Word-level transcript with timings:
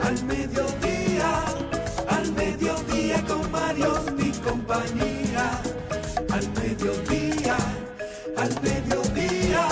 al 0.00 0.24
mediodía, 0.24 1.44
al 2.08 2.32
mediodía 2.32 3.24
con 3.26 3.50
Mario 3.50 4.04
y 4.18 4.30
compañía. 4.38 5.60
Al 6.30 6.48
mediodía, 6.52 7.56
al 8.36 8.62
mediodía, 8.62 9.68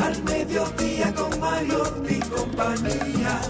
al 0.00 0.22
mediodía 0.24 1.14
con 1.14 1.40
Mario 1.40 1.82
y 2.08 2.18
compañía. 2.20 3.40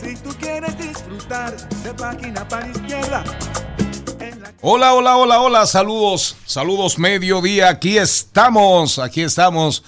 Si 0.00 0.16
tú 0.16 0.30
quieres 0.40 0.76
disfrutar 0.78 1.56
de 1.68 1.94
página 1.94 2.46
para 2.48 2.68
izquierda. 2.68 3.24
Hola, 4.62 4.92
hola, 4.92 5.16
hola, 5.16 5.40
hola, 5.40 5.66
saludos, 5.66 6.36
saludos 6.44 6.98
mediodía, 6.98 7.70
aquí 7.70 7.96
estamos, 7.96 8.98
aquí 8.98 9.22
estamos 9.22 9.82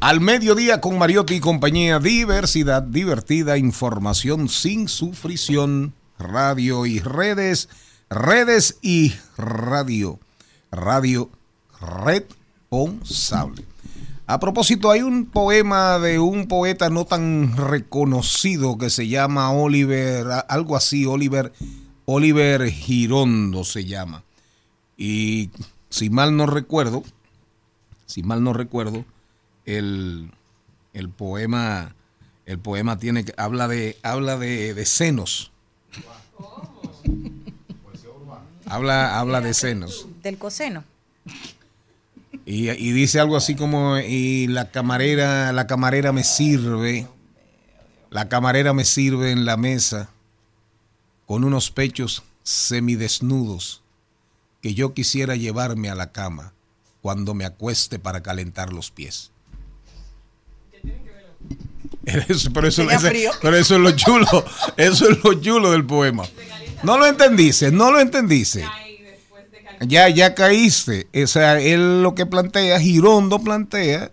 al 0.00 0.20
mediodía 0.20 0.80
con 0.80 0.96
Mariotti 0.98 1.34
y 1.34 1.40
compañía, 1.40 1.98
diversidad 1.98 2.82
divertida, 2.82 3.58
información 3.58 4.48
sin 4.48 4.88
sufrición, 4.88 5.92
radio 6.18 6.86
y 6.86 7.00
redes, 7.00 7.68
redes 8.08 8.78
y 8.80 9.14
radio, 9.36 10.20
radio 10.70 11.30
responsable. 11.80 13.64
A 14.26 14.38
propósito, 14.38 14.90
hay 14.90 15.02
un 15.02 15.26
poema 15.26 15.98
de 15.98 16.18
un 16.18 16.48
poeta 16.48 16.90
no 16.90 17.04
tan 17.04 17.56
reconocido 17.56 18.78
que 18.78 18.90
se 18.90 19.08
llama 19.08 19.50
Oliver, 19.50 20.26
algo 20.48 20.76
así, 20.76 21.06
Oliver, 21.06 21.52
Oliver 22.04 22.70
Girondo 22.70 23.64
se 23.64 23.84
llama. 23.84 24.22
Y 24.96 25.50
si 25.90 26.08
mal 26.10 26.36
no 26.36 26.46
recuerdo, 26.46 27.02
si 28.06 28.22
mal 28.22 28.44
no 28.44 28.52
recuerdo, 28.52 29.04
el, 29.68 30.30
el 30.94 31.10
poema, 31.10 31.94
el 32.46 32.58
poema 32.58 32.98
tiene 32.98 33.24
que, 33.24 33.34
habla 33.36 33.68
de, 33.68 33.98
habla 34.02 34.38
de, 34.38 34.72
de 34.72 34.86
senos. 34.86 35.52
Habla, 38.64 39.18
habla 39.18 39.40
de 39.40 39.54
senos. 39.54 40.06
Del 40.22 40.38
coseno. 40.38 40.84
Y, 42.46 42.70
y 42.70 42.92
dice 42.92 43.20
algo 43.20 43.36
así 43.36 43.54
como, 43.54 43.98
y 43.98 44.46
la 44.46 44.70
camarera, 44.70 45.52
la 45.52 45.66
camarera 45.66 46.12
me 46.12 46.24
sirve, 46.24 47.06
la 48.10 48.28
camarera 48.28 48.72
me 48.72 48.86
sirve 48.86 49.32
en 49.32 49.44
la 49.44 49.58
mesa 49.58 50.08
con 51.26 51.44
unos 51.44 51.70
pechos 51.70 52.22
semidesnudos 52.42 53.82
que 54.62 54.72
yo 54.72 54.94
quisiera 54.94 55.36
llevarme 55.36 55.90
a 55.90 55.94
la 55.94 56.10
cama 56.10 56.54
cuando 57.02 57.34
me 57.34 57.44
acueste 57.44 57.98
para 57.98 58.22
calentar 58.22 58.72
los 58.72 58.90
pies. 58.90 59.30
Eso- 62.04 62.50
pero, 62.52 62.68
eso, 62.68 62.82
ese- 62.90 63.30
pero 63.42 63.56
eso 63.56 63.74
es 63.74 63.80
lo 63.80 63.90
chulo, 63.92 64.44
eso 64.76 65.10
es 65.10 65.22
lo 65.22 65.34
chulo 65.34 65.72
del 65.72 65.84
poema. 65.84 66.24
No 66.82 66.96
lo 66.96 67.06
entendiste, 67.06 67.70
no 67.70 67.90
lo 67.90 68.00
entendiste. 68.00 68.64
Ya, 69.80 70.08
ya 70.08 70.34
caíste. 70.34 71.06
O 71.22 71.26
sea, 71.26 71.60
él 71.60 72.02
lo 72.02 72.14
que 72.14 72.24
plantea, 72.26 72.80
Girondo 72.80 73.38
plantea, 73.40 74.10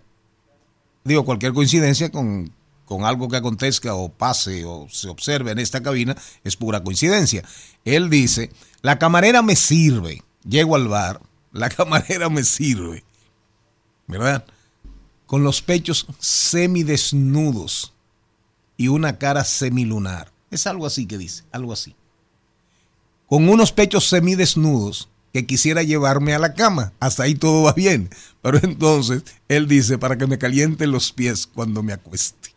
digo, 1.04 1.24
cualquier 1.24 1.52
coincidencia 1.54 2.10
con, 2.10 2.52
con 2.84 3.04
algo 3.04 3.28
que 3.28 3.36
acontezca 3.36 3.94
o 3.94 4.08
pase 4.12 4.64
o 4.64 4.86
se 4.90 5.08
observe 5.08 5.52
en 5.52 5.58
esta 5.58 5.82
cabina 5.82 6.16
es 6.44 6.56
pura 6.56 6.82
coincidencia. 6.82 7.42
Él 7.84 8.10
dice, 8.10 8.50
la 8.82 8.98
camarera 8.98 9.42
me 9.42 9.56
sirve. 9.56 10.22
Llego 10.48 10.76
al 10.76 10.86
bar, 10.88 11.20
la 11.52 11.68
camarera 11.70 12.28
me 12.28 12.44
sirve. 12.44 13.02
¿Verdad? 14.06 14.44
Con 15.26 15.42
los 15.44 15.62
pechos 15.62 16.06
semidesnudos 16.18 17.92
y 18.76 18.88
una 18.88 19.18
cara 19.18 19.44
semilunar. 19.44 20.32
Es 20.50 20.66
algo 20.66 20.86
así 20.86 21.06
que 21.06 21.18
dice, 21.18 21.44
algo 21.50 21.72
así 21.72 21.96
con 23.26 23.48
unos 23.48 23.72
pechos 23.72 24.08
semidesnudos 24.08 25.08
que 25.32 25.46
quisiera 25.46 25.82
llevarme 25.82 26.34
a 26.34 26.38
la 26.38 26.54
cama. 26.54 26.92
Hasta 27.00 27.24
ahí 27.24 27.34
todo 27.34 27.64
va 27.64 27.72
bien. 27.72 28.08
Pero 28.42 28.58
entonces 28.62 29.22
él 29.48 29.68
dice 29.68 29.98
para 29.98 30.16
que 30.16 30.26
me 30.26 30.38
calienten 30.38 30.90
los 30.90 31.12
pies 31.12 31.46
cuando 31.46 31.82
me 31.82 31.92
acueste. 31.92 32.54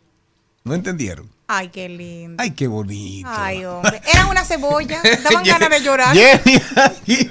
¿No 0.64 0.74
entendieron? 0.74 1.28
Ay, 1.46 1.68
qué 1.68 1.88
lindo. 1.88 2.40
Ay, 2.40 2.52
qué 2.52 2.68
bonito. 2.68 3.28
Ay, 3.30 3.64
hombre. 3.64 4.00
Era 4.12 4.26
una 4.26 4.44
cebolla. 4.44 5.02
Daban 5.24 5.44
ganas 5.44 5.70
de 5.70 5.80
llorar. 5.82 6.16
Jenny. 6.16 7.30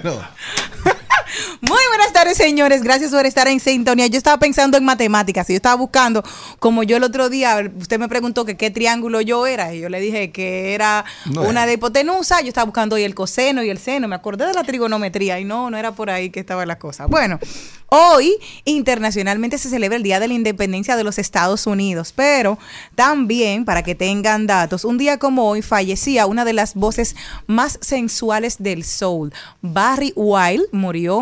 Muy 1.61 1.79
buenas 1.89 2.13
tardes, 2.13 2.37
señores. 2.37 2.81
Gracias 2.83 3.11
por 3.11 3.25
estar 3.25 3.47
en 3.47 3.59
sintonía. 3.59 4.07
Yo 4.07 4.17
estaba 4.17 4.37
pensando 4.39 4.77
en 4.77 4.85
matemáticas 4.85 5.49
y 5.49 5.53
yo 5.53 5.57
estaba 5.57 5.75
buscando, 5.75 6.23
como 6.59 6.83
yo 6.83 6.97
el 6.97 7.03
otro 7.03 7.29
día, 7.29 7.71
usted 7.79 7.99
me 7.99 8.07
preguntó 8.07 8.45
que 8.45 8.57
qué 8.57 8.71
triángulo 8.71 9.21
yo 9.21 9.45
era 9.47 9.73
y 9.73 9.81
yo 9.81 9.89
le 9.89 9.99
dije 9.99 10.31
que 10.31 10.73
era 10.73 11.05
No 11.25 11.41
una 11.41 11.51
era. 11.61 11.65
de 11.67 11.73
hipotenusa. 11.73 12.41
Yo 12.41 12.47
estaba 12.47 12.65
buscando 12.65 12.95
hoy 12.95 13.03
el 13.03 13.15
coseno 13.15 13.63
y 13.63 13.69
el 13.69 13.77
seno. 13.77 14.07
Me 14.07 14.15
acordé 14.15 14.45
de 14.47 14.53
la 14.53 14.63
trigonometría 14.63 15.39
y 15.39 15.45
no, 15.45 15.69
no 15.69 15.77
era 15.77 15.91
por 15.91 16.09
ahí 16.09 16.29
que 16.29 16.39
estaba 16.39 16.65
la 16.65 16.77
cosa. 16.79 17.05
Bueno, 17.05 17.39
hoy 17.87 18.33
internacionalmente 18.65 19.57
se 19.57 19.69
celebra 19.69 19.97
el 19.97 20.03
Día 20.03 20.19
de 20.19 20.27
la 20.27 20.33
Independencia 20.33 20.95
de 20.95 21.03
los 21.03 21.17
Estados 21.19 21.67
Unidos, 21.67 22.13
pero 22.15 22.57
también, 22.95 23.65
para 23.65 23.83
que 23.83 23.95
tengan 23.95 24.47
datos, 24.47 24.85
un 24.85 24.97
día 24.97 25.17
como 25.17 25.47
hoy 25.49 25.61
fallecía 25.61 26.25
una 26.25 26.45
de 26.45 26.53
las 26.53 26.75
voces 26.75 27.15
más 27.47 27.77
sensuales 27.81 28.57
del 28.59 28.83
soul. 28.83 29.33
Barry 29.61 30.13
White 30.15 30.65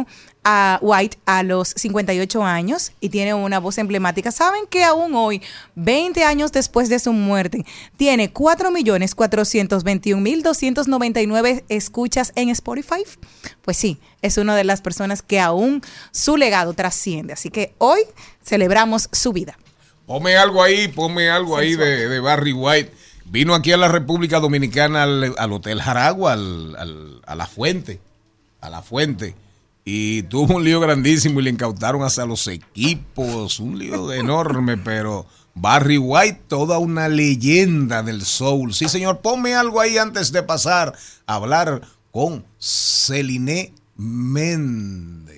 murió 0.06 0.28
a 0.50 0.80
White 0.82 1.18
a 1.26 1.44
los 1.44 1.70
58 1.76 2.42
años 2.44 2.94
y 3.02 3.10
tiene 3.10 3.34
una 3.34 3.60
voz 3.60 3.78
emblemática. 3.80 4.32
¿Saben 4.32 4.66
que 4.70 4.84
aún 4.86 5.14
hoy, 5.14 5.42
20 5.76 6.24
años 6.24 6.54
después 6.54 6.88
de 6.88 7.00
su 7.00 7.12
muerte, 7.12 7.66
tiene 7.98 8.32
4.421.299 10.36 11.64
escuchas 11.70 12.32
en 12.36 12.50
Spotify? 12.50 13.04
Pues 13.62 13.78
sí, 13.78 14.00
es 14.22 14.38
una 14.38 14.56
de 14.56 14.64
las 14.64 14.82
personas 14.82 15.22
que 15.22 15.40
aún 15.40 15.82
su 16.12 16.38
legado 16.38 16.74
trasciende. 16.74 17.34
Así 17.34 17.50
que 17.50 17.74
hoy 17.78 18.00
celebramos 18.44 19.10
su 19.12 19.34
vida. 19.34 19.58
Ponme 20.06 20.38
algo 20.38 20.64
ahí, 20.64 20.88
ponme 20.88 21.30
algo 21.30 21.58
ahí 21.58 21.76
de, 21.76 22.08
de 22.08 22.20
Barry 22.20 22.54
White. 22.54 22.94
Vino 23.26 23.54
aquí 23.54 23.74
a 23.74 23.78
la 23.78 23.90
República 23.90 24.40
Dominicana 24.40 25.04
al, 25.04 25.36
al 25.38 25.52
Hotel 25.52 25.82
Jaragua, 25.82 26.32
al- 26.34 26.76
al- 26.78 27.22
a 27.26 27.36
la 27.36 27.46
fuente, 27.48 28.00
a 28.62 28.70
la 28.70 28.82
fuente. 28.82 29.36
Y 29.90 30.24
tuvo 30.24 30.58
un 30.58 30.66
lío 30.66 30.82
grandísimo 30.82 31.40
y 31.40 31.44
le 31.44 31.50
incautaron 31.50 32.04
hasta 32.04 32.26
los 32.26 32.46
equipos, 32.50 33.62
un 33.62 33.80
lío 33.80 34.12
enorme, 34.12 34.76
pero 34.84 35.26
Barry 35.56 35.98
White, 35.98 36.42
toda 36.50 36.78
una 36.78 37.08
leyenda 37.08 38.04
del 38.04 38.26
soul. 38.26 38.74
Sí, 38.74 38.90
señor, 38.90 39.22
ponme 39.22 39.56
algo 39.56 39.80
ahí 39.80 39.98
antes 39.98 40.34
de 40.34 40.44
pasar 40.44 40.94
a 41.26 41.36
hablar 41.36 41.84
con 42.12 42.44
Celine 42.60 43.74
Méndez. 43.96 45.37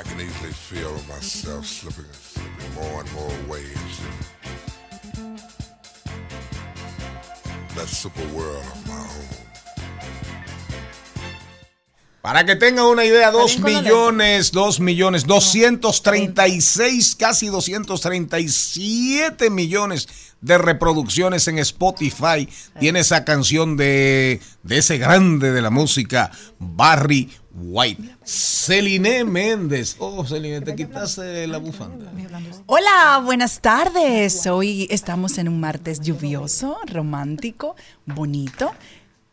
I 0.00 0.02
can 0.02 0.18
easily 0.18 0.52
feel 0.52 0.94
myself 1.08 1.66
slipping, 1.66 2.06
slipping 2.10 2.74
more 2.74 3.02
and 3.02 3.12
more 3.12 3.30
waves. 3.50 4.00
That 7.76 7.86
super 7.86 8.26
world 8.34 8.64
of 8.64 8.88
my 8.88 8.94
own. 8.94 9.28
Para 12.22 12.46
que 12.46 12.56
tengan 12.56 12.86
una 12.86 13.04
idea, 13.04 13.30
2 13.30 13.60
millones, 13.60 14.52
2 14.52 14.80
millones, 14.80 15.26
236, 15.26 17.16
casi 17.16 17.48
237 17.48 19.50
millones 19.50 20.08
de 20.40 20.56
reproducciones 20.56 21.46
en 21.48 21.58
Spotify. 21.58 22.48
Tiene 22.78 23.00
esa 23.00 23.24
canción 23.24 23.76
de, 23.76 24.40
de 24.62 24.78
ese 24.78 24.96
grande 24.96 25.52
de 25.52 25.60
la 25.60 25.68
música, 25.70 26.30
Barry 26.58 27.28
White. 27.54 28.16
Celine 28.24 29.24
Méndez. 29.24 29.96
Oh, 29.98 30.24
Celine, 30.24 30.60
te 30.60 30.74
quitaste 30.74 31.46
la 31.46 31.58
bufanda. 31.58 32.12
Hola, 32.66 33.20
buenas 33.24 33.60
tardes. 33.60 34.46
Hoy 34.46 34.86
estamos 34.90 35.38
en 35.38 35.48
un 35.48 35.60
martes 35.60 36.00
lluvioso, 36.00 36.78
romántico, 36.86 37.74
bonito 38.06 38.72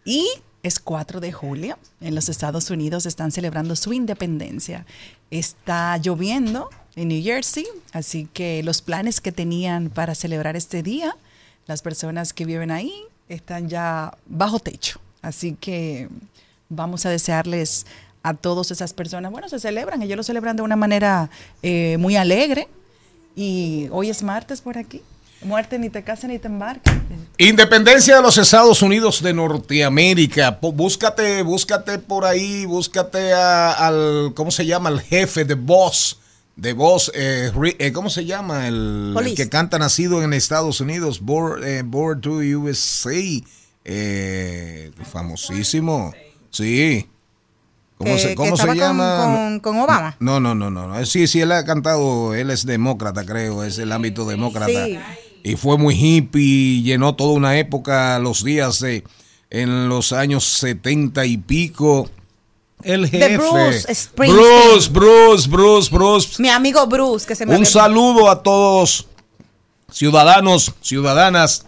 y 0.03 0.27
es 0.63 0.79
4 0.79 1.19
de 1.19 1.31
julio. 1.31 1.77
En 2.01 2.15
los 2.15 2.29
Estados 2.29 2.69
Unidos 2.71 3.05
están 3.05 3.31
celebrando 3.31 3.75
su 3.75 3.93
independencia. 3.93 4.85
Está 5.29 5.97
lloviendo 5.97 6.69
en 6.95 7.09
New 7.09 7.23
Jersey, 7.23 7.67
así 7.91 8.27
que 8.33 8.63
los 8.63 8.81
planes 8.81 9.21
que 9.21 9.31
tenían 9.31 9.89
para 9.89 10.15
celebrar 10.15 10.55
este 10.55 10.81
día, 10.81 11.15
las 11.67 11.81
personas 11.81 12.33
que 12.33 12.45
viven 12.45 12.71
ahí 12.71 12.91
están 13.29 13.69
ya 13.69 14.17
bajo 14.25 14.59
techo. 14.59 14.99
Así 15.21 15.53
que 15.53 16.09
vamos 16.69 17.05
a 17.05 17.09
desearles 17.09 17.85
a 18.27 18.33
todas 18.33 18.71
esas 18.71 18.94
personas, 18.94 19.31
bueno, 19.31 19.50
se 19.50 19.59
celebran, 19.59 20.01
ellos 20.01 20.18
lo 20.18 20.24
celebran 20.24 20.56
de 20.56 20.62
una 20.63 20.75
manera 20.75 21.29
eh, 21.63 21.97
muy 22.00 22.15
alegre. 22.15 22.68
Y 23.35 23.88
hoy 23.91 24.09
es 24.09 24.24
martes 24.24 24.62
por 24.62 24.77
aquí. 24.77 25.01
Muerte 25.44 25.77
ni 25.77 25.91
te 25.91 26.03
cases 26.03 26.27
ni 26.29 26.39
te 26.39 26.47
embarques. 26.47 26.91
Independencia 27.38 28.15
de 28.15 28.21
los 28.24 28.38
Estados 28.39 28.81
Unidos 28.81 29.21
de 29.21 29.33
Norteamérica. 29.33 30.57
Búscate, 30.59 31.44
búscate 31.44 32.00
por 32.00 32.25
ahí, 32.25 32.65
búscate 32.65 33.33
a- 33.33 33.74
al, 33.74 34.33
¿cómo 34.35 34.50
se 34.50 34.65
llama? 34.65 34.89
El 34.89 35.00
jefe 35.01 35.45
de 35.45 35.53
Boss. 35.53 36.19
De 36.56 36.73
Boss, 36.73 37.12
eh, 37.13 37.51
eh, 37.77 37.91
¿cómo 37.91 38.09
se 38.09 38.25
llama? 38.25 38.68
El, 38.68 39.13
que 39.35 39.47
canta 39.47 39.77
nacido 39.77 40.23
en 40.23 40.33
Estados 40.33 40.81
Unidos, 40.81 41.19
Born, 41.21 41.63
eh, 41.63 41.83
Born 41.85 42.19
to 42.21 42.31
USA. 42.39 43.13
Eh, 43.85 44.91
famosísimo. 45.12 46.13
Sí. 46.50 47.07
¿Cómo 47.97 48.13
Que- 48.13 48.19
se, 48.19 48.27
que 48.29 48.35
cómo 48.35 48.55
se 48.57 48.67
con- 48.67 48.77
llama? 48.77 49.17
con- 49.23 49.59
con 49.59 49.79
Obama. 49.79 50.15
No, 50.19 50.39
no, 50.39 50.53
no, 50.53 50.69
no. 50.69 50.88
no. 50.88 51.05
Sí, 51.05 51.27
sí, 51.27 51.41
él 51.41 51.51
ha 51.51 51.65
cantado, 51.65 52.35
él 52.35 52.49
es 52.51 52.65
demócrata, 52.65 53.25
creo, 53.25 53.63
es 53.63 53.77
el 53.79 53.91
ámbito 53.91 54.25
demócrata. 54.25 54.85
Sí. 54.85 54.99
Y 55.44 55.55
fue 55.55 55.77
muy 55.77 55.95
hippie, 55.95 56.81
llenó 56.83 57.15
toda 57.15 57.33
una 57.33 57.57
época, 57.57 58.19
los 58.19 58.44
días 58.44 58.79
de, 58.81 59.03
en 59.49 59.89
los 59.89 60.11
años 60.13 60.44
setenta 60.45 61.25
y 61.25 61.38
pico. 61.38 62.09
El 62.83 63.07
jefe. 63.09 63.38
Bruce. 63.38 64.09
Bruce, 64.15 64.89
Bruce, 64.91 65.49
Bruce, 65.49 65.89
Bruce. 65.89 66.41
Mi 66.41 66.49
amigo 66.49 66.85
Bruce, 66.85 67.25
que 67.25 67.33
se 67.35 67.45
me 67.45 67.51
Un 67.53 67.57
había- 67.57 67.69
saludo 67.71 68.29
a 68.29 68.44
todos 68.44 69.07
ciudadanos, 69.91 70.73
ciudadanas 70.81 71.65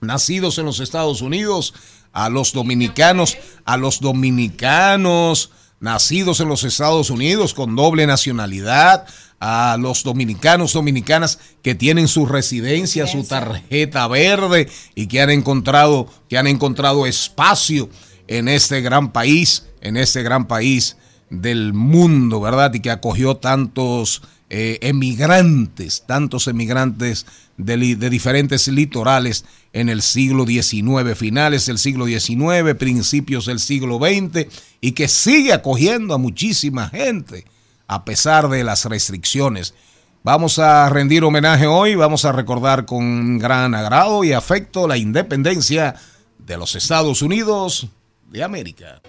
nacidos 0.00 0.58
en 0.58 0.66
los 0.66 0.80
Estados 0.80 1.20
Unidos, 1.22 1.74
a 2.14 2.30
los 2.30 2.52
dominicanos, 2.52 3.36
a 3.66 3.76
los 3.76 4.00
dominicanos 4.00 5.50
nacidos 5.80 6.40
en 6.40 6.48
los 6.48 6.64
Estados 6.64 7.10
Unidos 7.10 7.52
con 7.52 7.76
doble 7.76 8.06
nacionalidad, 8.06 9.06
a 9.38 9.76
los 9.78 10.02
dominicanos, 10.04 10.72
dominicanas 10.72 11.38
que 11.62 11.74
tienen 11.74 12.08
su 12.08 12.24
residencia, 12.24 13.06
su 13.06 13.24
tarjeta 13.24 14.08
verde 14.08 14.70
y 14.94 15.08
que 15.08 15.20
han 15.20 15.28
encontrado, 15.28 16.08
que 16.30 16.38
han 16.38 16.46
encontrado 16.46 17.04
espacio 17.04 17.90
en 18.28 18.48
este 18.48 18.80
gran 18.80 19.12
país, 19.12 19.66
en 19.82 19.98
este 19.98 20.22
gran 20.22 20.46
país 20.46 20.96
del 21.28 21.74
mundo, 21.74 22.40
¿verdad? 22.40 22.72
Y 22.72 22.80
que 22.80 22.90
acogió 22.90 23.36
tantos 23.36 24.22
eh, 24.50 24.78
emigrantes, 24.82 26.04
tantos 26.06 26.48
emigrantes 26.48 27.26
de, 27.56 27.96
de 27.96 28.10
diferentes 28.10 28.68
litorales 28.68 29.44
en 29.72 29.88
el 29.88 30.02
siglo 30.02 30.46
XIX, 30.46 31.16
finales 31.16 31.66
del 31.66 31.78
siglo 31.78 32.06
XIX, 32.06 32.74
principios 32.78 33.46
del 33.46 33.58
siglo 33.58 33.98
XX, 33.98 34.46
y 34.80 34.92
que 34.92 35.08
sigue 35.08 35.52
acogiendo 35.52 36.14
a 36.14 36.18
muchísima 36.18 36.88
gente 36.88 37.44
a 37.86 38.04
pesar 38.04 38.48
de 38.48 38.64
las 38.64 38.84
restricciones. 38.84 39.74
Vamos 40.22 40.58
a 40.58 40.88
rendir 40.88 41.22
homenaje 41.24 41.66
hoy, 41.66 41.94
vamos 41.96 42.24
a 42.24 42.32
recordar 42.32 42.86
con 42.86 43.38
gran 43.38 43.74
agrado 43.74 44.24
y 44.24 44.32
afecto 44.32 44.88
la 44.88 44.96
independencia 44.96 45.96
de 46.38 46.56
los 46.56 46.74
Estados 46.74 47.20
Unidos 47.20 47.88
de 48.30 48.42
América. 48.42 49.02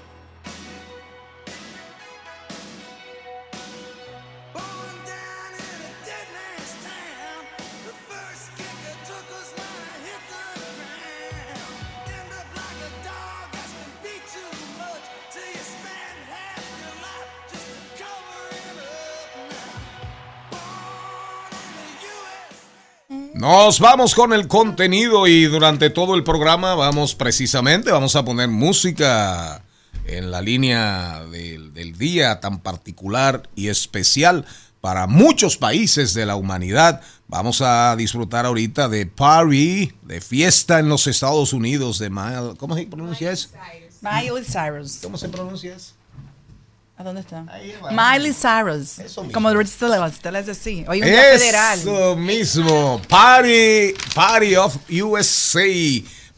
Nos 23.35 23.81
vamos 23.81 24.15
con 24.15 24.31
el 24.31 24.47
contenido 24.47 25.27
y 25.27 25.43
durante 25.43 25.89
todo 25.89 26.15
el 26.15 26.23
programa 26.23 26.73
vamos 26.73 27.15
precisamente, 27.15 27.91
vamos 27.91 28.15
a 28.15 28.23
poner 28.23 28.47
música 28.47 29.61
en 30.05 30.31
la 30.31 30.41
línea 30.41 31.21
del, 31.25 31.73
del 31.73 31.97
día 31.97 32.39
tan 32.39 32.59
particular 32.59 33.49
y 33.53 33.67
especial 33.67 34.45
para 34.79 35.05
muchos 35.05 35.57
países 35.57 36.13
de 36.13 36.25
la 36.25 36.37
humanidad. 36.37 37.01
Vamos 37.27 37.61
a 37.61 37.93
disfrutar 37.97 38.45
ahorita 38.45 38.87
de 38.87 39.05
party, 39.05 39.91
de 40.03 40.21
fiesta 40.21 40.79
en 40.79 40.87
los 40.87 41.05
Estados 41.05 41.51
Unidos, 41.51 41.99
de 41.99 42.09
Mile, 42.09 42.53
¿cómo 42.57 42.73
se 42.77 42.85
pronuncia 42.85 43.33
eso? 43.33 43.49
Miley 43.99 44.45
Cyrus. 44.45 44.99
¿Cómo 45.03 45.17
se 45.17 45.27
pronuncia 45.27 45.75
eso? 45.75 45.94
¿A 46.97 47.03
dónde 47.03 47.21
está? 47.21 47.45
Ahí. 47.49 47.73
Miley 47.91 48.33
Cyrus. 48.33 48.99
Eso 48.99 49.23
mismo. 49.23 49.33
Como 49.33 49.53
Rich 49.53 49.81
les 50.31 50.45
decía. 50.45 50.85
Hoy 50.87 51.01
un 51.01 51.07
día 51.07 51.21
federal. 51.37 51.79
Eso 51.79 52.15
mismo. 52.15 53.01
Party, 53.09 53.93
Party 54.13 54.55
of 54.55 54.77
USA. 54.89 55.65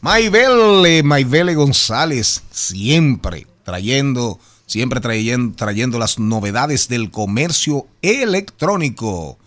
Maybelle, 0.00 1.02
Maybelle 1.02 1.54
González, 1.54 2.42
siempre 2.52 3.48
trayendo, 3.64 4.38
siempre 4.64 5.00
trayendo, 5.00 5.56
trayendo 5.56 5.98
las 5.98 6.20
novedades 6.20 6.88
del 6.88 7.10
comercio 7.10 7.88
electrónico. 8.00 9.38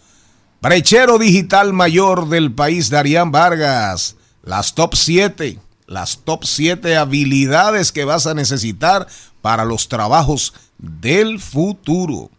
Brechero 0.62 1.18
digital 1.18 1.72
mayor 1.72 2.28
del 2.28 2.54
país, 2.54 2.90
Darían 2.90 3.32
Vargas. 3.32 4.18
Las 4.44 4.76
top 4.76 4.96
7, 4.96 5.58
las 5.88 6.20
top 6.20 6.44
7 6.44 6.98
habilidades 6.98 7.92
que 7.92 8.04
vas 8.04 8.28
a 8.28 8.34
necesitar 8.34 9.08
para 9.42 9.66
los 9.66 9.88
trabajos 9.88 10.54
del 10.82 11.40
futuro. 11.40 12.30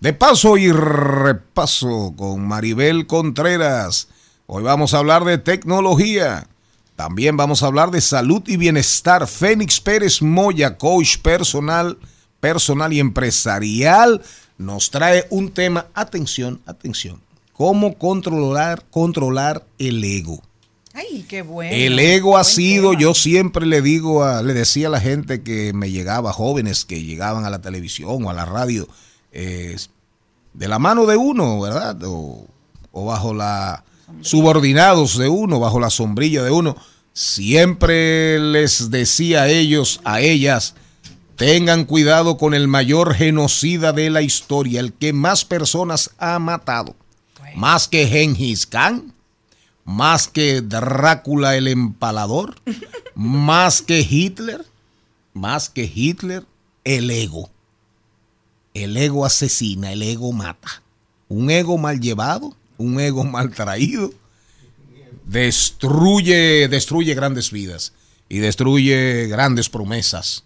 De 0.00 0.12
paso 0.12 0.56
y 0.56 0.72
repaso 0.72 2.14
con 2.16 2.46
Maribel 2.46 3.06
Contreras. 3.06 4.08
Hoy 4.46 4.62
vamos 4.62 4.94
a 4.94 4.98
hablar 4.98 5.24
de 5.24 5.38
tecnología. 5.38 6.48
También 6.96 7.36
vamos 7.36 7.62
a 7.62 7.66
hablar 7.66 7.90
de 7.90 8.00
salud 8.00 8.42
y 8.46 8.56
bienestar. 8.56 9.26
Fénix 9.26 9.80
Pérez 9.80 10.22
Moya, 10.22 10.78
coach 10.78 11.18
personal, 11.18 11.98
personal 12.40 12.92
y 12.92 13.00
empresarial, 13.00 14.22
nos 14.56 14.90
trae 14.90 15.26
un 15.30 15.50
tema. 15.50 15.86
Atención, 15.94 16.60
atención. 16.66 17.20
Cómo 17.52 17.98
controlar, 17.98 18.84
controlar 18.90 19.66
el 19.78 20.02
ego. 20.02 20.42
Ay, 20.98 21.24
qué 21.28 21.42
bueno. 21.42 21.72
El 21.72 21.96
ego 22.00 22.36
ha 22.36 22.42
sido, 22.42 22.92
yo 22.92 23.14
siempre 23.14 23.66
le 23.66 23.82
digo, 23.82 24.24
a, 24.24 24.42
le 24.42 24.52
decía 24.52 24.88
a 24.88 24.90
la 24.90 25.00
gente 25.00 25.42
que 25.42 25.72
me 25.72 25.92
llegaba, 25.92 26.32
jóvenes 26.32 26.84
que 26.84 27.04
llegaban 27.04 27.44
a 27.44 27.50
la 27.50 27.60
televisión 27.60 28.24
o 28.24 28.30
a 28.30 28.34
la 28.34 28.44
radio, 28.44 28.88
eh, 29.30 29.76
de 30.54 30.66
la 30.66 30.80
mano 30.80 31.06
de 31.06 31.16
uno, 31.16 31.60
¿verdad? 31.60 31.96
O, 32.04 32.48
o 32.90 33.04
bajo 33.04 33.32
la 33.32 33.84
subordinados 34.22 35.16
de 35.18 35.28
uno, 35.28 35.60
bajo 35.60 35.78
la 35.78 35.90
sombrilla 35.90 36.42
de 36.42 36.50
uno. 36.50 36.76
Siempre 37.12 38.40
les 38.40 38.90
decía 38.90 39.42
a 39.42 39.48
ellos, 39.48 40.00
a 40.02 40.20
ellas, 40.20 40.74
tengan 41.36 41.84
cuidado 41.84 42.38
con 42.38 42.54
el 42.54 42.66
mayor 42.66 43.14
genocida 43.14 43.92
de 43.92 44.10
la 44.10 44.22
historia, 44.22 44.80
el 44.80 44.92
que 44.92 45.12
más 45.12 45.44
personas 45.44 46.10
ha 46.18 46.40
matado, 46.40 46.96
más 47.54 47.86
que 47.86 48.08
Genghis 48.08 48.66
Khan 48.66 49.14
más 49.88 50.28
que 50.28 50.60
Drácula 50.60 51.56
el 51.56 51.66
empalador, 51.66 52.56
más 53.14 53.80
que 53.80 54.00
Hitler, 54.00 54.66
más 55.32 55.70
que 55.70 55.90
Hitler, 55.92 56.44
el 56.84 57.10
ego. 57.10 57.48
El 58.74 58.98
ego 58.98 59.24
asesina, 59.24 59.90
el 59.90 60.02
ego 60.02 60.30
mata. 60.32 60.82
Un 61.28 61.50
ego 61.50 61.78
mal 61.78 62.00
llevado, 62.00 62.54
un 62.76 63.00
ego 63.00 63.24
mal 63.24 63.50
traído, 63.54 64.12
destruye, 65.24 66.68
destruye 66.68 67.14
grandes 67.14 67.50
vidas 67.50 67.94
y 68.28 68.40
destruye 68.40 69.26
grandes 69.28 69.70
promesas, 69.70 70.44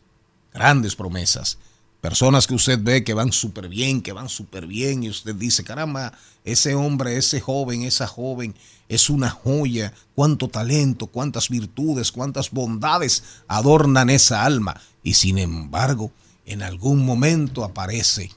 grandes 0.54 0.94
promesas. 0.94 1.58
Personas 2.00 2.46
que 2.46 2.54
usted 2.54 2.78
ve 2.80 3.02
que 3.02 3.14
van 3.14 3.32
súper 3.32 3.68
bien, 3.68 4.02
que 4.02 4.12
van 4.12 4.28
súper 4.28 4.68
bien, 4.68 5.02
y 5.02 5.08
usted 5.08 5.34
dice, 5.34 5.64
caramba, 5.64 6.12
ese 6.44 6.76
hombre, 6.76 7.16
ese 7.16 7.40
joven, 7.40 7.82
esa 7.82 8.06
joven 8.06 8.54
es 8.94 9.08
una 9.11 9.30
joya, 9.30 9.92
cuánto 10.14 10.49
talento, 10.49 11.06
cuántas 11.06 11.49
virtudes, 11.49 12.12
cuántas 12.12 12.50
bondades 12.50 13.22
adornan 13.49 14.11
esa 14.11 14.44
alma. 14.44 14.80
Y 15.02 15.14
sin 15.14 15.38
embargo, 15.38 16.12
en 16.46 16.62
algún 16.62 17.04
momento 17.04 17.64
aparece 17.64 18.30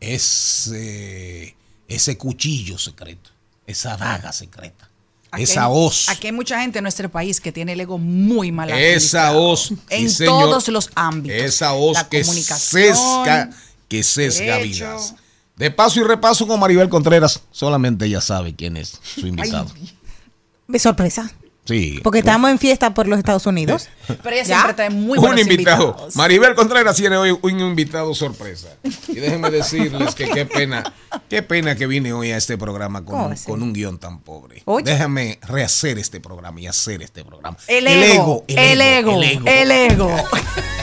ese, 0.00 1.56
ese 1.88 2.16
cuchillo 2.18 2.78
secreto, 2.78 3.30
esa 3.66 3.96
daga 3.96 4.32
secreta, 4.32 4.88
Aquí 5.30 5.42
esa 5.42 5.64
hay- 5.66 5.70
hoz. 5.72 6.08
Aquí 6.08 6.28
hay 6.28 6.32
mucha 6.32 6.60
gente 6.60 6.78
en 6.78 6.84
nuestro 6.84 7.10
país 7.10 7.40
que 7.40 7.52
tiene 7.52 7.72
el 7.72 7.80
ego 7.80 7.98
muy 7.98 8.50
mal 8.52 8.70
Esa 8.70 9.32
hoz, 9.36 9.66
sí, 9.68 9.78
En 9.90 10.08
señor. 10.10 10.40
todos 10.44 10.68
los 10.68 10.90
ámbitos. 10.94 11.36
Esa 11.38 11.74
hoz 11.74 11.94
La 11.98 12.08
que 12.08 12.22
comunicación, 12.22 12.94
sesga, 12.96 13.50
que 13.88 14.02
sesga 14.02 14.56
derecho. 14.56 14.84
vidas. 14.86 15.14
De 15.58 15.70
paso 15.70 16.00
y 16.00 16.04
repaso 16.04 16.46
con 16.46 16.60
Maribel 16.60 16.88
Contreras, 16.88 17.42
solamente 17.50 18.06
ella 18.06 18.20
sabe 18.20 18.54
quién 18.54 18.76
es 18.76 18.98
su 19.02 19.26
invitado. 19.26 19.66
De 20.68 20.78
sorpresa. 20.78 21.30
sí. 21.64 21.98
Porque 22.02 22.20
estamos 22.20 22.50
en 22.50 22.58
fiesta 22.58 22.94
por 22.94 23.08
los 23.08 23.18
Estados 23.18 23.44
Unidos. 23.46 23.88
Pero 24.06 24.30
ella 24.30 24.42
¿Ya? 24.44 24.56
siempre 24.56 24.74
trae 24.74 24.90
muy 24.90 25.18
un 25.18 25.24
buenos 25.24 25.40
invitado. 25.40 25.84
invitados. 25.86 26.16
Maribel 26.16 26.54
Contreras 26.54 26.96
tiene 26.96 27.16
hoy 27.16 27.36
un 27.42 27.60
invitado 27.60 28.14
sorpresa. 28.14 28.68
Y 29.08 29.14
déjenme 29.14 29.50
decirles 29.50 30.14
que 30.14 30.28
qué 30.28 30.46
pena, 30.46 30.84
qué 31.28 31.42
pena 31.42 31.74
que 31.74 31.86
vine 31.86 32.12
hoy 32.12 32.30
a 32.30 32.36
este 32.36 32.56
programa 32.56 33.04
con, 33.04 33.16
¿Cómo 33.16 33.28
un, 33.28 33.36
con 33.36 33.62
un 33.62 33.72
guion 33.72 33.98
tan 33.98 34.20
pobre. 34.20 34.62
Oye. 34.64 34.84
Déjame 34.84 35.38
rehacer 35.42 35.98
este 35.98 36.20
programa 36.20 36.60
y 36.60 36.66
hacer 36.66 37.02
este 37.02 37.24
programa. 37.24 37.56
El 37.66 37.86
ego, 37.88 38.44
el 38.46 38.80
ego, 38.80 39.22
el 39.22 39.24
ego. 39.24 39.44
el 39.46 39.70
ego. 39.70 40.10
Get 40.16 40.77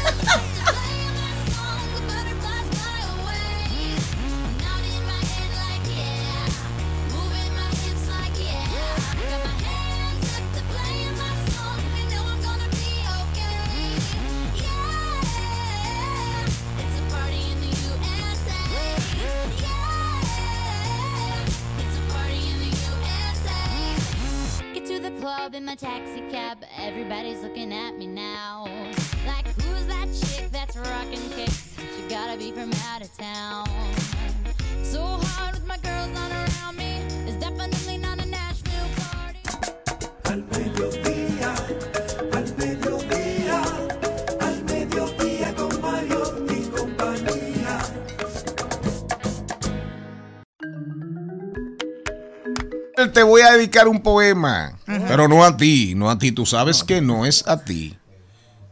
dedicar 53.76 53.88
un 53.88 54.02
poema, 54.02 54.78
pero 54.86 55.28
no 55.28 55.44
a 55.44 55.58
ti, 55.58 55.94
no 55.96 56.10
a 56.10 56.18
ti. 56.18 56.32
Tú 56.32 56.46
sabes 56.46 56.84
que 56.84 57.02
no 57.02 57.26
es 57.26 57.46
a 57.48 57.64
ti. 57.64 57.98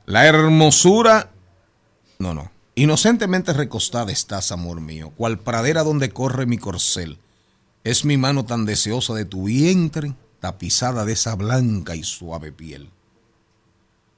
La 0.06 0.26
hermosura, 0.26 1.30
no, 2.20 2.34
no. 2.34 2.52
Inocentemente 2.76 3.54
recostada 3.54 4.12
estás, 4.12 4.52
amor 4.52 4.82
mío, 4.82 5.12
cual 5.16 5.40
pradera 5.40 5.84
donde 5.84 6.10
corre 6.10 6.46
mi 6.46 6.58
corcel. 6.58 7.20
Es 7.84 8.06
mi 8.06 8.18
mano 8.18 8.46
tan 8.46 8.66
deseosa 8.66 9.14
de 9.14 9.26
tu 9.26 9.44
vientre, 9.44 10.16
tapizada 10.40 11.06
de 11.06 11.14
esa 11.14 11.36
blanca 11.36 11.96
y 11.96 12.04
suave 12.04 12.52
piel. 12.52 12.90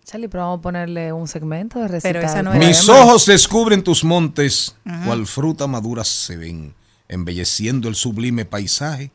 Charlie, 0.05 0.29
pero 0.29 0.43
vamos 0.43 0.59
a 0.59 0.61
ponerle 0.61 1.11
un 1.11 1.27
segmento 1.27 1.79
de 1.79 1.87
recital. 1.87 2.13
Pero 2.13 2.25
esa 2.25 2.43
no 2.43 2.53
era 2.53 2.65
Mis 2.65 2.87
ojos 2.87 3.25
descubren 3.25 3.83
tus 3.83 4.03
montes, 4.03 4.75
cual 5.05 5.25
fruta 5.25 5.65
madura 5.65 6.03
se 6.03 6.37
ven, 6.37 6.75
embelleciendo 7.07 7.89
el 7.89 7.95
sublime 7.95 8.45
paisaje 8.45 9.11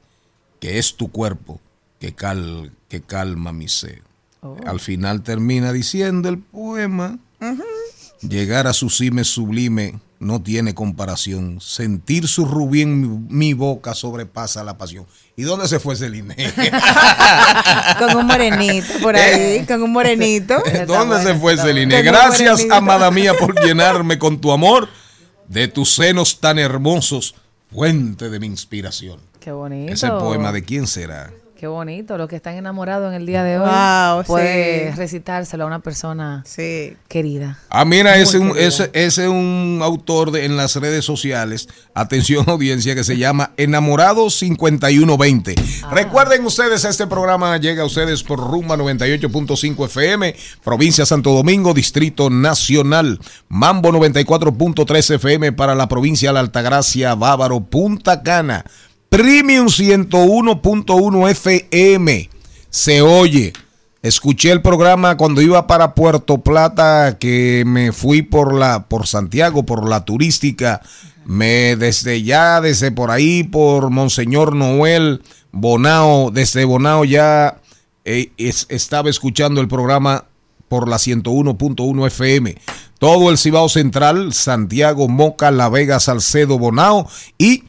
que 0.60 0.78
es 0.78 0.96
tu 0.96 1.10
cuerpo, 1.10 1.60
que, 1.98 2.14
cal, 2.14 2.72
que 2.88 3.00
calma 3.00 3.52
mi 3.52 3.68
sed. 3.68 3.98
Al 4.66 4.80
final 4.80 5.22
termina 5.22 5.72
diciendo 5.72 6.28
el 6.28 6.38
poema, 6.38 7.18
llegar 8.20 8.66
a 8.66 8.72
su 8.72 8.88
cime 8.88 9.24
sublime 9.24 10.00
no 10.18 10.42
tiene 10.42 10.74
comparación, 10.74 11.60
sentir 11.62 12.28
su 12.28 12.44
rubí 12.44 12.82
en 12.82 13.00
mi, 13.00 13.08
mi 13.30 13.54
boca 13.54 13.94
sobrepasa 13.94 14.62
la 14.62 14.76
pasión. 14.76 15.06
¿Y 15.34 15.42
dónde 15.44 15.66
se 15.66 15.80
fue 15.80 15.96
Celine? 15.96 16.36
Con 17.98 18.14
un 18.14 18.26
morenito 18.26 18.92
por 19.00 19.16
ahí, 19.16 19.64
con 19.64 19.82
un 19.82 19.92
morenito. 19.92 20.62
¿Dónde 20.86 21.22
se 21.22 21.34
fue 21.36 21.56
Celine? 21.56 22.02
Gracias, 22.02 22.66
amada 22.70 23.10
mía, 23.10 23.32
por 23.34 23.58
llenarme 23.64 24.18
con 24.18 24.38
tu 24.38 24.52
amor, 24.52 24.90
de 25.48 25.68
tus 25.68 25.94
senos 25.94 26.40
tan 26.40 26.58
hermosos, 26.58 27.34
fuente 27.72 28.28
de 28.28 28.38
mi 28.38 28.46
inspiración. 28.46 29.29
Qué 29.40 29.52
bonito. 29.52 29.92
Ese 29.92 30.08
poema 30.10 30.52
de 30.52 30.62
quién 30.62 30.86
será. 30.86 31.30
Qué 31.58 31.66
bonito. 31.66 32.16
Los 32.16 32.26
que 32.26 32.36
están 32.36 32.54
enamorados 32.54 33.08
en 33.10 33.20
el 33.20 33.26
día 33.26 33.42
de 33.44 33.58
hoy. 33.58 33.68
Wow, 33.68 34.24
puede 34.24 34.92
sí. 34.92 34.96
recitárselo 34.96 35.64
a 35.64 35.66
una 35.66 35.80
persona 35.80 36.42
Sí. 36.46 36.96
querida. 37.06 37.58
Ah, 37.68 37.84
mira, 37.84 38.12
Muy 38.12 38.20
ese 38.22 38.36
es 38.38 38.42
un, 38.42 38.48
querida. 38.52 38.66
ese, 38.66 38.90
ese 38.94 39.22
es 39.24 39.28
un 39.28 39.80
autor 39.82 40.30
de, 40.30 40.46
en 40.46 40.56
las 40.56 40.74
redes 40.76 41.04
sociales, 41.04 41.68
atención 41.92 42.44
audiencia, 42.48 42.94
que 42.94 43.04
se 43.04 43.18
llama 43.18 43.50
Enamorado 43.58 44.30
5120. 44.30 45.54
Ah. 45.84 45.90
Recuerden 45.92 46.46
ustedes, 46.46 46.82
este 46.86 47.06
programa 47.06 47.54
llega 47.58 47.82
a 47.82 47.86
ustedes 47.86 48.22
por 48.22 48.38
Rumba 48.40 48.76
98.5 48.78 49.84
FM, 49.84 50.34
provincia 50.64 51.04
Santo 51.04 51.32
Domingo, 51.34 51.74
Distrito 51.74 52.30
Nacional, 52.30 53.20
Mambo 53.50 53.90
94.3 53.92 55.14
FM 55.16 55.52
para 55.52 55.74
la 55.74 55.88
provincia 55.88 56.30
de 56.30 56.34
la 56.34 56.40
Altagracia, 56.40 57.14
Bávaro, 57.14 57.60
Punta 57.60 58.22
Cana, 58.22 58.64
Premium 59.10 59.66
101.1 59.66 61.28
FM. 61.30 62.30
Se 62.70 63.02
oye. 63.02 63.52
Escuché 64.02 64.50
el 64.50 64.62
programa 64.62 65.18
cuando 65.18 65.42
iba 65.42 65.66
para 65.66 65.94
Puerto 65.94 66.38
Plata, 66.38 67.18
que 67.18 67.64
me 67.66 67.92
fui 67.92 68.22
por 68.22 68.54
la, 68.54 68.86
por 68.88 69.06
Santiago, 69.06 69.66
por 69.66 69.86
la 69.86 70.06
turística. 70.06 70.80
Me 71.26 71.76
desde 71.76 72.22
ya, 72.22 72.62
desde 72.62 72.92
por 72.92 73.10
ahí, 73.10 73.42
por 73.42 73.90
Monseñor 73.90 74.54
Noel, 74.56 75.22
Bonao, 75.52 76.30
desde 76.30 76.64
Bonao 76.64 77.04
ya 77.04 77.58
eh, 78.06 78.30
es- 78.38 78.66
estaba 78.70 79.10
escuchando 79.10 79.60
el 79.60 79.68
programa 79.68 80.24
por 80.68 80.88
la 80.88 80.96
101.1 80.98 82.06
FM. 82.06 82.56
Todo 82.98 83.30
el 83.30 83.36
Cibao 83.36 83.68
Central, 83.68 84.32
Santiago, 84.32 85.08
Moca, 85.08 85.50
La 85.50 85.68
Vega, 85.68 86.00
Salcedo, 86.00 86.58
Bonao 86.58 87.06
y 87.36 87.64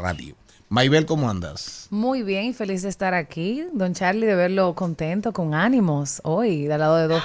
radio. 0.00 0.34
Maybel, 0.70 1.04
¿cómo 1.04 1.28
andas? 1.28 1.86
Muy 1.90 2.22
bien 2.22 2.54
feliz 2.54 2.80
de 2.82 2.88
estar 2.88 3.12
aquí. 3.12 3.66
Don 3.74 3.92
Charlie, 3.92 4.26
de 4.26 4.36
verlo 4.36 4.74
contento, 4.74 5.34
con 5.34 5.52
ánimos 5.52 6.22
hoy, 6.24 6.62
del 6.62 6.80
lado 6.80 6.96
de 6.96 7.08
dos. 7.08 7.22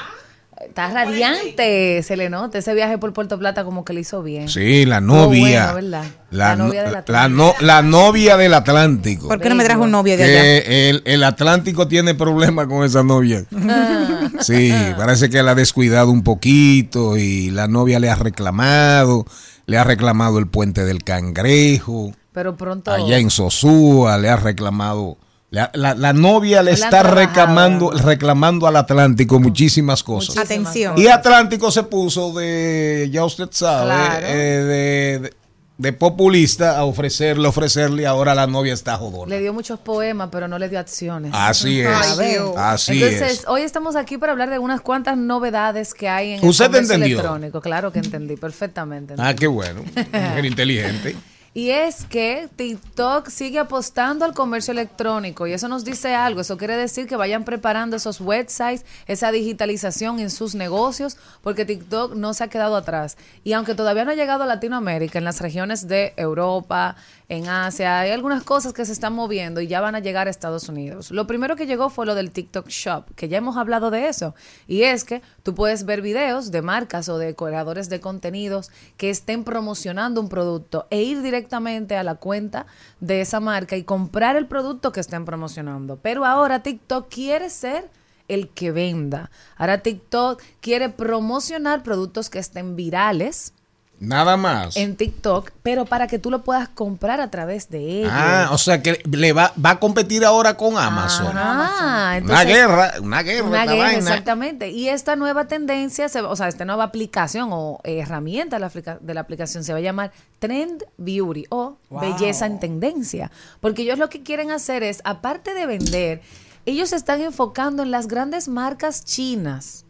Está 0.62 0.90
radiante, 0.90 2.02
se 2.02 2.16
le 2.16 2.30
nota. 2.30 2.58
Ese 2.58 2.74
viaje 2.74 2.98
por 2.98 3.12
Puerto 3.12 3.38
Plata 3.38 3.66
como 3.66 3.84
que 3.84 3.92
le 3.94 4.00
hizo 4.02 4.24
bien. 4.24 4.48
Sí, 4.48 4.86
la 4.86 5.02
novia. 5.02 5.74
bueno, 5.74 5.90
¿verdad? 5.92 6.06
la, 6.32 6.50
La 6.50 6.56
novia 6.56 6.80
no- 6.80 6.84
del 6.86 6.92
la 6.94 7.00
Atlántico. 7.00 7.38
no- 7.60 7.66
la 7.68 7.82
novia 7.82 8.38
del 8.38 8.54
Atlántico. 8.54 9.28
¿Por 9.28 9.42
qué 9.42 9.50
no 9.50 9.56
me 9.56 9.66
trajo 9.66 9.84
un 9.84 9.92
novio 9.92 10.16
de 10.18 10.24
allá? 10.24 10.42
Que 10.42 10.90
el, 10.90 11.02
el 11.06 11.24
Atlántico 11.26 11.88
tiene 11.90 12.16
problemas 12.16 12.68
con 12.68 12.86
esa 12.86 13.04
novia. 13.04 13.44
Ah. 13.70 14.30
Sí, 14.40 14.74
parece 14.98 15.30
que 15.30 15.44
la 15.44 15.52
ha 15.52 15.56
descuidado 15.56 16.10
un 16.12 16.24
poquito 16.24 17.18
y 17.18 17.52
la 17.52 17.68
novia 17.68 18.00
le 18.00 18.10
ha 18.10 18.16
reclamado, 18.16 19.26
le 19.66 19.78
ha 19.78 19.84
reclamado 19.84 20.40
el 20.40 20.48
puente 20.48 20.86
del 20.86 21.04
cangrejo, 21.04 22.12
Pero 22.34 22.56
pronto. 22.56 22.92
allá 22.92 23.18
en 23.18 23.30
Sosúa, 23.30 24.18
le 24.18 24.30
ha 24.30 24.36
reclamado 24.38 25.18
La, 25.56 25.72
la- 25.74 25.96
la 25.96 26.12
novia 26.12 26.62
le 26.62 26.72
La 26.72 26.86
está 26.86 27.02
reclamando, 27.04 27.92
reclamando 27.92 28.68
al 28.68 28.76
Atlántico 28.76 29.40
muchísimas 29.40 30.04
cosas. 30.04 30.36
Atención. 30.38 30.98
Y 30.98 31.08
Atlántico 31.08 31.72
se 31.72 31.84
puso 31.84 32.34
de, 32.34 33.08
ya 33.10 33.24
usted 33.24 33.48
sabe, 33.52 33.86
Claro. 33.94 34.26
eh, 34.28 34.34
de, 34.36 35.20
de- 35.20 35.34
de 35.78 35.92
populista 35.94 36.78
a 36.78 36.84
ofrecerle, 36.86 37.48
ofrecerle, 37.48 38.02
y 38.04 38.06
ahora 38.06 38.34
la 38.36 38.48
novia 38.48 38.74
está 38.74 38.96
jodona. 38.98 39.30
Le 39.30 39.42
dio 39.42 39.54
muchos 39.54 39.78
poemas, 39.80 40.30
pero 40.32 40.48
no 40.50 40.58
le 40.60 40.68
dio 40.70 40.80
acciones. 40.80 41.32
Así 41.34 41.82
es. 41.82 41.88
A 41.88 42.16
ver. 42.16 42.42
Así 42.58 43.02
Entonces, 43.04 43.40
es. 43.40 43.46
hoy 43.48 43.62
estamos 43.62 43.96
aquí 43.98 44.18
para 44.18 44.32
hablar 44.34 44.50
de 44.50 44.60
unas 44.60 44.80
cuantas 44.82 45.18
novedades 45.18 45.94
que 45.94 46.08
hay 46.10 46.32
en 46.34 46.46
¿Usted 46.46 46.66
el 46.66 46.72
comercio 46.72 46.94
entendió? 46.96 47.18
electrónico. 47.20 47.62
Claro 47.62 47.92
que 47.94 48.00
entendí 48.00 48.36
perfectamente. 48.38 49.16
Ah, 49.18 49.34
qué 49.34 49.48
bueno. 49.48 49.84
Mujer 49.84 50.46
inteligente. 50.46 51.16
Y 51.58 51.70
es 51.70 52.04
que 52.04 52.50
TikTok 52.54 53.30
sigue 53.30 53.60
apostando 53.60 54.26
al 54.26 54.34
comercio 54.34 54.74
electrónico 54.74 55.48
y 55.48 55.54
eso 55.54 55.70
nos 55.70 55.86
dice 55.86 56.14
algo. 56.14 56.42
Eso 56.42 56.58
quiere 56.58 56.76
decir 56.76 57.08
que 57.08 57.16
vayan 57.16 57.46
preparando 57.46 57.96
esos 57.96 58.20
websites, 58.20 58.86
esa 59.08 59.32
digitalización 59.32 60.20
en 60.20 60.32
sus 60.32 60.54
negocios, 60.54 61.16
porque 61.42 61.64
TikTok 61.64 62.14
no 62.14 62.34
se 62.34 62.44
ha 62.44 62.50
quedado 62.50 62.76
atrás. 62.76 63.16
Y 63.46 63.54
aunque 63.54 63.74
todavía 63.74 64.04
no 64.04 64.12
ha 64.12 64.16
llegado 64.16 64.44
a 64.44 64.48
Latinoamérica, 64.48 65.18
en 65.18 65.24
las 65.24 65.40
regiones 65.40 65.88
de 65.88 66.14
Europa, 66.18 66.98
en 67.30 67.48
Asia, 67.48 68.02
hay 68.02 68.12
algunas 68.12 68.44
cosas 68.44 68.74
que 68.74 68.86
se 68.86 68.92
están 68.92 69.14
moviendo 69.14 69.62
y 69.62 69.68
ya 69.68 69.80
van 69.80 69.96
a 69.96 70.02
llegar 70.02 70.28
a 70.28 70.32
Estados 70.32 70.68
Unidos. 70.68 71.10
Lo 71.10 71.26
primero 71.26 71.56
que 71.56 71.68
llegó 71.68 71.90
fue 71.90 72.06
lo 72.06 72.16
del 72.16 72.32
TikTok 72.32 72.68
Shop, 72.68 73.06
que 73.16 73.30
ya 73.30 73.38
hemos 73.38 73.56
hablado 73.56 73.92
de 73.92 74.10
eso. 74.10 74.36
Y 74.68 74.84
es 74.84 75.06
que 75.06 75.22
tú 75.42 75.56
puedes 75.56 75.86
ver 75.86 76.02
videos 76.02 76.52
de 76.52 76.62
marcas 76.62 77.08
o 77.08 77.18
de 77.18 77.34
creadores 77.34 77.88
de 77.88 78.02
contenidos 78.02 78.72
que 78.98 79.10
estén 79.10 79.46
promocionando 79.46 80.20
un 80.20 80.28
producto 80.28 80.86
e 80.90 81.02
ir 81.02 81.22
directamente 81.22 81.45
a 81.54 82.04
la 82.04 82.16
cuenta 82.16 82.66
de 83.00 83.22
esa 83.22 83.40
marca 83.40 83.76
y 83.76 83.84
comprar 83.84 84.36
el 84.36 84.48
producto 84.48 84.92
que 84.92 85.00
estén 85.00 85.26
promocionando. 85.26 85.98
Pero 86.02 86.26
ahora 86.26 86.64
TikTok 86.64 87.10
quiere 87.10 87.50
ser 87.50 87.90
el 88.28 88.50
que 88.50 88.72
venda. 88.72 89.30
Ahora 89.58 89.82
TikTok 89.82 90.42
quiere 90.62 90.90
promocionar 90.90 91.84
productos 91.84 92.30
que 92.30 92.40
estén 92.40 92.76
virales 92.76 93.54
Nada 94.00 94.36
más. 94.36 94.76
en 94.76 94.96
TikTok, 94.98 95.52
pero 95.64 95.86
para 95.86 96.08
que 96.08 96.20
tú 96.20 96.30
lo 96.30 96.44
puedas 96.44 96.68
comprar 96.68 97.22
a 97.22 97.32
través 97.32 97.70
de 97.70 98.00
ellos. 98.02 98.12
Ah, 98.14 98.50
o 98.52 98.58
sea 98.58 98.82
que 98.84 99.02
le 99.10 99.32
va, 99.34 99.54
va 99.64 99.72
a 99.72 99.80
competir 99.80 100.26
ahora 100.26 100.58
con 100.58 100.78
Amazon. 100.78 101.32
Ah, 101.36 102.20
una 102.22 102.44
guerra, 102.44 102.94
una 103.02 103.24
guerra. 103.24 103.48
Una 103.48 103.66
guerra, 103.66 103.78
vaina. 103.78 103.98
exactamente. 104.00 104.70
Y 104.70 104.90
esta 104.90 105.16
nueva 105.16 105.46
tendencia, 105.48 106.10
se 106.10 106.22
va- 106.22 106.30
o 106.30 106.36
sea, 106.36 106.48
esta 106.50 106.66
nueva 106.66 106.84
aplicación 106.84 107.50
o 107.52 107.80
herramienta 107.86 108.58
de 108.58 108.60
la, 108.60 108.68
aplica- 108.68 108.98
de 109.00 109.14
la 109.14 109.22
aplicación 109.22 109.64
se 109.64 109.72
va 109.72 109.80
a 109.80 109.82
llamar 109.82 110.12
Trend 110.40 110.84
Beauty 110.98 111.46
o 111.50 111.78
Belleza 111.90 112.46
en 112.48 112.60
Tendencia. 112.60 113.32
Porque 113.62 113.84
ellos 113.84 113.98
lo 113.98 114.10
que 114.10 114.24
quieren 114.24 114.52
hacer 114.52 114.84
es, 114.84 115.02
aparte 115.06 115.54
de 115.54 115.66
vender, 115.66 116.22
ellos 116.66 116.90
se 116.90 116.98
están 116.98 117.22
enfocando 117.22 117.82
en 117.84 117.92
las 117.92 118.08
grandes 118.08 118.48
marcas 118.50 119.06
chinas. 119.06 119.85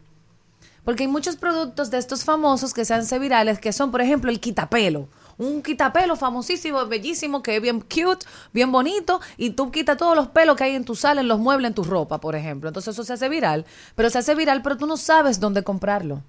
Porque 0.86 1.02
hay 1.02 1.08
muchos 1.08 1.34
productos 1.34 1.90
de 1.90 1.98
estos 1.98 2.22
famosos 2.22 2.72
que 2.72 2.84
se 2.84 2.94
hacen 2.94 3.20
virales, 3.20 3.58
que 3.58 3.72
son, 3.72 3.90
por 3.90 4.00
ejemplo, 4.00 4.30
el 4.30 4.38
quitapelo. 4.38 5.08
Un 5.36 5.60
quitapelo 5.60 6.14
famosísimo, 6.14 6.86
bellísimo, 6.86 7.42
que 7.42 7.56
es 7.56 7.60
bien 7.60 7.80
cute, 7.80 8.24
bien 8.52 8.70
bonito, 8.70 9.20
y 9.36 9.50
tú 9.50 9.72
quitas 9.72 9.96
todos 9.96 10.14
los 10.14 10.28
pelos 10.28 10.56
que 10.56 10.62
hay 10.62 10.76
en 10.76 10.84
tu 10.84 10.94
sala, 10.94 11.22
en 11.22 11.26
los 11.26 11.40
muebles, 11.40 11.70
en 11.70 11.74
tu 11.74 11.82
ropa, 11.82 12.20
por 12.20 12.36
ejemplo. 12.36 12.68
Entonces 12.68 12.94
eso 12.94 13.02
se 13.02 13.14
hace 13.14 13.28
viral, 13.28 13.66
pero 13.96 14.10
se 14.10 14.18
hace 14.18 14.36
viral, 14.36 14.62
pero 14.62 14.76
tú 14.76 14.86
no 14.86 14.96
sabes 14.96 15.40
dónde 15.40 15.64
comprarlo. 15.64 16.22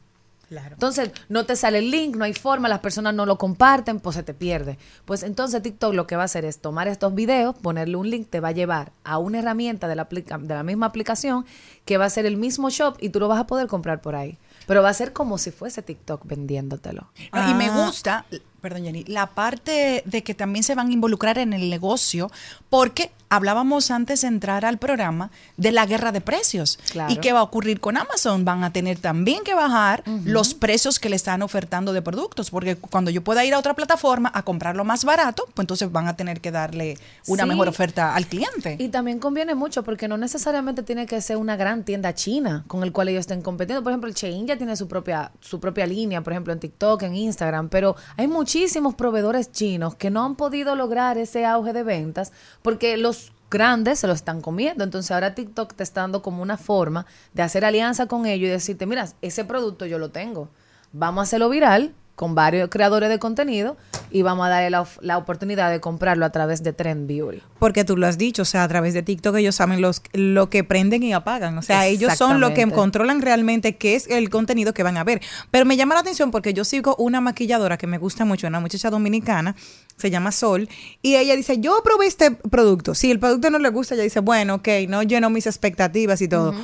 Entonces, 0.49 1.11
no 1.29 1.45
te 1.45 1.55
sale 1.55 1.77
el 1.77 1.91
link, 1.91 2.15
no 2.15 2.23
hay 2.23 2.33
forma, 2.33 2.67
las 2.67 2.79
personas 2.79 3.13
no 3.13 3.27
lo 3.27 3.37
comparten, 3.37 3.99
pues 3.99 4.15
se 4.15 4.23
te 4.23 4.33
pierde. 4.33 4.79
Pues 5.05 5.21
entonces 5.21 5.61
TikTok 5.61 5.93
lo 5.93 6.07
que 6.07 6.15
va 6.15 6.23
a 6.23 6.25
hacer 6.25 6.45
es 6.45 6.57
tomar 6.59 6.87
estos 6.87 7.13
videos, 7.13 7.55
ponerle 7.55 7.97
un 7.97 8.09
link, 8.09 8.27
te 8.27 8.39
va 8.39 8.47
a 8.47 8.53
llevar 8.53 8.91
a 9.03 9.19
una 9.19 9.37
herramienta 9.37 9.87
de 9.87 9.95
la, 9.95 10.05
de 10.05 10.53
la 10.55 10.63
misma 10.63 10.87
aplicación 10.87 11.45
que 11.85 11.97
va 11.97 12.05
a 12.05 12.09
ser 12.09 12.25
el 12.25 12.37
mismo 12.37 12.71
shop 12.71 12.95
y 12.99 13.09
tú 13.09 13.19
lo 13.19 13.27
vas 13.27 13.39
a 13.39 13.45
poder 13.45 13.67
comprar 13.67 14.01
por 14.01 14.15
ahí. 14.15 14.39
Pero 14.67 14.83
va 14.83 14.89
a 14.89 14.93
ser 14.93 15.13
como 15.13 15.37
si 15.39 15.49
fuese 15.49 15.81
TikTok 15.81 16.25
vendiéndotelo. 16.25 17.11
No, 17.33 17.49
Y 17.49 17.53
me 17.55 17.71
gusta, 17.71 18.25
perdón 18.61 18.83
Jenny, 18.83 19.03
la 19.05 19.27
parte 19.27 20.01
de 20.05 20.23
que 20.23 20.33
también 20.33 20.63
se 20.63 20.75
van 20.75 20.89
a 20.89 20.91
involucrar 20.93 21.37
en 21.37 21.53
el 21.53 21.69
negocio, 21.69 22.31
porque 22.69 23.11
hablábamos 23.29 23.91
antes 23.91 24.21
de 24.21 24.29
entrar 24.29 24.63
al 24.63 24.77
programa 24.77 25.31
de 25.57 25.73
la 25.73 25.85
guerra 25.85 26.13
de 26.13 26.21
precios. 26.21 26.79
Claro. 26.91 27.11
¿Y 27.11 27.17
qué 27.17 27.33
va 27.33 27.39
a 27.39 27.43
ocurrir 27.43 27.81
con 27.81 27.97
Amazon? 27.97 28.45
Van 28.45 28.63
a 28.63 28.71
tener 28.71 28.99
también 28.99 29.43
que 29.43 29.53
bajar 29.53 30.01
los 30.23 30.53
precios 30.53 30.97
que 30.97 31.09
le 31.09 31.17
están 31.17 31.41
ofertando 31.41 31.91
de 31.91 32.01
productos, 32.01 32.49
porque 32.49 32.77
cuando 32.77 33.11
yo 33.11 33.21
pueda 33.23 33.43
ir 33.43 33.53
a 33.53 33.59
otra 33.59 33.73
plataforma 33.73 34.31
a 34.33 34.43
comprarlo 34.43 34.85
más 34.85 35.03
barato, 35.03 35.43
pues 35.53 35.63
entonces 35.63 35.91
van 35.91 36.07
a 36.07 36.15
tener 36.15 36.39
que 36.39 36.51
darle 36.51 36.97
una 37.27 37.43
Sí. 37.43 37.49
mejor 37.49 37.67
oferta 37.67 38.15
al 38.15 38.27
cliente. 38.27 38.77
Y 38.79 38.87
también 38.89 39.19
conviene 39.19 39.55
mucho 39.55 39.83
porque 39.83 40.07
no 40.07 40.17
necesariamente 40.17 40.81
tiene 40.83 41.05
que 41.05 41.19
ser 41.21 41.35
una 41.37 41.57
gran 41.57 41.83
tienda 41.83 42.15
china 42.15 42.63
con 42.67 42.81
el 42.83 42.93
cual 42.93 43.09
ellos 43.09 43.21
estén 43.21 43.41
compitiendo. 43.41 43.83
Por 43.83 43.91
ejemplo, 43.91 44.07
el 44.09 44.15
Shein 44.15 44.47
ya 44.47 44.57
tiene 44.57 44.75
su 44.77 44.87
propia, 44.87 45.31
su 45.41 45.59
propia 45.59 45.85
línea, 45.85 46.21
por 46.21 46.31
ejemplo, 46.31 46.53
en 46.53 46.59
TikTok, 46.61 47.03
en 47.03 47.15
Instagram, 47.15 47.67
pero 47.67 47.97
hay 48.15 48.27
muchísimos 48.47 48.95
proveedores 48.95 49.51
chinos 49.51 49.95
que 49.95 50.09
no 50.09 50.23
han 50.23 50.35
podido 50.35 50.73
lograr 50.73 51.17
ese 51.17 51.45
auge 51.45 51.73
de 51.73 51.83
ventas 51.83 52.31
porque 52.61 52.95
los 52.95 53.33
grandes 53.51 53.99
se 53.99 54.07
lo 54.07 54.13
están 54.13 54.39
comiendo. 54.39 54.85
Entonces 54.85 55.11
ahora 55.11 55.35
TikTok 55.35 55.73
te 55.73 55.83
está 55.83 55.99
dando 55.99 56.21
como 56.21 56.41
una 56.41 56.55
forma 56.55 57.05
de 57.33 57.43
hacer 57.43 57.65
alianza 57.65 58.05
con 58.05 58.25
ellos 58.25 58.47
y 58.47 58.51
decirte, 58.51 58.85
mira, 58.85 59.09
ese 59.21 59.43
producto 59.43 59.85
yo 59.85 59.99
lo 59.99 60.11
tengo. 60.11 60.47
Vamos 60.93 61.19
a 61.19 61.23
hacerlo 61.23 61.49
viral 61.49 61.93
con 62.17 62.33
varios 62.33 62.69
creadores 62.69 63.09
de 63.09 63.19
contenido 63.19 63.77
y 64.09 64.23
vamos 64.23 64.47
a 64.47 64.49
darle 64.49 64.71
la, 64.71 65.17
oportunidad 65.19 65.69
de 65.69 65.79
comprarlo 65.79 66.25
a 66.25 66.31
través 66.31 66.63
de 66.63 66.73
Trend 66.73 67.07
Beauty. 67.07 67.43
Porque 67.59 67.83
tú 67.83 67.95
lo 67.95 68.07
has 68.07 68.17
dicho, 68.17 68.41
o 68.41 68.45
sea, 68.45 68.63
a 68.63 68.67
través 68.67 68.95
de 68.95 69.03
TikTok 69.03 69.35
ellos 69.35 69.53
saben 69.53 69.81
los, 69.81 70.01
lo 70.13 70.49
que 70.49 70.63
prenden 70.63 71.03
y 71.03 71.13
apagan. 71.13 71.55
O 71.59 71.61
sea, 71.61 71.85
ellos 71.85 72.17
son 72.17 72.39
los 72.39 72.51
que 72.51 72.67
controlan 72.71 73.21
realmente 73.21 73.75
qué 73.75 73.93
es 73.93 74.07
el 74.07 74.31
contenido 74.31 74.73
que 74.73 74.81
van 74.81 74.97
a 74.97 75.03
ver. 75.03 75.21
Pero 75.51 75.65
me 75.65 75.77
llama 75.77 75.93
la 75.93 76.01
atención 76.01 76.31
porque 76.31 76.55
yo 76.55 76.65
sigo 76.65 76.95
una 76.95 77.21
maquilladora 77.21 77.77
que 77.77 77.85
me 77.85 77.99
gusta 77.99 78.25
mucho, 78.25 78.47
una 78.47 78.59
muchacha 78.59 78.89
dominicana, 78.89 79.55
se 79.95 80.09
llama 80.09 80.31
Sol, 80.31 80.67
y 81.03 81.17
ella 81.17 81.35
dice, 81.35 81.59
yo 81.59 81.81
probé 81.83 82.07
este 82.07 82.31
producto. 82.31 82.95
Si 82.95 83.11
el 83.11 83.19
producto 83.19 83.51
no 83.51 83.59
le 83.59 83.69
gusta, 83.69 83.93
ella 83.93 84.03
dice, 84.03 84.21
bueno, 84.21 84.55
ok, 84.55 84.67
no 84.89 85.03
llenó 85.03 85.29
mis 85.29 85.45
expectativas 85.45 86.19
y 86.23 86.27
todo. 86.27 86.55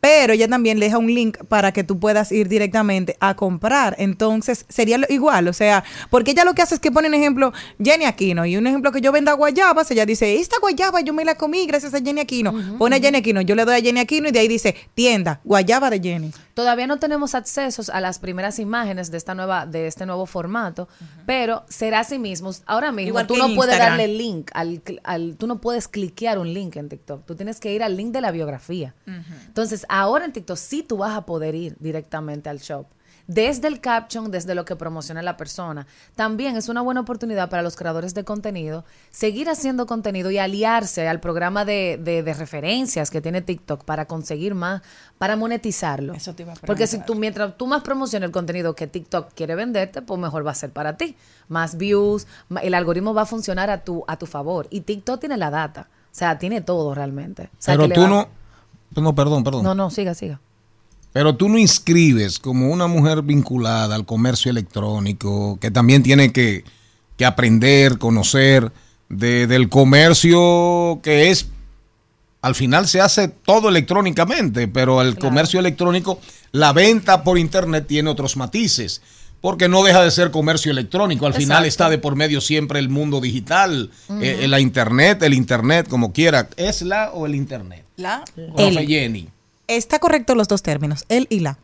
Pero 0.00 0.32
ella 0.32 0.46
también 0.46 0.78
le 0.78 0.86
deja 0.86 0.98
un 0.98 1.12
link 1.12 1.38
para 1.48 1.72
que 1.72 1.82
tú 1.82 1.98
puedas 1.98 2.30
ir 2.30 2.48
directamente 2.48 3.16
a 3.18 3.34
comprar. 3.34 3.96
Entonces, 3.98 4.64
sería 4.68 4.96
lo- 4.98 5.06
igual. 5.08 5.48
O 5.48 5.52
sea, 5.52 5.82
porque 6.08 6.30
ella 6.30 6.44
lo 6.44 6.54
que 6.54 6.62
hace 6.62 6.74
es 6.76 6.80
que 6.80 6.92
pone 6.92 7.08
un 7.08 7.14
ejemplo, 7.14 7.52
Jenny 7.82 8.04
Aquino. 8.04 8.46
Y 8.46 8.56
un 8.56 8.66
ejemplo 8.68 8.92
que 8.92 9.00
yo 9.00 9.10
venda 9.10 9.32
guayabas, 9.32 9.90
ella 9.90 10.06
dice, 10.06 10.36
esta 10.36 10.56
guayaba 10.60 11.00
yo 11.00 11.12
me 11.12 11.24
la 11.24 11.34
comí 11.34 11.66
gracias 11.66 11.94
a 11.94 12.00
Jenny 12.00 12.20
Aquino. 12.20 12.54
Pone 12.78 12.96
a 12.96 13.00
Jenny 13.00 13.18
Aquino, 13.18 13.40
yo 13.40 13.54
le 13.56 13.64
doy 13.64 13.74
a 13.76 13.80
Jenny 13.80 13.98
Aquino 14.00 14.28
y 14.28 14.32
de 14.32 14.38
ahí 14.38 14.48
dice, 14.48 14.76
tienda, 14.94 15.40
guayaba 15.42 15.90
de 15.90 16.00
Jenny. 16.00 16.30
Todavía 16.54 16.86
no 16.88 16.98
tenemos 16.98 17.34
accesos 17.36 17.88
a 17.88 18.00
las 18.00 18.18
primeras 18.18 18.58
imágenes 18.58 19.10
de 19.12 19.16
esta 19.16 19.34
nueva, 19.34 19.64
de 19.66 19.86
este 19.86 20.06
nuevo 20.06 20.26
formato, 20.26 20.88
pero 21.26 21.64
será 21.68 22.00
así 22.00 22.18
mismo. 22.18 22.50
Ahora 22.66 22.90
mismo 22.92 23.08
Igual 23.10 23.26
tú 23.26 23.36
no 23.36 23.44
puedes 23.54 23.74
Instagram. 23.74 23.98
darle 23.98 24.08
link 24.14 24.50
al, 24.54 24.82
al- 25.04 25.36
tú 25.36 25.46
no 25.46 25.60
puedes 25.60 25.86
cliquear 25.88 26.38
un 26.38 26.52
link 26.52 26.74
en 26.76 26.88
TikTok. 26.88 27.24
Tú 27.26 27.36
tienes 27.36 27.60
que 27.60 27.72
ir 27.72 27.82
al 27.82 27.96
link 27.96 28.12
de 28.12 28.20
la 28.20 28.30
biografía. 28.32 28.94
Entonces, 29.46 29.86
ahora 29.88 30.24
en 30.24 30.32
TikTok 30.32 30.56
sí 30.56 30.82
tú 30.82 30.98
vas 30.98 31.16
a 31.16 31.22
poder 31.26 31.54
ir 31.54 31.76
directamente 31.80 32.48
al 32.48 32.58
shop. 32.58 32.86
Desde 33.26 33.68
el 33.68 33.82
caption, 33.82 34.30
desde 34.30 34.54
lo 34.54 34.64
que 34.64 34.74
promociona 34.74 35.20
la 35.20 35.36
persona. 35.36 35.86
También 36.16 36.56
es 36.56 36.70
una 36.70 36.80
buena 36.80 37.02
oportunidad 37.02 37.50
para 37.50 37.62
los 37.62 37.76
creadores 37.76 38.14
de 38.14 38.24
contenido 38.24 38.86
seguir 39.10 39.50
haciendo 39.50 39.84
contenido 39.84 40.30
y 40.30 40.38
aliarse 40.38 41.06
al 41.06 41.20
programa 41.20 41.66
de, 41.66 42.00
de- 42.02 42.22
de 42.22 42.32
referencias 42.32 43.10
que 43.10 43.20
tiene 43.20 43.42
TikTok 43.42 43.84
para 43.84 44.06
conseguir 44.06 44.54
más, 44.54 44.80
para 45.18 45.36
monetizarlo. 45.36 46.14
Eso 46.14 46.34
te 46.34 46.44
iba 46.44 46.54
a 46.54 46.56
Porque 46.56 46.86
si 46.86 47.00
tú, 47.04 47.16
mientras 47.16 47.54
tú 47.58 47.66
más 47.66 47.82
promociones 47.82 48.28
el 48.28 48.32
contenido 48.32 48.74
que 48.74 48.86
TikTok 48.86 49.34
quiere 49.34 49.54
venderte, 49.56 50.00
pues 50.00 50.18
mejor 50.18 50.46
va 50.46 50.52
a 50.52 50.54
ser 50.54 50.70
para 50.70 50.96
ti. 50.96 51.14
Más 51.48 51.76
views, 51.76 52.26
el 52.62 52.72
algoritmo 52.72 53.12
va 53.12 53.22
a 53.22 53.26
funcionar 53.26 53.68
a 53.68 53.84
tu, 53.84 54.04
a 54.08 54.16
tu 54.16 54.24
favor. 54.24 54.68
Y 54.70 54.80
TikTok 54.80 55.20
tiene 55.20 55.36
la 55.36 55.50
data. 55.50 55.88
O 56.10 56.14
sea, 56.18 56.38
tiene 56.38 56.62
todo 56.62 56.94
realmente. 56.94 57.50
O 57.52 57.56
sea, 57.58 57.76
Pero 57.76 57.92
tú 57.92 58.00
va- 58.00 58.08
no, 58.08 58.28
no, 58.96 59.14
perdón, 59.14 59.44
perdón. 59.44 59.62
No, 59.64 59.74
no, 59.74 59.90
siga, 59.90 60.14
siga. 60.14 60.40
Pero 61.12 61.36
tú 61.36 61.48
no 61.48 61.58
inscribes 61.58 62.38
como 62.38 62.68
una 62.70 62.86
mujer 62.86 63.22
vinculada 63.22 63.94
al 63.94 64.04
comercio 64.04 64.50
electrónico, 64.50 65.58
que 65.60 65.70
también 65.70 66.02
tiene 66.02 66.32
que, 66.32 66.64
que 67.16 67.24
aprender, 67.24 67.98
conocer 67.98 68.72
de- 69.08 69.46
del 69.46 69.68
comercio 69.68 71.00
que 71.02 71.30
es, 71.30 71.48
al 72.42 72.54
final 72.54 72.86
se 72.86 73.00
hace 73.00 73.28
todo 73.28 73.68
electrónicamente, 73.68 74.68
pero 74.68 75.00
el 75.02 75.16
comercio 75.18 75.58
electrónico, 75.60 76.20
la 76.52 76.72
venta 76.72 77.24
por 77.24 77.38
internet 77.38 77.86
tiene 77.88 78.10
otros 78.10 78.36
matices, 78.36 79.00
porque 79.40 79.68
no 79.68 79.82
deja 79.82 80.02
de 80.02 80.10
ser 80.10 80.30
comercio 80.30 80.70
electrónico, 80.70 81.26
al 81.26 81.32
final 81.34 81.64
está 81.64 81.88
de 81.88 81.98
por 81.98 82.16
medio 82.16 82.40
siempre 82.40 82.78
el 82.80 82.90
mundo 82.90 83.20
digital, 83.20 83.90
eh, 84.20 84.46
la 84.46 84.60
internet, 84.60 85.22
el 85.22 85.32
internet, 85.34 85.88
como 85.88 86.12
quiera, 86.12 86.48
¿es 86.56 86.82
la 86.82 87.10
o 87.12 87.24
el 87.26 87.34
internet? 87.34 87.84
La 87.98 88.24
Profe 88.34 88.86
Jenny. 88.86 89.28
Está 89.66 89.98
correcto 89.98 90.34
los 90.34 90.48
dos 90.48 90.62
términos, 90.62 91.04
él 91.10 91.26
y 91.28 91.40
la. 91.40 91.58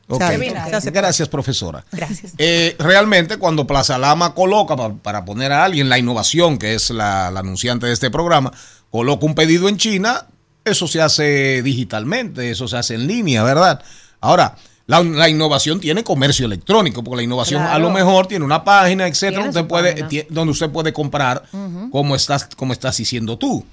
Gracias, 0.92 1.26
profesora. 1.30 1.86
Gracias. 1.90 2.34
Eh, 2.36 2.76
realmente, 2.78 3.38
cuando 3.38 3.66
Plaza 3.66 3.96
Lama 3.96 4.34
coloca, 4.34 4.76
pa- 4.76 4.92
para 4.92 5.24
poner 5.24 5.52
a 5.52 5.64
alguien 5.64 5.88
la 5.88 5.98
innovación, 5.98 6.58
que 6.58 6.74
es 6.74 6.90
la, 6.90 7.30
la 7.30 7.40
anunciante 7.40 7.86
de 7.86 7.94
este 7.94 8.10
programa, 8.10 8.52
coloca 8.90 9.24
un 9.24 9.34
pedido 9.34 9.70
en 9.70 9.78
China, 9.78 10.26
eso 10.66 10.86
se 10.86 11.00
hace 11.00 11.62
digitalmente, 11.62 12.50
eso 12.50 12.68
se 12.68 12.76
hace 12.76 12.94
en 12.94 13.06
línea, 13.06 13.42
¿verdad? 13.42 13.82
Ahora, 14.20 14.54
la, 14.86 15.02
la 15.02 15.30
innovación 15.30 15.80
tiene 15.80 16.04
comercio 16.04 16.44
electrónico, 16.44 17.02
porque 17.02 17.16
la 17.16 17.22
innovación 17.22 17.62
a 17.62 17.78
lo 17.78 17.88
mejor 17.90 18.26
tiene 18.26 18.44
una 18.44 18.64
página, 18.64 19.06
etcétera, 19.06 19.44
usted 19.48 19.64
puede, 19.66 20.26
donde 20.28 20.52
usted 20.52 20.68
puede 20.68 20.92
comprar 20.92 21.44
como 21.90 22.14
estás, 22.14 22.48
como 22.54 22.74
estás 22.74 22.98
diciendo 22.98 23.38
tú. 23.38 23.64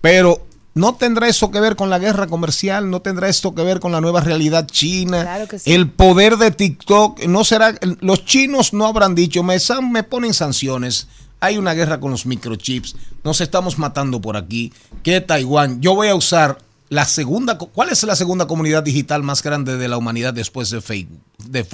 Pero 0.00 0.44
no 0.78 0.94
tendrá 0.94 1.28
eso 1.28 1.50
que 1.50 1.60
ver 1.60 1.74
con 1.76 1.90
la 1.90 1.98
guerra 1.98 2.26
comercial, 2.26 2.88
no 2.90 3.00
tendrá 3.00 3.28
esto 3.28 3.54
que 3.54 3.62
ver 3.62 3.80
con 3.80 3.92
la 3.92 4.00
nueva 4.00 4.20
realidad 4.20 4.66
china. 4.66 5.22
Claro 5.22 5.48
que 5.48 5.58
sí. 5.58 5.72
El 5.72 5.90
poder 5.90 6.36
de 6.36 6.50
TikTok, 6.50 7.24
no 7.24 7.44
será, 7.44 7.74
los 8.00 8.24
chinos 8.24 8.72
no 8.72 8.86
habrán 8.86 9.14
dicho, 9.14 9.42
me, 9.42 9.58
san- 9.58 9.90
me 9.90 10.02
ponen 10.04 10.34
sanciones, 10.34 11.08
hay 11.40 11.56
una 11.58 11.74
guerra 11.74 12.00
con 12.00 12.10
los 12.10 12.26
microchips, 12.26 12.96
nos 13.24 13.40
estamos 13.40 13.78
matando 13.78 14.20
por 14.20 14.36
aquí, 14.36 14.72
que 15.02 15.20
Taiwán, 15.20 15.80
yo 15.80 15.94
voy 15.94 16.08
a 16.08 16.14
usar 16.14 16.58
la 16.90 17.04
segunda, 17.04 17.58
¿cuál 17.58 17.90
es 17.90 18.02
la 18.04 18.16
segunda 18.16 18.46
comunidad 18.46 18.82
digital 18.82 19.22
más 19.22 19.42
grande 19.42 19.76
de 19.76 19.88
la 19.88 19.96
humanidad 19.98 20.32
después 20.32 20.70
de 20.70 20.80
Facebook? 20.80 21.20
De, 21.38 21.64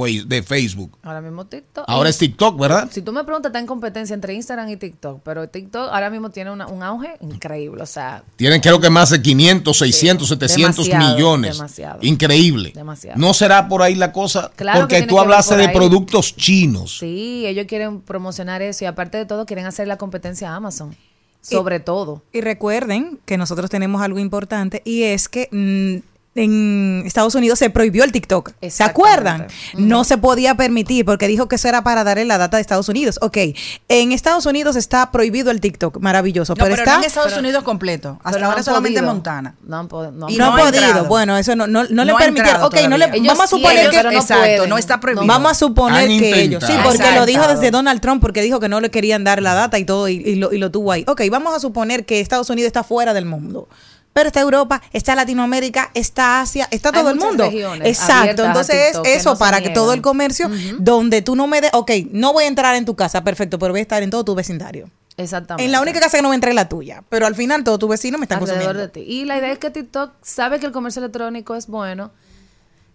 Facebook. 0.42 0.98
Ahora 1.03 1.20
mismo 1.20 1.46
TikTok. 1.46 1.85
Ahora 1.88 2.11
es 2.11 2.18
TikTok, 2.18 2.59
¿verdad? 2.61 2.88
Si 2.92 3.00
tú 3.03 3.12
me 3.12 3.24
preguntas, 3.24 3.50
está 3.50 3.59
en 3.59 3.66
competencia 3.66 4.12
entre 4.14 4.35
Instagram 4.35 4.68
y 4.68 4.77
TikTok, 4.77 5.20
pero 5.24 5.48
TikTok 5.48 5.88
ahora 5.92 6.11
mismo 6.11 6.31
tiene 6.31 6.50
una- 6.50 6.66
un 6.66 6.83
auge 6.83 7.14
increíble, 7.20 7.83
o 7.83 7.87
sea, 7.87 8.22
Tienen 8.37 8.61
creo 8.61 8.79
que 8.81 8.90
más 8.90 9.11
de 9.11 9.22
500, 9.22 9.77
600, 9.79 10.29
700 10.29 10.87
demasiado, 10.87 11.14
millones. 11.16 11.57
demasiado. 11.57 11.98
Increíble. 12.03 12.72
Demasiado. 12.74 13.18
No 13.18 13.33
será 13.35 13.68
por 13.68 13.83
ahí 13.83 13.94
la 13.94 14.12
cosa, 14.12 14.50
Claro 14.55 14.81
porque 14.81 15.03
tú 15.03 15.18
hablaste 15.18 15.57
de 15.57 15.66
ahí. 15.66 15.74
productos 15.74 16.37
chinos. 16.37 16.98
sí, 16.98 17.44
ellos 17.46 17.66
quieren 17.66 18.00
promocionar 18.00 18.62
eso 18.62 18.85
y 18.85 18.87
aparte 18.87 19.16
de 19.18 19.27
todo 19.27 19.46
quieren 19.46 19.66
hacer 19.66 19.88
la 19.88 19.96
competencia 19.96 20.50
a 20.53 20.57
Amazon, 20.57 20.94
sobre 21.45 21.81
todo. 21.81 22.23
Y 22.33 22.41
recuerden 22.41 23.19
que 23.25 23.37
nosotros 23.37 23.71
tenemos 23.71 24.03
algo 24.03 24.19
importante 24.19 24.83
y 24.85 25.05
es 25.05 25.29
que 25.29 25.49
mm, 25.51 26.13
en 26.35 27.03
Estados 27.07 27.35
Unidos 27.35 27.59
se 27.59 27.70
prohibió 27.70 28.05
el 28.05 28.12
TikTok. 28.12 28.53
¿Se 28.68 28.83
acuerdan? 28.83 29.47
No 29.75 30.05
se 30.05 30.18
podía 30.18 30.55
permitir 30.57 31.05
porque 31.05 31.29
dijo 31.29 31.49
que 31.49 31.57
eso 31.57 31.68
era 31.68 31.83
para 31.85 32.05
darle 32.05 32.25
la 32.25 32.38
data 32.38 32.57
de 32.57 32.61
Estados 32.61 32.88
Unidos. 32.88 33.18
Ok, 33.23 33.37
en 33.88 34.12
Estados 34.12 34.47
Unidos 34.47 34.77
está 34.77 35.11
prohibido 35.12 35.51
el 35.51 35.61
TikTok, 35.61 35.99
maravilloso, 36.01 36.53
No, 36.55 36.57
pero, 36.64 36.70
pero, 36.70 36.83
está... 36.83 36.94
no 36.94 36.99
en 37.03 37.07
Estados 37.07 37.37
Unidos 37.37 37.62
completo. 37.62 38.18
Hasta 38.25 38.40
no 38.40 38.47
ahora 38.47 38.59
han 38.59 38.64
solamente 38.64 38.99
podido. 39.01 39.12
Montana. 39.14 39.55
No 39.64 39.79
han, 39.79 39.88
pod- 39.88 40.12
no 40.12 40.27
han 40.27 40.33
Y 40.33 40.37
no, 40.37 40.47
no 40.47 40.51
ha 40.53 40.55
ha 40.55 40.66
podido. 40.70 40.85
entrado. 40.85 41.05
Bueno, 41.07 41.37
eso 41.38 41.55
no, 41.57 41.66
no, 41.66 41.85
no, 41.88 42.05
le 42.05 42.14
permitieron. 42.14 42.62
Ok, 42.62 42.77
no 42.88 42.97
le. 42.97 43.05
Ellos 43.14 43.27
vamos 43.29 43.44
a 43.44 43.47
suponer 43.47 43.90
quieren, 43.90 44.11
que 44.11 44.14
no 44.16 44.20
Exacto, 44.20 44.42
pueden. 44.44 44.70
no 44.70 44.79
está 44.79 45.01
prohibido. 45.01 45.27
Vamos 45.27 45.53
a 45.53 45.55
suponer 45.55 46.11
Han 46.11 46.18
que 46.18 46.40
ellos, 46.42 46.64
sí, 46.66 46.73
porque 46.83 47.12
lo 47.12 47.27
dijo 47.27 47.47
desde 47.47 47.70
Donald 47.70 48.01
Trump, 48.01 48.20
porque 48.20 48.42
dijo 48.42 48.59
que 48.61 48.68
no 48.68 48.81
le 48.81 48.90
querían 48.90 49.23
dar 49.25 49.40
la 49.40 49.55
data 49.55 49.79
y 49.79 49.85
todo, 49.85 50.09
y, 50.09 50.14
y 50.14 50.35
lo, 50.37 50.53
y 50.53 50.59
lo 50.59 50.70
tuvo 50.70 50.90
ahí. 50.92 51.05
Ok, 51.07 51.23
vamos 51.31 51.55
a 51.55 51.61
suponer 51.61 52.05
que 52.05 52.20
Estados 52.20 52.51
Unidos 52.51 52.66
está 52.66 52.83
fuera 52.83 53.14
del 53.14 53.25
mundo. 53.25 53.68
Pero 54.14 54.29
está 54.29 54.40
Europa, 54.40 54.81
está 54.92 55.14
Latinoamérica, 55.14 55.90
está 55.92 56.40
Asia, 56.40 56.68
está 56.70 56.88
Hay 56.88 56.94
todo 56.94 57.11
el 57.11 57.16
mundo. 57.16 57.44
regiones 57.44 57.87
Exacto. 57.87 58.44
Entonces 58.44 58.77
es 58.92 58.98
que 59.00 59.16
eso 59.16 59.33
no 59.33 59.38
para 59.38 59.61
que 59.61 59.70
todo 59.70 59.92
el 59.92 60.00
comercio, 60.00 60.48
donde 60.79 61.20
tú 61.20 61.37
no 61.37 61.46
me 61.46 61.61
des, 61.61 61.70
ok, 61.74 61.90
no 62.11 62.33
voy 62.33 62.44
a 62.44 62.46
entrar 62.46 62.77
en 62.77 62.87
tu 62.87 62.94
casa, 62.94 63.22
perfecto, 63.22 63.59
pero 63.59 63.72
voy 63.72 63.81
a 63.81 63.83
estar 63.83 64.03
en 64.03 64.11
todo 64.11 64.24
tu 64.24 64.35
vecindario. 64.35 64.88
Exactamente. 65.16 65.64
En 65.64 65.72
la 65.72 65.81
única 65.81 66.00
casa 66.00 66.16
que 66.16 66.22
no 66.22 66.29
voy 66.29 66.35
a 66.35 66.37
entrar 66.37 66.50
es 66.50 66.57
la 66.57 66.68
tuya, 66.68 67.03
pero 67.09 67.27
al 67.27 67.35
final 67.35 67.62
todos 67.64 67.79
tus 67.79 67.88
vecinos 67.88 68.18
me 68.18 68.24
están 68.24 68.38
alrededor 68.40 68.77
consumiendo. 68.77 68.83
de 68.83 68.88
ti. 68.88 69.00
Y 69.00 69.24
la 69.24 69.38
idea 69.38 69.53
es 69.53 69.59
que 69.59 69.70
TikTok 69.70 70.12
sabe 70.22 70.59
que 70.59 70.66
el 70.66 70.72
comercio 70.72 71.00
electrónico 71.00 71.55
es 71.55 71.66
bueno. 71.66 72.11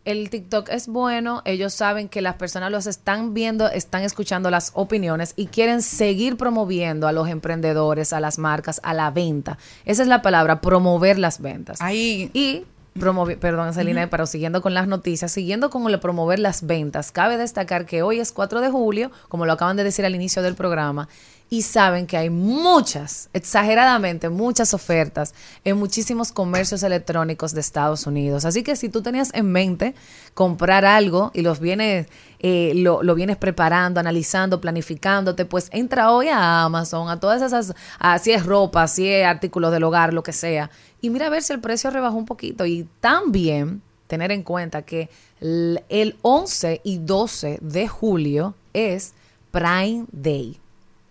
El 0.06 0.30
TikTok 0.30 0.70
es 0.70 0.88
bueno, 0.88 1.42
ellos 1.46 1.74
saben 1.74 2.08
que 2.10 2.22
las 2.22 2.36
personas 2.36 2.72
los 2.72 2.88
están 2.88 3.34
viendo, 3.34 3.70
están 3.70 4.04
escuchando 4.04 4.50
las 4.50 4.72
opiniones 4.74 5.34
y 5.36 5.48
quieren 5.48 5.82
seguir 5.82 6.38
promoviendo 6.38 7.08
a 7.08 7.12
los 7.12 7.28
emprendedores, 7.28 8.14
a 8.14 8.20
las 8.20 8.40
marcas, 8.40 8.80
a 8.84 8.94
la 8.94 9.12
venta. 9.12 9.58
Esa 9.86 10.02
es 10.02 10.08
la 10.08 10.22
palabra, 10.22 10.62
promover 10.62 11.20
las 11.20 11.42
ventas. 11.42 11.82
Ahí 11.82 12.32
Y 12.34 12.66
promover, 13.00 13.40
perdón, 13.40 13.74
Celina, 13.74 14.10
pero 14.10 14.26
siguiendo 14.26 14.62
con 14.62 14.74
las 14.74 14.88
noticias, 14.88 15.32
siguiendo 15.32 15.70
con 15.70 15.88
el 15.88 16.00
promover 16.00 16.40
las 16.40 16.66
ventas, 16.66 17.12
cabe 17.12 17.38
destacar 17.38 17.86
que 17.86 18.02
hoy 18.02 18.20
es 18.20 18.32
4 18.32 18.62
de 18.62 18.70
julio, 18.70 19.12
como 19.28 19.46
lo 19.46 19.54
acaban 19.54 19.78
de 19.78 19.84
decir 19.84 20.06
al 20.06 20.16
inicio 20.16 20.42
del 20.42 20.56
programa, 20.56 21.08
y 21.52 21.64
saben 21.64 22.06
que 22.06 22.16
hay 22.16 22.30
muchas, 22.30 23.30
exageradamente 23.34 24.30
muchas 24.30 24.74
ofertas 24.76 25.34
en 25.64 25.78
muchísimos 25.78 26.32
comercios 26.32 26.84
electrónicos 26.84 27.54
de 27.54 27.62
Estados 27.62 28.06
Unidos. 28.06 28.46
Así 28.46 28.62
que 28.62 28.76
si 28.76 28.90
tú 28.90 29.02
tenías 29.02 29.34
en 29.34 29.52
mente 29.52 29.96
comprar 30.36 30.86
algo 30.86 31.32
y 31.34 31.42
los 31.42 31.60
vienes, 31.60 32.08
eh, 32.40 32.74
lo, 32.76 33.02
vienes 33.16 33.38
preparando, 33.38 34.00
analizando, 34.00 34.62
planificándote, 34.62 35.46
pues 35.46 35.70
entra 35.72 36.12
hoy 36.12 36.28
a 36.28 36.64
Amazon, 36.64 37.10
a 37.10 37.20
todas 37.20 37.42
esas, 37.42 37.74
si 38.22 38.32
es 38.32 38.46
ropa, 38.46 38.88
si 38.88 39.08
es 39.08 39.26
artículos 39.26 39.72
del 39.72 39.84
hogar, 39.84 40.14
lo 40.14 40.22
que 40.22 40.34
sea, 40.34 40.70
y 41.02 41.10
mira 41.10 41.28
a 41.28 41.30
ver 41.30 41.42
si 41.42 41.54
el 41.54 41.62
precio 41.62 41.90
rebajó 41.90 42.18
un 42.18 42.26
poquito. 42.26 42.66
Y 42.68 42.88
también 43.00 43.82
tener 44.06 44.32
en 44.32 44.44
cuenta 44.44 44.84
que 44.84 45.10
el 45.40 46.16
11 46.22 46.82
y 46.84 46.98
12 47.00 47.60
de 47.62 47.88
julio 47.88 48.54
es 48.74 49.14
Prime 49.52 50.06
Day. 50.12 50.60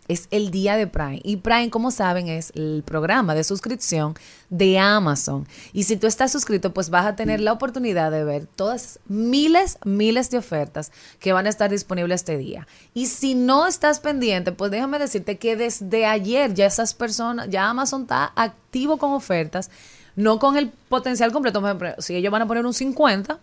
Es 0.09 0.27
el 0.31 0.51
día 0.51 0.77
de 0.77 0.87
Prime. 0.87 1.21
Y 1.23 1.37
Prime, 1.37 1.71
como 1.71 1.91
saben, 1.91 2.29
es 2.29 2.51
el 2.55 2.83
programa 2.85 3.35
de 3.35 3.45
suscripción 3.45 4.15
de 4.51 4.79
Amazon. 4.79 5.47
Y 5.73 5.83
si 5.85 5.97
tú 5.97 6.07
estás 6.07 6.33
suscrito, 6.33 6.73
pues 6.73 6.89
vas 6.89 7.07
a 7.07 7.15
tener 7.15 7.41
la 7.41 7.53
oportunidad 7.53 8.11
de 8.11 8.25
ver 8.25 8.47
todas 8.47 8.99
miles, 9.07 9.79
miles 9.85 10.31
de 10.31 10.39
ofertas 10.39 10.93
que 11.21 11.33
van 11.33 11.47
a 11.47 11.51
estar 11.51 11.71
disponibles 11.71 12.23
este 12.23 12.39
día. 12.39 12.67
Y 12.95 13.07
si 13.07 13.35
no 13.35 13.67
estás 13.67 14.01
pendiente, 14.01 14.53
pues 14.53 14.71
déjame 14.71 14.99
decirte 14.99 15.37
que 15.37 15.57
desde 15.57 16.07
ayer 16.07 16.55
ya 16.55 16.67
esas 16.67 16.95
personas, 16.95 17.49
ya 17.51 17.69
Amazon 17.69 18.03
está 18.03 18.33
activo 18.35 18.97
con 18.97 19.13
ofertas, 19.13 19.71
no 20.17 20.39
con 20.39 20.57
el 20.57 20.71
potencial 20.71 21.33
completo. 21.33 21.61
Por 21.61 21.69
ejemplo, 21.69 21.95
si 21.99 22.17
ellos 22.17 22.33
van 22.33 22.43
a 22.43 22.47
poner 22.47 22.65
un 22.65 22.75
50, 22.75 23.39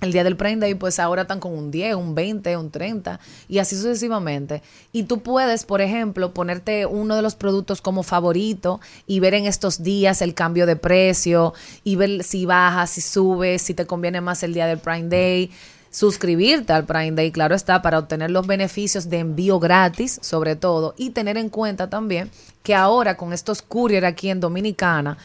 el 0.00 0.12
día 0.12 0.24
del 0.24 0.36
Prime 0.36 0.56
Day, 0.56 0.74
pues 0.74 0.98
ahora 0.98 1.22
están 1.22 1.40
con 1.40 1.52
un 1.52 1.70
10, 1.70 1.96
un 1.96 2.14
20, 2.14 2.56
un 2.56 2.70
30 2.70 3.20
y 3.48 3.58
así 3.58 3.76
sucesivamente. 3.76 4.62
Y 4.92 5.04
tú 5.04 5.20
puedes, 5.20 5.64
por 5.64 5.80
ejemplo, 5.80 6.32
ponerte 6.34 6.86
uno 6.86 7.16
de 7.16 7.22
los 7.22 7.34
productos 7.34 7.80
como 7.80 8.02
favorito 8.02 8.80
y 9.06 9.20
ver 9.20 9.34
en 9.34 9.46
estos 9.46 9.82
días 9.82 10.22
el 10.22 10.34
cambio 10.34 10.66
de 10.66 10.76
precio 10.76 11.54
y 11.84 11.96
ver 11.96 12.22
si 12.22 12.44
baja, 12.46 12.86
si 12.86 13.00
sube, 13.00 13.58
si 13.58 13.74
te 13.74 13.86
conviene 13.86 14.20
más 14.20 14.42
el 14.42 14.54
día 14.54 14.66
del 14.66 14.78
Prime 14.78 15.08
Day. 15.08 15.50
Suscribirte 15.90 16.72
al 16.72 16.86
Prime 16.86 17.12
Day, 17.12 17.30
claro 17.30 17.54
está, 17.54 17.80
para 17.80 18.00
obtener 18.00 18.28
los 18.30 18.46
beneficios 18.48 19.08
de 19.08 19.20
envío 19.20 19.60
gratis, 19.60 20.18
sobre 20.22 20.56
todo, 20.56 20.94
y 20.98 21.10
tener 21.10 21.38
en 21.38 21.48
cuenta 21.48 21.88
también 21.88 22.30
que 22.64 22.74
ahora 22.74 23.16
con 23.16 23.32
estos 23.32 23.62
courier 23.62 24.04
aquí 24.04 24.28
en 24.28 24.40
Dominicana, 24.40 25.16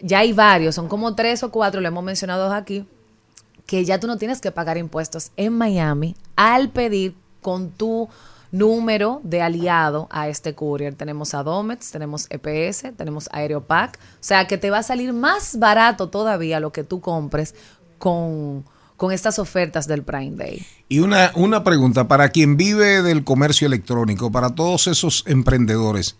ya 0.00 0.18
hay 0.18 0.32
varios, 0.32 0.74
son 0.74 0.88
como 0.88 1.14
tres 1.14 1.44
o 1.44 1.52
cuatro, 1.52 1.80
lo 1.80 1.86
hemos 1.86 2.02
mencionado 2.02 2.52
aquí, 2.52 2.84
que 3.66 3.84
ya 3.84 4.00
tú 4.00 4.06
no 4.06 4.16
tienes 4.16 4.40
que 4.40 4.52
pagar 4.52 4.78
impuestos 4.78 5.32
en 5.36 5.52
Miami 5.52 6.14
al 6.36 6.70
pedir 6.70 7.14
con 7.42 7.70
tu 7.70 8.08
número 8.52 9.20
de 9.24 9.42
aliado 9.42 10.08
a 10.10 10.28
este 10.28 10.54
courier. 10.54 10.94
Tenemos 10.94 11.34
a 11.34 11.42
Domex, 11.42 11.90
tenemos 11.90 12.26
EPS, 12.30 12.96
tenemos 12.96 13.28
Aeropack. 13.32 13.98
O 13.98 14.16
sea, 14.20 14.46
que 14.46 14.56
te 14.56 14.70
va 14.70 14.78
a 14.78 14.82
salir 14.82 15.12
más 15.12 15.58
barato 15.58 16.08
todavía 16.08 16.60
lo 16.60 16.72
que 16.72 16.84
tú 16.84 17.00
compres 17.00 17.54
con, 17.98 18.64
con 18.96 19.12
estas 19.12 19.38
ofertas 19.38 19.86
del 19.86 20.02
Prime 20.02 20.36
Day. 20.36 20.64
Y 20.88 21.00
una, 21.00 21.32
una 21.34 21.64
pregunta, 21.64 22.08
para 22.08 22.28
quien 22.30 22.56
vive 22.56 23.02
del 23.02 23.24
comercio 23.24 23.66
electrónico, 23.66 24.30
para 24.30 24.54
todos 24.54 24.86
esos 24.86 25.24
emprendedores 25.26 26.16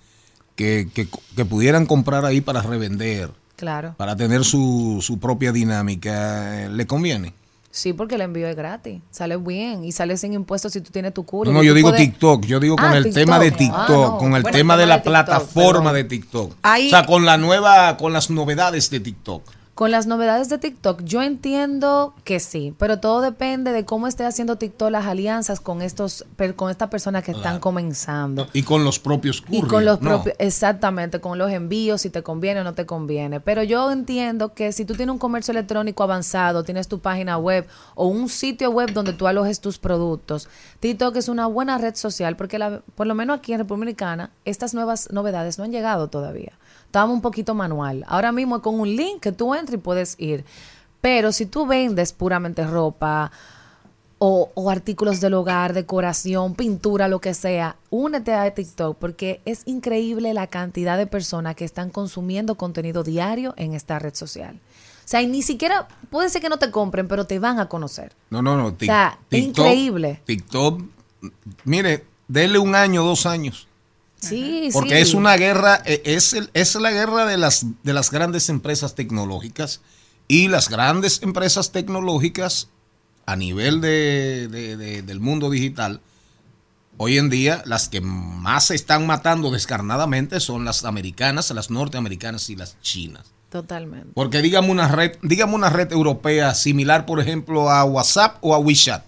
que, 0.57 0.89
que 0.93 1.45
pudieran 1.45 1.87
comprar 1.87 2.25
ahí 2.25 2.41
para 2.41 2.63
revender, 2.63 3.31
Claro. 3.57 3.95
para 3.97 4.15
tener 4.17 4.45
su, 4.45 4.99
su 5.01 5.19
propia 5.19 5.51
dinámica, 5.53 6.65
eh, 6.65 6.69
¿le 6.69 6.87
conviene? 6.87 7.33
Sí, 7.71 7.93
porque 7.93 8.15
el 8.15 8.23
envío 8.23 8.49
es 8.49 8.57
gratis. 8.57 9.01
Sale 9.11 9.37
bien 9.37 9.85
y 9.85 9.93
sale 9.93 10.17
sin 10.17 10.33
impuestos 10.33 10.73
si 10.73 10.81
tú 10.81 10.91
tienes 10.91 11.13
tu 11.13 11.23
No, 11.23 11.27
courier. 11.27 11.55
no, 11.55 11.63
yo 11.63 11.75
digo 11.75 11.91
puedes- 11.91 12.07
TikTok, 12.07 12.45
yo 12.47 12.59
digo 12.61 12.77
con 12.77 12.87
Ah, 12.87 12.97
el 12.97 13.13
tema 13.13 13.39
de 13.39 13.51
TikTok. 13.51 13.77
Ah, 13.79 13.87
no. 13.91 14.19
con 14.19 14.35
el 14.35 14.43
Bueno, 14.43 14.57
tema 14.57 14.77
de 14.79 14.87
la 14.87 14.95
de 14.97 15.01
TikTok, 15.01 15.13
plataforma 15.13 15.91
perdón. 15.91 15.95
de 15.95 16.05
TikTok. 16.05 16.53
Ahí- 16.63 16.87
o 16.87 16.91
sea, 16.91 17.05
con 17.05 17.27
la 17.27 17.37
nueva, 17.37 17.97
con 17.99 18.13
las 18.15 18.31
novedades 18.31 18.89
de 18.89 19.01
TikTok. 19.01 19.43
Con 19.77 19.91
las 19.91 20.07
novedades 20.07 20.49
de 20.49 20.57
TikTok, 20.57 21.03
yo 21.05 21.21
entiendo 21.21 22.15
que 22.25 22.41
sí, 22.41 22.75
pero 22.79 22.99
todo 22.99 23.21
depende 23.21 23.73
de 23.73 23.85
cómo 23.85 24.07
esté 24.07 24.25
haciendo 24.25 24.57
TikTok 24.57 24.91
las 24.91 25.05
alianzas 25.05 25.61
con 25.61 25.83
estos, 25.83 26.25
con 26.57 26.71
estas 26.71 26.89
personas 26.89 27.23
que 27.25 27.33
están 27.33 27.61
comenzando. 27.61 28.47
Y 28.55 28.63
con 28.63 28.85
los 28.85 28.99
propios 28.99 29.41
Y 29.51 29.61
courier, 29.61 29.67
con 29.69 29.85
los 29.85 30.01
¿no? 30.01 30.09
propios, 30.09 30.35
exactamente, 30.39 31.21
con 31.21 31.37
los 31.37 31.51
envíos, 31.53 32.01
si 32.01 32.09
te 32.09 32.23
conviene 32.23 32.63
o 32.63 32.65
no 32.65 32.73
te 32.73 32.87
conviene. 32.87 33.39
Pero 33.41 33.63
yo 33.65 33.91
entiendo 33.93 34.55
que 34.55 34.73
si 34.73 34.87
tú 34.87 34.95
tienes 34.95 35.13
un 35.13 35.19
comercio 35.19 35.53
electrónico 35.53 36.03
avanzado, 36.03 36.65
tienes 36.65 36.89
tu 36.89 37.01
página 37.01 37.37
web 37.37 37.67
o 37.97 38.07
un 38.07 38.31
sitio 38.31 38.71
web 38.71 38.95
donde 38.95 39.13
tú 39.13 39.27
alojes 39.27 39.61
tus 39.61 39.77
productos, 39.77 40.49
TikTok 40.81 41.17
es 41.17 41.29
una 41.29 41.49
buena 41.49 41.77
red 41.77 41.97
social 41.97 42.35
porque 42.37 42.59
la- 42.59 42.81
por 42.95 43.07
lo 43.07 43.15
menos 43.15 43.39
aquí 43.41 43.53
en 43.53 43.59
República 43.59 43.77
Dominicana 43.77 44.31
estas 44.47 44.73
nuevas 44.73 45.11
novedades 45.13 45.59
no 45.59 45.65
han 45.65 45.71
llegado 45.71 46.09
todavía. 46.09 46.53
Estábamos 46.97 47.17
un 47.17 47.21
poquito 47.21 47.55
manual. 47.55 48.07
Ahora 48.09 48.33
mismo 48.33 48.57
es 48.57 48.63
con 48.63 48.81
un 48.81 48.97
link 48.97 49.21
que 49.21 49.31
tú 49.31 49.55
entras 49.55 49.75
y 49.75 49.77
puedes 49.77 50.15
ir. 50.19 50.47
Pero 51.03 51.31
si 51.31 51.45
tú 51.45 51.67
vendes 51.67 52.15
puramente 52.15 52.67
ropa, 52.67 53.31
o, 54.19 54.51
o 54.55 54.71
artículos 54.71 55.21
del 55.21 55.35
hogar, 55.35 55.75
decoración, 55.75 56.55
pintura, 56.55 57.07
lo 57.09 57.21
que 57.21 57.35
sea, 57.35 57.77
únete 57.91 58.33
a 58.33 58.51
TikTok 58.55 58.97
porque 58.97 59.43
es 59.45 59.61
increíble 59.67 60.33
la 60.33 60.47
cantidad 60.47 60.97
de 60.97 61.07
personas 61.07 61.55
que 61.55 61.67
están 61.67 61.91
consumiendo 61.91 62.55
contenido 62.55 63.03
diario 63.03 63.53
en 63.59 63.75
esta 63.75 63.99
red 63.99 64.15
social. 64.15 64.55
O 64.57 65.09
sea, 65.09 65.21
y 65.21 65.27
ni 65.27 65.43
siquiera 65.43 65.89
puede 66.09 66.31
ser 66.31 66.41
que 66.41 66.49
no 66.49 66.57
te 66.57 66.71
compren, 66.71 67.09
pero 67.09 67.27
te 67.27 67.39
van 67.39 67.61
a 67.61 67.69
conocer. 67.69 68.15
No, 68.31 68.41
no, 68.41 68.57
no. 68.57 68.73
Tic- 68.73 68.87
sea, 68.87 69.19
increíble. 69.31 70.23
TikTok, 70.25 70.81
mire, 71.65 72.07
dele 72.27 72.59
un 72.59 72.75
año, 72.75 73.05
dos 73.05 73.27
años. 73.27 73.66
Sí, 74.29 74.69
Porque 74.73 74.97
sí. 74.97 75.03
es 75.03 75.15
una 75.15 75.37
guerra, 75.37 75.81
eh, 75.85 76.03
es, 76.05 76.33
el- 76.33 76.51
es 76.55 76.75
la 76.77 76.91
guerra 76.91 77.25
de 77.27 77.37
las, 77.39 77.67
de 77.83 77.93
las 77.95 78.11
grandes 78.11 78.49
empresas 78.49 78.95
tecnológicas 78.95 79.81
y 80.29 80.49
las 80.49 80.69
grandes 80.69 81.23
empresas 81.23 81.73
tecnológicas 81.73 82.69
a 83.27 83.37
nivel 83.37 83.81
de, 83.81 84.49
de- 84.51 84.77
de- 84.77 85.03
del 85.03 85.21
mundo 85.21 85.51
digital, 85.51 86.01
hoy 86.97 87.19
en 87.19 87.29
día 87.31 87.63
las 87.67 87.89
que 87.89 88.01
más 88.01 88.67
se 88.67 88.75
están 88.75 89.07
matando 89.07 89.51
descarnadamente 89.51 90.41
son 90.41 90.65
las 90.65 90.85
americanas, 90.85 91.51
las 91.51 91.71
norteamericanas 91.71 92.49
y 92.51 92.57
las 92.57 92.81
chinas. 92.81 93.25
Totalmente. 93.51 94.09
Porque 94.15 94.43
dígame 94.43 94.71
una 94.71 94.89
red, 94.89 95.13
dígame 95.23 95.55
una 95.55 95.71
red 95.71 95.91
europea 95.93 96.55
similar, 96.55 97.07
por 97.07 97.21
ejemplo, 97.21 97.71
a 97.71 97.85
WhatsApp 97.85 98.39
o 98.41 98.55
a 98.55 98.59
WeChat. 98.59 99.05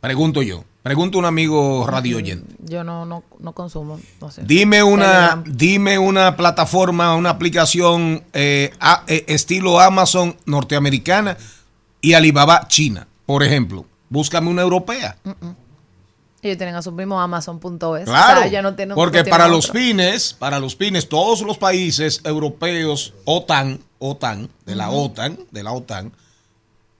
Pregunto 0.00 0.42
yo. 0.42 0.64
Pregunto 0.82 1.18
a 1.18 1.20
un 1.20 1.24
amigo 1.26 1.86
radio 1.86 2.16
oyente. 2.16 2.56
Yo 2.64 2.82
no, 2.82 3.06
no, 3.06 3.22
no 3.38 3.52
consumo. 3.52 4.00
No 4.20 4.30
sé. 4.32 4.42
Dime 4.44 4.82
una, 4.82 5.40
dime 5.46 5.96
una 5.98 6.36
plataforma, 6.36 7.14
una 7.14 7.30
aplicación 7.30 8.24
eh, 8.32 8.72
a- 8.80 9.04
eh, 9.06 9.24
estilo 9.28 9.78
Amazon 9.78 10.36
norteamericana 10.44 11.36
y 12.00 12.14
Alibaba 12.14 12.66
China, 12.66 13.06
por 13.26 13.44
ejemplo. 13.44 13.86
Búscame 14.08 14.50
una 14.50 14.62
europea. 14.62 15.16
Ellos 16.42 16.58
tienen 16.58 16.74
a 16.74 16.82
su 16.82 16.90
mismo 16.90 17.20
Amazon.es. 17.20 18.04
Claro, 18.04 18.40
O 18.40 18.42
sea, 18.42 18.46
ya 18.50 18.62
no 18.62 18.74
tienen- 18.74 18.96
porque 18.96 19.22
no 19.22 19.30
para 19.30 19.46
los 19.46 19.70
fines, 19.70 20.34
para 20.34 20.58
los 20.58 20.74
fines, 20.74 21.08
todos 21.08 21.42
los 21.42 21.58
países 21.58 22.20
europeos, 22.24 23.14
OTAN, 23.24 23.78
OTAN, 24.00 24.48
de 24.66 24.74
la 24.74 24.90
OTAN, 24.90 25.38
de 25.52 25.62
la 25.62 25.70
OTAN, 25.70 26.10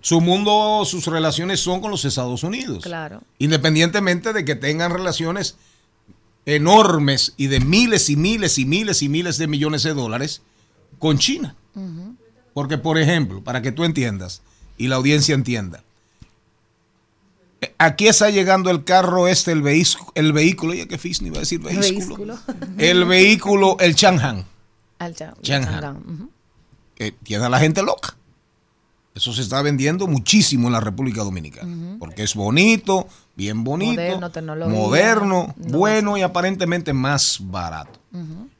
su 0.02 0.20
mundo, 0.20 0.84
sus 0.84 1.06
relaciones 1.06 1.60
son 1.60 1.80
con 1.80 1.90
los 1.90 2.04
Estados 2.04 2.42
Unidos. 2.42 2.82
Claro. 2.82 3.22
Independientemente 3.38 4.32
de 4.34 4.44
que 4.44 4.54
tengan 4.56 4.92
relaciones 4.92 5.56
enormes 6.44 7.34
y 7.36 7.46
de 7.46 7.60
miles 7.60 8.10
y 8.10 8.16
miles 8.16 8.58
y 8.58 8.66
miles 8.66 9.00
y 9.02 9.08
miles 9.08 9.38
de 9.38 9.46
millones 9.46 9.84
de 9.84 9.94
dólares 9.94 10.42
con 10.98 11.18
China. 11.18 11.54
Porque, 12.52 12.76
por 12.78 12.98
ejemplo, 12.98 13.42
para 13.42 13.62
que 13.62 13.72
tú 13.72 13.84
entiendas 13.84 14.42
y 14.76 14.88
la 14.88 14.96
audiencia 14.96 15.34
entienda, 15.34 15.82
eh, 17.60 17.72
aquí 17.78 18.08
está 18.08 18.28
llegando 18.28 18.70
el 18.70 18.84
carro 18.84 19.28
este, 19.28 19.52
el, 19.52 19.62
vehículo, 19.62 20.10
el 20.16 20.32
vehículo, 20.32 20.74
ya 20.74 20.86
que 20.86 20.98
Fisni 20.98 21.28
iba 21.28 21.36
a 21.38 21.40
decir 21.40 21.60
vehículo. 21.60 22.36
El 22.76 23.04
vehículo, 23.04 23.76
el 23.80 23.94
Chang'an, 23.94 24.44
Al 24.98 25.14
Chan- 25.14 25.34
Chang'an. 25.42 26.28
Que 26.94 27.12
tiene 27.12 27.44
a 27.46 27.48
la 27.48 27.58
gente 27.60 27.82
loca. 27.82 28.16
Eso 29.14 29.32
se 29.32 29.42
está 29.42 29.60
vendiendo 29.60 30.06
muchísimo 30.06 30.68
en 30.68 30.72
la 30.72 30.80
República 30.80 31.22
Dominicana. 31.22 31.96
Porque 31.98 32.22
es 32.22 32.34
bonito, 32.34 33.06
bien 33.36 33.62
bonito, 33.62 34.00
Moderno, 34.00 34.68
moderno, 34.68 35.54
No, 35.56 35.78
bueno 35.78 36.16
y 36.16 36.22
aparentemente 36.22 36.92
más 36.92 37.38
barato. 37.40 38.00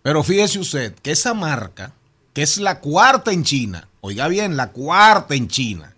Pero 0.03 0.23
fíjese 0.23 0.59
usted 0.59 0.95
que 0.95 1.12
esa 1.12 1.35
marca, 1.35 1.93
que 2.35 2.43
es 2.43 2.59
la 2.59 2.81
cuarta 2.81 3.33
en 3.33 3.45
China, 3.45 3.88
oiga 4.01 4.29
bien, 4.29 4.57
la 4.57 4.71
cuarta 4.71 5.35
en 5.35 5.49
China, 5.49 5.95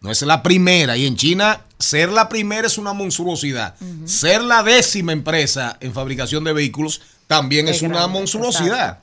no 0.00 0.10
es 0.10 0.22
la 0.22 0.42
primera. 0.42 0.96
Y 0.96 1.06
en 1.06 1.16
China, 1.16 1.62
ser 1.78 2.10
la 2.10 2.28
primera 2.28 2.66
es 2.66 2.78
una 2.78 2.92
monstruosidad. 2.92 3.74
Ser 4.04 4.42
la 4.42 4.62
décima 4.62 5.12
empresa 5.12 5.76
en 5.80 5.92
fabricación 5.92 6.44
de 6.44 6.52
vehículos 6.52 7.00
también 7.26 7.66
Es 7.66 7.82
una 7.82 8.06
monstruosidad. 8.06 9.00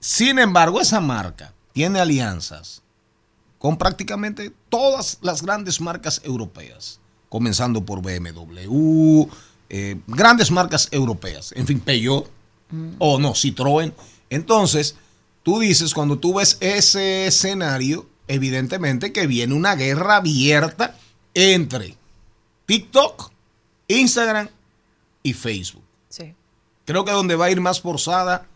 Sin 0.00 0.38
embargo, 0.38 0.80
esa 0.80 1.00
marca 1.00 1.52
tiene 1.72 2.00
alianzas 2.00 2.82
con 3.60 3.76
prácticamente 3.76 4.50
todas 4.70 5.18
las 5.20 5.42
grandes 5.42 5.82
marcas 5.82 6.22
europeas, 6.24 6.98
comenzando 7.28 7.84
por 7.84 8.00
BMW, 8.00 9.28
eh, 9.68 10.00
grandes 10.06 10.50
marcas 10.50 10.88
europeas, 10.90 11.52
en 11.54 11.66
fin, 11.66 11.78
Peugeot, 11.78 12.26
o 12.98 13.18
no, 13.18 13.34
Citroën. 13.34 13.92
Entonces, 14.30 14.96
tú 15.42 15.60
dices, 15.60 15.92
cuando 15.92 16.18
tú 16.18 16.32
ves 16.32 16.56
ese 16.60 17.26
escenario, 17.26 18.08
evidentemente 18.28 19.12
que 19.12 19.26
viene 19.26 19.52
una 19.52 19.74
guerra 19.74 20.16
abierta 20.16 20.96
entre 21.34 21.98
TikTok, 22.64 23.30
Instagram 23.88 24.48
y 25.22 25.34
Facebook. 25.34 25.84
Sí. 26.08 26.34
Creo 26.86 27.04
que 27.04 27.12
donde 27.12 27.36
va 27.36 27.44
a 27.44 27.50
ir 27.50 27.60
más 27.60 27.82
forzada 27.82 28.46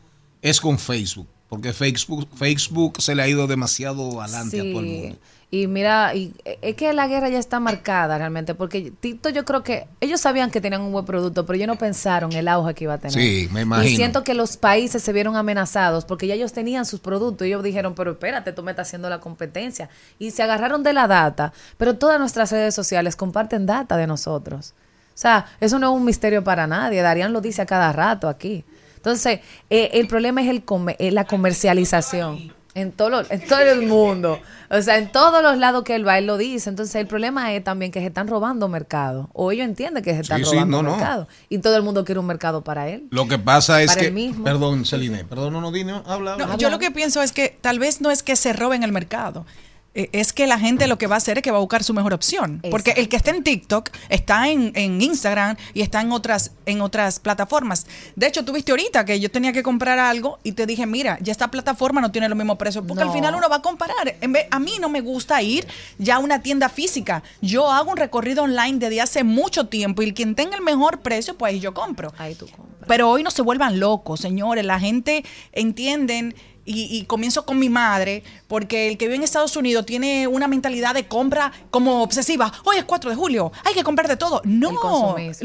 es 0.40 0.62
con 0.62 0.78
Facebook, 0.78 1.28
porque 1.54 1.72
Facebook, 1.72 2.26
Facebook 2.34 3.00
se 3.00 3.14
le 3.14 3.22
ha 3.22 3.28
ido 3.28 3.46
demasiado 3.46 4.20
adelante 4.20 4.58
a 4.58 4.64
todo 4.64 4.80
el 4.80 4.86
mundo. 4.86 5.16
Y 5.52 5.68
mira, 5.68 6.12
y 6.16 6.34
es 6.62 6.74
que 6.74 6.92
la 6.92 7.06
guerra 7.06 7.28
ya 7.28 7.38
está 7.38 7.60
marcada 7.60 8.18
realmente, 8.18 8.56
porque 8.56 8.92
Tito 8.98 9.28
yo 9.28 9.44
creo 9.44 9.62
que 9.62 9.86
ellos 10.00 10.20
sabían 10.20 10.50
que 10.50 10.60
tenían 10.60 10.82
un 10.82 10.90
buen 10.90 11.04
producto, 11.04 11.46
pero 11.46 11.54
ellos 11.54 11.68
no 11.68 11.76
pensaron 11.76 12.32
el 12.32 12.48
auge 12.48 12.74
que 12.74 12.84
iba 12.84 12.94
a 12.94 12.98
tener. 12.98 13.12
Sí, 13.12 13.48
me 13.52 13.60
imagino. 13.60 13.88
Y 13.88 13.94
siento 13.94 14.24
que 14.24 14.34
los 14.34 14.56
países 14.56 15.00
se 15.00 15.12
vieron 15.12 15.36
amenazados 15.36 16.04
porque 16.04 16.26
ya 16.26 16.34
ellos 16.34 16.52
tenían 16.52 16.84
sus 16.86 16.98
productos 16.98 17.46
y 17.46 17.50
ellos 17.50 17.62
dijeron, 17.62 17.94
pero 17.94 18.10
espérate, 18.10 18.52
tú 18.52 18.64
me 18.64 18.72
estás 18.72 18.88
haciendo 18.88 19.08
la 19.08 19.20
competencia. 19.20 19.88
Y 20.18 20.32
se 20.32 20.42
agarraron 20.42 20.82
de 20.82 20.92
la 20.92 21.06
data, 21.06 21.52
pero 21.76 21.94
todas 21.94 22.18
nuestras 22.18 22.50
redes 22.50 22.74
sociales 22.74 23.14
comparten 23.14 23.64
data 23.64 23.96
de 23.96 24.08
nosotros. 24.08 24.74
O 25.14 25.16
sea, 25.16 25.46
eso 25.60 25.78
no 25.78 25.92
es 25.92 25.96
un 25.96 26.04
misterio 26.04 26.42
para 26.42 26.66
nadie. 26.66 27.00
Darían 27.00 27.32
lo 27.32 27.40
dice 27.40 27.62
a 27.62 27.66
cada 27.66 27.92
rato 27.92 28.26
aquí. 28.28 28.64
Entonces, 29.04 29.40
eh, 29.68 29.90
el 29.92 30.06
problema 30.08 30.40
es 30.42 30.48
el 30.48 30.64
comer- 30.64 30.96
eh, 30.98 31.10
la 31.12 31.24
comercialización. 31.26 32.54
En 32.74 32.90
todo, 32.90 33.10
lo- 33.10 33.30
en 33.30 33.46
todo 33.46 33.60
el 33.60 33.86
mundo. 33.86 34.40
O 34.68 34.82
sea, 34.82 34.96
en 34.98 35.12
todos 35.12 35.42
los 35.44 35.58
lados 35.58 35.84
que 35.84 35.94
él 35.94 36.04
va, 36.08 36.18
él 36.18 36.26
lo 36.26 36.36
dice. 36.38 36.70
Entonces, 36.70 36.96
el 36.96 37.06
problema 37.06 37.52
es 37.54 37.62
también 37.62 37.92
que 37.92 38.00
se 38.00 38.06
están 38.06 38.26
robando 38.26 38.66
mercado. 38.66 39.28
O 39.32 39.52
ellos 39.52 39.66
entienden 39.66 40.02
que 40.02 40.12
se 40.14 40.22
están 40.22 40.38
Sí, 40.38 40.44
sí, 40.46 40.50
robando 40.52 40.82
no. 40.82 40.90
mercado. 40.96 41.28
Y 41.48 41.58
todo 41.58 41.76
el 41.76 41.82
mundo 41.84 42.04
quiere 42.04 42.18
un 42.18 42.26
mercado 42.26 42.64
para 42.64 42.88
él. 42.88 43.06
Lo 43.10 43.28
que 43.28 43.38
pasa 43.38 43.80
es 43.82 43.90
Para 43.92 44.00
que, 44.00 44.10
mismo. 44.10 44.42
perdón, 44.42 44.84
Celine, 44.86 45.24
perdón, 45.24 45.52
no, 45.52 45.60
no, 45.60 45.70
dime, 45.70 45.92
habla. 46.06 46.36
No, 46.36 46.44
habla. 46.44 46.56
yo 46.56 46.68
lo 46.70 46.80
que 46.80 46.90
pienso 46.90 47.22
es 47.22 47.30
que 47.30 47.56
tal 47.60 47.78
vez 47.78 48.00
no 48.00 48.10
es 48.10 48.24
que 48.24 48.34
se 48.34 48.52
roben 48.52 48.82
el 48.82 48.90
mercado. 48.90 49.46
Eh, 49.94 50.08
Es 50.12 50.32
que 50.32 50.46
la 50.46 50.58
gente 50.58 50.86
lo 50.86 50.98
que 50.98 51.06
va 51.06 51.14
a 51.14 51.18
hacer 51.18 51.38
es 51.38 51.42
que 51.42 51.50
va 51.50 51.58
a 51.58 51.60
buscar 51.60 51.82
su 51.84 51.94
mejor 51.94 52.12
opción. 52.14 52.60
Porque 52.70 52.92
el 52.96 53.08
que 53.08 53.16
está 53.16 53.30
en 53.30 53.42
TikTok 53.44 53.90
está 54.08 54.48
en, 54.48 54.72
en 54.74 55.00
Instagram 55.00 55.56
y 55.72 55.82
está 55.82 56.00
en 56.00 56.12
otras, 56.12 56.52
en 56.66 56.80
otras 56.80 57.20
plataformas. 57.20 57.86
De 58.16 58.26
hecho, 58.26 58.44
tú 58.44 58.52
viste 58.52 58.72
ahorita 58.72 59.04
que 59.04 59.20
yo 59.20 59.30
tenía 59.30 59.52
que 59.52 59.62
comprar 59.62 59.98
algo 59.98 60.38
y 60.42 60.52
te 60.52 60.66
dije, 60.66 60.86
mira, 60.86 61.18
ya 61.20 61.32
esta 61.32 61.48
plataforma 61.50 62.00
no 62.00 62.10
tiene 62.12 62.28
los 62.28 62.36
mismos 62.36 62.56
precios. 62.58 62.84
Porque 62.86 63.04
No. 63.04 63.10
al 63.10 63.16
final 63.16 63.34
uno 63.34 63.48
va 63.48 63.56
a 63.56 63.62
comparar. 63.62 64.16
En 64.20 64.32
vez- 64.32 64.46
a 64.50 64.58
mí 64.58 64.72
no 64.80 64.88
me 64.88 65.00
gusta 65.00 65.40
ir 65.42 65.66
ya 65.98 66.16
a 66.16 66.18
una 66.18 66.42
tienda 66.42 66.68
física. 66.68 67.22
Yo 67.40 67.70
hago 67.70 67.90
un 67.92 67.96
recorrido 67.96 68.42
online 68.44 68.78
desde 68.78 69.00
hace 69.00 69.24
mucho 69.24 69.66
tiempo 69.68 70.02
y 70.02 70.12
quien 70.12 70.34
tenga 70.34 70.56
el 70.56 70.62
mejor 70.62 71.00
precio, 71.00 71.36
pues 71.36 71.52
ahí 71.54 71.60
yo 71.60 71.72
compro. 71.74 72.12
Ahí 72.18 72.34
tú 72.34 72.46
compras. 72.46 72.64
Pero 72.86 73.08
hoy 73.10 73.22
no 73.22 73.30
se 73.30 73.42
vuelvan 73.42 73.78
locos, 73.80 74.20
señores. 74.20 74.64
La 74.64 74.78
gente 74.80 75.24
entienden. 75.52 76.34
Y, 76.66 76.96
y 76.96 77.04
comienzo 77.04 77.44
con 77.44 77.58
mi 77.58 77.68
madre, 77.68 78.22
porque 78.48 78.88
el 78.88 78.96
que 78.96 79.04
vive 79.04 79.16
en 79.16 79.22
Estados 79.22 79.54
Unidos 79.56 79.84
tiene 79.84 80.26
una 80.26 80.48
mentalidad 80.48 80.94
de 80.94 81.06
compra 81.06 81.52
como 81.70 82.02
obsesiva. 82.02 82.50
Hoy 82.64 82.78
es 82.78 82.84
4 82.84 83.10
de 83.10 83.16
julio, 83.16 83.52
hay 83.64 83.74
que 83.74 83.84
comprar 83.84 84.08
de 84.08 84.16
todo. 84.16 84.40
No, 84.44 84.70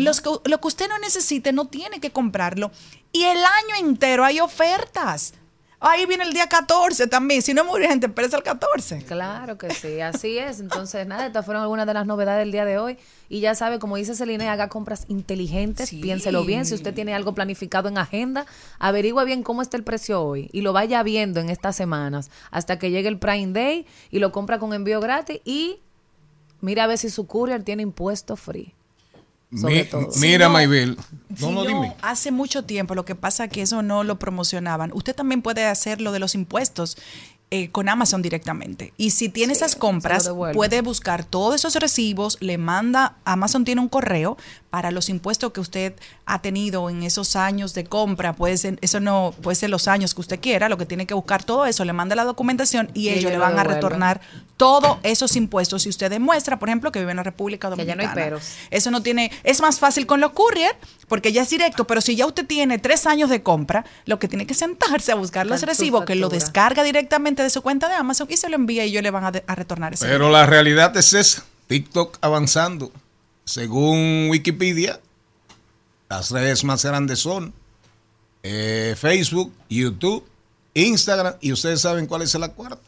los 0.02 0.22
que- 0.22 0.30
lo 0.50 0.62
que 0.62 0.68
usted 0.68 0.88
no 0.88 0.98
necesite 1.00 1.52
no 1.52 1.66
tiene 1.68 2.00
que 2.00 2.12
comprarlo. 2.12 2.72
Y 3.12 3.24
el 3.26 3.38
año 3.38 3.76
entero 3.88 4.24
hay 4.24 4.40
ofertas. 4.40 5.34
Ahí 5.82 6.06
viene 6.06 6.26
el 6.26 6.34
día 6.34 6.48
14 6.48 7.08
también. 7.08 7.42
Si 7.42 7.54
no 7.54 7.62
es 7.62 7.68
muy 7.68 7.82
urgente, 7.82 8.08
espérese 8.08 8.36
el 8.36 8.44
14. 8.44 9.04
Claro 9.06 9.58
que 9.58 9.74
sí, 9.74 10.02
así 10.02 10.38
es. 10.38 10.60
Entonces, 10.60 11.08
nada, 11.08 11.26
estas 11.26 11.46
fueron 11.46 11.64
algunas 11.64 11.86
de 11.88 11.94
las 11.94 12.06
novedades 12.06 12.40
del 12.42 12.52
día 12.52 12.66
de 12.66 12.78
hoy. 12.78 12.98
Y 13.30 13.42
ya 13.42 13.54
sabe, 13.54 13.78
como 13.78 13.96
dice 13.96 14.16
Celine, 14.16 14.50
haga 14.50 14.70
compras 14.70 15.06
inteligentes, 15.08 15.90
Sí. 15.90 16.02
piénselo 16.02 16.44
bien. 16.46 16.66
Si 16.66 16.74
usted 16.74 16.94
tiene 16.96 17.14
algo 17.14 17.36
planificado 17.36 17.88
en 17.88 18.00
agenda, 18.00 18.46
averigüe 18.80 19.24
bien 19.26 19.44
cómo 19.44 19.62
está 19.62 19.78
el 19.78 19.84
precio 19.84 20.22
hoy 20.24 20.50
y 20.52 20.62
lo 20.62 20.74
vaya 20.74 21.04
viendo 21.04 21.40
en 21.40 21.50
estas 21.52 21.76
semanas 21.76 22.32
hasta 22.50 22.80
que 22.80 22.90
llegue 22.90 23.08
el 23.08 23.20
Prime 23.20 23.54
Day 23.54 23.86
y 24.10 24.18
lo 24.20 24.32
compra 24.32 24.58
con 24.58 24.74
envío 24.74 25.00
gratis 25.00 25.42
y 25.46 25.78
mira 26.62 26.86
a 26.86 26.88
ver 26.88 26.98
si 26.98 27.10
su 27.12 27.28
courier 27.28 27.64
tiene 27.64 27.84
impuesto 27.84 28.36
free. 28.36 28.74
sobre 29.60 29.84
Mi- 29.84 29.90
todo. 29.90 30.08
Mira, 30.22 30.46
Si 30.46 30.50
no- 30.50 30.50
Maybel. 30.52 30.96
No, 31.30 31.36
Si 31.38 31.50
no, 31.52 31.66
dime. 31.66 31.96
Hace 32.04 32.30
mucho 32.32 32.66
tiempo, 32.66 32.94
lo 32.94 33.04
que 33.04 33.16
pasa 33.16 33.46
es 33.46 33.50
que 33.52 33.64
eso 33.64 33.82
no 33.82 34.04
lo 34.04 34.20
promocionaban. 34.20 34.92
Usted 34.94 35.16
también 35.16 35.42
puede 35.42 35.66
hacer 35.66 36.02
lo 36.02 36.12
de 36.12 36.20
los 36.20 36.36
impuestos 36.36 36.98
eh, 37.52 37.72
con 37.72 37.90
Amazon 37.90 38.22
directamente. 38.22 38.94
Y 38.96 39.10
si 39.12 39.30
tiene 39.30 39.54
esas 39.54 39.76
compras, 39.76 40.30
puede 40.54 40.82
buscar 40.82 41.26
todos 41.26 41.56
esos 41.56 41.76
recibos, 41.76 42.38
le 42.42 42.58
manda, 42.58 43.18
Amazon 43.26 43.66
tiene 43.66 43.82
un 43.82 43.90
correo 43.90 44.38
para 44.70 44.92
los 44.92 45.10
impuestos 45.10 45.52
que 45.52 45.60
usted 45.60 45.94
ha 46.26 46.42
tenido 46.42 46.90
en 46.92 47.02
esos 47.04 47.36
años 47.36 47.74
de 47.74 47.86
compra, 47.86 48.34
puede 48.34 48.56
ser, 48.58 48.78
eso 48.82 49.00
no 49.00 49.34
puede 49.42 49.56
ser 49.56 49.70
los 49.72 49.88
años 49.88 50.14
que 50.14 50.22
usted 50.22 50.40
quiera, 50.40 50.70
lo 50.70 50.78
que 50.78 50.86
tiene 50.86 51.08
que 51.08 51.16
buscar 51.16 51.44
todo 51.44 51.66
eso, 51.66 51.84
le 51.86 51.94
manda 51.94 52.16
la 52.16 52.24
documentación 52.24 52.92
y, 52.94 53.02
Y 53.02 53.10
ellos 53.10 53.20
ellos 53.22 53.32
le 53.32 53.38
van 53.40 53.58
a 53.58 53.64
retornar 53.64 54.22
todos 54.58 54.98
esos 55.04 55.36
impuestos 55.38 55.84
si 55.84 55.90
usted 55.90 56.10
demuestra, 56.12 56.60
por 56.60 56.70
ejemplo, 56.70 56.92
que 56.92 57.00
vive 57.00 57.12
en 57.12 57.18
la 57.18 57.24
República 57.24 57.70
Que 57.70 57.78
ya 57.86 57.96
no 57.96 58.04
Dominicana. 58.04 58.22
hay 58.22 58.30
peros. 58.30 58.44
Eso 58.70 58.92
no 58.92 59.02
tiene, 59.02 59.32
es 59.44 59.60
más 59.62 59.80
fácil 59.80 60.06
con 60.06 60.20
los 60.20 60.34
courier 60.34 60.76
porque 61.08 61.32
ya 61.32 61.42
es 61.42 61.50
directo, 61.50 61.88
pero 61.88 62.02
si 62.02 62.16
ya 62.16 62.26
usted 62.28 62.46
tiene 62.46 62.78
tres 62.78 63.08
años 63.08 63.30
de 63.32 63.42
compra, 63.42 63.86
lo 64.06 64.20
que 64.20 64.28
tiene 64.28 64.46
que 64.46 64.54
sentarse 64.54 65.12
a 65.12 65.16
buscar 65.16 65.48
los 65.48 65.62
recibos, 65.64 66.06
que 66.06 66.14
lo 66.16 66.30
descarga 66.30 66.84
directamente 66.84 67.42
de 67.42 67.50
su 67.50 67.62
cuenta 67.64 67.88
de 67.90 67.96
Amazon 67.96 68.28
y 68.30 68.38
se 68.38 68.50
lo 68.50 68.56
envía 68.56 68.86
y 68.86 68.90
ellos 68.90 69.02
le 69.04 69.10
van 69.12 69.24
a, 69.26 69.32
de- 69.32 69.44
a 69.48 69.56
retornar 69.56 69.94
ese 69.96 70.06
Pero 70.06 70.30
la 70.30 70.46
realidad 70.46 70.96
es 70.98 71.14
esa. 71.14 71.44
TikTok 71.68 72.18
avanzando. 72.22 72.92
Según 73.50 74.28
Wikipedia, 74.30 75.00
las 76.08 76.30
redes 76.30 76.64
más 76.64 76.86
grandes 76.86 77.18
son 77.18 77.52
eh, 78.44 78.94
Facebook, 78.96 79.52
YouTube, 79.68 80.24
Instagram 80.76 81.34
y 81.42 81.52
ustedes 81.52 81.82
saben 81.82 82.06
cuál 82.06 82.22
es 82.22 82.36
la 82.36 82.50
cuarta. 82.50 82.80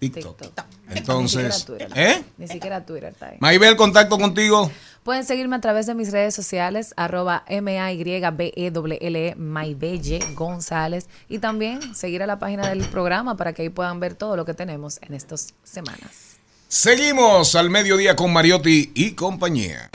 TikTok. 0.00 0.36
TikTok. 0.36 0.66
Entonces, 0.90 1.44
Ni 1.44 1.52
siquiera 1.52 1.88
Twitter. 1.88 1.98
¿eh? 1.98 2.24
Ni 2.36 2.46
siquiera 2.46 2.84
Twitter 2.84 3.12
está 3.12 3.28
ahí. 3.28 3.38
Maybel, 3.40 3.74
contacto 3.76 4.18
contigo. 4.18 4.70
Pueden 5.02 5.24
seguirme 5.24 5.56
a 5.56 5.62
través 5.62 5.86
de 5.86 5.94
mis 5.94 6.12
redes 6.12 6.34
sociales, 6.34 6.92
arroba 6.98 7.44
M-A-Y-B-E-L-L-E, 7.48 9.28
E, 9.28 9.34
Maybelle 9.36 10.34
González. 10.34 11.08
Y 11.30 11.38
también 11.38 11.94
seguir 11.94 12.22
a 12.22 12.26
la 12.26 12.38
página 12.38 12.68
del 12.68 12.84
programa 12.84 13.38
para 13.38 13.54
que 13.54 13.62
ahí 13.62 13.70
puedan 13.70 13.98
ver 13.98 14.14
todo 14.14 14.36
lo 14.36 14.44
que 14.44 14.52
tenemos 14.52 14.98
en 15.00 15.14
estas 15.14 15.54
semanas. 15.64 16.31
Seguimos 16.74 17.54
al 17.54 17.68
mediodía 17.68 18.16
con 18.16 18.32
Mariotti 18.32 18.92
y 18.94 19.10
compañía. 19.10 19.90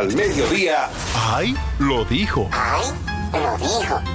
Al 0.00 0.14
mediodía. 0.14 0.88
¡Ay! 1.14 1.54
Lo 1.78 2.06
dijo. 2.06 2.48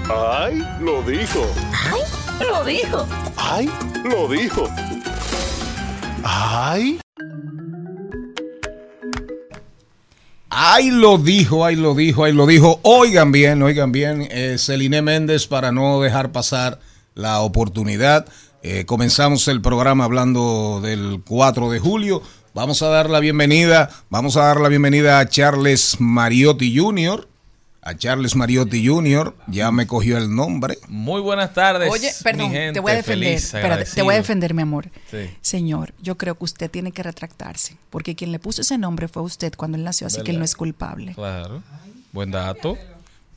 ¡Ay! 0.10 0.66
Lo 0.82 1.04
dijo. 1.04 1.46
¡Ay! 1.94 2.00
Lo 2.40 2.64
dijo. 2.66 3.06
¡Ay! 3.38 3.70
Lo 4.04 4.28
dijo. 4.28 4.68
¡Ay! 6.24 7.00
Ahí 10.50 10.90
lo 10.90 11.20
dijo, 11.20 11.66
ahí 11.66 11.76
lo 11.76 11.94
dijo, 11.94 12.24
ahí 12.24 12.34
lo 12.34 12.48
dijo. 12.48 12.80
Oigan 12.82 13.32
bien, 13.32 13.62
oigan 13.62 13.92
bien, 13.92 14.28
eh, 14.32 14.56
Celine 14.58 15.04
Méndez, 15.04 15.46
para 15.46 15.72
no 15.72 16.02
dejar 16.02 16.32
pasar 16.32 16.80
la 17.14 17.42
oportunidad. 17.42 18.26
eh, 18.64 18.86
comenzamos 18.88 19.48
el 19.48 19.62
programa 19.62 20.06
hablando 20.06 20.80
del 20.82 21.22
4 21.28 21.70
de 21.70 21.78
julio. 21.80 22.24
Vamos 22.56 22.82
a 22.82 22.88
dar 22.88 23.10
la 23.10 23.20
bienvenida, 23.20 23.90
vamos 24.10 24.38
a 24.38 24.46
dar 24.46 24.62
la 24.62 24.70
bienvenida 24.70 25.20
a 25.20 25.28
Charles 25.28 25.98
Mariotti 26.00 26.74
Jr. 26.74 27.28
A 27.82 27.98
Charles 27.98 28.34
Mariotti 28.38 28.88
Jr. 28.88 29.36
Ya 29.48 29.72
me 29.72 29.86
cogió 29.86 30.18
el 30.18 30.34
nombre. 30.34 30.78
Muy 30.88 31.20
buenas 31.20 31.54
tardes. 31.54 31.92
Oye, 31.92 32.14
perdón, 32.24 32.48
mi 32.48 32.56
gente, 32.56 32.76
te 32.76 32.80
voy 32.80 32.94
a 32.94 32.96
defender. 32.96 33.28
feliz, 33.28 33.54
Espérate, 33.54 33.84
te 33.94 34.02
voy 34.02 34.14
a 34.14 34.18
defender, 34.20 34.54
mi 34.54 34.62
amor. 34.62 34.90
Sí. 35.12 35.30
Señor, 35.42 35.94
yo 36.02 36.18
creo 36.18 36.38
que 36.38 36.46
usted 36.46 36.72
tiene 36.72 36.94
que 36.94 37.04
retractarse, 37.04 37.76
porque 37.90 38.16
quien 38.16 38.32
le 38.32 38.40
puso 38.40 38.62
ese 38.62 38.78
nombre 38.78 39.10
fue 39.10 39.24
usted 39.24 39.54
cuando 39.58 39.78
él 39.78 39.84
nació, 39.84 40.08
así 40.08 40.22
que 40.22 40.32
él 40.32 40.40
no 40.40 40.46
es 40.46 40.56
culpable. 40.56 41.14
Claro. 41.14 41.62
Buen 42.14 42.32
dato. 42.32 42.78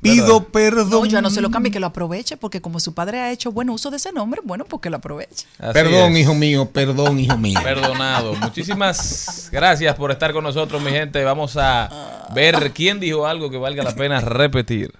Pido 0.01 0.45
perdón. 0.45 0.91
No, 0.91 1.05
yo 1.07 1.21
no 1.21 1.31
se 1.31 1.41
lo 1.41 1.51
cambie, 1.51 1.73
que 1.73 1.81
lo 1.81 1.89
aproveche, 1.89 2.37
porque 2.37 2.61
como 2.61 2.79
su 2.79 2.95
padre 2.95 3.21
ha 3.21 3.33
hecho 3.33 3.51
buen 3.51 3.69
uso 3.69 3.91
de 3.91 3.97
ese 3.97 4.13
nombre, 4.13 4.41
bueno, 4.45 4.65
pues 4.65 4.81
que 4.81 4.91
lo 4.91 4.99
aproveche. 4.99 5.47
Así 5.59 5.73
Perdón, 5.73 6.13
es. 6.13 6.21
hijo 6.21 6.35
mío, 6.35 6.71
perdón, 6.71 7.19
hijo 7.19 7.37
mío. 7.37 7.59
Perdonado. 7.65 8.35
Muchísimas 8.35 9.49
gracias 9.51 9.95
por 9.97 10.11
estar 10.13 10.33
con 10.33 10.45
nosotros, 10.45 10.81
mi 10.83 10.91
gente. 10.91 11.25
Vamos 11.25 11.57
a 11.57 12.29
ver 12.35 12.73
quién 12.73 13.01
dijo 13.01 13.27
algo 13.27 13.51
que 13.51 13.57
valga 13.57 13.83
la 13.83 13.95
pena 13.95 14.21
repetir. 14.21 14.93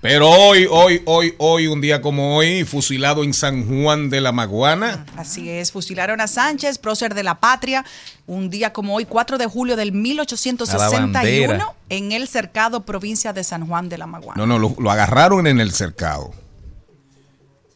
Pero 0.00 0.30
hoy, 0.30 0.66
hoy, 0.70 1.02
hoy, 1.04 1.34
hoy, 1.38 1.66
un 1.66 1.80
día 1.80 2.00
como 2.00 2.36
hoy, 2.36 2.64
fusilado 2.64 3.24
en 3.24 3.34
San 3.34 3.66
Juan 3.66 4.08
de 4.08 4.20
la 4.20 4.32
Maguana. 4.32 5.04
Así 5.16 5.50
es, 5.50 5.72
fusilaron 5.72 6.20
a 6.20 6.26
Sánchez, 6.26 6.78
prócer 6.78 7.14
de 7.14 7.22
la 7.22 7.40
patria, 7.40 7.84
un 8.26 8.48
día 8.48 8.72
como 8.72 8.94
hoy, 8.94 9.04
4 9.04 9.38
de 9.38 9.46
julio 9.46 9.76
del 9.76 9.88
A 9.88 9.92
la 9.92 9.98
1861, 9.98 11.12
bandera. 11.12 11.74
en 11.90 12.12
el 12.12 12.28
cercado 12.28 12.84
provincia 12.84 13.32
de 13.32 13.44
San 13.44 13.66
Juan 13.66 13.88
de 13.88 13.98
la 13.98 14.06
Maguana. 14.06 14.38
No, 14.38 14.46
no, 14.46 14.58
lo, 14.58 14.74
lo 14.78 14.90
agarraron 14.90 15.46
en 15.46 15.60
el 15.60 15.72
cercado. 15.72 16.32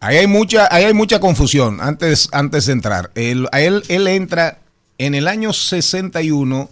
Ahí 0.01 0.17
hay 0.17 0.27
mucha, 0.27 0.67
ahí 0.75 0.85
hay 0.85 0.95
mucha 0.95 1.21
confusión 1.21 1.81
antes, 1.83 2.29
antes 2.33 2.67
de 2.67 2.73
entrar. 2.73 3.11
Él, 3.15 3.49
a 3.53 3.61
él, 3.61 3.83
él 3.89 4.09
entra 4.09 4.59
en 4.97 5.15
el 5.15 5.29
año 5.29 5.53
61, 5.53 6.71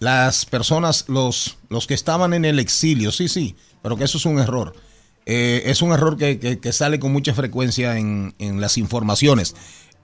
las 0.00 0.44
personas, 0.44 1.04
los, 1.08 1.56
los 1.68 1.86
que 1.86 1.94
estaban 1.94 2.34
en 2.34 2.44
el 2.44 2.58
exilio, 2.58 3.12
sí, 3.12 3.28
sí, 3.28 3.54
pero 3.88 3.96
que 3.96 4.04
eso 4.04 4.18
es 4.18 4.26
un 4.26 4.38
error. 4.38 4.74
Eh, 5.24 5.62
es 5.64 5.80
un 5.80 5.92
error 5.92 6.18
que, 6.18 6.38
que- 6.38 6.72
sale 6.74 7.00
con 7.00 7.10
mucha 7.10 7.32
frecuencia 7.32 7.96
en, 7.96 8.34
en 8.38 8.60
las 8.60 8.76
informaciones. 8.76 9.54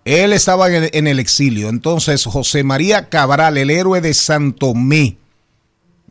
Él 0.06 0.32
estaba 0.32 0.74
en, 0.74 0.88
en 0.90 1.06
el 1.06 1.20
exilio, 1.20 1.68
entonces 1.68 2.24
José 2.24 2.64
María 2.64 3.10
Cabral, 3.10 3.58
el 3.58 3.68
héroe 3.70 4.00
de 4.00 4.14
Santomé, 4.14 5.18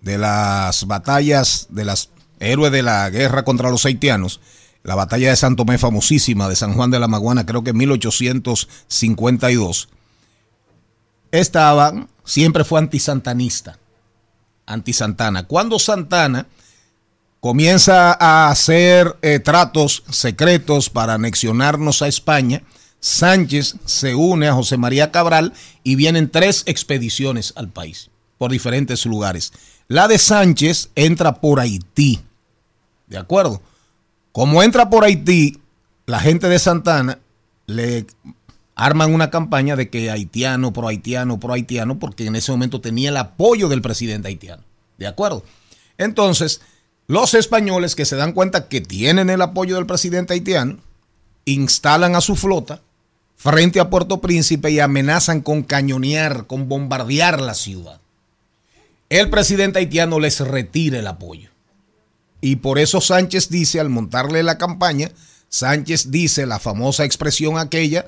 de 0.02 0.20
las 0.20 0.86
batallas, 0.86 1.66
de 1.72 1.86
las 1.86 2.12
héroes 2.40 2.72
de 2.72 2.84
la 2.84 3.10
guerra 3.10 3.44
contra 3.44 3.72
los 3.72 3.88
haitianos, 3.88 4.40
la 4.84 4.94
batalla 4.94 5.32
de 5.32 5.36
San 5.36 5.56
Tomé 5.56 5.80
famosísima 5.80 6.48
de 6.50 6.56
San 6.56 6.76
Juan 6.76 6.92
de 6.92 7.00
la 7.00 7.08
Maguana, 7.08 7.44
creo 7.44 7.64
que 7.64 7.72
en 7.72 7.78
1852, 7.78 9.90
estaban, 11.32 12.08
siempre 12.24 12.66
fue 12.66 12.78
antisantanista, 12.80 13.80
antisantana. 14.68 15.48
Cuando 15.48 15.80
Santana 15.80 16.46
comienza 17.44 18.16
a 18.18 18.50
hacer 18.50 19.18
eh, 19.22 19.38
tratos 19.38 20.06
secretos 20.10 20.90
para 20.90 21.16
anexionarnos 21.16 22.02
a 22.02 22.08
España, 22.08 22.64
Sánchez 23.02 23.76
se 23.84 24.16
une 24.16 24.48
a 24.48 24.54
José 24.54 24.78
María 24.78 25.12
Cabral 25.12 25.52
y 25.84 25.98
vienen 25.98 26.30
tres 26.30 26.64
expediciones 26.68 27.52
al 27.58 27.68
país 27.68 28.12
por 28.38 28.50
diferentes 28.50 29.06
lugares. 29.06 29.52
La 29.90 30.08
de 30.08 30.20
Sánchez 30.20 30.92
entra 30.96 31.42
por 31.42 31.60
Haití, 31.60 32.22
¿de 33.08 33.18
acuerdo? 33.18 33.62
Como 34.32 34.64
entra 34.64 34.90
por 34.90 35.04
Haití, 35.04 35.60
la 36.06 36.22
gente 36.22 36.48
de 36.48 36.60
Santana 36.60 37.20
le 37.66 38.06
arman 38.74 39.14
una 39.14 39.32
campaña 39.32 39.76
de 39.76 39.90
que 39.90 40.10
haitiano, 40.10 40.72
pro 40.72 40.88
haitiano, 40.88 41.42
pro 41.42 41.52
haitiano, 41.52 42.00
porque 42.00 42.26
en 42.26 42.38
ese 42.38 42.54
momento 42.54 42.80
tenía 42.80 43.10
el 43.10 43.18
apoyo 43.18 43.68
del 43.68 43.82
presidente 43.82 44.30
haitiano. 44.30 44.64
¿De 44.98 45.08
acuerdo? 45.08 45.44
Entonces, 45.98 46.62
los 47.08 47.34
españoles 47.34 47.96
que 47.96 48.06
se 48.06 48.16
dan 48.16 48.34
cuenta 48.34 48.68
que 48.68 48.82
tienen 48.82 49.30
el 49.30 49.42
apoyo 49.42 49.76
del 49.76 49.86
presidente 49.86 50.34
haitiano, 50.34 50.78
instalan 51.46 52.16
a 52.16 52.22
su 52.22 52.36
flota 52.36 52.82
frente 53.36 53.80
a 53.80 53.90
Puerto 53.90 54.22
Príncipe 54.22 54.72
y 54.72 54.80
amenazan 54.80 55.42
con 55.42 55.64
cañonear, 55.64 56.48
con 56.48 56.70
bombardear 56.70 57.42
la 57.42 57.54
ciudad. 57.54 58.00
El 59.10 59.30
presidente 59.30 59.80
haitiano 59.80 60.20
les 60.20 60.40
retira 60.40 61.00
el 61.00 61.08
apoyo. 61.08 61.50
Y 62.40 62.58
por 62.58 62.80
eso 62.80 63.02
Sánchez 63.02 63.50
dice, 63.50 63.80
al 63.80 63.90
montarle 63.90 64.44
la 64.44 64.58
campaña, 64.58 65.12
Sánchez 65.50 66.10
dice 66.10 66.46
la 66.46 66.60
famosa 66.60 67.06
expresión 67.06 67.58
aquella, 67.58 68.06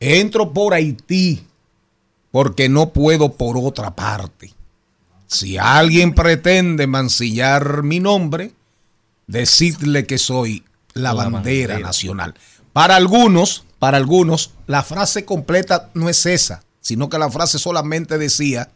entro 0.00 0.52
por 0.52 0.74
Haití 0.74 1.44
porque 2.30 2.68
no 2.68 2.92
puedo 2.92 3.32
por 3.32 3.56
otra 3.56 3.94
parte. 3.94 4.52
Si 5.34 5.58
alguien 5.58 6.14
pretende 6.14 6.86
mancillar 6.86 7.82
mi 7.82 8.00
nombre, 8.00 8.52
decidle 9.26 10.06
que 10.06 10.18
soy 10.18 10.64
la 10.92 11.12
La 11.12 11.14
bandera 11.14 11.74
bandera. 11.74 11.78
nacional. 11.78 12.34
Para 12.72 12.96
algunos, 12.96 13.64
para 13.78 13.96
algunos, 13.96 14.52
la 14.66 14.82
frase 14.82 15.24
completa 15.24 15.90
no 15.94 16.08
es 16.08 16.26
esa, 16.26 16.62
sino 16.80 17.08
que 17.08 17.18
la 17.18 17.30
frase 17.30 17.58
solamente 17.58 18.18
decía, 18.18 18.70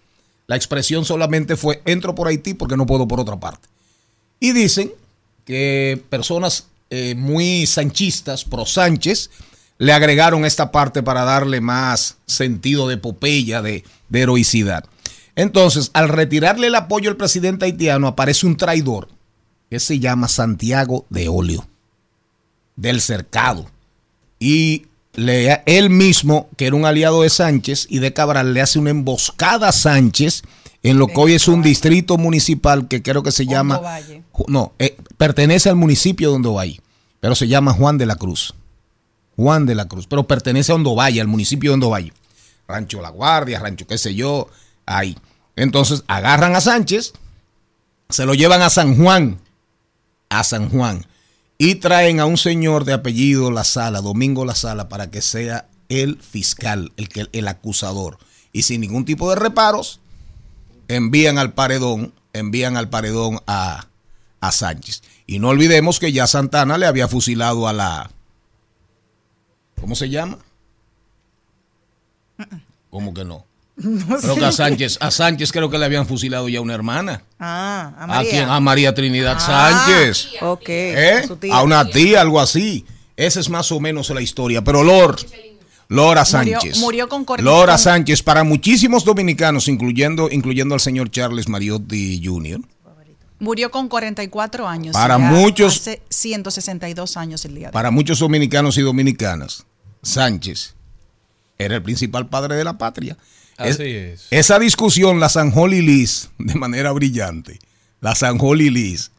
la 0.47 0.57
expresión 0.57 1.05
solamente 1.05 1.57
fue, 1.57 1.83
entro 1.85 2.15
por 2.15 2.29
Haití 2.29 2.55
porque 2.55 2.77
no 2.77 2.87
puedo 2.87 3.07
por 3.07 3.21
otra 3.21 3.39
parte. 3.39 3.69
Y 4.41 4.53
dicen 4.53 4.93
que 5.45 6.03
personas 6.11 6.67
eh, 6.91 7.15
muy 7.17 7.67
sanchistas, 7.67 8.45
pro 8.45 8.65
Sánchez, 8.67 9.31
le 9.79 9.93
agregaron 9.93 10.45
esta 10.45 10.73
parte 10.73 11.03
para 11.03 11.25
darle 11.25 11.61
más 11.61 12.17
sentido 12.27 12.89
de 12.89 12.95
epopeya, 12.95 13.63
de, 13.63 13.85
de 14.09 14.21
heroicidad. 14.21 14.85
Entonces, 15.39 15.93
al 15.95 16.09
retirarle 16.09 16.67
el 16.67 16.75
apoyo 16.75 17.09
al 17.09 17.17
presidente 17.17 17.65
haitiano, 17.65 18.09
aparece 18.09 18.45
un 18.45 18.57
traidor 18.57 19.07
que 19.71 19.79
se 19.79 20.01
llama 20.01 20.27
Santiago 20.27 21.07
de 21.11 21.29
Olio, 21.29 21.69
del 22.75 23.01
cercado. 23.01 23.67
Y 24.41 24.87
le, 25.15 25.63
él 25.65 25.91
mismo, 25.91 26.49
que 26.57 26.67
era 26.67 26.75
un 26.75 26.85
aliado 26.85 27.23
de 27.23 27.31
Sánchez 27.31 27.87
y 27.89 28.01
de 28.01 28.13
Cabral, 28.13 28.53
le 28.53 28.63
hace 28.63 28.81
una 28.81 28.91
emboscada 28.91 29.69
a 29.69 29.73
Sánchez 29.73 30.43
en 30.83 30.99
lo 30.99 31.07
que 31.07 31.15
hoy 31.21 31.35
es 31.35 31.47
un 31.47 31.63
distrito 31.63 32.19
municipal 32.19 32.89
que 32.89 33.01
creo 33.01 33.23
que 33.23 33.31
se 33.31 33.47
llama... 33.47 33.79
Valle. 33.79 34.25
No, 34.49 34.73
eh, 34.81 34.97
pertenece 35.19 35.69
al 35.69 35.77
municipio 35.77 36.31
de 36.31 36.35
Hondo 36.35 36.55
Valle, 36.55 36.81
pero 37.21 37.37
se 37.37 37.47
llama 37.47 37.73
Juan 37.73 37.97
de 37.97 38.07
la 38.07 38.17
Cruz. 38.17 38.55
Juan 39.37 39.67
de 39.67 39.77
la 39.77 39.87
Cruz, 39.87 40.09
pero 40.09 40.27
pertenece 40.27 40.73
a 40.73 40.75
Hondo 40.75 40.97
Valle, 40.97 41.21
al 41.21 41.29
municipio 41.29 41.71
de 41.71 41.75
Hondo 41.75 41.91
Valle. 41.91 42.13
Rancho 42.67 43.01
La 43.01 43.11
Guardia, 43.11 43.61
rancho 43.61 43.87
qué 43.87 43.99
sé 43.99 44.17
yo, 44.17 44.49
ahí. 44.85 45.17
Entonces 45.59 46.05
agarran 46.07 46.55
a 46.55 46.61
Sánchez, 46.61 47.15
se 48.09 48.25
lo 48.25 48.35
llevan 48.35 48.63
a 48.63 48.71
San 48.71 48.97
Juan, 48.97 49.41
a 50.29 50.45
San 50.45 50.71
Juan, 50.71 51.05
y 51.59 51.77
traen 51.77 52.21
a 52.21 52.27
un 52.27 52.37
señor 52.37 52.85
de 52.85 52.93
apellido 52.93 53.51
La 53.51 53.65
Sala, 53.65 54.01
Domingo 54.01 54.45
La 54.45 54.55
Sala, 54.55 54.89
para 54.89 55.11
que 55.11 55.21
sea 55.21 55.67
el 55.89 56.23
fiscal, 56.23 56.93
el, 56.97 57.09
que, 57.09 57.27
el 57.33 57.49
acusador. 57.49 58.19
Y 58.53 58.63
sin 58.63 58.81
ningún 58.81 59.05
tipo 59.05 59.29
de 59.31 59.35
reparos, 59.35 59.99
envían 60.87 61.39
al 61.39 61.55
paredón, 61.55 62.15
envían 62.33 62.77
al 62.77 62.89
paredón 62.89 63.41
a, 63.49 63.89
a 64.41 64.53
Sánchez. 64.53 65.03
Y 65.27 65.41
no 65.41 65.49
olvidemos 65.49 65.99
que 65.99 66.13
ya 66.13 66.29
Santana 66.29 66.79
le 66.79 66.87
había 66.87 67.09
fusilado 67.09 67.67
a 67.67 67.73
la... 67.73 68.13
¿Cómo 69.81 69.97
se 69.97 70.09
llama? 70.09 70.39
¿Cómo 72.91 73.13
que 73.13 73.25
no? 73.25 73.48
Creo 74.21 74.35
que 74.37 74.45
a 74.45 74.53
Sánchez, 74.53 74.99
a 75.01 75.11
Sánchez 75.11 75.53
creo 75.53 75.71
que 75.71 75.79
le 75.79 75.85
habían 75.85 76.07
fusilado 76.07 76.49
ya 76.49 76.61
una 76.61 76.75
hermana. 76.75 77.23
Ah, 77.39 77.93
a 77.97 78.05
¿A 78.05 78.07
María. 78.09 78.31
quién? 78.31 78.49
A 78.49 78.61
María 78.61 78.95
Trinidad 78.95 79.37
Ah, 79.41 79.85
Sánchez. 79.87 80.29
Ok. 80.43 80.69
¿Eh? 80.69 81.23
su 81.27 81.37
tía. 81.37 81.55
A 81.55 81.63
una 81.63 81.85
tía, 81.89 82.21
algo 82.21 82.41
así. 82.41 82.85
Esa 83.17 83.41
es 83.41 83.49
más 83.49 83.71
o 83.73 83.79
menos 83.81 84.11
la 84.11 84.21
historia. 84.21 84.63
Pero 84.65 84.83
Lor, 84.83 85.17
Lora 85.89 86.25
Sánchez. 86.25 86.79
murió 86.79 87.09
con 87.09 87.25
cuarenta- 87.25 87.51
Lora 87.51 87.79
Sánchez, 87.79 88.23
para 88.23 88.43
muchísimos 88.45 89.05
dominicanos, 89.05 89.69
incluyendo, 89.69 90.29
incluyendo 90.31 90.75
al 90.75 90.81
señor 90.81 91.11
Charles 91.11 91.49
Mariotti 91.49 92.21
Jr., 92.25 92.61
Murió 93.41 93.71
con 93.71 93.87
44 93.89 94.67
años. 94.67 94.95
Para 94.95 95.17
muchos- 95.17 95.77
Hace 95.83 96.03
162 96.11 97.17
años 97.17 97.45
el 97.45 97.53
día 97.55 97.61
de 97.61 97.67
hoy. 97.69 97.73
para 97.73 97.93
muchos 97.93 98.19
dominicanos 98.19 98.77
y 98.79 98.83
dominicanas, 98.83 99.65
Sánchez 100.03 100.75
era 101.57 101.77
el 101.77 101.83
principal 101.85 102.29
padre 102.29 102.57
de 102.57 102.65
la 102.65 102.77
patria. 102.79 103.17
Así 103.59 103.83
es. 103.83 104.27
Esa 104.31 104.59
discusión 104.59 105.21
la 105.21 105.29
zanjó 105.29 105.67
Lilis 105.69 106.31
de 106.39 106.55
manera 106.55 106.93
brillante. 106.93 107.59
La 108.01 108.15
zanjó 108.15 108.55
Lilis 108.55 109.11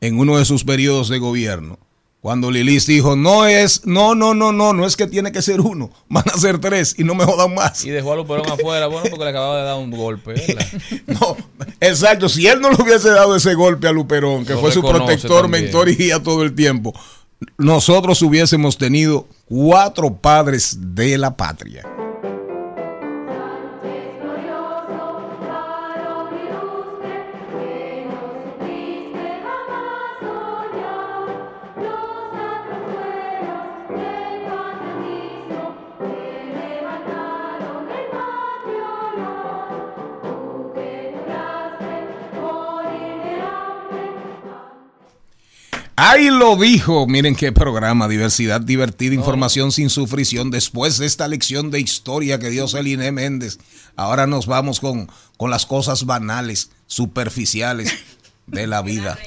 en 0.00 0.18
uno 0.18 0.38
de 0.38 0.44
sus 0.44 0.64
periodos 0.64 1.08
de 1.08 1.18
gobierno. 1.18 1.78
Cuando 2.20 2.50
Lilis 2.50 2.86
dijo, 2.86 3.16
no 3.16 3.46
es, 3.46 3.84
no, 3.84 4.14
no, 4.14 4.32
no, 4.32 4.50
no, 4.50 4.72
no 4.72 4.86
es 4.86 4.96
que 4.96 5.06
tiene 5.06 5.30
que 5.30 5.42
ser 5.42 5.60
uno, 5.60 5.90
van 6.08 6.24
a 6.32 6.38
ser 6.38 6.58
tres 6.58 6.94
y 6.96 7.04
no 7.04 7.14
me 7.14 7.24
jodan 7.24 7.54
más. 7.54 7.84
Y 7.84 7.90
dejó 7.90 8.14
a 8.14 8.16
Luperón 8.16 8.48
afuera, 8.50 8.86
bueno, 8.86 9.08
porque 9.10 9.24
le 9.24 9.30
acababa 9.30 9.58
de 9.58 9.64
dar 9.64 9.76
un 9.76 9.90
golpe. 9.90 10.32
¿verdad? 10.32 10.66
No, 11.06 11.36
exacto, 11.80 12.30
si 12.30 12.46
él 12.46 12.62
no 12.62 12.70
le 12.70 12.82
hubiese 12.82 13.10
dado 13.10 13.36
ese 13.36 13.52
golpe 13.52 13.88
a 13.88 13.92
Luperón, 13.92 14.46
que 14.46 14.54
Lo 14.54 14.60
fue 14.60 14.72
su 14.72 14.80
protector, 14.80 15.42
también. 15.42 15.64
mentor 15.64 15.90
y 15.90 15.96
guía 15.96 16.22
todo 16.22 16.42
el 16.44 16.54
tiempo, 16.54 16.94
nosotros 17.58 18.22
hubiésemos 18.22 18.78
tenido 18.78 19.28
cuatro 19.44 20.14
padres 20.14 20.78
de 20.80 21.18
la 21.18 21.36
patria. 21.36 21.86
Ahí 46.06 46.28
lo 46.28 46.56
dijo, 46.56 47.06
miren 47.06 47.34
qué 47.34 47.50
programa, 47.50 48.08
diversidad 48.08 48.60
divertida, 48.60 49.14
información 49.14 49.72
sin 49.72 49.88
sufrición. 49.88 50.50
Después 50.50 50.98
de 50.98 51.06
esta 51.06 51.26
lección 51.28 51.70
de 51.70 51.80
historia 51.80 52.38
que 52.38 52.50
dio 52.50 52.68
Celine 52.68 53.10
Méndez, 53.10 53.58
ahora 53.96 54.26
nos 54.26 54.46
vamos 54.46 54.80
con, 54.80 55.10
con 55.38 55.50
las 55.50 55.64
cosas 55.64 56.04
banales, 56.04 56.70
superficiales 56.86 57.90
de 58.46 58.66
la 58.66 58.82
vida. 58.82 59.18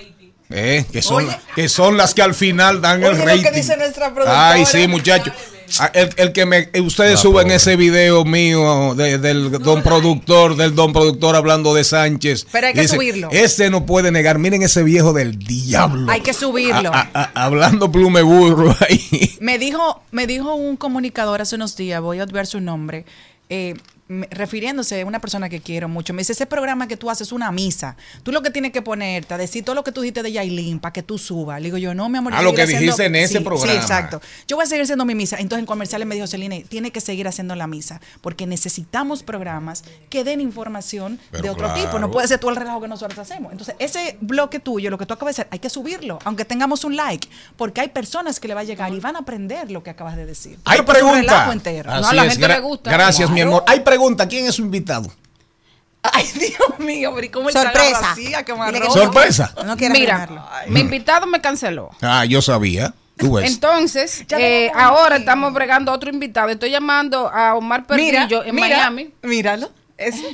¿Eh? 0.51 0.85
Que, 0.91 1.01
son, 1.01 1.25
Oye. 1.25 1.39
que 1.55 1.67
son 1.67 1.97
las 1.97 2.13
que 2.13 2.21
al 2.21 2.35
final 2.35 2.79
dan 2.79 3.01
el 3.03 3.09
Oye, 3.09 3.17
lo 3.17 3.25
que 3.25 3.37
rating. 3.37 3.55
dice 3.55 3.75
nuestra. 3.75 4.13
Ay, 4.27 4.63
sí, 4.67 4.87
muchachos. 4.87 5.33
Ah, 5.79 5.91
El, 5.93 6.09
el 6.17 6.31
que 6.31 6.45
me, 6.45 6.69
ustedes 6.81 7.11
La 7.11 7.17
suben 7.17 7.43
pobre. 7.43 7.55
ese 7.55 7.75
video 7.75 8.23
mío 8.25 8.95
de- 8.95 9.17
del 9.17 9.51
don 9.51 9.83
productor, 9.83 10.55
del 10.55 10.75
don 10.75 10.93
productor 10.93 11.35
hablando 11.35 11.73
de 11.73 11.83
Sánchez. 11.83 12.47
Pero 12.51 12.67
hay 12.67 12.73
que 12.73 12.81
Dice, 12.81 12.95
subirlo. 12.95 13.29
Este 13.31 13.69
no 13.69 13.85
puede 13.85 14.11
negar. 14.11 14.39
Miren 14.39 14.63
ese 14.63 14.83
viejo 14.83 15.13
del 15.13 15.37
diablo. 15.37 16.11
Hay 16.11 16.21
que 16.21 16.33
subirlo. 16.33 16.91
A- 16.93 17.09
a- 17.13 17.31
a- 17.35 17.45
hablando 17.45 17.91
plume 17.91 18.21
burro 18.21 18.75
ahí. 18.89 19.37
Me 19.39 19.59
dijo, 19.59 20.01
me 20.11 20.25
dijo 20.27 20.55
un 20.55 20.77
comunicador 20.77 21.41
hace 21.41 21.55
unos 21.55 21.75
días, 21.75 22.01
voy 22.01 22.19
a 22.19 22.25
ver 22.25 22.47
su 22.47 22.59
nombre, 22.61 23.05
eh, 23.49 23.75
me- 24.07 24.27
refiriéndose 24.31 25.01
a 25.01 25.05
una 25.05 25.19
persona 25.19 25.49
que 25.49 25.59
quiero 25.61 25.87
mucho. 25.89 26.13
Me 26.13 26.21
dice, 26.21 26.31
ese 26.33 26.45
programa 26.45 26.87
que 26.87 26.95
tú 26.97 27.09
haces 27.09 27.27
es 27.27 27.31
una 27.33 27.51
misa. 27.51 27.97
Tú 28.23 28.31
lo 28.31 28.41
que 28.41 28.51
tienes 28.51 28.71
que 28.71 28.81
ponerte 28.81 29.33
a 29.33 29.37
decir 29.37 29.63
todo 29.65 29.75
lo 29.75 29.83
que 29.83 29.91
tú 29.91 30.01
dijiste 30.01 30.23
de 30.23 30.31
Yailin 30.31 30.79
para 30.79 30.93
que 30.93 31.03
tú 31.03 31.17
subas. 31.17 31.59
Le 31.59 31.65
digo 31.65 31.77
yo, 31.77 31.93
no, 31.93 32.07
mi 32.09 32.17
amor. 32.17 32.33
yo 32.33 32.39
Ah, 32.39 32.41
lo 32.41 32.53
que 32.53 32.61
haciendo- 32.63 32.81
dijiste 32.81 33.05
en 33.05 33.15
ese 33.15 33.37
Sí, 33.39 33.43
programa. 33.43 33.71
Sí, 33.71 33.77
exacto. 33.77 34.21
Yo 34.47 34.55
voy 34.55 34.63
a 34.63 34.67
seguir 34.67 34.83
haciendo 34.83 35.05
mi 35.05 35.15
misa. 35.15 35.37
Entonces 35.39 35.59
en 35.59 35.65
comerciales 35.65 36.07
me 36.07 36.15
dijo, 36.15 36.27
Celine, 36.27 36.63
tiene 36.67 36.91
que 36.91 37.01
seguir 37.01 37.27
haciendo 37.27 37.55
la 37.55 37.67
misa 37.67 37.99
porque 38.21 38.47
necesitamos 38.47 39.23
programas 39.23 39.83
que 40.09 40.23
den 40.23 40.41
información 40.41 41.19
Pero 41.31 41.43
de 41.43 41.49
otro 41.49 41.65
claro. 41.67 41.81
tipo. 41.81 41.99
No 41.99 42.11
puede 42.11 42.27
ser 42.27 42.39
todo 42.39 42.51
el 42.51 42.57
relajo 42.57 42.81
que 42.81 42.87
nosotros 42.87 43.17
hacemos. 43.19 43.51
Entonces 43.51 43.75
ese 43.79 44.17
bloque 44.21 44.59
tuyo, 44.59 44.89
lo 44.89 44.97
que 44.97 45.05
tú 45.05 45.13
acabas 45.13 45.35
de 45.35 45.41
hacer, 45.41 45.51
hay 45.51 45.59
que 45.59 45.69
subirlo, 45.69 46.19
aunque 46.23 46.45
tengamos 46.45 46.83
un 46.83 46.95
like, 46.95 47.27
porque 47.55 47.81
hay 47.81 47.89
personas 47.89 48.39
que 48.39 48.47
le 48.47 48.53
va 48.53 48.61
a 48.61 48.63
llegar 48.63 48.93
y 48.93 48.99
van 48.99 49.15
a 49.15 49.19
aprender 49.19 49.69
lo 49.71 49.83
que 49.83 49.89
acabas 49.89 50.15
de 50.15 50.25
decir. 50.25 50.57
Hay 50.65 50.77
Pero 50.79 50.85
por 50.85 50.95
un 50.95 51.01
pregunta. 51.11 51.31
relajo 51.33 51.51
entero. 51.51 51.91
Así 51.91 52.01
No, 52.01 52.07
a 52.09 52.13
la 52.13 52.29
gente 52.31 52.47
le 52.47 52.59
gusta. 52.59 52.91
Gracias, 52.91 53.29
mi 53.29 53.41
amor. 53.41 53.63
Hay 53.67 53.81
pregunta. 53.97 54.27
¿Quién 54.27 54.45
es 54.45 54.55
su 54.55 54.61
invitado? 54.61 55.11
Ay, 56.03 56.25
Dios 56.35 56.79
mío, 56.79 57.11
pero 57.15 57.25
¿y 57.25 57.29
cómo 57.29 57.49
el 57.49 57.53
Sorpresa. 57.53 58.11
arroja? 58.11 58.91
Sorpresa. 58.91 59.53
No 59.65 59.75
Mira, 59.75 60.29
mi 60.67 60.81
invitado 60.81 61.25
me 61.25 61.41
canceló. 61.41 61.89
Ah, 62.01 62.23
yo 62.25 62.41
sabía. 62.41 62.93
Tú 63.17 63.33
ves. 63.33 63.51
Entonces, 63.51 64.23
eh, 64.37 64.71
ahora 64.75 65.17
estamos 65.17 65.51
bregando 65.51 65.91
a 65.91 65.95
otro 65.95 66.11
invitado. 66.11 66.49
Estoy 66.49 66.69
llamando 66.69 67.27
a 67.33 67.55
Omar 67.55 67.85
Mira, 67.89 68.19
Perdillo 68.27 68.43
en 68.43 68.53
mira, 68.55 68.67
Miami. 68.67 69.13
Míralo. 69.23 69.71
Es- 69.97 70.21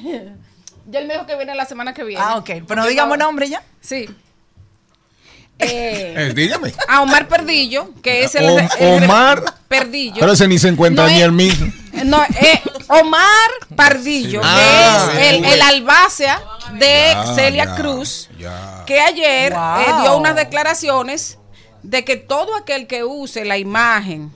Ya 0.86 1.00
él 1.00 1.08
me 1.08 1.14
dijo 1.14 1.26
que 1.26 1.38
viene 1.38 1.56
la 1.56 1.64
semana 1.66 1.94
que 1.94 2.04
viene. 2.04 2.22
Ah, 2.22 2.36
ok. 2.36 2.50
Pero 2.68 2.82
no 2.82 2.86
digamos 2.88 3.18
nombre 3.18 3.48
ya. 3.48 3.64
Sí. 3.80 4.06
Eh, 5.64 6.14
Eh, 6.18 6.34
dígame. 6.36 6.74
a 6.88 7.02
Omar 7.02 7.28
Perdillo, 7.28 7.90
que 8.02 8.24
es 8.24 8.36
el, 8.36 8.46
Om- 8.46 8.70
el- 8.80 9.04
Omar. 9.04 9.44
Perdillo. 9.68 10.18
Pero 10.20 10.34
ese 10.34 10.48
ni 10.48 10.60
se 10.60 10.68
encuentra 10.68 11.06
No 11.06 11.10
ni 11.10 11.18
es- 11.18 11.24
el 11.24 11.32
mismo. 11.32 11.74
No, 12.06 12.22
eh, 12.24 12.62
Omar 12.88 13.50
Pardillo, 13.76 14.42
Ah, 14.44 15.10
que 15.16 15.30
es 15.30 15.34
el, 15.36 15.46
el 15.46 15.62
albacea 15.62 16.42
de 16.74 17.08
Ya, 17.14 17.36
Celia 17.36 17.66
ya, 17.66 17.76
Cruz, 17.76 18.30
ya. 18.38 18.84
que 18.86 19.00
ayer 19.00 19.54
Wow. 19.54 19.80
eh, 19.80 20.02
dio 20.04 20.18
unas 20.18 20.36
declaraciones 20.36 21.38
de 21.82 22.04
que 22.06 22.18
todo 22.18 22.56
aquel 22.56 22.88
que 22.88 23.04
use 23.04 23.46
la 23.46 23.58
imagen 23.58 24.32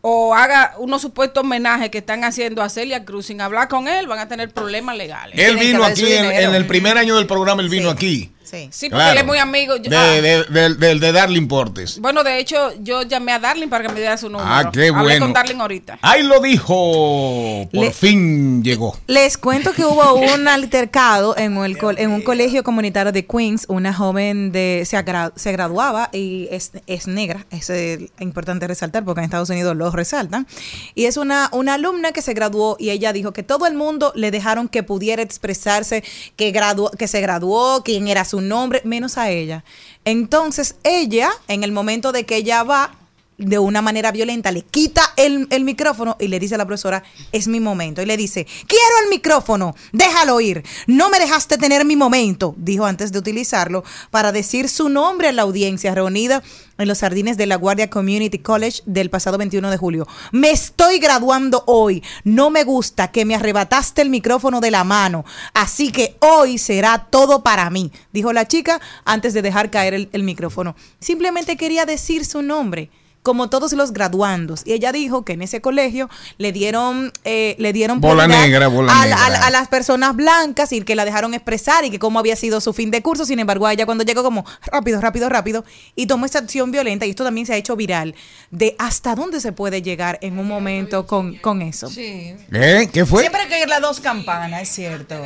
o 0.00 0.34
haga 0.34 0.74
unos 0.78 1.02
supuestos 1.02 1.42
homenajes 1.42 1.90
que 1.90 1.98
están 1.98 2.22
haciendo 2.24 2.62
a 2.62 2.68
Celia 2.68 3.04
Cruz 3.04 3.26
sin 3.26 3.40
hablar 3.40 3.68
con 3.68 3.88
él, 3.88 4.06
van 4.06 4.20
a 4.20 4.28
tener 4.28 4.50
problemas 4.52 4.96
legales. 4.96 5.36
Él 5.38 5.56
Tienen 5.56 5.72
vino 5.72 5.84
aquí 5.84 6.12
en, 6.12 6.54
el 6.54 6.66
primer 6.66 6.96
año 6.98 7.16
del 7.16 7.26
programa, 7.26 7.62
él 7.62 7.68
vino 7.68 7.90
Sí. 7.90 7.94
aquí. 7.96 8.32
Sí. 8.50 8.68
Sí, 8.72 8.88
porque 8.88 9.02
Claro. 9.02 9.12
él 9.12 9.18
es 9.18 9.26
muy 9.26 9.38
amigo. 9.38 9.76
Yo- 9.76 9.90
De, 9.90 9.96
ah, 9.96 10.04
de, 10.06 10.44
de, 10.44 10.74
de- 10.74 10.94
de 10.98 11.12
Darling 11.12 11.46
Portes. 11.48 11.98
Bueno, 12.00 12.24
de 12.24 12.38
hecho, 12.38 12.72
yo 12.80 13.02
llamé 13.02 13.32
a 13.32 13.38
Darling 13.38 13.68
para 13.68 13.84
que 13.86 13.92
me 13.92 14.00
diera 14.00 14.16
su 14.16 14.28
número. 14.28 14.48
Ah, 14.50 14.70
qué 14.72 14.88
Hablé 14.88 15.02
bueno. 15.02 15.26
con 15.26 15.32
Darling 15.32 15.56
ahorita. 15.60 15.98
Ahí 16.02 16.22
lo 16.22 16.40
dijo. 16.40 17.68
Por 17.72 17.84
Le- 17.84 17.92
fin 17.92 18.62
llegó. 18.62 18.96
Les 19.06 19.36
cuento 19.38 19.72
que 19.72 19.84
hubo 19.84 20.14
un 20.34 20.48
altercado 20.48 21.36
en, 21.36 21.56
el 21.58 21.76
en 21.98 22.10
un 22.10 22.22
colegio 22.22 22.62
comunitario 22.62 23.12
de 23.12 23.26
Queens. 23.26 23.66
Una 23.68 23.92
joven 23.92 24.52
de 24.52 24.84
se, 24.86 24.96
agra- 24.96 25.32
se 25.36 25.52
graduaba 25.52 26.08
y 26.12 26.48
es, 26.50 26.72
es 26.86 27.06
negra. 27.06 27.46
Es 27.50 27.68
eh, 27.70 28.10
importante 28.20 28.66
resaltar 28.66 29.04
porque 29.04 29.20
en 29.20 29.24
Estados 29.24 29.50
Unidos 29.50 29.76
lo 29.76 29.90
resaltan. 29.90 30.46
Y 30.94 31.04
es 31.06 31.16
una, 31.16 31.48
una 31.52 31.74
alumna 31.74 32.12
que 32.12 32.22
se 32.22 32.32
graduó 32.34 32.76
y 32.78 32.90
ella 32.90 33.12
dijo 33.12 33.32
que 33.32 33.42
todo 33.42 33.66
el 33.66 33.74
mundo 33.74 34.12
le 34.14 34.30
dejaron 34.30 34.68
que 34.68 34.82
pudiera 34.82 35.22
expresarse, 35.22 36.02
que, 36.36 36.50
graduó, 36.50 36.90
que 36.92 37.08
se 37.08 37.20
graduó, 37.20 37.82
quién 37.84 38.08
era 38.08 38.24
su 38.24 38.37
nombre, 38.40 38.82
menos 38.84 39.18
a 39.18 39.30
ella. 39.30 39.64
Entonces 40.04 40.76
ella, 40.84 41.30
en 41.48 41.64
el 41.64 41.72
momento 41.72 42.12
de 42.12 42.24
que 42.24 42.36
ella 42.36 42.62
va, 42.62 42.92
de 43.38 43.58
una 43.58 43.80
manera 43.80 44.10
violenta, 44.12 44.50
le 44.50 44.62
quita 44.62 45.14
el, 45.16 45.46
el 45.50 45.64
micrófono 45.64 46.16
y 46.18 46.28
le 46.28 46.40
dice 46.40 46.56
a 46.56 46.58
la 46.58 46.66
profesora, 46.66 47.04
es 47.32 47.46
mi 47.46 47.60
momento. 47.60 48.02
Y 48.02 48.06
le 48.06 48.16
dice, 48.16 48.46
quiero 48.66 48.94
el 49.04 49.10
micrófono, 49.10 49.74
déjalo 49.92 50.40
ir. 50.40 50.64
No 50.86 51.08
me 51.08 51.20
dejaste 51.20 51.56
tener 51.56 51.84
mi 51.84 51.96
momento, 51.96 52.54
dijo 52.58 52.84
antes 52.84 53.12
de 53.12 53.18
utilizarlo, 53.18 53.84
para 54.10 54.32
decir 54.32 54.68
su 54.68 54.88
nombre 54.88 55.28
a 55.28 55.32
la 55.32 55.42
audiencia 55.42 55.94
reunida 55.94 56.42
en 56.78 56.88
los 56.88 57.00
jardines 57.00 57.36
de 57.36 57.46
la 57.46 57.56
Guardia 57.56 57.90
Community 57.90 58.38
College 58.38 58.82
del 58.86 59.10
pasado 59.10 59.38
21 59.38 59.70
de 59.70 59.76
julio. 59.76 60.06
Me 60.32 60.50
estoy 60.50 60.98
graduando 60.98 61.62
hoy. 61.66 62.02
No 62.24 62.50
me 62.50 62.64
gusta 62.64 63.10
que 63.12 63.24
me 63.24 63.34
arrebataste 63.34 64.02
el 64.02 64.10
micrófono 64.10 64.60
de 64.60 64.70
la 64.70 64.84
mano. 64.84 65.24
Así 65.54 65.92
que 65.92 66.16
hoy 66.20 66.58
será 66.58 67.06
todo 67.10 67.42
para 67.42 67.70
mí, 67.70 67.92
dijo 68.12 68.32
la 68.32 68.48
chica 68.48 68.80
antes 69.04 69.34
de 69.34 69.42
dejar 69.42 69.70
caer 69.70 69.94
el, 69.94 70.08
el 70.12 70.22
micrófono. 70.22 70.74
Simplemente 71.00 71.56
quería 71.56 71.84
decir 71.84 72.24
su 72.24 72.42
nombre 72.42 72.90
como 73.28 73.50
todos 73.50 73.74
los 73.74 73.92
graduandos. 73.92 74.62
Y 74.64 74.72
ella 74.72 74.90
dijo 74.90 75.22
que 75.22 75.34
en 75.34 75.42
ese 75.42 75.60
colegio 75.60 76.08
le 76.38 76.50
dieron, 76.50 77.12
eh, 77.24 77.56
le 77.58 77.74
dieron 77.74 78.00
Bola 78.00 78.26
negra, 78.26 78.68
bola 78.68 78.90
a, 78.90 79.50
las 79.50 79.68
personas 79.68 80.16
blancas 80.16 80.72
y 80.72 80.80
que 80.80 80.94
la 80.94 81.04
dejaron 81.04 81.34
expresar 81.34 81.84
y 81.84 81.90
que 81.90 81.98
cómo 81.98 82.18
había 82.18 82.36
sido 82.36 82.62
su 82.62 82.72
fin 82.72 82.90
de 82.90 83.02
curso. 83.02 83.26
Sin 83.26 83.38
embargo, 83.38 83.66
a 83.66 83.74
ella 83.74 83.84
cuando 83.84 84.02
llegó 84.02 84.22
como 84.22 84.46
rápido, 84.72 84.98
rápido, 85.02 85.28
rápido 85.28 85.62
y 85.94 86.06
tomó 86.06 86.24
esa 86.24 86.38
acción 86.38 86.70
violenta 86.70 87.04
y 87.04 87.10
esto 87.10 87.22
también 87.22 87.46
se 87.46 87.52
ha 87.52 87.56
hecho 87.56 87.76
viral 87.76 88.14
de 88.50 88.74
hasta 88.78 89.14
dónde 89.14 89.42
se 89.42 89.52
puede 89.52 89.82
llegar 89.82 90.18
en 90.22 90.38
un 90.38 90.48
momento 90.48 91.06
con, 91.06 91.36
con 91.36 91.60
eso. 91.60 91.90
Sí. 91.90 92.34
¿Eh? 92.50 92.88
¿Qué 92.90 93.04
fue? 93.04 93.20
Siempre 93.20 93.42
hay 93.42 93.48
que 93.48 93.60
ir 93.60 93.68
las 93.68 93.82
dos 93.82 94.00
campanas, 94.00 94.62
es 94.62 94.70
cierto. 94.70 95.16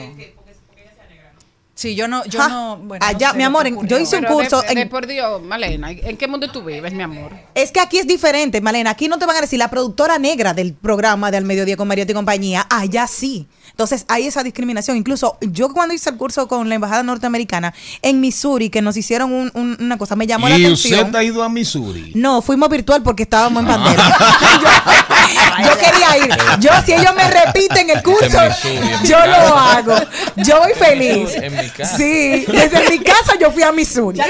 Sí, 1.83 1.97
yo 1.97 2.07
no, 2.07 2.25
yo 2.27 2.39
Ja, 2.41 2.47
no. 2.49 2.77
Bueno, 2.77 3.05
allá, 3.05 3.27
no 3.29 3.33
sé 3.33 3.39
mi 3.39 3.43
amor, 3.43 3.67
en- 3.67 3.89
yo 3.89 3.99
hice 3.99 4.15
un 4.17 4.23
Pero 4.23 4.37
de- 4.37 4.43
curso 4.49 4.63
de, 4.63 4.81
en- 4.83 4.89
por 4.89 5.05
Dios, 5.09 5.43
Malena, 5.43 5.91
¿en 5.91 6.17
qué 6.17 6.29
mundo 6.29 6.49
tú 6.49 6.63
vives, 6.63 6.93
mi 6.93 7.03
amor? 7.03 7.33
Es 7.57 7.73
que 7.73 7.81
aquí 7.81 7.99
es 7.99 8.07
diferente, 8.07 8.61
Malena. 8.61 8.91
Aquí 8.91 9.09
no 9.09 9.19
te 9.19 9.27
van 9.27 9.37
a 9.37 9.41
decir 9.41 9.59
la 9.59 9.69
productora 9.69 10.17
negra 10.21 10.55
del 10.55 10.75
programa 10.75 11.33
de 11.33 11.39
Al 11.39 11.45
Mediodía 11.45 11.77
con 11.77 11.89
Mariotti 11.89 12.13
y 12.13 12.15
compañía. 12.15 12.65
Allá 12.71 13.09
sí. 13.09 13.49
Entonces 13.73 14.05
hay 14.09 14.27
esa 14.27 14.43
discriminación. 14.43 14.97
Incluso 14.97 15.37
yo 15.41 15.73
cuando 15.73 15.95
hice 15.95 16.11
el 16.11 16.17
curso 16.17 16.47
con 16.49 16.69
la 16.69 16.75
Embajada 16.77 17.03
Norteamericana 17.03 17.75
en 18.03 18.21
Missouri, 18.21 18.71
que 18.71 18.81
nos 18.83 18.97
hicieron 18.97 19.33
un- 19.33 19.51
un- 19.55 19.77
una 19.81 19.99
cosa, 19.99 20.15
me 20.17 20.27
llamó 20.27 20.49
la 20.49 20.57
Y 20.57 20.65
atención. 20.65 21.07
usted 21.07 21.19
ha 21.19 21.25
ido 21.25 21.43
a 21.43 21.49
Missouri. 21.49 22.13
No, 22.15 22.41
fuimos 22.43 22.69
virtual 22.69 23.03
porque 23.03 23.25
estábamos 23.25 23.63
en 23.63 23.69
pandemia. 23.69 24.17
yo, 24.63 25.65
yo 25.69 25.79
quería 25.79 26.19
ir. 26.27 26.39
Yo, 26.61 26.71
si 26.85 26.93
ellos 26.93 27.15
me 27.17 27.29
repiten 27.31 27.91
el 27.91 28.03
curso, 28.03 28.25
En 28.25 28.49
Missouri, 28.49 28.77
en 28.77 29.03
mi 29.03 29.09
yo 29.09 29.19
lo 29.27 29.57
hago. 29.57 29.95
Yo 30.37 30.59
voy 30.61 30.73
feliz. 30.75 31.31
En 31.35 31.57
mi 31.57 31.69
casa. 31.71 31.97
Sí, 31.97 32.45
desde 32.49 32.91
mi 32.91 32.99
casa 33.01 33.33
yo 33.41 33.51
fui 33.51 33.63
a 33.63 33.73
Missouri. 33.73 34.21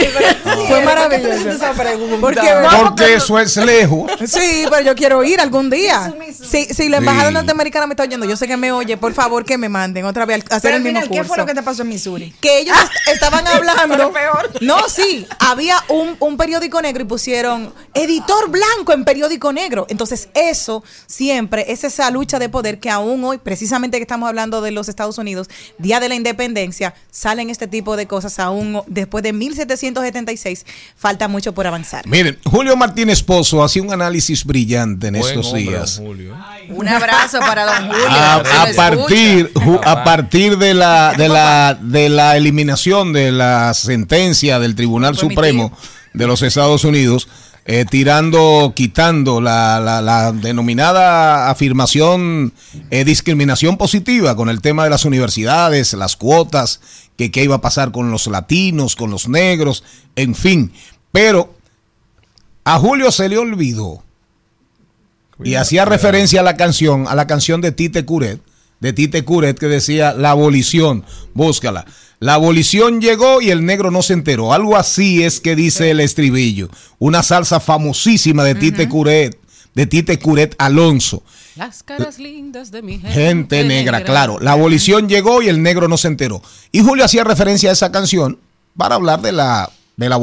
Fue 0.68 0.84
maravilloso. 0.84 1.50
Esa 1.50 1.72
pregunta. 1.72 2.16
Porque, 2.20 2.40
Porque 2.84 3.14
eso 3.14 3.38
es 3.38 3.56
lejos. 3.56 4.10
Sí, 4.26 4.64
pero 4.70 4.82
yo 4.82 4.94
quiero 4.94 5.22
ir 5.24 5.40
algún 5.40 5.68
día. 5.70 6.12
Si, 6.32 6.66
si 6.66 6.88
la 6.88 6.98
embajada 6.98 7.28
Sí. 7.28 7.34
norteamericana 7.34 7.86
me 7.86 7.94
está 7.94 8.02
oyendo, 8.04 8.26
yo 8.26 8.36
sé 8.36 8.46
que 8.46 8.56
me 8.56 8.72
oye, 8.72 8.96
por 8.96 9.12
favor 9.14 9.31
que 9.44 9.58
me 9.58 9.68
manden 9.68 10.04
otra 10.04 10.26
vez 10.26 10.44
a 10.50 10.56
hacer 10.56 10.60
Pero 10.62 10.76
el 10.76 10.80
al 10.80 10.82
mismo 10.84 11.00
final, 11.00 11.08
curso. 11.08 11.22
¿qué 11.22 11.28
fue 11.28 11.36
lo 11.38 11.46
que 11.46 11.54
te 11.54 11.62
pasó 11.62 11.82
en 11.82 11.88
Missouri? 11.88 12.34
Que 12.40 12.58
ellos 12.60 12.76
est- 12.76 13.14
estaban 13.14 13.46
hablando. 13.48 14.12
No, 14.60 14.88
sí, 14.88 15.26
había 15.38 15.76
un, 15.88 16.16
un 16.20 16.36
periódico 16.36 16.80
negro 16.82 17.02
y 17.02 17.06
pusieron 17.06 17.72
editor 17.94 18.50
blanco 18.50 18.92
en 18.92 19.04
periódico 19.04 19.52
negro. 19.52 19.86
Entonces, 19.88 20.28
eso 20.34 20.84
siempre 21.06 21.66
es 21.72 21.84
esa 21.84 22.10
lucha 22.10 22.38
de 22.38 22.48
poder 22.48 22.78
que 22.78 22.90
aún 22.90 23.24
hoy, 23.24 23.38
precisamente 23.38 23.96
que 23.98 24.02
estamos 24.02 24.28
hablando 24.28 24.60
de 24.60 24.70
los 24.70 24.88
Estados 24.88 25.18
Unidos, 25.18 25.48
Día 25.78 25.98
de 26.00 26.08
la 26.08 26.14
Independencia, 26.14 26.94
salen 27.10 27.50
este 27.50 27.66
tipo 27.66 27.96
de 27.96 28.06
cosas 28.06 28.38
aún 28.38 28.82
después 28.86 29.22
de 29.22 29.32
1776. 29.32 30.66
Falta 30.96 31.28
mucho 31.28 31.52
por 31.54 31.66
avanzar. 31.66 32.06
Miren, 32.06 32.38
Julio 32.44 32.76
Martínez 32.76 33.22
Pozo 33.22 33.62
hacía 33.64 33.82
un 33.82 33.92
análisis 33.92 34.44
brillante 34.44 35.08
en 35.08 35.14
Buen 35.18 35.24
estos 35.26 35.46
hombre, 35.46 35.62
días. 35.62 35.96
Julio. 35.98 36.36
Un 36.70 36.88
abrazo 36.88 37.38
para 37.40 37.64
don 37.64 37.88
Julio. 37.88 38.06
A, 38.08 38.36
lo 38.38 38.42
partir 39.22 39.50
a 39.84 40.04
partir 40.04 40.58
de 40.58 40.74
la 40.74 41.14
de 41.16 41.28
la 41.28 41.74
de 41.80 42.08
la 42.08 42.36
eliminación 42.36 43.12
de 43.12 43.32
la 43.32 43.72
sentencia 43.74 44.58
del 44.58 44.74
Tribunal 44.74 45.16
Supremo 45.16 45.72
de 46.14 46.26
los 46.26 46.42
Estados 46.42 46.84
Unidos 46.84 47.28
eh, 47.64 47.84
tirando 47.88 48.72
quitando 48.74 49.40
la, 49.40 49.78
la- 49.80 50.00
la 50.00 50.32
denominada 50.32 51.48
afirmación 51.50 52.52
eh, 52.90 53.04
discriminación 53.04 53.76
positiva 53.76 54.34
con 54.36 54.48
el 54.48 54.60
tema 54.60 54.84
de 54.84 54.90
las 54.90 55.04
universidades 55.04 55.92
las 55.94 56.16
cuotas 56.16 56.80
que 57.16 57.30
qué 57.30 57.44
iba 57.44 57.56
a 57.56 57.60
pasar 57.60 57.92
con 57.92 58.10
los 58.10 58.26
latinos 58.26 58.96
con 58.96 59.10
los 59.10 59.28
negros 59.28 59.84
en 60.16 60.34
fin. 60.34 60.72
Pero 61.12 61.54
a 62.64 62.78
Julio 62.78 63.10
se 63.12 63.28
le 63.28 63.38
olvidó 63.38 64.02
y 65.44 65.54
hacía 65.56 65.84
referencia 65.84 66.40
a 66.40 66.44
la 66.44 66.56
canción, 66.56 67.06
a 67.08 67.14
la 67.14 67.26
canción 67.26 67.60
de 67.60 67.72
Tite 67.72 68.04
Curet, 68.04 68.40
de 68.82 68.92
Tite 68.92 69.24
Curet 69.24 69.58
que 69.60 69.66
decía 69.66 70.12
la 70.12 70.30
abolición, 70.32 71.04
búscala. 71.34 71.86
La 72.18 72.34
abolición 72.34 73.00
llegó 73.00 73.40
y 73.40 73.50
el 73.50 73.64
negro 73.64 73.92
no 73.92 74.02
se 74.02 74.12
enteró. 74.12 74.52
Algo 74.52 74.76
así 74.76 75.22
es 75.22 75.40
que 75.40 75.54
dice 75.54 75.92
el 75.92 76.00
estribillo. 76.00 76.68
Una 76.98 77.22
salsa 77.22 77.60
famosísima 77.60 78.42
de 78.42 78.56
Tite 78.56 78.88
Curet, 78.88 79.38
de 79.74 79.86
Tite 79.86 80.18
Curet 80.18 80.56
Alonso. 80.58 81.22
Las 81.54 81.84
caras 81.84 82.18
lindas 82.18 82.72
de 82.72 82.82
mi 82.82 82.94
gente, 82.94 83.12
Gente 83.12 83.64
negra, 83.64 84.02
claro. 84.02 84.40
La 84.40 84.52
abolición 84.52 85.08
llegó 85.08 85.42
y 85.42 85.48
el 85.48 85.62
negro 85.62 85.86
no 85.86 85.96
se 85.96 86.08
enteró. 86.08 86.42
Y 86.72 86.80
Julio 86.80 87.04
hacía 87.04 87.22
referencia 87.22 87.70
a 87.70 87.74
esa 87.74 87.92
canción 87.92 88.40
para 88.76 88.96
hablar 88.96 89.22
de 89.22 89.30
la, 89.30 89.70
de 89.96 90.08
la, 90.08 90.18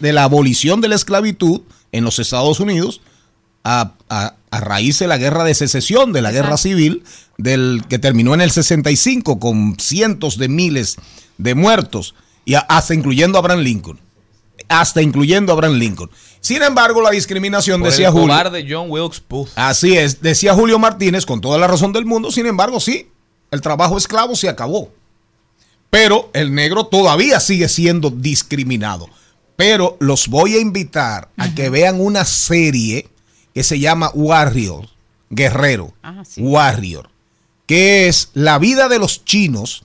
de 0.00 0.12
la 0.12 0.22
abolición 0.22 0.80
de 0.80 0.88
la 0.88 0.94
esclavitud 0.94 1.62
en 1.90 2.04
los 2.04 2.20
Estados 2.20 2.60
Unidos 2.60 3.00
a, 3.64 3.94
a- 4.08 4.34
a 4.50 4.60
raíz 4.60 5.00
de 5.00 5.08
la 5.08 5.18
guerra 5.18 5.42
de 5.42 5.54
secesión, 5.54 6.12
de 6.12 6.22
la 6.22 6.30
guerra 6.30 6.56
civil, 6.56 7.02
del 7.38 7.82
que 7.88 7.98
terminó 7.98 8.34
en 8.34 8.40
el 8.40 8.52
65 8.52 9.40
con 9.40 9.76
cientos 9.80 10.38
de 10.38 10.48
miles 10.48 10.96
de 11.38 11.54
muertos, 11.56 12.14
y 12.44 12.54
a- 12.54 12.60
hasta 12.60 12.94
incluyendo 12.94 13.36
a 13.36 13.40
Abraham 13.40 13.60
Lincoln. 13.60 13.98
Hasta 14.68 15.02
incluyendo 15.02 15.52
a 15.52 15.54
Abraham 15.56 15.74
Lincoln. 15.74 16.10
Sin 16.40 16.62
embargo, 16.62 17.02
la 17.02 17.10
discriminación, 17.10 17.80
Por 17.80 17.90
decía 17.90 18.06
el 18.08 18.12
Julio. 18.12 18.28
cobarde 18.28 18.64
John 18.68 18.86
Wilkes 18.90 19.22
Booth. 19.28 19.48
Así 19.56 19.96
es, 19.96 20.20
decía 20.22 20.54
Julio 20.54 20.78
Martínez 20.78 21.26
con 21.26 21.40
toda 21.40 21.58
la 21.58 21.66
razón 21.66 21.92
del 21.92 22.04
mundo, 22.04 22.30
sin 22.30 22.46
embargo, 22.46 22.78
sí, 22.80 23.08
el 23.50 23.60
trabajo 23.60 23.96
esclavo 23.98 24.36
se 24.36 24.48
acabó. 24.48 24.92
Pero 25.90 26.30
el 26.32 26.54
negro 26.54 26.86
todavía 26.86 27.40
sigue 27.40 27.68
siendo 27.68 28.10
discriminado. 28.10 29.08
Pero 29.56 29.96
los 30.00 30.28
voy 30.28 30.54
a 30.54 30.60
invitar 30.60 31.28
a 31.36 31.54
que 31.54 31.70
vean 31.70 32.00
una 32.00 32.24
serie 32.24 33.08
que 33.54 33.62
se 33.62 33.78
llama 33.78 34.10
Warrior, 34.14 34.88
Guerrero, 35.30 35.94
Ah, 36.02 36.22
sí. 36.28 36.42
Warrior, 36.42 37.08
que 37.66 38.08
es 38.08 38.30
la 38.34 38.58
vida 38.58 38.88
de 38.88 38.98
los 38.98 39.24
chinos, 39.24 39.84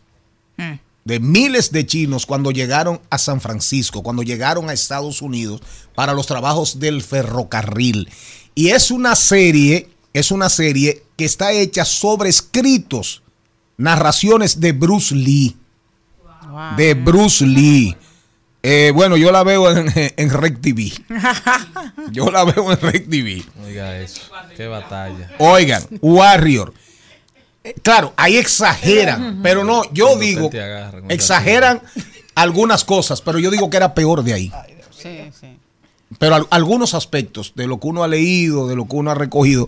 de 1.05 1.19
miles 1.19 1.71
de 1.71 1.85
chinos 1.87 2.25
cuando 2.25 2.51
llegaron 2.51 2.99
a 3.09 3.17
San 3.17 3.39
Francisco, 3.41 4.03
cuando 4.03 4.21
llegaron 4.21 4.69
a 4.69 4.73
Estados 4.73 5.21
Unidos 5.21 5.61
para 5.95 6.13
los 6.13 6.27
trabajos 6.27 6.79
del 6.79 7.01
ferrocarril. 7.01 8.09
Y 8.53 8.69
es 8.69 8.91
una 8.91 9.15
serie, 9.15 9.89
es 10.13 10.29
una 10.31 10.49
serie 10.49 11.03
que 11.15 11.25
está 11.25 11.51
hecha 11.53 11.85
sobre 11.85 12.29
escritos, 12.29 13.23
narraciones 13.77 14.59
de 14.59 14.71
Bruce 14.73 15.15
Lee, 15.15 15.55
de 16.77 16.93
Bruce 16.93 17.45
Lee. 17.45 17.95
Eh, 18.61 18.91
bueno, 18.93 19.15
yo 19.15 19.31
la 19.31 19.43
veo 19.43 19.71
en, 19.71 19.87
en 20.17 20.29
Rec 20.29 20.59
TV. 20.61 20.91
Yo 22.11 22.29
la 22.31 22.43
veo 22.43 22.71
en 22.73 22.79
Rec 22.81 23.09
TV. 23.09 23.43
Oiga 23.65 23.97
eso. 23.99 24.21
Qué 24.57 24.67
batalla. 24.67 25.29
Oigan, 25.37 25.83
Warrior. 26.01 26.73
Eh, 27.63 27.75
Claro, 27.81 28.13
ahí 28.17 28.37
exageran, 28.37 29.39
pero 29.43 29.63
no, 29.63 29.83
yo 29.93 30.07
Cuando 30.07 30.25
digo, 30.25 30.49
agarra 30.53 31.01
exageran 31.09 31.81
algunas 32.35 32.83
cosas, 32.83 33.21
pero 33.21 33.37
yo 33.39 33.51
digo 33.51 33.69
que 33.69 33.77
era 33.77 33.93
peor 33.93 34.23
de 34.23 34.33
ahí. 34.33 34.51
Sí, 34.91 35.19
sí. 35.39 35.57
Pero 36.17 36.35
al- 36.35 36.47
algunos 36.49 36.93
aspectos 36.93 37.53
de 37.55 37.67
lo 37.67 37.79
que 37.79 37.87
uno 37.87 38.03
ha 38.03 38.07
leído, 38.07 38.67
de 38.67 38.75
lo 38.75 38.87
que 38.87 38.95
uno 38.95 39.11
ha 39.11 39.15
recogido, 39.15 39.67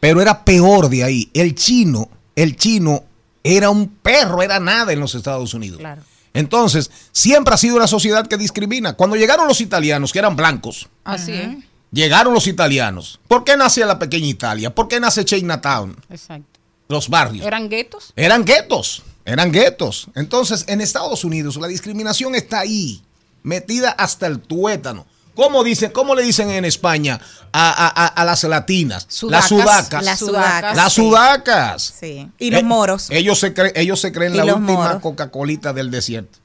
pero 0.00 0.20
era 0.22 0.44
peor 0.44 0.88
de 0.88 1.04
ahí. 1.04 1.30
El 1.34 1.54
chino, 1.54 2.08
el 2.36 2.56
chino 2.56 3.04
era 3.44 3.70
un 3.70 3.88
perro, 3.88 4.42
era 4.42 4.58
nada 4.60 4.92
en 4.92 5.00
los 5.00 5.14
Estados 5.14 5.52
Unidos. 5.54 5.78
Claro. 5.80 6.02
Entonces, 6.34 6.90
siempre 7.12 7.54
ha 7.54 7.58
sido 7.58 7.76
una 7.76 7.86
sociedad 7.86 8.26
que 8.26 8.36
discrimina. 8.36 8.94
Cuando 8.94 9.16
llegaron 9.16 9.46
los 9.46 9.60
italianos, 9.60 10.12
que 10.12 10.18
eran 10.18 10.34
blancos, 10.36 10.88
Así 11.04 11.32
es. 11.32 11.48
llegaron 11.90 12.32
los 12.32 12.46
italianos. 12.46 13.20
¿Por 13.28 13.44
qué 13.44 13.56
nace 13.56 13.84
la 13.84 13.98
pequeña 13.98 14.26
Italia? 14.26 14.74
¿Por 14.74 14.88
qué 14.88 14.98
nace 14.98 15.24
Chinatown? 15.24 15.96
Exacto. 16.08 16.60
Los 16.88 17.08
barrios. 17.08 17.46
¿Eran 17.46 17.68
guetos? 17.68 18.12
Eran 18.16 18.44
guetos, 18.44 19.02
eran 19.24 19.52
guetos. 19.52 20.08
Entonces, 20.14 20.64
en 20.68 20.80
Estados 20.80 21.24
Unidos 21.24 21.56
la 21.56 21.68
discriminación 21.68 22.34
está 22.34 22.60
ahí, 22.60 23.02
metida 23.42 23.90
hasta 23.90 24.26
el 24.26 24.40
tuétano. 24.40 25.06
¿Cómo, 25.34 25.64
dicen, 25.64 25.90
cómo 25.92 26.14
le 26.14 26.22
dicen 26.22 26.50
en 26.50 26.64
España 26.66 27.18
a, 27.52 27.70
a- 27.70 28.04
a- 28.04 28.06
a 28.08 28.24
las 28.24 28.44
latinas? 28.44 29.06
Sudacas. 29.08 29.50
Las 29.50 29.58
sudacas. 29.62 30.04
Las 30.04 30.18
sudacas. 30.18 30.76
Las 30.76 30.92
sí. 30.92 31.00
sudacas. 31.00 31.94
Sí. 32.00 32.28
Y 32.38 32.50
los 32.50 32.60
Eh, 32.60 32.64
moros. 32.64 33.06
Ellos 33.10 33.38
se, 33.38 33.54
creen, 33.54 33.72
ellos 33.74 34.00
se 34.00 34.12
creen 34.12 34.36
la 34.36 34.44
última. 34.44 35.00
Coca-Colita 35.00 35.72
del 35.72 35.90
desierto. 35.90 36.38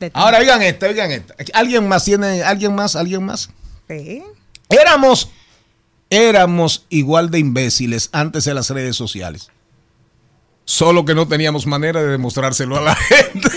De- 0.00 0.10
Ahora, 0.14 0.38
oigan 0.38 0.62
esta, 0.62 0.86
oigan 0.86 1.10
esta. 1.12 1.34
¿Alguien 1.52 1.86
más 1.86 2.04
tiene? 2.04 2.42
¿Alguien 2.42 2.74
más? 2.74 2.96
¿Alguien 2.96 3.22
más? 3.24 3.50
Sí. 3.88 4.22
Éramos, 4.70 5.28
éramos 6.08 6.86
igual 6.88 7.30
de 7.30 7.38
imbéciles 7.38 8.08
antes 8.12 8.44
de 8.44 8.54
las 8.54 8.70
redes 8.70 8.96
sociales. 8.96 9.48
Solo 10.64 11.04
que 11.04 11.14
no 11.14 11.28
teníamos 11.28 11.66
manera 11.66 12.00
de 12.02 12.08
demostrárselo 12.08 12.78
a 12.78 12.80
la 12.80 12.94
gente. 12.96 13.48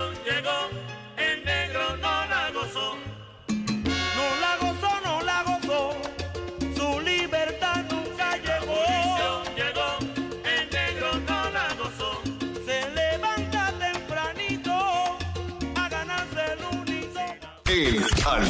No 0.00 0.83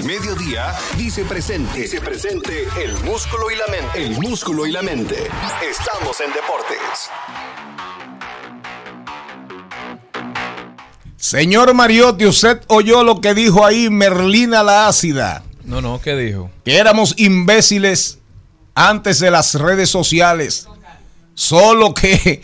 Mediodía 0.05 0.75
dice 0.99 1.25
presente. 1.25 1.81
Dice 1.81 1.99
presente 1.99 2.67
el 2.83 2.93
músculo 3.05 3.51
y 3.51 3.57
la 3.57 3.67
mente. 3.69 4.05
El 4.05 4.11
músculo 4.21 4.67
y 4.67 4.73
la 4.73 4.83
mente. 4.83 5.17
Estamos 5.67 6.21
en 6.21 6.31
deportes. 6.31 7.11
Señor 11.17 11.73
Mariotti, 11.73 12.27
usted 12.27 12.61
oyó 12.67 13.03
lo 13.03 13.23
que 13.23 13.33
dijo 13.33 13.65
ahí 13.65 13.89
Merlina 13.89 14.63
la 14.63 14.89
ácida. 14.89 15.43
No, 15.65 15.81
no, 15.81 15.99
¿qué 16.03 16.15
dijo? 16.17 16.51
Que 16.67 16.77
éramos 16.77 17.15
imbéciles 17.17 18.19
antes 18.75 19.21
de 19.21 19.31
las 19.31 19.55
redes 19.55 19.89
sociales. 19.89 20.69
Solo 21.33 21.95
que 21.95 22.43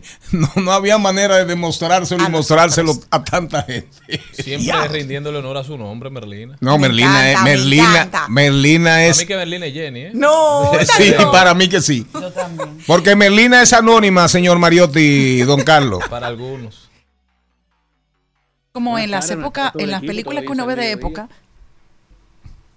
no, 0.32 0.48
no 0.56 0.72
había 0.72 0.98
manera 0.98 1.36
de 1.36 1.44
demostrárselo 1.44 2.26
y 2.26 2.30
mostrárselo 2.30 2.94
a 3.10 3.22
tanta 3.24 3.62
gente. 3.62 3.88
Siempre 4.32 4.66
Ya. 4.66 4.86
rindiéndole 4.86 5.38
honor 5.38 5.58
a 5.58 5.64
su 5.64 5.76
nombre, 5.78 6.10
Merlina. 6.10 6.56
No, 6.60 6.78
Merlina 6.78 7.30
es, 7.32 7.38
me 7.38 7.44
Merlina. 7.50 8.10
Merlina 8.28 8.90
Para 8.90 9.06
es. 9.06 9.18
mí 9.18 9.26
que 9.26 9.36
Merlina 9.36 9.66
es 9.66 9.74
Jenny, 9.74 10.00
¿eh? 10.00 10.10
No, 10.14 10.70
Sí, 10.96 11.12
para 11.30 11.54
mí 11.54 11.68
que 11.68 11.80
sí. 11.80 12.06
Porque 12.86 13.16
Merlina 13.16 13.62
es 13.62 13.72
anónima, 13.72 14.28
señor 14.28 14.58
Mariotti, 14.58 15.42
don 15.42 15.62
Carlos. 15.62 16.02
Para 16.10 16.26
algunos. 16.26 16.88
Como 18.72 18.98
en 18.98 19.10
las 19.10 19.30
épocas, 19.30 19.72
en 19.78 19.90
las 19.90 20.00
películas 20.00 20.44
que 20.44 20.52
uno 20.52 20.64
ve 20.66 20.76
de 20.76 20.92
época, 20.92 21.28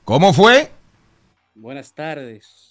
¿Cómo 0.03 0.33
fue? 0.33 0.71
Buenas 1.55 1.93
tardes. 1.93 2.64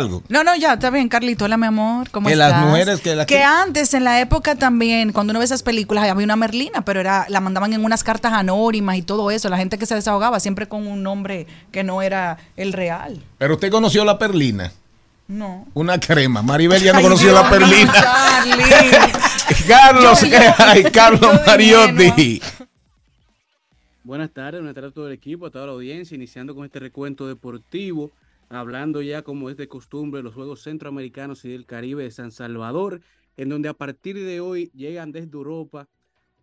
Algo. 0.00 0.22
No, 0.28 0.42
no, 0.44 0.56
ya, 0.56 0.74
está 0.74 0.90
bien, 0.90 1.08
Carlito, 1.08 1.44
hola, 1.44 1.56
mi 1.56 1.66
amor, 1.66 2.08
¿cómo 2.10 2.26
Que 2.28 2.32
estás? 2.34 2.50
las 2.52 2.62
mujeres 2.66 3.00
que 3.00 3.14
las 3.14 3.26
Que 3.26 3.36
que- 3.36 3.42
antes, 3.42 3.92
en 3.94 4.04
la 4.04 4.20
época 4.20 4.54
también, 4.54 5.12
cuando 5.12 5.32
uno 5.32 5.40
ve 5.40 5.44
esas 5.44 5.62
películas, 5.62 6.08
había 6.08 6.24
una 6.24 6.36
Merlina, 6.36 6.82
pero 6.84 7.00
era 7.00 7.26
la 7.28 7.40
mandaban 7.40 7.72
en 7.72 7.84
unas 7.84 8.02
cartas 8.02 8.32
anónimas 8.32 8.96
y 8.96 9.02
todo 9.02 9.30
eso, 9.30 9.48
la 9.48 9.56
gente 9.58 9.76
que 9.78 9.86
se 9.86 9.94
desahogaba 9.94 10.40
siempre 10.40 10.66
con 10.68 10.86
un 10.86 11.02
nombre 11.02 11.46
que 11.72 11.84
no 11.84 12.02
era 12.02 12.38
el 12.56 12.72
real. 12.72 13.22
Pero 13.38 13.54
usted 13.54 13.70
conoció 13.70 14.04
la 14.04 14.18
perlina. 14.18 14.72
No. 15.28 15.66
Una 15.74 16.00
crema. 16.00 16.42
Maribel 16.42 16.82
ya 16.82 16.92
no 16.92 16.98
Ay, 16.98 17.04
conoció 17.04 17.30
Dios 17.30 17.42
la 17.42 17.50
perlina. 17.50 17.92
Carlos, 19.68 20.20
Yo- 20.22 20.26
yo- 20.28 20.38
ay, 20.58 20.82
Carlos 20.84 21.40
Mariotti. 21.46 22.40
Buenas 24.02 24.30
tardes, 24.30 24.60
buenas 24.60 24.74
tardes 24.74 24.90
a 24.90 24.94
todo 24.94 25.06
el 25.08 25.12
equipo, 25.12 25.46
a 25.46 25.50
toda 25.50 25.66
la 25.66 25.72
audiencia, 25.72 26.14
iniciando 26.14 26.54
con 26.54 26.64
este 26.64 26.78
recuento 26.80 27.28
deportivo, 27.28 28.10
hablando 28.50 29.00
ya 29.00 29.22
como 29.22 29.48
es 29.48 29.56
de 29.56 29.68
costumbre 29.68 30.22
los 30.22 30.34
Juegos 30.34 30.62
Centroamericanos 30.62 31.44
y 31.44 31.50
del 31.50 31.66
Caribe 31.66 32.02
de 32.02 32.10
San 32.10 32.32
Salvador, 32.32 33.00
en 33.36 33.48
donde 33.48 33.68
a 33.68 33.74
partir 33.74 34.16
de 34.16 34.40
hoy 34.40 34.70
llegan 34.74 35.12
desde 35.12 35.36
Europa 35.36 35.88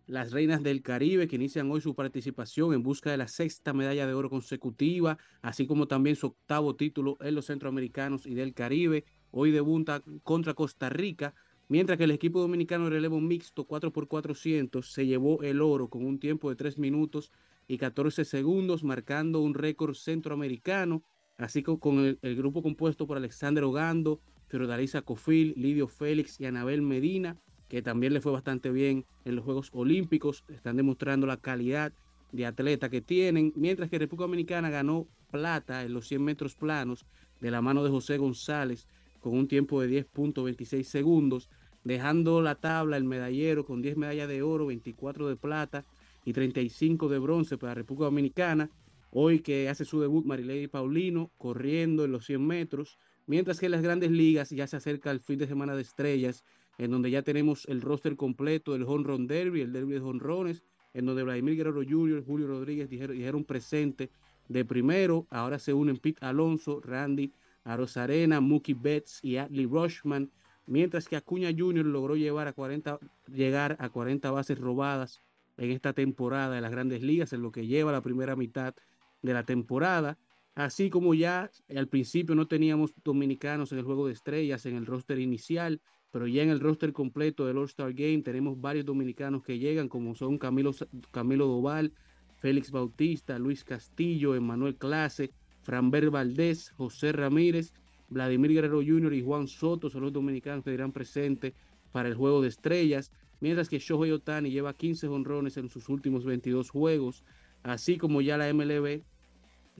las 0.06 0.32
reinas 0.32 0.62
del 0.62 0.80
Caribe 0.80 1.28
que 1.28 1.36
inician 1.36 1.70
hoy 1.70 1.82
su 1.82 1.94
participación 1.94 2.72
en 2.72 2.82
busca 2.82 3.10
de 3.10 3.18
la 3.18 3.28
sexta 3.28 3.74
medalla 3.74 4.06
de 4.06 4.14
oro 4.14 4.30
consecutiva, 4.30 5.18
así 5.42 5.66
como 5.66 5.86
también 5.86 6.16
su 6.16 6.28
octavo 6.28 6.74
título 6.76 7.18
en 7.20 7.34
los 7.34 7.44
Centroamericanos 7.46 8.24
y 8.24 8.32
del 8.32 8.54
Caribe. 8.54 9.04
Hoy 9.30 9.50
debuta 9.50 10.02
contra 10.22 10.54
Costa 10.54 10.88
Rica, 10.88 11.34
mientras 11.68 11.98
que 11.98 12.04
el 12.04 12.10
equipo 12.10 12.40
dominicano 12.40 12.84
de 12.84 12.90
relevo 12.90 13.20
mixto 13.20 13.68
4x400 13.68 14.82
se 14.82 15.04
llevó 15.04 15.42
el 15.42 15.60
oro 15.60 15.88
con 15.88 16.06
un 16.06 16.18
tiempo 16.18 16.48
de 16.48 16.56
3 16.56 16.78
minutos 16.78 17.30
y 17.66 17.76
14 17.76 18.24
segundos, 18.24 18.82
marcando 18.82 19.40
un 19.40 19.52
récord 19.52 19.94
centroamericano, 19.94 21.02
así 21.38 21.62
como 21.62 21.78
con 21.78 22.18
el, 22.20 22.36
grupo 22.36 22.62
compuesto 22.62 23.06
por 23.06 23.16
Alexander 23.16 23.64
Ogando, 23.64 24.20
Fiordalisa 24.48 25.02
Cofil, 25.02 25.54
Lidio 25.56 25.88
Félix 25.88 26.40
y 26.40 26.46
Anabel 26.46 26.82
Medina, 26.82 27.36
que 27.68 27.80
también 27.80 28.12
le 28.12 28.20
fue 28.20 28.32
bastante 28.32 28.70
bien 28.70 29.04
en 29.24 29.36
los 29.36 29.44
Juegos 29.44 29.70
Olímpicos, 29.72 30.44
están 30.48 30.76
demostrando 30.76 31.26
la 31.26 31.36
calidad 31.36 31.92
de 32.32 32.46
atleta 32.46 32.88
que 32.88 33.00
tienen, 33.00 33.52
mientras 33.56 33.88
que 33.88 33.98
República 33.98 34.24
Dominicana 34.24 34.68
ganó 34.68 35.06
plata 35.30 35.84
en 35.84 35.94
los 35.94 36.08
100 36.08 36.22
metros 36.22 36.54
planos 36.56 37.06
de 37.40 37.50
la 37.50 37.62
mano 37.62 37.84
de 37.84 37.90
José 37.90 38.18
González 38.18 38.86
con 39.20 39.34
un 39.34 39.48
tiempo 39.48 39.80
de 39.80 40.04
10.26 40.12 40.82
segundos, 40.82 41.48
dejando 41.84 42.42
la 42.42 42.56
tabla 42.56 42.96
el 42.96 43.04
medallero 43.04 43.64
con 43.64 43.80
10 43.80 43.96
medallas 43.96 44.28
de 44.28 44.42
oro, 44.42 44.66
24 44.66 45.28
de 45.28 45.36
plata 45.36 45.84
y 46.24 46.32
35 46.32 47.08
de 47.08 47.18
bronce 47.18 47.58
para 47.58 47.74
República 47.74 48.06
Dominicana. 48.06 48.70
Hoy 49.10 49.40
que 49.40 49.68
hace 49.68 49.84
su 49.84 50.00
debut 50.00 50.26
Marilady 50.26 50.68
Paulino 50.68 51.30
corriendo 51.38 52.04
en 52.04 52.12
los 52.12 52.26
100 52.26 52.46
metros, 52.46 52.98
mientras 53.26 53.58
que 53.58 53.66
en 53.66 53.72
las 53.72 53.82
grandes 53.82 54.10
ligas 54.10 54.50
ya 54.50 54.66
se 54.66 54.76
acerca 54.76 55.10
el 55.10 55.20
fin 55.20 55.38
de 55.38 55.46
semana 55.46 55.74
de 55.74 55.82
estrellas, 55.82 56.44
en 56.76 56.90
donde 56.90 57.10
ya 57.10 57.22
tenemos 57.22 57.66
el 57.68 57.80
roster 57.80 58.16
completo 58.16 58.72
del 58.74 58.84
Home 58.84 59.04
Run 59.04 59.26
Derby, 59.26 59.62
el 59.62 59.72
Derby 59.72 59.94
de 59.94 60.00
Honrones, 60.00 60.62
en 60.92 61.06
donde 61.06 61.22
Vladimir 61.22 61.56
Guerrero 61.56 61.82
Jr., 61.88 62.22
Julio 62.24 62.46
Rodríguez 62.46 62.88
dijeron, 62.88 63.16
dijeron 63.16 63.44
presente 63.44 64.10
de 64.48 64.64
primero. 64.64 65.26
Ahora 65.30 65.58
se 65.58 65.72
unen 65.72 65.96
Pete 65.96 66.24
Alonso, 66.24 66.80
Randy 66.80 67.32
Arozarena, 67.64 68.40
Mookie 68.40 68.74
Betts 68.74 69.20
y 69.22 69.36
Adley 69.36 69.66
Rushman, 69.66 70.30
mientras 70.66 71.08
que 71.08 71.16
Acuña 71.16 71.50
Jr. 71.56 71.84
logró 71.86 72.14
llevar 72.16 72.46
a 72.46 72.52
40, 72.52 72.98
llegar 73.26 73.76
a 73.80 73.88
40 73.88 74.30
bases 74.30 74.58
robadas 74.58 75.22
en 75.56 75.70
esta 75.70 75.92
temporada 75.92 76.54
de 76.54 76.60
las 76.60 76.70
grandes 76.70 77.02
ligas, 77.02 77.32
en 77.32 77.42
lo 77.42 77.50
que 77.52 77.66
lleva 77.66 77.90
la 77.90 78.02
primera 78.02 78.36
mitad 78.36 78.74
de 79.22 79.34
la 79.34 79.44
temporada. 79.44 80.18
Así 80.54 80.90
como 80.90 81.14
ya 81.14 81.50
al 81.74 81.88
principio 81.88 82.34
no 82.34 82.48
teníamos 82.48 82.94
dominicanos 83.04 83.72
en 83.72 83.78
el 83.78 83.84
juego 83.84 84.06
de 84.06 84.12
estrellas, 84.12 84.66
en 84.66 84.76
el 84.76 84.86
roster 84.86 85.18
inicial, 85.18 85.80
pero 86.10 86.26
ya 86.26 86.42
en 86.42 86.50
el 86.50 86.60
roster 86.60 86.92
completo 86.92 87.46
del 87.46 87.58
All-Star 87.58 87.92
Game 87.92 88.22
tenemos 88.22 88.60
varios 88.60 88.84
dominicanos 88.84 89.44
que 89.44 89.58
llegan, 89.58 89.88
como 89.88 90.14
son 90.14 90.38
Camilo, 90.38 90.72
Camilo 91.12 91.46
Doval, 91.46 91.92
Félix 92.38 92.70
Bautista, 92.70 93.38
Luis 93.38 93.62
Castillo, 93.62 94.34
Emanuel 94.34 94.76
Clase, 94.76 95.30
Franber 95.62 96.10
Valdés, 96.10 96.70
José 96.70 97.12
Ramírez, 97.12 97.72
Vladimir 98.08 98.52
Guerrero 98.52 98.78
Jr. 98.78 99.12
y 99.14 99.22
Juan 99.22 99.48
Soto 99.48 99.90
son 99.90 100.02
los 100.02 100.12
dominicanos 100.12 100.64
que 100.64 100.70
dirán 100.70 100.92
presente 100.92 101.54
para 101.92 102.08
el 102.08 102.14
juego 102.14 102.40
de 102.40 102.48
estrellas, 102.48 103.12
mientras 103.40 103.68
que 103.68 103.78
Shohei 103.78 104.12
Otani 104.12 104.50
lleva 104.50 104.72
15 104.72 105.08
honrones 105.08 105.56
en 105.56 105.68
sus 105.68 105.88
últimos 105.88 106.24
22 106.24 106.70
juegos, 106.70 107.24
así 107.62 107.98
como 107.98 108.20
ya 108.20 108.36
la 108.36 108.52
MLB 108.52 109.02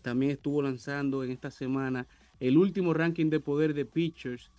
también 0.03 0.33
estuvo 0.33 0.63
lanzando 0.63 1.25
en 1.25 1.31
esta 1.31 1.51
semana 1.51 2.07
el 2.41 2.57
último 2.57 2.95
ranking 2.95 3.31
de 3.31 3.41
poder 3.41 3.75
de 3.75 3.85
pitchers 3.85 4.51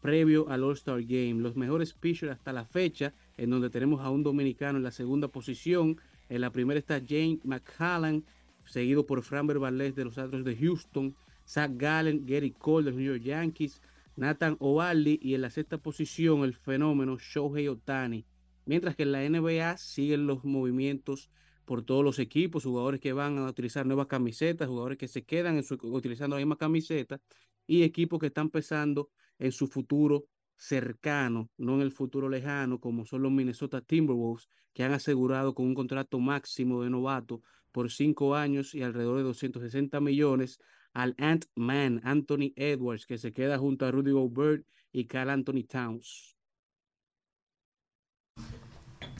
previo 0.00 0.48
al 0.48 0.64
All-Star 0.64 1.02
Game. 1.02 1.34
Los 1.34 1.56
mejores 1.56 1.92
pitchers 1.94 2.32
hasta 2.32 2.52
la 2.52 2.64
fecha, 2.64 3.12
en 3.36 3.50
donde 3.50 3.70
tenemos 3.70 4.00
a 4.00 4.10
un 4.10 4.22
dominicano 4.22 4.78
en 4.78 4.84
la 4.84 4.90
segunda 4.90 5.28
posición. 5.28 6.00
En 6.28 6.40
la 6.40 6.50
primera 6.50 6.78
está 6.78 7.00
Jane 7.00 7.38
McCallan, 7.44 8.24
seguido 8.64 9.06
por 9.06 9.22
Framber 9.22 9.58
Valdez 9.58 9.94
de 9.94 10.04
los 10.04 10.18
Astros 10.18 10.44
de 10.44 10.56
Houston, 10.56 11.14
Zach 11.46 11.72
Gallen, 11.74 12.24
Gary 12.26 12.52
Cole 12.52 12.84
de 12.84 12.90
los 12.90 13.00
New 13.00 13.12
York 13.12 13.22
Yankees, 13.22 13.82
Nathan 14.16 14.56
Ovaldi 14.60 15.18
y 15.22 15.34
en 15.34 15.42
la 15.42 15.50
sexta 15.50 15.78
posición 15.78 16.44
el 16.44 16.54
fenómeno 16.54 17.18
Shohei 17.18 17.68
Otani. 17.68 18.24
Mientras 18.66 18.94
que 18.94 19.02
en 19.04 19.12
la 19.12 19.28
NBA 19.28 19.76
siguen 19.76 20.26
los 20.26 20.44
movimientos 20.44 21.30
por 21.70 21.84
todos 21.84 22.02
los 22.02 22.18
equipos, 22.18 22.64
jugadores 22.64 22.98
que 22.98 23.12
van 23.12 23.38
a 23.38 23.48
utilizar 23.48 23.86
nuevas 23.86 24.08
camisetas, 24.08 24.66
jugadores 24.66 24.98
que 24.98 25.06
se 25.06 25.22
quedan 25.22 25.56
en 25.56 25.62
su- 25.62 25.78
utilizando 25.82 26.34
la 26.34 26.40
misma 26.40 26.56
camiseta 26.56 27.20
y 27.64 27.84
equipos 27.84 28.18
que 28.18 28.26
están 28.26 28.50
pensando 28.50 29.08
en 29.38 29.52
su 29.52 29.68
futuro 29.68 30.26
cercano, 30.56 31.48
no 31.56 31.76
en 31.76 31.82
el 31.82 31.92
futuro 31.92 32.28
lejano, 32.28 32.80
como 32.80 33.06
son 33.06 33.22
los 33.22 33.30
Minnesota 33.30 33.80
Timberwolves, 33.82 34.48
que 34.72 34.82
han 34.82 34.90
asegurado 34.90 35.54
con 35.54 35.64
un 35.64 35.74
contrato 35.76 36.18
máximo 36.18 36.82
de 36.82 36.90
novato 36.90 37.40
por 37.70 37.88
cinco 37.92 38.34
años 38.34 38.74
y 38.74 38.82
alrededor 38.82 39.18
de 39.18 39.22
260 39.22 40.00
millones 40.00 40.58
al 40.92 41.14
Ant-Man, 41.18 42.00
Anthony 42.02 42.52
Edwards, 42.56 43.06
que 43.06 43.16
se 43.16 43.32
queda 43.32 43.58
junto 43.58 43.86
a 43.86 43.92
Rudy 43.92 44.10
Gobert 44.10 44.66
y 44.90 45.04
Carl 45.06 45.30
Anthony 45.30 45.62
Towns. 45.68 46.39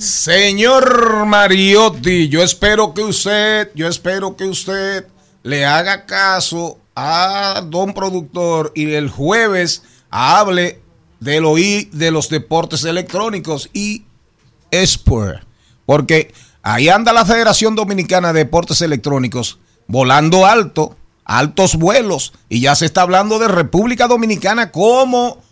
Señor 0.00 1.26
Mariotti, 1.26 2.30
yo 2.30 2.42
espero 2.42 2.94
que 2.94 3.02
usted, 3.02 3.70
yo 3.74 3.86
espero 3.86 4.34
que 4.34 4.44
usted 4.44 5.06
le 5.42 5.66
haga 5.66 6.06
caso 6.06 6.78
a 6.96 7.62
don 7.66 7.92
productor 7.92 8.72
y 8.74 8.94
el 8.94 9.10
jueves 9.10 9.82
hable 10.08 10.80
del 11.20 11.44
OI 11.44 11.90
de 11.92 12.10
los 12.10 12.30
deportes 12.30 12.84
electrónicos 12.84 13.68
y 13.74 14.06
Sport. 14.70 15.44
Porque 15.84 16.32
ahí 16.62 16.88
anda 16.88 17.12
la 17.12 17.26
Federación 17.26 17.76
Dominicana 17.76 18.32
de 18.32 18.44
Deportes 18.44 18.80
Electrónicos 18.80 19.58
volando 19.86 20.46
alto, 20.46 20.96
altos 21.26 21.76
vuelos, 21.76 22.32
y 22.48 22.62
ya 22.62 22.74
se 22.74 22.86
está 22.86 23.02
hablando 23.02 23.38
de 23.38 23.48
República 23.48 24.08
Dominicana 24.08 24.72
como 24.72 25.42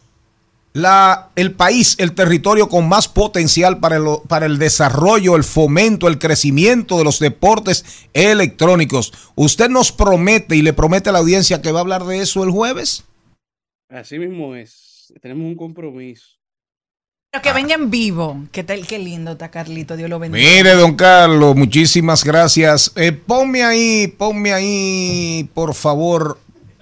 la, 0.79 1.31
el 1.37 1.53
país, 1.53 1.97
el 1.99 2.13
territorio 2.13 2.69
con 2.69 2.89
más 2.89 3.09
potencial 3.09 3.79
para 3.79 3.97
el, 3.97 4.05
para 4.27 4.47
el 4.47 4.59
desarrollo, 4.59 5.37
el 5.37 5.45
fomento, 5.45 6.09
el 6.09 6.19
crecimiento 6.19 6.99
de 6.99 7.05
los 7.05 7.19
deportes 7.19 7.85
electrónicos. 8.13 9.13
¿Usted 9.35 9.69
nos 9.69 9.93
promete 9.93 10.57
y 10.57 10.63
le 10.63 10.73
promete 10.73 11.11
a 11.11 11.13
la 11.13 11.19
audiencia 11.19 11.61
que 11.61 11.73
va 11.73 11.81
a 11.81 11.83
hablar 11.83 12.05
de 12.05 12.21
eso 12.21 12.45
el 12.45 12.51
jueves? 12.51 13.05
Así 13.91 14.19
mismo 14.19 14.55
es, 14.55 15.13
tenemos 15.21 15.47
un 15.47 15.57
compromiso. 15.57 16.39
Pero 17.31 17.43
que 17.43 17.53
venga 17.53 17.75
en 17.75 17.91
vivo. 17.91 18.45
¿Qué 18.53 18.65
tal? 18.65 18.87
Qué 18.87 18.99
lindo 18.99 19.33
está 19.33 19.51
Carlito. 19.51 19.99
Dios 19.99 20.09
lo 20.09 20.19
bendiga. 20.19 20.43
Mire, 20.43 20.75
don 20.75 20.95
Carlos, 20.95 21.55
muchísimas 21.57 22.25
gracias. 22.25 22.91
Eh, 22.97 23.13
ponme 23.13 23.65
ahí, 23.65 24.09
ponme 24.09 24.55
ahí, 24.55 25.51
por 25.53 25.75
favor. 25.75 26.39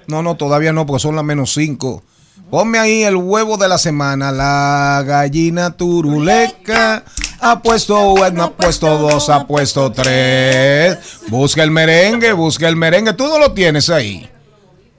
No, 0.07 0.22
no, 0.22 0.36
todavía 0.36 0.72
no, 0.72 0.86
porque 0.86 1.03
son 1.03 1.16
las 1.16 1.24
menos 1.24 1.53
cinco. 1.53 2.05
Ponme 2.51 2.78
ahí 2.78 3.03
el 3.03 3.16
huevo 3.16 3.57
de 3.57 3.68
la 3.68 3.76
semana. 3.78 4.30
La 4.30 5.03
gallina 5.05 5.72
turuleca 5.76 7.03
ha 7.40 7.61
puesto 7.61 7.99
uno, 8.12 8.44
ha 8.44 8.51
puesto 8.53 8.99
dos, 8.99 9.28
ha 9.30 9.47
puesto 9.47 9.90
tres. 9.90 10.97
Busca 11.28 11.62
el 11.64 11.70
merengue, 11.72 12.32
busca 12.32 12.68
el 12.68 12.76
merengue. 12.76 13.14
Tú 13.14 13.26
no 13.26 13.38
lo 13.38 13.53
tienes 13.53 13.90
ahí. 13.90 14.30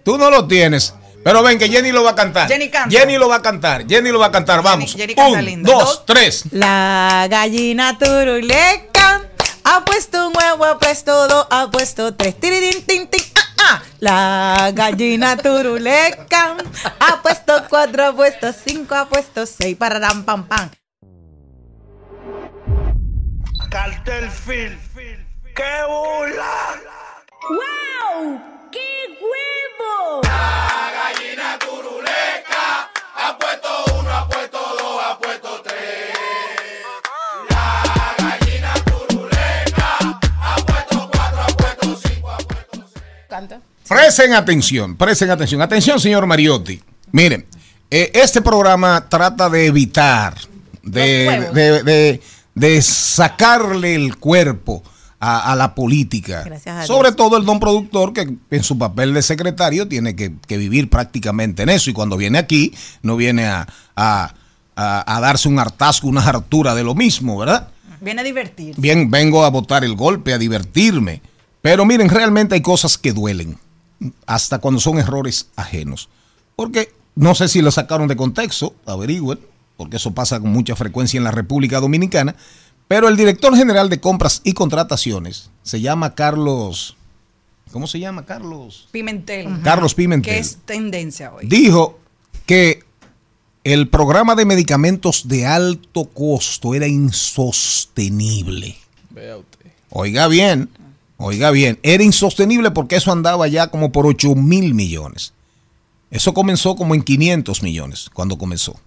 Tú 0.03 0.17
no 0.17 0.29
lo 0.29 0.45
tienes. 0.47 0.93
Pero 1.23 1.41
ven 1.41 1.57
que 1.57 1.69
Jenny 1.69 1.91
lo 1.91 2.03
va 2.03 2.11
a 2.11 2.15
cantar. 2.15 2.47
Jenny 2.49 2.69
canta. 2.69 2.97
Jenny 2.97 3.17
lo 3.17 3.27
va 3.29 3.37
a 3.37 3.41
cantar. 3.41 3.85
Jenny 3.87 4.11
lo 4.11 4.19
va 4.19 4.27
a 4.27 4.31
cantar. 4.31 4.61
Vamos. 4.61 4.93
Jenny 4.95 5.15
canta 5.15 5.39
Un, 5.39 5.45
lindo. 5.45 5.71
dos, 5.71 6.03
tres. 6.05 6.43
La 6.51 7.27
gallina 7.29 7.97
turuleca 7.97 9.21
ha 9.63 9.83
puesto 9.85 10.27
un 10.27 10.33
huevo, 10.37 10.65
ha 10.65 10.79
puesto 10.79 11.27
dos, 11.27 11.47
ha 11.49 11.69
puesto 11.71 12.13
tres. 12.13 12.39
Tirirín, 12.39 12.81
tin, 12.85 13.07
tin, 13.07 13.21
ah. 13.61 13.81
La 13.99 14.71
gallina 14.73 15.35
turuleca 15.37 16.55
ha 16.99 17.21
puesto 17.21 17.65
cuatro, 17.67 18.05
ha 18.05 18.13
puesto 18.13 18.53
cinco, 18.53 18.95
ha 18.95 19.07
puesto 19.07 19.45
seis. 19.45 19.75
Pararam, 19.75 20.23
pam, 20.23 20.47
pam. 20.47 20.69
Cartel 23.69 24.29
Film. 24.29 24.77
¡Qué 25.57 25.75
burla! 25.87 26.79
¡Wow! 27.49 28.39
¡Qué 28.71 29.17
huevo! 29.19 30.21
La 30.21 30.91
gallina 30.93 31.57
turuleca 31.57 32.91
ha 33.15 33.37
puesto 33.39 33.69
uno, 33.99 34.16
Presten 43.87 44.33
atención, 44.33 44.95
presten 44.95 45.29
atención. 45.29 45.61
Atención, 45.61 45.99
señor 45.99 46.25
Mariotti. 46.25 46.81
Miren, 47.11 47.45
eh, 47.89 48.11
este 48.13 48.41
programa 48.41 49.07
trata 49.09 49.49
de 49.49 49.65
evitar, 49.67 50.35
de, 50.83 51.49
de, 51.53 51.83
de- 51.83 52.21
de 52.55 52.81
sacarle 52.81 53.93
el 53.93 54.17
cuerpo 54.17 54.81
a, 55.19 55.51
a 55.51 55.55
la 55.55 55.75
política. 55.75 56.41
Gracias 56.43 56.73
a 56.75 56.77
Dios. 56.79 56.87
Sobre 56.87 57.11
todo 57.11 57.37
el 57.37 57.45
don 57.45 57.59
productor 57.59 58.13
que 58.13 58.35
en 58.49 58.63
su 58.63 58.77
papel 58.79 59.13
de 59.13 59.21
secretario 59.21 59.87
tiene 59.87 60.15
que, 60.15 60.33
que 60.47 60.57
vivir 60.57 60.89
prácticamente 60.89 61.61
en 61.63 61.69
eso. 61.69 61.91
Y 61.91 61.93
cuando 61.93 62.17
viene 62.17 62.39
aquí, 62.39 62.73
no 63.03 63.15
viene 63.15 63.45
a, 63.45 63.67
a- 63.95 64.33
darse 64.75 65.47
un 65.47 65.59
hartazgo, 65.59 66.07
una 66.09 66.21
hartura 66.27 66.73
de 66.73 66.83
lo 66.83 66.95
mismo, 66.95 67.37
¿verdad? 67.37 67.69
Viene 68.01 68.21
a 68.21 68.23
divertir. 68.23 68.73
Bien, 68.77 69.09
vengo 69.11 69.45
a 69.45 69.49
botar 69.49 69.83
el 69.83 69.95
golpe, 69.95 70.33
a 70.33 70.37
divertirme. 70.39 71.21
Pero 71.61 71.85
miren, 71.85 72.09
realmente 72.09 72.55
hay 72.55 72.61
cosas 72.61 72.97
que 72.97 73.13
duelen, 73.13 73.57
hasta 74.25 74.59
cuando 74.59 74.79
son 74.79 74.99
errores 74.99 75.49
ajenos. 75.55 76.09
Porque 76.55 76.93
no 77.15 77.35
sé 77.35 77.47
si 77.47 77.61
lo 77.61 77.71
sacaron 77.71 78.07
de 78.07 78.15
contexto, 78.15 78.75
averigüen, 78.85 79.39
porque 79.75 79.97
eso 79.97 80.13
pasa 80.13 80.39
con 80.39 80.51
mucha 80.51 80.75
frecuencia 80.75 81.17
en 81.17 81.23
la 81.23 81.31
República 81.31 81.79
Dominicana. 81.79 82.35
Pero 82.87 83.09
el 83.09 83.17
director 83.17 83.55
general 83.55 83.89
de 83.89 83.99
compras 83.99 84.41
y 84.43 84.53
contrataciones 84.53 85.49
se 85.63 85.81
llama 85.81 86.15
Carlos. 86.15 86.95
¿Cómo 87.71 87.85
se 87.85 87.99
llama 87.99 88.25
Carlos? 88.25 88.87
Pimentel. 88.91 89.61
Carlos 89.61 89.93
Pimentel. 89.93 90.33
Que 90.33 90.39
es 90.39 90.59
tendencia 90.65 91.33
hoy. 91.33 91.47
Dijo 91.47 91.99
que 92.45 92.83
el 93.65 93.89
programa 93.89 94.35
de 94.35 94.45
medicamentos 94.45 95.27
de 95.27 95.45
alto 95.45 96.05
costo 96.05 96.73
era 96.73 96.87
insostenible. 96.87 98.77
Vea 99.09 99.37
usted. 99.37 99.71
Oiga 99.89 100.27
bien, 100.27 100.69
oiga 101.17 101.51
bien, 101.51 101.79
era 101.83 102.03
insostenible 102.03 102.71
porque 102.71 102.95
eso 102.95 103.11
andaba 103.11 103.47
ya 103.47 103.67
como 103.67 103.91
por 103.91 104.05
8 104.05 104.35
mil 104.35 104.73
millones. 104.73 105.33
Eso 106.09 106.33
comenzó 106.33 106.75
como 106.75 106.95
en 106.95 107.03
500 107.03 107.63
millones 107.63 108.09
cuando 108.13 108.37
comenzó. 108.37 108.79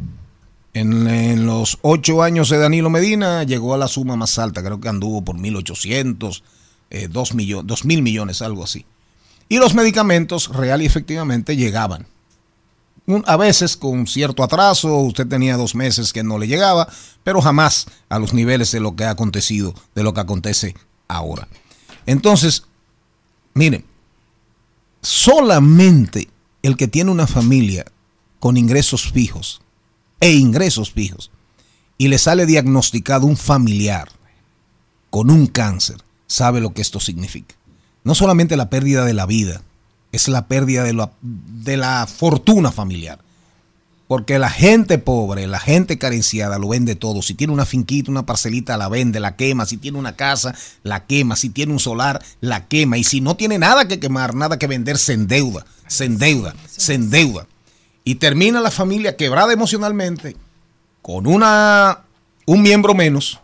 En, 0.72 1.46
los 1.46 1.78
ocho 1.82 2.22
años 2.22 2.48
de 2.48 2.58
Danilo 2.58 2.90
Medina 2.90 3.42
llegó 3.42 3.74
a 3.74 3.78
la 3.78 3.88
suma 3.88 4.16
más 4.16 4.38
alta, 4.38 4.62
creo 4.62 4.80
que 4.80 4.88
anduvo 4.88 5.22
por 5.22 5.36
1.800, 5.36 6.42
eh, 6.90 7.08
2 7.10 7.34
millones, 7.34 7.66
2 7.66 7.84
mil 7.84 8.02
millones, 8.02 8.40
algo 8.40 8.64
así. 8.64 8.86
Y 9.48 9.58
los 9.58 9.74
medicamentos 9.74 10.48
real 10.48 10.80
y 10.80 10.86
efectivamente 10.86 11.56
llegaban. 11.56 12.06
A 13.26 13.36
veces 13.36 13.76
con 13.76 14.06
cierto 14.06 14.44
atraso, 14.44 14.96
usted 14.98 15.26
tenía 15.26 15.56
dos 15.56 15.74
meses 15.74 16.12
que 16.12 16.22
no 16.22 16.38
le 16.38 16.46
llegaba, 16.46 16.88
pero 17.24 17.42
jamás 17.42 17.86
a 18.08 18.20
los 18.20 18.32
niveles 18.32 18.70
de 18.70 18.78
lo 18.78 18.94
que 18.94 19.04
ha 19.04 19.10
acontecido, 19.10 19.74
de 19.96 20.04
lo 20.04 20.14
que 20.14 20.20
acontece 20.20 20.76
ahora. 21.08 21.48
Entonces, 22.10 22.64
miren, 23.54 23.84
solamente 25.00 26.28
el 26.60 26.76
que 26.76 26.88
tiene 26.88 27.12
una 27.12 27.28
familia 27.28 27.84
con 28.40 28.56
ingresos 28.56 29.12
fijos 29.12 29.60
e 30.18 30.32
ingresos 30.32 30.90
fijos 30.90 31.30
y 31.98 32.08
le 32.08 32.18
sale 32.18 32.46
diagnosticado 32.46 33.28
un 33.28 33.36
familiar 33.36 34.08
con 35.10 35.30
un 35.30 35.46
cáncer, 35.46 35.98
sabe 36.26 36.60
lo 36.60 36.74
que 36.74 36.82
esto 36.82 36.98
significa. 36.98 37.54
No 38.02 38.16
solamente 38.16 38.56
la 38.56 38.70
pérdida 38.70 39.04
de 39.04 39.14
la 39.14 39.26
vida, 39.26 39.62
es 40.10 40.26
la 40.26 40.48
pérdida 40.48 40.82
de 40.82 40.94
la, 40.94 41.12
de 41.22 41.76
la 41.76 42.08
fortuna 42.08 42.72
familiar. 42.72 43.20
Porque 44.10 44.40
la 44.40 44.50
gente 44.50 44.98
pobre, 44.98 45.46
la 45.46 45.60
gente 45.60 45.96
carenciada 45.96 46.58
lo 46.58 46.70
vende 46.70 46.96
todo. 46.96 47.22
Si 47.22 47.34
tiene 47.34 47.52
una 47.52 47.64
finquita, 47.64 48.10
una 48.10 48.26
parcelita, 48.26 48.76
la 48.76 48.88
vende, 48.88 49.20
la 49.20 49.36
quema. 49.36 49.66
Si 49.66 49.76
tiene 49.76 49.98
una 49.98 50.16
casa, 50.16 50.52
la 50.82 51.06
quema. 51.06 51.36
Si 51.36 51.50
tiene 51.50 51.70
un 51.70 51.78
solar, 51.78 52.20
la 52.40 52.66
quema. 52.66 52.98
Y 52.98 53.04
si 53.04 53.20
no 53.20 53.36
tiene 53.36 53.56
nada 53.56 53.86
que 53.86 54.00
quemar, 54.00 54.34
nada 54.34 54.58
que 54.58 54.66
vender, 54.66 54.98
se 54.98 55.12
endeuda, 55.12 55.64
se 55.86 56.06
endeuda, 56.06 56.56
se 56.66 56.94
endeuda. 56.94 57.46
Y 58.02 58.16
termina 58.16 58.60
la 58.60 58.72
familia 58.72 59.16
quebrada 59.16 59.52
emocionalmente, 59.52 60.34
con 61.02 61.28
una, 61.28 62.00
un 62.46 62.62
miembro 62.62 62.94
menos 62.94 63.38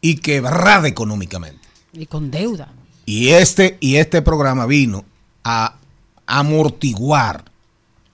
y 0.00 0.14
quebrada 0.14 0.88
económicamente. 0.88 1.68
Y 1.92 2.06
con 2.06 2.30
deuda. 2.30 2.72
Y 3.04 3.28
este, 3.28 3.76
y 3.80 3.96
este 3.96 4.22
programa 4.22 4.64
vino 4.64 5.04
a 5.44 5.76
amortiguar, 6.24 7.44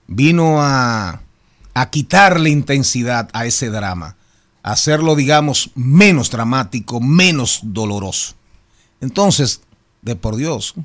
vino 0.07 0.61
a, 0.61 1.22
a 1.73 1.89
quitarle 1.89 2.49
intensidad 2.49 3.29
a 3.33 3.45
ese 3.45 3.69
drama, 3.69 4.15
a 4.61 4.71
hacerlo, 4.71 5.15
digamos, 5.15 5.71
menos 5.75 6.29
dramático, 6.29 6.99
menos 7.01 7.59
doloroso. 7.63 8.35
Entonces, 9.01 9.61
de 10.01 10.15
por 10.15 10.35
Dios, 10.35 10.75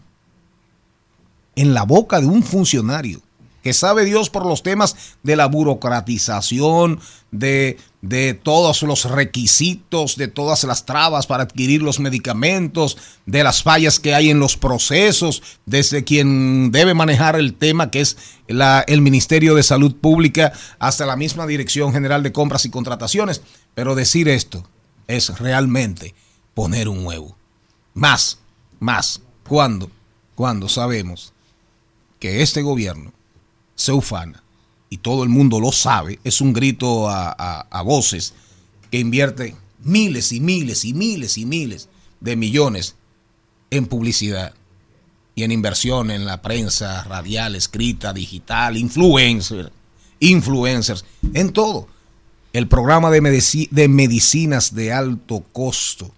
en 1.56 1.74
la 1.74 1.82
boca 1.84 2.20
de 2.20 2.26
un 2.26 2.42
funcionario 2.42 3.20
que 3.62 3.72
sabe 3.72 4.04
Dios 4.04 4.30
por 4.30 4.46
los 4.46 4.62
temas 4.62 4.96
de 5.22 5.36
la 5.36 5.46
burocratización, 5.46 7.00
de, 7.30 7.76
de 8.00 8.34
todos 8.34 8.82
los 8.82 9.04
requisitos, 9.04 10.16
de 10.16 10.28
todas 10.28 10.64
las 10.64 10.86
trabas 10.86 11.26
para 11.26 11.42
adquirir 11.42 11.82
los 11.82 12.00
medicamentos, 12.00 12.96
de 13.26 13.44
las 13.44 13.62
fallas 13.62 14.00
que 14.00 14.14
hay 14.14 14.30
en 14.30 14.40
los 14.40 14.56
procesos, 14.56 15.42
desde 15.66 16.04
quien 16.04 16.70
debe 16.70 16.94
manejar 16.94 17.36
el 17.36 17.54
tema 17.54 17.90
que 17.90 18.00
es 18.00 18.16
la- 18.46 18.84
el 18.86 19.02
Ministerio 19.02 19.54
de 19.54 19.62
Salud 19.62 19.94
Pública 19.96 20.52
hasta 20.78 21.04
la 21.06 21.16
misma 21.16 21.46
Dirección 21.46 21.92
General 21.92 22.22
de 22.22 22.32
Compras 22.32 22.64
y 22.64 22.70
Contrataciones. 22.70 23.42
Pero 23.74 23.94
decir 23.94 24.28
esto 24.28 24.64
es 25.06 25.38
realmente 25.38 26.14
poner 26.54 26.88
un 26.88 27.04
huevo. 27.04 27.36
Más, 27.94 28.38
más. 28.80 29.20
¿Cuándo? 29.46 29.90
Cuando 30.34 30.68
sabemos 30.68 31.32
que 32.20 32.42
este 32.42 32.62
gobierno 32.62 33.12
se 33.78 33.92
ufana, 33.92 34.42
y 34.90 34.96
todo 34.98 35.22
el 35.22 35.28
mundo 35.28 35.60
lo 35.60 35.70
sabe, 35.70 36.18
es 36.24 36.40
un 36.40 36.52
grito 36.52 37.08
a, 37.08 37.30
a- 37.30 37.82
voces, 37.82 38.34
que 38.90 38.98
invierte 38.98 39.54
miles 39.82 40.32
y 40.32 40.40
miles 40.40 40.84
y 40.84 40.92
miles 40.94 41.38
y 41.38 41.46
miles 41.46 41.88
de 42.20 42.34
millones 42.36 42.96
en 43.70 43.86
publicidad 43.86 44.52
y 45.36 45.44
en 45.44 45.52
inversión 45.52 46.10
en 46.10 46.24
la 46.26 46.42
prensa 46.42 47.04
radial, 47.04 47.54
escrita, 47.54 48.12
digital, 48.12 48.76
influencer, 48.76 49.70
influencers, 50.18 51.04
en 51.34 51.52
todo. 51.52 51.86
El 52.52 52.66
programa 52.66 53.10
de, 53.10 53.22
medici- 53.22 53.68
de 53.70 53.86
medicinas 53.88 54.74
de 54.74 54.92
alto 54.92 55.44
costo 55.52 56.10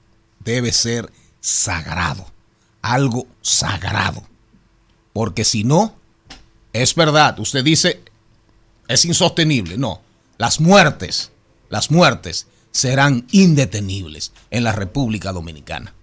debe 0.44 0.72
ser 0.72 1.12
sagrado, 1.40 2.24
algo 2.80 3.26
sagrado. 3.42 4.22
Porque 5.12 5.44
si 5.44 5.64
no, 5.64 5.96
es 6.72 6.94
verdad, 6.94 7.38
usted 7.38 7.64
dice, 7.64 8.00
es 8.88 9.04
insostenible. 9.04 9.76
No, 9.78 10.02
las 10.38 10.60
muertes, 10.60 11.30
las 11.68 11.90
muertes 11.90 12.46
serán 12.70 13.26
indetenibles 13.30 14.32
en 14.50 14.64
la 14.64 14.72
República 14.72 15.32
Dominicana. 15.32 15.94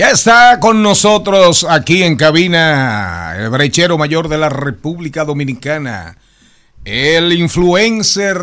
Ya 0.00 0.12
está 0.12 0.58
con 0.60 0.82
nosotros 0.82 1.66
aquí 1.68 2.02
en 2.02 2.16
cabina 2.16 3.34
el 3.36 3.50
brechero 3.50 3.98
mayor 3.98 4.30
de 4.30 4.38
la 4.38 4.48
República 4.48 5.26
Dominicana, 5.26 6.16
el 6.86 7.34
influencer 7.34 8.38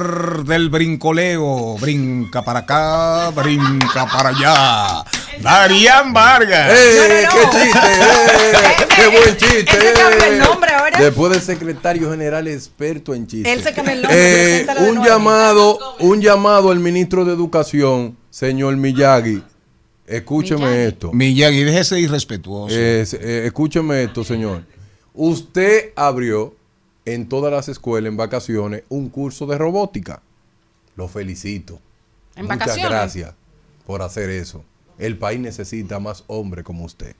del 0.46 0.70
brincoleo, 0.70 1.76
brinca 1.80 2.44
para 2.44 2.60
acá, 2.60 3.32
brinca 3.32 4.06
para 4.06 4.30
allá, 4.30 5.04
Darían 5.42 6.14
Vargas. 6.14 6.74
¡Eh, 6.76 7.28
qué 7.28 7.58
chiste! 7.58 7.80
eh, 7.80 8.54
¡Qué 8.96 9.08
buen 9.08 9.38
chiste! 9.38 9.78
Él 9.78 9.82
se 9.82 9.94
cambia 9.94 10.28
el 10.28 10.38
nombre 10.38 10.72
ahora. 10.76 11.00
Después 11.00 11.34
de 11.34 11.42
secretario 11.42 12.12
general 12.12 12.48
experto 12.48 13.16
en 13.16 13.26
chistes. 13.26 13.52
Él 13.52 13.64
se 13.64 13.74
cambia 13.74 13.94
el 13.96 14.04
nombre. 14.04 14.60
Eh, 14.60 14.68
un 14.82 15.04
llamado, 15.04 15.80
un 16.02 16.22
llamado 16.22 16.70
al 16.70 16.78
ministro 16.78 17.26
de 17.26 17.34
Educación, 17.34 18.16
señor 18.30 18.78
Miyagi. 18.78 19.42
Escúcheme 20.08 20.86
esto. 20.86 21.12
Miyagi, 21.12 21.64
déjese 21.64 22.00
irrespetuoso. 22.00 22.74
Es- 22.76 23.14
eh, 23.14 23.46
escúcheme 23.46 24.04
esto, 24.04 24.24
señor. 24.24 24.64
Usted 25.14 25.92
abrió 25.96 26.56
en 27.06 27.28
todas 27.28 27.52
las 27.52 27.68
escuelas 27.70 28.10
en 28.10 28.18
vacaciones 28.18 28.84
un 28.90 29.10
curso 29.10 29.46
de 29.46 29.58
robótica. 29.58 30.22
Lo 30.96 31.08
felicito. 31.08 31.80
¿En 32.36 32.44
Muchas 32.46 32.60
vacaciones? 32.60 32.90
gracias 32.92 33.34
por 33.86 34.02
hacer 34.02 34.30
eso. 34.30 34.64
El 34.98 35.18
país 35.18 35.40
necesita 35.40 36.00
más 36.00 36.24
hombres 36.28 36.64
como 36.64 36.86
usted. 36.86 37.16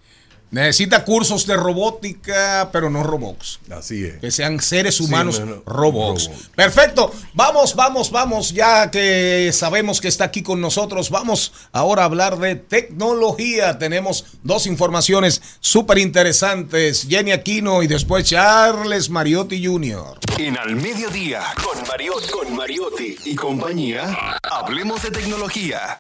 Necesita 0.50 1.04
cursos 1.04 1.46
de 1.46 1.58
robótica, 1.58 2.70
pero 2.72 2.90
no 2.90 3.04
robots. 3.04 3.60
Así 3.70 4.06
es. 4.06 4.16
Que 4.20 4.32
sean 4.32 4.62
seres 4.62 4.96
Sí, 4.96 5.04
humanos 5.04 5.40
no, 5.40 5.46
no, 5.46 5.62
robots. 5.66 6.28
robots. 6.28 6.50
Perfecto. 6.56 7.12
Vamos, 7.34 7.76
vamos, 7.76 8.12
vamos. 8.12 8.54
Ya 8.54 8.90
que 8.90 9.52
sabemos 9.54 10.00
que 10.00 10.08
está 10.08 10.24
aquí 10.26 10.44
con 10.44 10.62
nosotros, 10.62 11.10
vamos 11.10 11.52
ahora 11.74 12.04
a 12.04 12.06
hablar 12.06 12.38
de 12.40 12.56
tecnología. 12.56 13.78
Tenemos 13.78 14.26
dos 14.44 14.68
informaciones 14.68 15.42
súper 15.60 15.98
interesantes. 15.98 17.06
Jenny 17.10 17.32
Aquino 17.32 17.84
y 17.84 17.88
después 17.88 18.24
Charles 18.26 19.10
Mariotti 19.10 19.66
Jr. 19.66 20.18
En 20.38 20.58
Al 20.58 20.76
Mediodía, 20.76 21.42
con 21.64 21.86
Mariotti, 21.88 22.30
con 22.30 22.56
Mariotti 22.56 23.18
y 23.26 23.36
compañía, 23.36 24.38
hablemos 24.44 25.02
de 25.04 25.12
tecnología. 25.12 26.00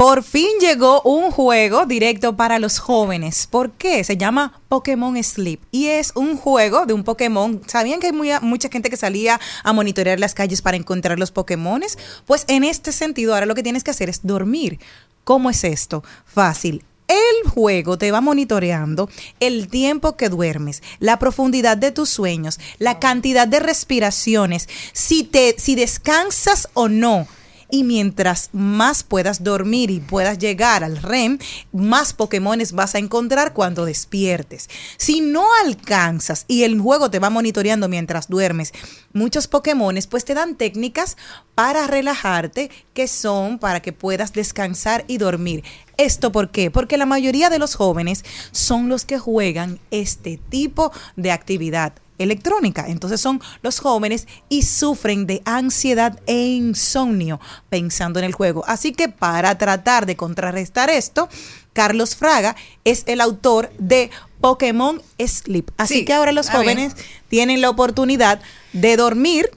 Por 0.00 0.22
fin 0.22 0.48
llegó 0.62 1.02
un 1.02 1.30
juego 1.30 1.84
directo 1.84 2.34
para 2.34 2.58
los 2.58 2.78
jóvenes. 2.78 3.46
¿Por 3.46 3.72
qué? 3.72 4.02
Se 4.02 4.16
llama 4.16 4.58
Pokémon 4.70 5.22
Sleep 5.22 5.60
y 5.72 5.88
es 5.88 6.12
un 6.14 6.38
juego 6.38 6.86
de 6.86 6.94
un 6.94 7.04
Pokémon. 7.04 7.60
¿Sabían 7.66 8.00
que 8.00 8.06
hay 8.06 8.40
mucha 8.40 8.70
gente 8.70 8.88
que 8.88 8.96
salía 8.96 9.38
a 9.62 9.74
monitorear 9.74 10.18
las 10.18 10.32
calles 10.32 10.62
para 10.62 10.78
encontrar 10.78 11.18
los 11.18 11.32
Pokémones? 11.32 11.98
Pues 12.24 12.46
en 12.48 12.64
este 12.64 12.92
sentido, 12.92 13.34
ahora 13.34 13.44
lo 13.44 13.54
que 13.54 13.62
tienes 13.62 13.84
que 13.84 13.90
hacer 13.90 14.08
es 14.08 14.20
dormir. 14.22 14.80
¿Cómo 15.22 15.50
es 15.50 15.64
esto? 15.64 16.02
Fácil. 16.24 16.82
El 17.06 17.50
juego 17.50 17.98
te 17.98 18.10
va 18.10 18.22
monitoreando 18.22 19.10
el 19.38 19.68
tiempo 19.68 20.16
que 20.16 20.30
duermes, 20.30 20.82
la 20.98 21.18
profundidad 21.18 21.76
de 21.76 21.90
tus 21.90 22.08
sueños, 22.08 22.58
la 22.78 23.00
cantidad 23.00 23.46
de 23.46 23.60
respiraciones, 23.60 24.66
si 24.94 25.24
te 25.24 25.56
si 25.58 25.74
descansas 25.74 26.70
o 26.72 26.88
no. 26.88 27.28
Y 27.70 27.84
mientras 27.84 28.50
más 28.52 29.02
puedas 29.02 29.44
dormir 29.44 29.90
y 29.90 30.00
puedas 30.00 30.38
llegar 30.38 30.82
al 30.82 30.96
REM, 30.96 31.38
más 31.72 32.12
Pokémones 32.12 32.72
vas 32.72 32.94
a 32.94 32.98
encontrar 32.98 33.52
cuando 33.52 33.84
despiertes. 33.84 34.68
Si 34.96 35.20
no 35.20 35.44
alcanzas 35.64 36.44
y 36.48 36.64
el 36.64 36.80
juego 36.80 37.10
te 37.10 37.18
va 37.18 37.30
monitoreando 37.30 37.88
mientras 37.88 38.28
duermes, 38.28 38.72
muchos 39.12 39.46
Pokémones 39.46 40.06
pues 40.06 40.24
te 40.24 40.34
dan 40.34 40.56
técnicas 40.56 41.16
para 41.54 41.86
relajarte 41.86 42.70
que 42.94 43.06
son 43.06 43.58
para 43.58 43.80
que 43.80 43.92
puedas 43.92 44.32
descansar 44.32 45.04
y 45.06 45.18
dormir. 45.18 45.62
¿Esto 45.96 46.32
por 46.32 46.50
qué? 46.50 46.70
Porque 46.70 46.96
la 46.96 47.06
mayoría 47.06 47.50
de 47.50 47.58
los 47.58 47.74
jóvenes 47.74 48.24
son 48.52 48.88
los 48.88 49.04
que 49.04 49.18
juegan 49.18 49.78
este 49.90 50.38
tipo 50.48 50.92
de 51.16 51.30
actividad 51.30 51.92
electrónica. 52.20 52.86
Entonces 52.88 53.20
son 53.20 53.40
los 53.62 53.80
jóvenes 53.80 54.28
y 54.48 54.62
sufren 54.62 55.26
de 55.26 55.42
ansiedad 55.44 56.18
e 56.26 56.36
insomnio 56.48 57.40
pensando 57.68 58.18
en 58.18 58.24
el 58.24 58.32
juego. 58.34 58.64
Así 58.66 58.92
que 58.92 59.08
para 59.08 59.58
tratar 59.58 60.06
de 60.06 60.16
contrarrestar 60.16 60.90
esto, 60.90 61.28
Carlos 61.72 62.16
Fraga 62.16 62.56
es 62.84 63.04
el 63.06 63.20
autor 63.20 63.70
de 63.78 64.10
Pokémon 64.40 65.00
Sleep. 65.18 65.70
Así 65.76 65.94
Sí, 66.00 66.04
que 66.04 66.12
ahora 66.12 66.32
los 66.32 66.46
bien. 66.48 66.58
jóvenes 66.62 66.96
tienen 67.28 67.60
la 67.60 67.70
oportunidad 67.70 68.40
de 68.72 68.96
dormir 68.96 69.50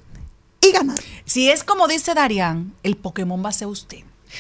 y 0.61 0.71
ganar. 0.71 0.97
Si 1.25 1.49
es 1.49 1.63
como 1.63 1.87
dice 1.87 2.13
Darían, 2.13 2.73
el 2.83 2.95
Pokémon 2.97 3.43
va 3.43 3.49
a 3.49 3.53
ser 3.53 3.67
usted. 3.67 3.99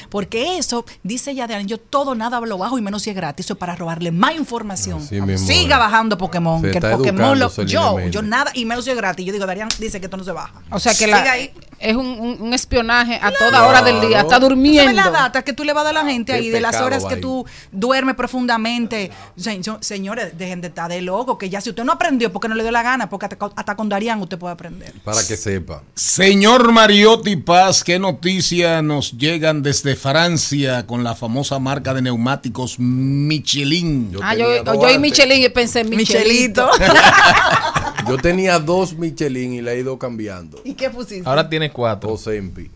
Porque 0.09 0.57
eso, 0.57 0.85
dice 1.03 1.33
ya 1.35 1.47
Darían, 1.47 1.67
yo 1.67 1.77
todo 1.79 2.15
nada 2.15 2.39
lo 2.41 2.57
bajo 2.57 2.77
y 2.77 2.81
menos 2.81 3.03
si 3.03 3.09
es 3.09 3.15
gratis. 3.15 3.45
Eso 3.45 3.53
es 3.53 3.59
para 3.59 3.75
robarle 3.75 4.11
más 4.11 4.35
información. 4.35 4.99
Mismo 5.11 5.37
Siga 5.37 5.77
bajando 5.77 6.17
Pokémon. 6.17 6.61
Se 6.61 6.71
que 6.71 6.77
el 6.77 6.83
está 6.83 6.97
Pokémon 6.97 7.37
lo. 7.39 7.51
Yo, 7.65 7.99
yo 8.09 8.21
nada 8.21 8.51
y 8.53 8.65
menos 8.65 8.85
si 8.85 8.91
es 8.91 8.97
gratis. 8.97 9.25
Yo 9.25 9.33
digo, 9.33 9.45
Darían 9.45 9.69
dice 9.79 9.99
que 9.99 10.05
esto 10.07 10.17
no 10.17 10.23
se 10.23 10.31
baja. 10.31 10.53
O 10.71 10.79
sea 10.79 10.93
que 10.93 11.07
la, 11.07 11.35
es 11.37 11.95
un, 11.95 12.05
un- 12.05 12.37
un 12.41 12.53
espionaje 12.53 13.19
a 13.21 13.31
toda 13.31 13.67
hora 13.67 13.81
del 13.81 13.99
día. 14.01 14.21
Está 14.21 14.39
¿Tú 14.39 14.47
durmiendo. 14.49 14.81
sabes 14.83 14.95
la 14.95 15.11
data 15.11 15.41
que 15.41 15.53
tú 15.53 15.63
le 15.63 15.73
vas 15.73 15.81
a 15.81 15.85
dar 15.85 15.97
a 15.97 16.03
la 16.03 16.09
gente 16.11 16.31
Qué 16.31 16.37
ahí 16.39 16.49
de 16.49 16.61
las 16.61 16.79
horas 16.81 17.03
que 17.05 17.15
ahí. 17.15 17.21
tú 17.21 17.45
duermes 17.71 18.15
profundamente? 18.15 19.11
Se- 19.35 19.61
señores, 19.81 20.37
dejen 20.37 20.61
de 20.61 20.67
estar 20.69 20.89
de 20.89 21.01
loco, 21.01 21.37
que 21.37 21.49
ya 21.49 21.59
si 21.61 21.69
usted 21.69 21.83
no 21.83 21.91
aprendió 21.91 22.31
porque 22.31 22.47
no 22.47 22.55
le 22.55 22.63
dio 22.63 22.71
la 22.71 22.83
gana, 22.83 23.09
porque 23.09 23.25
hasta, 23.25 23.37
hasta 23.55 23.75
con 23.75 23.89
Darían 23.89 24.21
usted 24.21 24.37
puede 24.37 24.53
aprender. 24.53 24.93
Para 25.03 25.25
que 25.27 25.35
sepa. 25.37 25.83
Señor 25.95 26.71
Mariotti 26.71 27.35
Paz, 27.35 27.83
¿qué 27.83 27.99
noticias 27.99 28.81
nos 28.83 29.11
llegan 29.17 29.61
desde 29.61 29.82
Francia 29.95 30.87
con 30.87 31.03
la 31.03 31.15
famosa 31.15 31.59
marca 31.59 31.93
de 31.93 32.01
neumáticos 32.01 32.79
Michelin? 32.79 34.15
Ah, 34.21 34.35
yo, 34.35 34.63
yo 34.63 34.89
y 34.89 34.99
Michelin 34.99 35.43
y 35.43 35.49
pensé 35.49 35.81
en 35.81 35.89
Michelito. 35.89 36.69
Yo 38.07 38.17
tenía 38.17 38.59
dos 38.59 38.97
Michelin 38.97 39.53
y 39.53 39.61
la 39.61 39.71
he 39.71 39.79
ido 39.79 39.97
cambiando. 39.97 40.59
¿Y 40.65 40.73
qué 40.73 40.89
pusiste? 40.89 41.23
Ahora 41.27 41.49
tienes 41.49 41.71
cuatro. 41.71 42.09
Dos 42.09 42.27
Empi. 42.27 42.69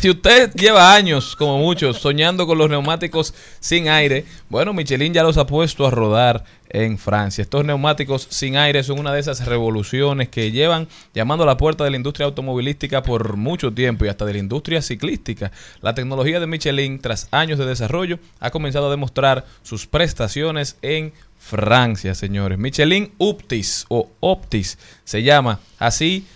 Si 0.00 0.10
usted 0.10 0.52
lleva 0.54 0.94
años, 0.94 1.36
como 1.36 1.58
muchos, 1.58 1.98
soñando 1.98 2.46
con 2.46 2.58
los 2.58 2.68
neumáticos 2.68 3.34
sin 3.60 3.88
aire, 3.88 4.24
bueno, 4.48 4.72
Michelin 4.72 5.14
ya 5.14 5.22
los 5.22 5.36
ha 5.36 5.46
puesto 5.46 5.86
a 5.86 5.90
rodar 5.90 6.44
en 6.68 6.98
Francia. 6.98 7.42
Estos 7.42 7.64
neumáticos 7.64 8.26
sin 8.30 8.56
aire 8.56 8.82
son 8.82 8.98
una 8.98 9.12
de 9.12 9.20
esas 9.20 9.46
revoluciones 9.46 10.28
que 10.28 10.50
llevan 10.50 10.88
llamando 11.14 11.44
a 11.44 11.46
la 11.46 11.56
puerta 11.56 11.84
de 11.84 11.90
la 11.90 11.96
industria 11.96 12.26
automovilística 12.26 13.02
por 13.02 13.36
mucho 13.36 13.72
tiempo 13.72 14.04
y 14.04 14.08
hasta 14.08 14.24
de 14.24 14.32
la 14.32 14.38
industria 14.38 14.82
ciclística. 14.82 15.52
La 15.82 15.94
tecnología 15.94 16.40
de 16.40 16.46
Michelin, 16.46 17.00
tras 17.00 17.28
años 17.30 17.58
de 17.58 17.66
desarrollo, 17.66 18.18
ha 18.40 18.50
comenzado 18.50 18.88
a 18.88 18.90
demostrar 18.90 19.44
sus 19.62 19.86
prestaciones 19.86 20.76
en 20.82 21.12
Francia, 21.38 22.14
señores. 22.14 22.58
Michelin 22.58 23.12
Optis 23.18 23.84
o 23.88 24.08
Optis 24.20 24.78
se 25.04 25.22
llama 25.22 25.60
así 25.78 26.26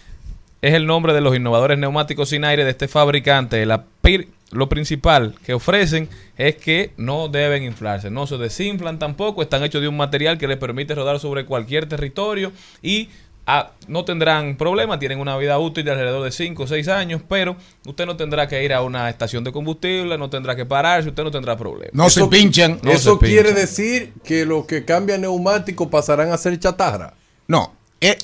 es 0.67 0.75
el 0.75 0.87
nombre 0.87 1.13
de 1.15 1.21
los 1.21 1.37
innovadores 1.37 1.79
neumáticos 1.79 2.29
sin 2.31 2.45
aire 2.45 2.65
de 2.65 2.71
este 2.71 2.89
fabricante. 2.89 3.65
La 3.67 3.85
pir- 4.03 4.29
lo 4.53 4.69
principal 4.69 5.35
que 5.45 5.55
ofrecen 5.55 6.09
es 6.39 6.57
que 6.57 6.93
no 6.97 7.29
deben 7.29 7.63
inflarse, 7.65 8.11
no 8.11 8.27
se 8.27 8.37
desinflan 8.39 8.99
tampoco, 8.99 9.43
están 9.43 9.63
hechos 9.65 9.83
de 9.83 9.89
un 9.89 9.97
material 9.97 10.39
que 10.39 10.47
les 10.49 10.57
permite 10.57 10.95
rodar 10.95 11.19
sobre 11.19 11.45
cualquier 11.45 11.89
territorio 11.89 12.53
y 12.81 13.09
ah, 13.47 13.73
no 13.89 14.05
tendrán 14.05 14.57
problema, 14.57 14.99
tienen 14.99 15.19
una 15.21 15.37
vida 15.37 15.59
útil 15.59 15.85
de 15.85 15.91
alrededor 15.91 16.23
de 16.25 16.31
5 16.31 16.63
o 16.63 16.67
6 16.67 16.89
años, 16.89 17.23
pero 17.29 17.57
usted 17.87 18.07
no 18.07 18.17
tendrá 18.17 18.47
que 18.49 18.63
ir 18.65 18.73
a 18.73 18.83
una 18.83 19.09
estación 19.11 19.43
de 19.45 19.51
combustible, 19.53 20.17
no 20.17 20.31
tendrá 20.31 20.55
que 20.57 20.65
pararse, 20.65 21.09
usted 21.09 21.25
no 21.25 21.31
tendrá 21.33 21.57
problema. 21.57 21.91
No 21.93 22.09
se 22.11 22.25
pinchan. 22.29 22.79
No 22.83 22.91
Eso 22.93 23.15
se 23.15 23.19
pinchan. 23.21 23.29
quiere 23.45 23.53
decir 23.61 24.13
que 24.25 24.45
los 24.47 24.65
que 24.67 24.85
cambian 24.85 25.21
neumáticos 25.23 25.89
pasarán 25.89 26.31
a 26.33 26.39
ser 26.39 26.59
chatarra. 26.59 27.15
No. 27.49 27.75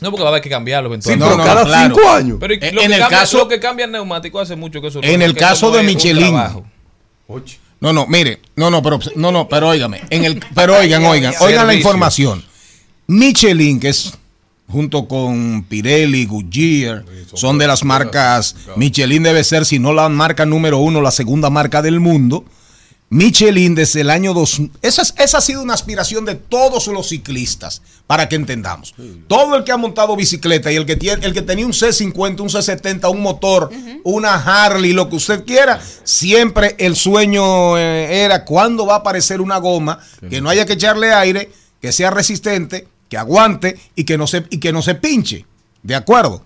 No, 0.01 0.11
porque 0.11 0.23
va 0.23 0.29
a 0.29 0.33
haber 0.33 0.43
que 0.43 0.51
cambiarlo 0.51 0.93
Sí, 1.01 1.11
pero 1.19 1.37
cada 1.37 1.85
cinco 1.85 2.09
años. 2.11 2.37
Pero 2.41 2.55
En- 2.55 2.75
lo 2.75 2.81
que 2.81 2.87
el 2.87 2.93
cambia- 2.99 3.09
caso- 3.19 3.39
lo 3.39 3.49
que 3.49 3.61
cambia 3.61 3.85
el 3.87 3.93
neumático 3.93 4.41
hace 4.41 4.57
mucho 4.57 4.81
que 4.81 4.89
eso 4.89 5.01
En 5.03 5.19
no- 5.21 5.25
el 5.25 5.35
caso 5.35 5.71
no 5.71 5.77
de 5.77 5.83
Michelin. 5.83 6.35
No, 7.81 7.93
no, 7.93 8.07
mire, 8.07 8.41
no, 8.55 8.71
no, 8.71 8.81
pero 8.83 9.01
no, 9.17 9.33
no, 9.33 9.49
pero 9.49 9.69
óigame, 9.69 10.03
en 10.11 10.25
el 10.25 10.41
pero 10.55 10.77
oigan, 10.79 11.05
oigan, 11.07 11.35
oigan 11.41 11.67
la 11.67 11.75
información. 11.75 12.45
Michelin, 13.09 13.81
que 13.81 13.89
es 13.89 14.13
junto 14.69 15.07
con 15.09 15.65
Pirelli, 15.69 16.25
Goodyear, 16.27 17.05
son 17.35 17.59
de 17.59 17.67
las 17.67 17.85
marcas. 17.85 18.55
Michelin 18.77 19.23
debe 19.25 19.43
ser, 19.45 19.67
si 19.67 19.79
no 19.79 19.93
la 19.93 20.09
marca 20.09 20.47
número 20.47 20.79
uno, 20.79 21.01
la 21.03 21.11
segunda 21.11 21.51
marca 21.51 21.83
del 21.83 21.99
mundo. 22.01 22.45
Michelin 23.13 23.75
desde 23.75 24.01
el 24.01 24.09
año 24.09 24.33
2000. 24.33 24.73
Esa, 24.81 25.03
es- 25.03 25.13
esa 25.19 25.37
ha 25.39 25.41
sido 25.43 25.61
una 25.63 25.75
aspiración 25.75 26.25
de 26.25 26.35
todos 26.35 26.87
los 26.87 27.11
ciclistas, 27.11 27.83
para 28.07 28.27
que 28.27 28.37
entendamos. 28.37 28.95
Todo 29.29 29.55
el 29.57 29.65
que 29.65 29.73
ha 29.73 29.77
montado 29.77 30.17
bicicleta 30.17 30.73
y 30.73 30.77
el 30.77 30.87
que, 30.87 30.97
tiene, 30.97 31.25
el 31.27 31.35
que 31.35 31.43
tenía 31.43 31.67
un 31.67 31.73
C50, 31.73 32.41
un 32.41 32.49
C70, 32.49 33.11
un 33.11 33.21
motor, 33.21 33.71
una 34.03 34.35
Harley, 34.35 34.93
lo 34.95 35.11
que 35.11 35.17
usted 35.17 35.45
quiera, 35.45 35.79
siempre 36.05 36.75
el 36.79 36.97
sueño 36.97 37.77
eh, 37.77 38.25
era 38.25 38.47
cuándo 38.47 38.87
va 38.87 38.95
a 38.95 38.99
aparecer 38.99 39.43
una 39.43 39.59
goma 39.59 39.99
que 40.31 40.41
no 40.41 40.49
haya 40.49 40.65
que 40.65 40.73
echarle 40.73 41.13
aire, 41.13 41.51
que 41.83 41.93
sea 41.93 42.11
resistente, 42.11 42.89
que 43.11 43.19
aguante 43.19 43.79
y 43.95 44.05
que 44.05 44.17
no 44.17 44.27
se, 44.27 44.47
y 44.49 44.57
que 44.59 44.73
no 44.73 44.81
se 44.81 44.95
pinche. 44.95 45.45
¿De 45.83 45.95
acuerdo? 45.95 46.43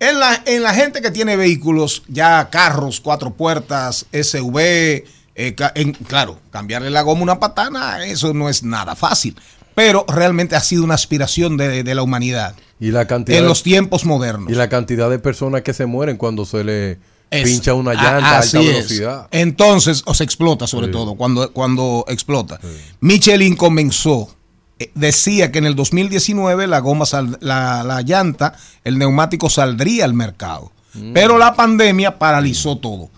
En 0.00 0.18
la, 0.20 0.42
en 0.46 0.62
la 0.62 0.72
gente 0.72 1.02
que 1.02 1.10
tiene 1.10 1.36
vehículos, 1.36 2.04
ya 2.08 2.48
carros, 2.50 3.00
cuatro 3.00 3.34
puertas, 3.34 4.06
SUV, 4.12 5.04
eh, 5.38 5.54
en- 5.76 5.92
claro, 5.92 6.38
cambiarle 6.50 6.90
la 6.90 7.00
goma 7.02 7.20
a 7.20 7.22
una 7.22 7.40
patana, 7.40 8.04
eso 8.04 8.34
no 8.34 8.48
es 8.50 8.62
nada 8.62 8.94
fácil. 8.94 9.34
Pero 9.74 10.04
realmente 10.08 10.56
ha 10.56 10.60
sido 10.60 10.82
una 10.84 10.94
aspiración 10.94 11.56
de, 11.56 11.84
de 11.84 11.94
la 11.94 12.02
humanidad 12.02 12.54
Y 12.80 12.90
la 12.90 13.06
cantidad 13.06 13.38
en 13.38 13.44
de- 13.44 13.48
los 13.48 13.62
tiempos 13.62 14.04
modernos. 14.04 14.50
Y 14.50 14.54
la 14.56 14.68
cantidad 14.68 15.08
de 15.08 15.18
personas 15.20 15.62
que 15.62 15.72
se 15.72 15.86
mueren 15.86 16.16
cuando 16.16 16.44
se 16.44 16.64
le 16.64 16.98
Es- 17.30 17.44
pincha 17.44 17.74
una 17.74 17.94
llanta 17.94 18.30
a 18.30 18.38
alta 18.40 18.58
es. 18.60 18.66
velocidad. 18.66 19.28
Entonces, 19.30 20.02
o 20.06 20.14
se 20.14 20.24
explota 20.24 20.66
sobre 20.66 20.86
Sí. 20.86 20.92
todo, 20.92 21.14
cuando, 21.14 21.52
cuando 21.52 22.04
explota. 22.08 22.58
Michelin 23.00 23.54
comenzó, 23.54 24.34
eh, 24.80 24.90
decía 24.96 25.52
que 25.52 25.58
en 25.58 25.66
el 25.66 25.76
2019 25.76 26.66
la 26.66 26.80
goma, 26.80 27.06
sal- 27.06 27.38
la, 27.40 27.84
la 27.84 28.02
llanta, 28.02 28.54
el 28.82 28.98
neumático 28.98 29.48
saldría 29.48 30.04
al 30.04 30.14
mercado. 30.14 30.72
Mm. 30.94 31.12
Pero 31.12 31.38
la 31.38 31.54
pandemia 31.54 32.18
paralizó 32.18 32.78
todo. 32.78 33.10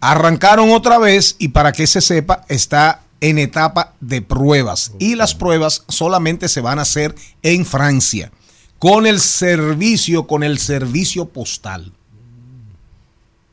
Arrancaron 0.00 0.70
otra 0.70 0.98
vez 0.98 1.36
y 1.38 1.48
para 1.48 1.72
que 1.72 1.86
se 1.86 2.00
sepa, 2.00 2.44
está 2.48 3.02
en 3.20 3.38
etapa 3.38 3.94
de 4.00 4.22
pruebas. 4.22 4.92
Y 4.98 5.14
las 5.14 5.34
pruebas 5.34 5.84
solamente 5.88 6.48
se 6.48 6.60
van 6.60 6.78
a 6.78 6.82
hacer 6.82 7.14
en 7.42 7.64
Francia, 7.64 8.30
con 8.78 9.06
el 9.06 9.20
servicio, 9.20 10.26
con 10.26 10.42
el 10.42 10.58
servicio 10.58 11.26
postal. 11.26 11.92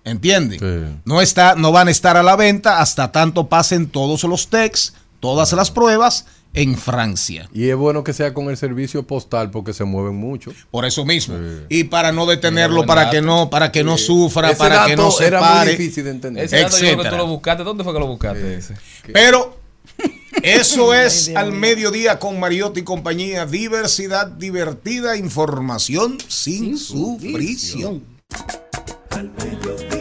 ¿Entienden? 0.03 1.01
No, 1.05 1.21
está, 1.21 1.55
no 1.55 1.71
van 1.71 1.87
a 1.87 1.91
estar 1.91 2.17
a 2.17 2.23
la 2.23 2.35
venta 2.35 2.81
hasta 2.81 3.11
tanto 3.13 3.47
pasen 3.47 3.87
todos 3.87 4.23
los 4.23 4.49
techs, 4.49 4.93
todas 5.21 5.53
las 5.53 5.71
pruebas 5.71 6.25
en 6.53 6.77
Francia. 6.77 7.49
Y 7.53 7.69
es 7.69 7.75
bueno 7.75 8.03
que 8.03 8.13
sea 8.13 8.33
con 8.33 8.49
el 8.49 8.57
servicio 8.57 9.03
postal 9.03 9.49
porque 9.51 9.73
se 9.73 9.83
mueven 9.83 10.15
mucho. 10.15 10.51
Por 10.71 10.85
eso 10.85 11.03
mismo. 11.05 11.35
Y 11.69 11.85
para 11.85 12.11
no 12.11 12.25
detenerlo, 12.25 12.85
para 12.85 13.09
que 13.09 13.21
no, 13.21 13.49
para 13.49 13.71
que 13.71 13.83
no 13.83 13.97
sufra, 13.97 14.51
Ese 14.51 14.57
para 14.59 14.85
que 14.85 14.95
no 14.95 15.11
se 15.11 15.27
era 15.27 15.39
muy 15.39 15.47
pare, 15.47 15.71
difícil 15.71 16.03
de 16.03 16.11
entender. 16.11 16.45
Ese 16.45 16.61
dato 16.61 16.77
yo 16.77 16.85
creo 16.85 17.03
que 17.03 17.09
tú 17.09 17.17
lo 17.17 17.27
buscaste. 17.27 17.63
¿Dónde 17.63 17.83
fue 17.83 17.93
que 17.93 17.99
lo 17.99 18.07
buscaste 18.07 18.55
ese? 18.55 18.75
Pero 19.11 19.57
eso 20.41 20.93
es 20.93 21.31
al 21.35 21.51
mediodía 21.51 22.19
con 22.19 22.39
Mariotti 22.39 22.81
y 22.81 22.83
compañía. 22.83 23.45
Diversidad 23.45 24.27
divertida, 24.27 25.17
información 25.17 26.17
sin, 26.27 26.77
sufrición. 26.77 28.03
Al 29.09 29.31
mediodía, 29.31 29.92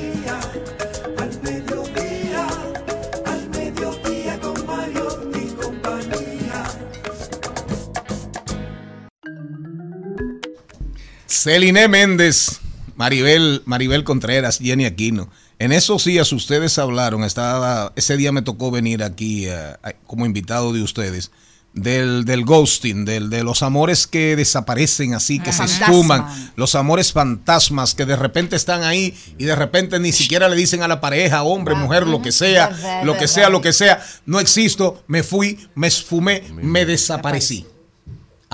Celine 11.43 11.89
Méndez, 11.89 12.61
Maribel, 12.95 13.63
Maribel 13.65 14.05
Contreras, 14.05 14.59
Jenny 14.61 14.85
Aquino. 14.85 15.29
En 15.59 15.73
esos 15.73 16.05
días 16.05 16.33
ustedes 16.33 16.79
hablaron, 16.79 17.25
estaba, 17.25 17.93
ese 17.97 18.17
día 18.17 18.31
me 18.31 18.43
tocó 18.43 18.71
venir 18.71 19.03
aquí 19.03 19.47
eh, 19.47 19.53
a- 19.83 19.93
como 20.07 20.25
invitado 20.25 20.73
de 20.73 20.83
ustedes, 20.83 21.33
del, 21.73 22.25
del 22.27 22.45
ghosting, 22.45 23.05
del, 23.05 23.29
de 23.29 23.43
los 23.43 23.65
amores 23.65 24.07
que 24.07 24.37
desaparecen 24.37 25.15
así, 25.15 25.41
que 25.41 25.53
se 25.53 25.65
esfuman, 25.65 26.53
los 26.55 26.77
amores 26.77 27.13
fantasmas 27.13 27.95
que 27.97 28.05
de 28.07 28.15
repente 28.15 28.55
están 28.55 28.85
ahí 28.85 29.13
y 29.37 29.45
de 29.45 29.57
repente 29.57 29.99
ni 29.99 30.13
siquiera 30.13 30.49
le 30.49 30.55
dicen 30.55 30.83
a 30.85 30.89
la 30.89 31.01
pareja, 31.01 31.43
hombre, 31.43 31.75
mujer, 31.75 32.07
lo 32.07 32.23
que 32.23 32.31
sea, 32.31 32.69
lo 33.05 33.17
que 33.17 33.27
sea, 33.27 33.49
lo 33.51 33.61
que 33.61 33.73
sea, 33.73 34.01
no 34.27 34.39
existo, 34.39 35.03
me 35.09 35.25
fui, 35.25 35.59
me 35.75 35.89
esfumé, 35.89 36.45
me 36.53 36.85
desaparecí. 36.87 37.67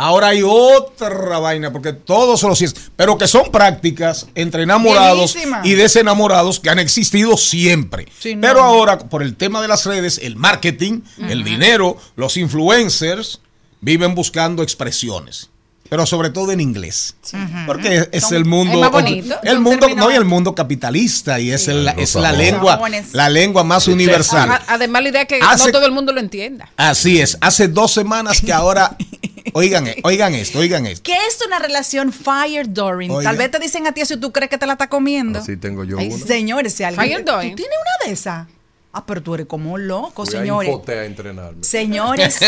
Ahora 0.01 0.29
hay 0.29 0.43
otra 0.45 1.39
vaina, 1.41 1.73
porque 1.73 1.93
todos 1.93 2.43
los 2.45 2.59
días, 2.61 2.73
pero 2.95 3.19
que 3.19 3.27
son 3.27 3.51
prácticas 3.51 4.27
entre 4.37 4.63
enamorados 4.63 5.35
Bienísima. 5.35 5.61
y 5.65 5.73
desenamorados 5.75 6.61
que 6.61 6.71
han 6.71 6.79
existido 6.79 7.37
siempre. 7.37 8.07
Sí, 8.19 8.37
no, 8.37 8.43
pero 8.43 8.63
ahora, 8.63 8.99
por 8.99 9.25
el 9.25 9.35
tema 9.35 9.61
de 9.61 9.67
las 9.67 9.85
redes, 9.87 10.21
el 10.23 10.37
marketing, 10.37 11.01
el 11.29 11.43
dinero, 11.43 11.97
los 12.15 12.37
influencers 12.37 13.41
viven 13.81 14.15
buscando 14.15 14.63
expresiones. 14.63 15.51
Pero 15.91 16.05
sobre 16.05 16.29
todo 16.29 16.53
en 16.53 16.61
inglés. 16.61 17.17
Porque 17.65 18.11
es 18.13 18.25
Son- 18.25 18.35
el 18.35 18.45
mundo. 18.45 18.75
es 18.75 18.79
más 18.81 18.91
bonito. 18.91 19.37
El 19.43 19.55
Son 19.55 19.63
mundo, 19.63 19.87
términos- 19.87 20.05
no, 20.05 20.13
y 20.13 20.17
el 20.17 20.27
mundo 20.27 20.55
capitalista. 20.55 21.41
Y 21.41 21.51
es, 21.51 21.67
el- 21.67 21.87
Los 21.87 21.95
es 21.97 22.15
la 22.15 22.31
lengua, 22.31 22.79
la 23.13 23.31
lengua 23.31 23.65
más 23.65 23.89
universal. 23.89 24.51
A- 24.51 24.63
Además, 24.69 25.03
la 25.03 25.09
idea 25.09 25.23
es 25.23 25.29
que 25.29 25.39
Hace- 25.43 25.65
no 25.67 25.73
todo 25.73 25.87
el 25.87 25.93
mundo 25.93 26.13
lo 26.13 26.21
entienda. 26.21 26.69
Así 26.77 27.23
es. 27.23 27.39
Hace 27.41 27.69
dos 27.69 27.91
semanas 27.95 28.43
que 28.43 28.53
ahora. 28.53 28.97
Oigan, 29.55 29.87
eh, 29.87 29.97
oigan 30.05 30.35
esto, 30.35 30.59
oigan 30.59 30.87
esto. 30.87 31.03
¿Qué 31.05 31.17
es 31.29 31.39
una 31.47 31.59
relación 31.59 32.13
fire 32.13 32.67
during? 32.69 33.11
Oiga. 33.11 33.31
Tal 33.31 33.39
vez 33.39 33.51
te 33.51 33.59
dicen 33.59 33.87
a 33.87 33.93
ti 33.93 34.05
si 34.05 34.17
tú 34.17 34.33
crees 34.33 34.51
que 34.51 34.59
te 34.59 34.67
la 34.67 34.73
está 34.75 34.89
comiendo. 34.89 35.39
Así 35.39 35.57
tengo 35.57 35.85
yo 35.85 35.99
Ay, 35.99 36.09
una. 36.09 36.27
señores, 36.27 36.75
si 36.75 36.85
alguien. 36.85 37.05
Fire 37.05 37.25
¿Tú 37.25 37.57
tienes 37.57 37.59
una 37.79 38.07
de 38.07 38.13
esas? 38.13 38.47
Ah, 38.93 39.05
pero 39.05 39.23
tú 39.23 39.35
eres 39.35 39.47
como 39.47 39.73
un 39.75 39.87
loco, 39.87 40.25
Voy 40.25 40.27
señores. 40.27 40.71
A 40.89 41.05
entrenarme. 41.05 41.63
Señores, 41.63 42.39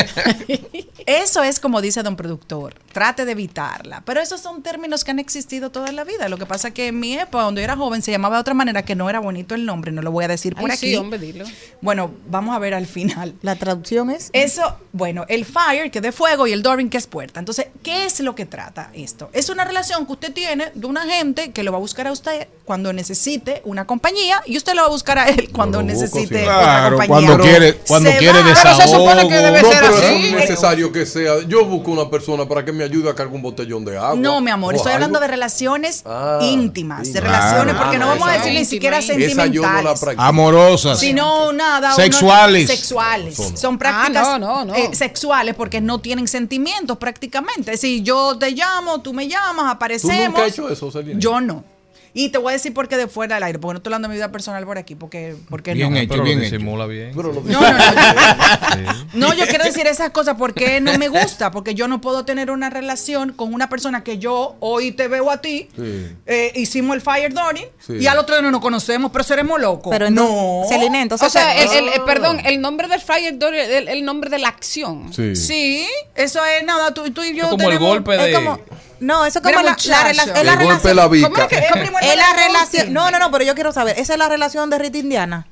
eso 1.06 1.42
es 1.42 1.60
como 1.60 1.80
dice 1.82 2.02
don 2.02 2.16
productor, 2.16 2.74
trate 2.92 3.24
de 3.24 3.32
evitarla. 3.32 4.02
Pero 4.06 4.20
esos 4.20 4.40
son 4.40 4.62
términos 4.62 5.04
que 5.04 5.10
han 5.10 5.18
existido 5.18 5.70
toda 5.70 5.92
la 5.92 6.02
vida. 6.04 6.28
Lo 6.28 6.38
que 6.38 6.46
pasa 6.46 6.68
es 6.68 6.74
que 6.74 6.88
en 6.88 6.98
mi 6.98 7.14
época, 7.14 7.42
cuando 7.44 7.60
yo 7.60 7.64
era 7.64 7.76
joven, 7.76 8.00
se 8.00 8.10
llamaba 8.10 8.36
de 8.36 8.40
otra 8.40 8.54
manera 8.54 8.84
que 8.84 8.94
no 8.94 9.10
era 9.10 9.20
bonito 9.20 9.54
el 9.54 9.66
nombre, 9.66 9.92
no 9.92 10.00
lo 10.00 10.10
voy 10.10 10.24
a 10.24 10.28
decir 10.28 10.54
por 10.54 10.70
Ay, 10.70 10.76
aquí. 10.76 10.90
sí, 10.90 10.96
hombre, 10.96 11.18
dilo. 11.18 11.44
Bueno, 11.82 12.10
vamos 12.28 12.56
a 12.56 12.58
ver 12.58 12.72
al 12.72 12.86
final. 12.86 13.34
La 13.42 13.56
traducción 13.56 14.10
es. 14.10 14.30
Eso, 14.32 14.76
bueno, 14.92 15.26
el 15.28 15.44
fire, 15.44 15.90
que 15.90 15.98
es 15.98 16.02
de 16.02 16.12
fuego, 16.12 16.46
y 16.46 16.52
el 16.52 16.62
during, 16.62 16.88
que 16.88 16.96
es 16.98 17.06
puerta. 17.06 17.38
Entonces, 17.38 17.66
¿qué 17.82 18.06
es 18.06 18.18
lo 18.20 18.34
que 18.34 18.46
trata 18.46 18.90
esto? 18.94 19.28
Es 19.34 19.50
una 19.50 19.64
relación 19.64 20.06
que 20.06 20.12
usted 20.12 20.32
tiene 20.32 20.72
de 20.74 20.86
una 20.86 21.02
gente 21.02 21.52
que 21.52 21.62
lo 21.62 21.70
va 21.70 21.76
a 21.76 21.80
buscar 21.80 22.06
a 22.06 22.12
usted 22.12 22.48
cuando 22.64 22.92
necesite 22.92 23.60
una 23.64 23.86
compañía 23.86 24.42
y 24.46 24.56
usted 24.56 24.74
lo 24.74 24.82
va 24.82 24.88
a 24.88 24.90
buscar 24.90 25.18
a 25.18 25.28
él 25.28 25.50
cuando 25.52 25.82
busco, 25.82 25.90
sí. 26.38 26.44
Claro, 26.44 26.98
cuando 27.06 27.38
quiere, 27.38 27.74
cuando 27.86 28.10
se 28.10 28.16
quiere 28.18 28.38
va. 28.42 28.54
Pero 28.62 28.74
se 28.76 28.88
supone 28.88 29.28
que 29.28 29.34
desahogo. 29.34 29.46
debe 29.46 29.62
No, 29.62 29.70
ser 29.70 29.80
pero 29.80 29.94
así. 29.94 30.02
no 30.30 30.38
es 30.38 30.48
necesario 30.48 30.92
que 30.92 31.06
sea. 31.06 31.32
Yo 31.46 31.64
busco 31.64 31.90
una 31.90 32.08
persona 32.08 32.46
para 32.46 32.64
que 32.64 32.72
me 32.72 32.84
ayude 32.84 33.10
a 33.10 33.14
cargar 33.14 33.34
un 33.34 33.42
botellón 33.42 33.84
de 33.84 33.96
agua. 33.98 34.14
No, 34.16 34.40
mi 34.40 34.50
amor, 34.50 34.74
estoy 34.74 34.92
algo. 34.92 34.96
hablando 35.04 35.20
de 35.20 35.26
relaciones 35.28 36.02
Ah, 36.06 36.38
íntimas, 36.42 37.12
de 37.12 37.20
claro. 37.20 37.26
relaciones, 37.36 37.74
porque 37.74 37.98
no 37.98 38.04
Ah, 38.06 38.08
vamos 38.08 38.28
a 38.28 38.32
decir 38.32 38.52
ni 38.52 38.64
siquiera 38.64 38.96
no 38.96 39.02
sentimentales. 39.02 40.00
practico. 40.00 40.22
Amorosas. 40.22 40.98
Sino 41.00 41.52
nada. 41.52 41.88
uno- 41.88 41.96
Sexuales. 41.96 42.66
sexuales. 42.68 43.34
Son. 43.36 43.56
Son, 43.56 43.78
prácticas 43.78 44.26
Ah, 44.26 44.38
no, 44.38 44.64
no, 44.64 44.64
no. 44.66 44.74
eh, 44.74 44.90
sexuales 44.92 45.54
porque 45.54 45.80
no 45.80 46.00
tienen 46.00 46.28
sentimientos 46.28 46.96
prácticamente. 46.98 47.76
Si 47.76 48.02
yo 48.02 48.36
te 48.38 48.50
llamo, 48.52 49.00
tú 49.00 49.12
me 49.12 49.26
llamas, 49.28 49.66
¿Tú 49.66 49.70
aparecemos. 49.72 50.26
nunca 50.28 50.42
has 50.44 50.52
hecho 50.52 50.68
eso, 50.68 50.90
Celina? 50.90 51.18
Yo 51.18 51.40
no. 51.40 51.64
Y 52.12 52.30
te 52.30 52.38
voy 52.38 52.50
a 52.50 52.52
decir 52.54 52.74
por 52.74 52.88
qué 52.88 52.96
de 52.96 53.06
fuera 53.06 53.36
del 53.36 53.44
aire, 53.44 53.58
porque 53.58 53.74
no 53.74 53.78
estoy 53.78 53.90
hablando 53.90 54.08
de 54.08 54.12
mi 54.14 54.16
vida 54.18 54.32
personal 54.32 54.64
por 54.64 54.78
aquí, 54.78 54.94
porque, 54.96 55.36
porque 55.48 55.74
Bien 55.74 55.92
no. 55.92 55.96
hecho, 55.98 56.08
Pero 56.10 56.24
bien 56.24 56.38
lo 56.40 56.44
hecho. 56.44 56.56
disimula 56.56 56.86
bien. 56.86 57.12
Pero 57.14 57.32
lo- 57.32 57.40
No, 57.42 57.60
no, 57.60 57.70
no. 57.72 59.06
No, 59.14 59.34
yo 59.34 59.46
quiero 59.46 59.64
decir 59.64 59.86
esas 59.86 60.10
cosas 60.10 60.34
porque 60.38 60.80
no 60.80 60.96
me 60.98 61.08
gusta, 61.08 61.50
porque 61.50 61.74
yo 61.74 61.88
no 61.88 62.00
puedo 62.00 62.24
tener 62.24 62.50
una 62.50 62.70
relación 62.70 63.32
con 63.32 63.52
una 63.54 63.68
persona 63.68 64.02
que 64.02 64.18
yo 64.18 64.56
hoy 64.60 64.92
te 64.92 65.08
veo 65.08 65.30
a 65.30 65.40
ti, 65.40 65.68
Sí. 65.76 66.08
eh, 66.26 66.52
hicimos 66.56 66.96
el 66.96 67.00
fire 67.02 67.32
Dory 67.32 67.64
Sí. 67.78 67.94
y 68.00 68.06
al 68.06 68.18
otro 68.18 68.34
día 68.34 68.42
no 68.42 68.50
nos 68.50 68.60
conocemos, 68.60 69.10
pero 69.12 69.24
seremos 69.24 69.60
locos. 69.60 69.90
Pero 69.90 70.10
no. 70.10 70.62
Celine, 70.68 71.02
entonces, 71.02 71.26
O 71.28 71.30
sea, 71.30 71.56
el, 71.62 71.68
el- 71.70 71.88
Ah. 71.90 71.92
el- 71.96 72.02
perdón, 72.02 72.40
el 72.44 72.60
nombre 72.60 72.88
del 72.88 73.00
fire 73.00 73.34
es 73.54 73.68
el, 73.70 73.88
el 73.88 74.04
nombre 74.04 74.30
de 74.30 74.38
la 74.38 74.48
acción. 74.48 75.12
Sí. 75.12 75.36
Sí, 75.36 75.86
eso 76.14 76.40
es 76.44 76.64
nada, 76.64 76.92
tú, 76.92 77.10
tú 77.12 77.22
y 77.22 77.36
yo 77.36 77.44
Es 77.44 77.50
como 77.50 77.64
el 77.70 77.78
tenemos- 77.78 77.88
golpe 77.88 78.16
es 78.16 78.22
de. 78.24 78.32
como- 78.32 78.60
no, 79.00 79.24
eso 79.26 79.38
es 79.38 79.42
como 79.42 79.58
Mira, 79.58 79.62
la, 79.62 79.70
la, 79.70 79.76
rela- 79.76 80.38
es 80.38 80.44
la 80.44 80.54
relación. 80.56 80.96
la 80.96 81.02
¿Cómo 81.02 81.08
bica. 81.10 81.42
es 81.42 81.48
que 81.48 81.56
es 81.58 82.16
la 82.16 82.32
relación. 82.34 82.92
No, 82.92 83.10
no, 83.10 83.18
no, 83.18 83.30
pero 83.30 83.44
yo 83.44 83.54
quiero 83.54 83.72
saber. 83.72 83.98
Esa 83.98 84.12
es 84.12 84.18
la 84.18 84.28
relación 84.28 84.70
de 84.70 84.78
Rita 84.78 84.98
Indiana. 84.98 85.46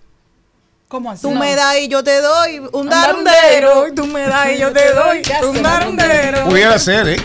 ¿Cómo 0.89 1.11
así? 1.11 1.21
Tú 1.21 1.33
No. 1.33 1.41
me 1.41 1.55
das 1.55 1.77
y 1.81 1.89
yo 1.89 2.03
te 2.03 2.19
doy 2.23 2.63
un 2.73 2.89
darundero. 2.89 3.85
tú 3.95 4.07
me 4.07 4.23
das 4.23 4.49
y 4.55 4.59
yo 4.59 4.73
te 4.73 4.93
doy 4.95 5.21
¿Qué 5.21 5.35
un 5.45 5.63
darundero. 5.63 6.45
Pudiera 6.45 6.79
ser, 6.79 7.09
¿eh? 7.09 7.17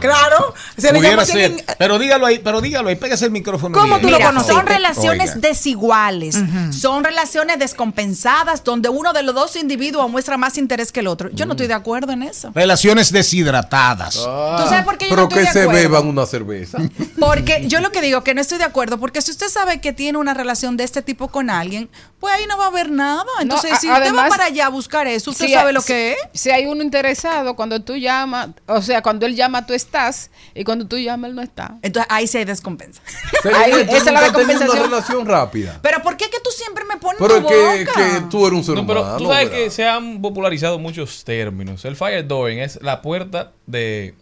Claro. 0.00 0.54
Se 0.76 0.92
le 0.92 0.98
Pudiera 0.98 1.24
ser. 1.24 1.38
en- 1.52 1.62
Pero 1.78 1.98
dígalo 1.98 2.26
ahí, 2.26 2.38
pero 2.38 2.60
dígalo 2.60 2.88
ahí, 2.90 2.96
pégase 2.96 3.24
el 3.24 3.30
micrófono. 3.30 3.74
¿Cómo 3.78 3.96
bien. 3.98 4.02
tú 4.02 4.08
lo 4.10 4.20
conociste? 4.20 4.52
son 4.52 4.66
relaciones 4.66 5.30
Oiga. 5.36 5.48
desiguales, 5.48 6.38
son 6.78 7.02
relaciones 7.04 7.58
descompensadas 7.58 8.62
donde 8.64 8.88
uno 8.88 9.12
de 9.12 9.22
los 9.22 9.34
dos 9.34 9.56
individuos 9.56 10.10
muestra 10.10 10.36
más 10.36 10.58
interés 10.58 10.92
que 10.92 11.00
el 11.00 11.06
otro. 11.06 11.30
Yo 11.32 11.46
no 11.46 11.52
estoy 11.52 11.66
de 11.66 11.74
acuerdo 11.74 12.12
en 12.12 12.22
eso. 12.22 12.50
Relaciones 12.54 13.10
deshidratadas. 13.12 14.18
Ah, 14.26 14.56
¿Tú 14.62 14.68
sabes 14.68 14.84
por 14.84 14.98
qué 14.98 15.06
yo 15.06 15.10
Pero 15.10 15.22
no 15.22 15.28
estoy 15.28 15.42
que 15.44 15.46
de 15.48 15.52
se 15.52 15.62
acuerdo? 15.62 15.80
beban 15.80 16.06
una 16.08 16.26
cerveza. 16.26 16.78
Porque 17.18 17.64
yo 17.68 17.80
lo 17.80 17.90
que 17.90 18.00
digo 18.02 18.22
que 18.22 18.34
no 18.34 18.40
estoy 18.40 18.58
de 18.58 18.64
acuerdo, 18.64 18.98
porque 18.98 19.20
si 19.22 19.30
usted 19.30 19.48
sabe 19.48 19.80
que 19.80 19.92
tiene 19.92 20.18
una 20.18 20.32
relación 20.34 20.76
de 20.76 20.84
este 20.84 21.02
tipo 21.02 21.28
con 21.28 21.50
alguien, 21.50 21.88
pues 22.18 22.34
ahí 22.34 22.46
no 22.50 22.58
va 22.58 22.64
a 22.64 22.68
haber 22.68 22.90
nada. 22.90 23.24
Entonces, 23.40 23.72
a- 23.72 23.76
si 23.76 23.86
usted 23.88 24.00
va 24.00 24.04
además, 24.06 24.28
para 24.30 24.44
allá 24.46 24.66
a 24.66 24.68
buscar 24.68 25.06
eso, 25.06 25.30
usted 25.30 25.46
Si- 25.46 25.52
sabe 25.54 25.72
lo 25.72 25.80
si- 25.80 25.86
que 25.86 26.12
es. 26.12 26.18
Si 26.34 26.50
hay 26.50 26.66
uno 26.66 26.82
interesado, 26.82 27.54
cuando 27.56 27.80
tú 27.82 27.96
llamas, 27.96 28.48
o 28.66 28.82
sea, 28.82 29.02
cuando 29.02 29.24
él 29.26 29.36
llama, 29.36 29.64
tú 29.66 29.72
estás, 29.72 30.30
y 30.54 30.64
cuando 30.64 30.86
tú 30.86 30.98
llamas, 30.98 31.30
él 31.30 31.36
no 31.36 31.42
está. 31.42 31.78
Entonces 31.82 32.06
ahí 32.10 32.28
hay 32.34 32.44
descompensa. 32.44 33.00
Ahí- 33.56 33.72
¿tú 33.72 33.78
esa 33.94 33.96
es 33.96 34.04
la 34.12 34.20
recompensación. 34.20 34.70
una 34.78 34.82
relación 34.82 35.26
rápida. 35.26 35.78
Pero 35.82 36.02
¿por 36.02 36.16
qué 36.16 36.28
que 36.28 36.40
tú 36.40 36.50
siempre 36.50 36.84
me 36.84 36.96
pones 36.96 37.16
Pero 37.18 37.40
tu 37.40 37.48
es 37.48 37.54
que, 37.54 37.84
boca? 37.84 37.92
que 37.94 38.20
tú 38.30 38.46
eres 38.46 38.58
un 38.58 38.64
ser 38.64 38.74
No, 38.74 38.86
pero 38.86 39.16
tú 39.16 39.24
sabes 39.28 39.48
¿verdad? 39.50 39.64
que 39.64 39.70
se 39.70 39.86
han 39.88 40.20
popularizado 40.20 40.78
muchos 40.78 41.24
términos. 41.24 41.84
El 41.84 41.96
fire 41.96 42.26
dooring 42.26 42.58
es 42.58 42.78
la 42.82 43.00
puerta 43.02 43.52
de, 43.66 44.14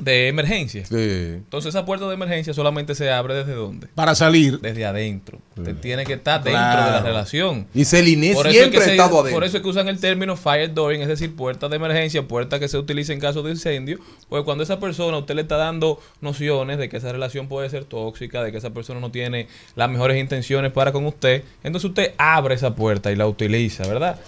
de 0.00 0.28
emergencia. 0.28 0.84
Sí. 0.86 0.94
Entonces 0.96 1.68
esa 1.74 1.84
puerta 1.84 2.06
de 2.08 2.14
emergencia 2.14 2.54
solamente 2.54 2.94
se 2.94 3.10
abre 3.10 3.34
desde 3.34 3.52
dónde? 3.54 3.88
Para 3.94 4.14
salir. 4.14 4.58
Desde 4.60 4.84
adentro. 4.86 5.38
Usted 5.56 5.76
tiene 5.76 6.04
que 6.06 6.14
estar 6.14 6.42
dentro 6.42 6.60
Claro. 6.60 6.84
de 6.86 6.90
la 6.92 7.02
relación. 7.02 7.66
Y 7.74 7.84
Celine 7.84 8.32
Por 8.32 8.46
es 8.46 8.52
siempre 8.54 8.78
que 8.78 8.84
ha 8.84 8.86
se- 8.86 8.90
estado 8.92 9.20
adentro. 9.20 9.32
por 9.36 9.44
eso 9.44 9.58
es 9.58 9.62
que 9.62 9.68
usan 9.68 9.88
el 9.88 10.00
término 10.00 10.36
fire 10.36 10.72
dooring, 10.72 11.02
es 11.02 11.08
decir, 11.08 11.36
puerta 11.36 11.68
de 11.68 11.76
emergencia, 11.76 12.22
puerta 12.26 12.58
que 12.58 12.68
se 12.68 12.78
utiliza 12.78 13.12
en 13.12 13.20
caso 13.20 13.42
de 13.42 13.50
incendio. 13.50 13.98
Pues 14.28 14.42
cuando 14.44 14.64
esa 14.64 14.80
persona, 14.80 15.18
usted 15.18 15.34
le 15.34 15.42
está 15.42 15.56
dando 15.56 16.00
nociones 16.22 16.78
de 16.78 16.88
que 16.88 16.96
esa 16.96 17.12
relación 17.12 17.48
puede 17.48 17.68
ser 17.68 17.84
tóxica, 17.84 18.42
de 18.42 18.52
que 18.52 18.58
esa 18.58 18.70
persona 18.70 19.00
no 19.00 19.10
tiene 19.10 19.48
las 19.76 19.90
mejores 19.90 20.18
intenciones 20.18 20.72
para 20.72 20.92
con 20.92 21.04
usted, 21.04 21.44
entonces 21.62 21.90
usted 21.90 22.14
abre 22.16 22.54
esa 22.54 22.74
puerta 22.74 23.12
y 23.12 23.16
la 23.16 23.26
utiliza, 23.26 23.86
¿verdad? 23.86 24.18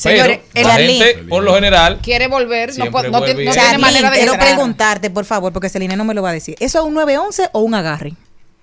Señores, 0.00 0.40
Pero 0.54 0.70
el 0.70 0.76
la 0.76 0.92
gente, 0.92 1.24
por 1.28 1.42
lo 1.42 1.54
general, 1.54 1.98
Quiere 2.02 2.26
volver, 2.26 2.76
no, 2.78 2.86
no, 2.86 3.22
tiene 3.22 3.78
manera 3.78 4.10
de 4.10 4.16
quiero 4.16 4.32
entrar. 4.32 4.54
preguntarte, 4.54 5.10
por 5.10 5.26
favor, 5.26 5.52
porque 5.52 5.68
Celine 5.68 5.94
no 5.94 6.04
me 6.04 6.14
lo 6.14 6.22
va 6.22 6.30
a 6.30 6.32
decir. 6.32 6.56
¿Eso 6.58 6.78
es 6.78 6.84
un 6.84 6.94
911 6.94 7.50
o 7.52 7.60
un 7.60 7.74
agarre? 7.74 8.14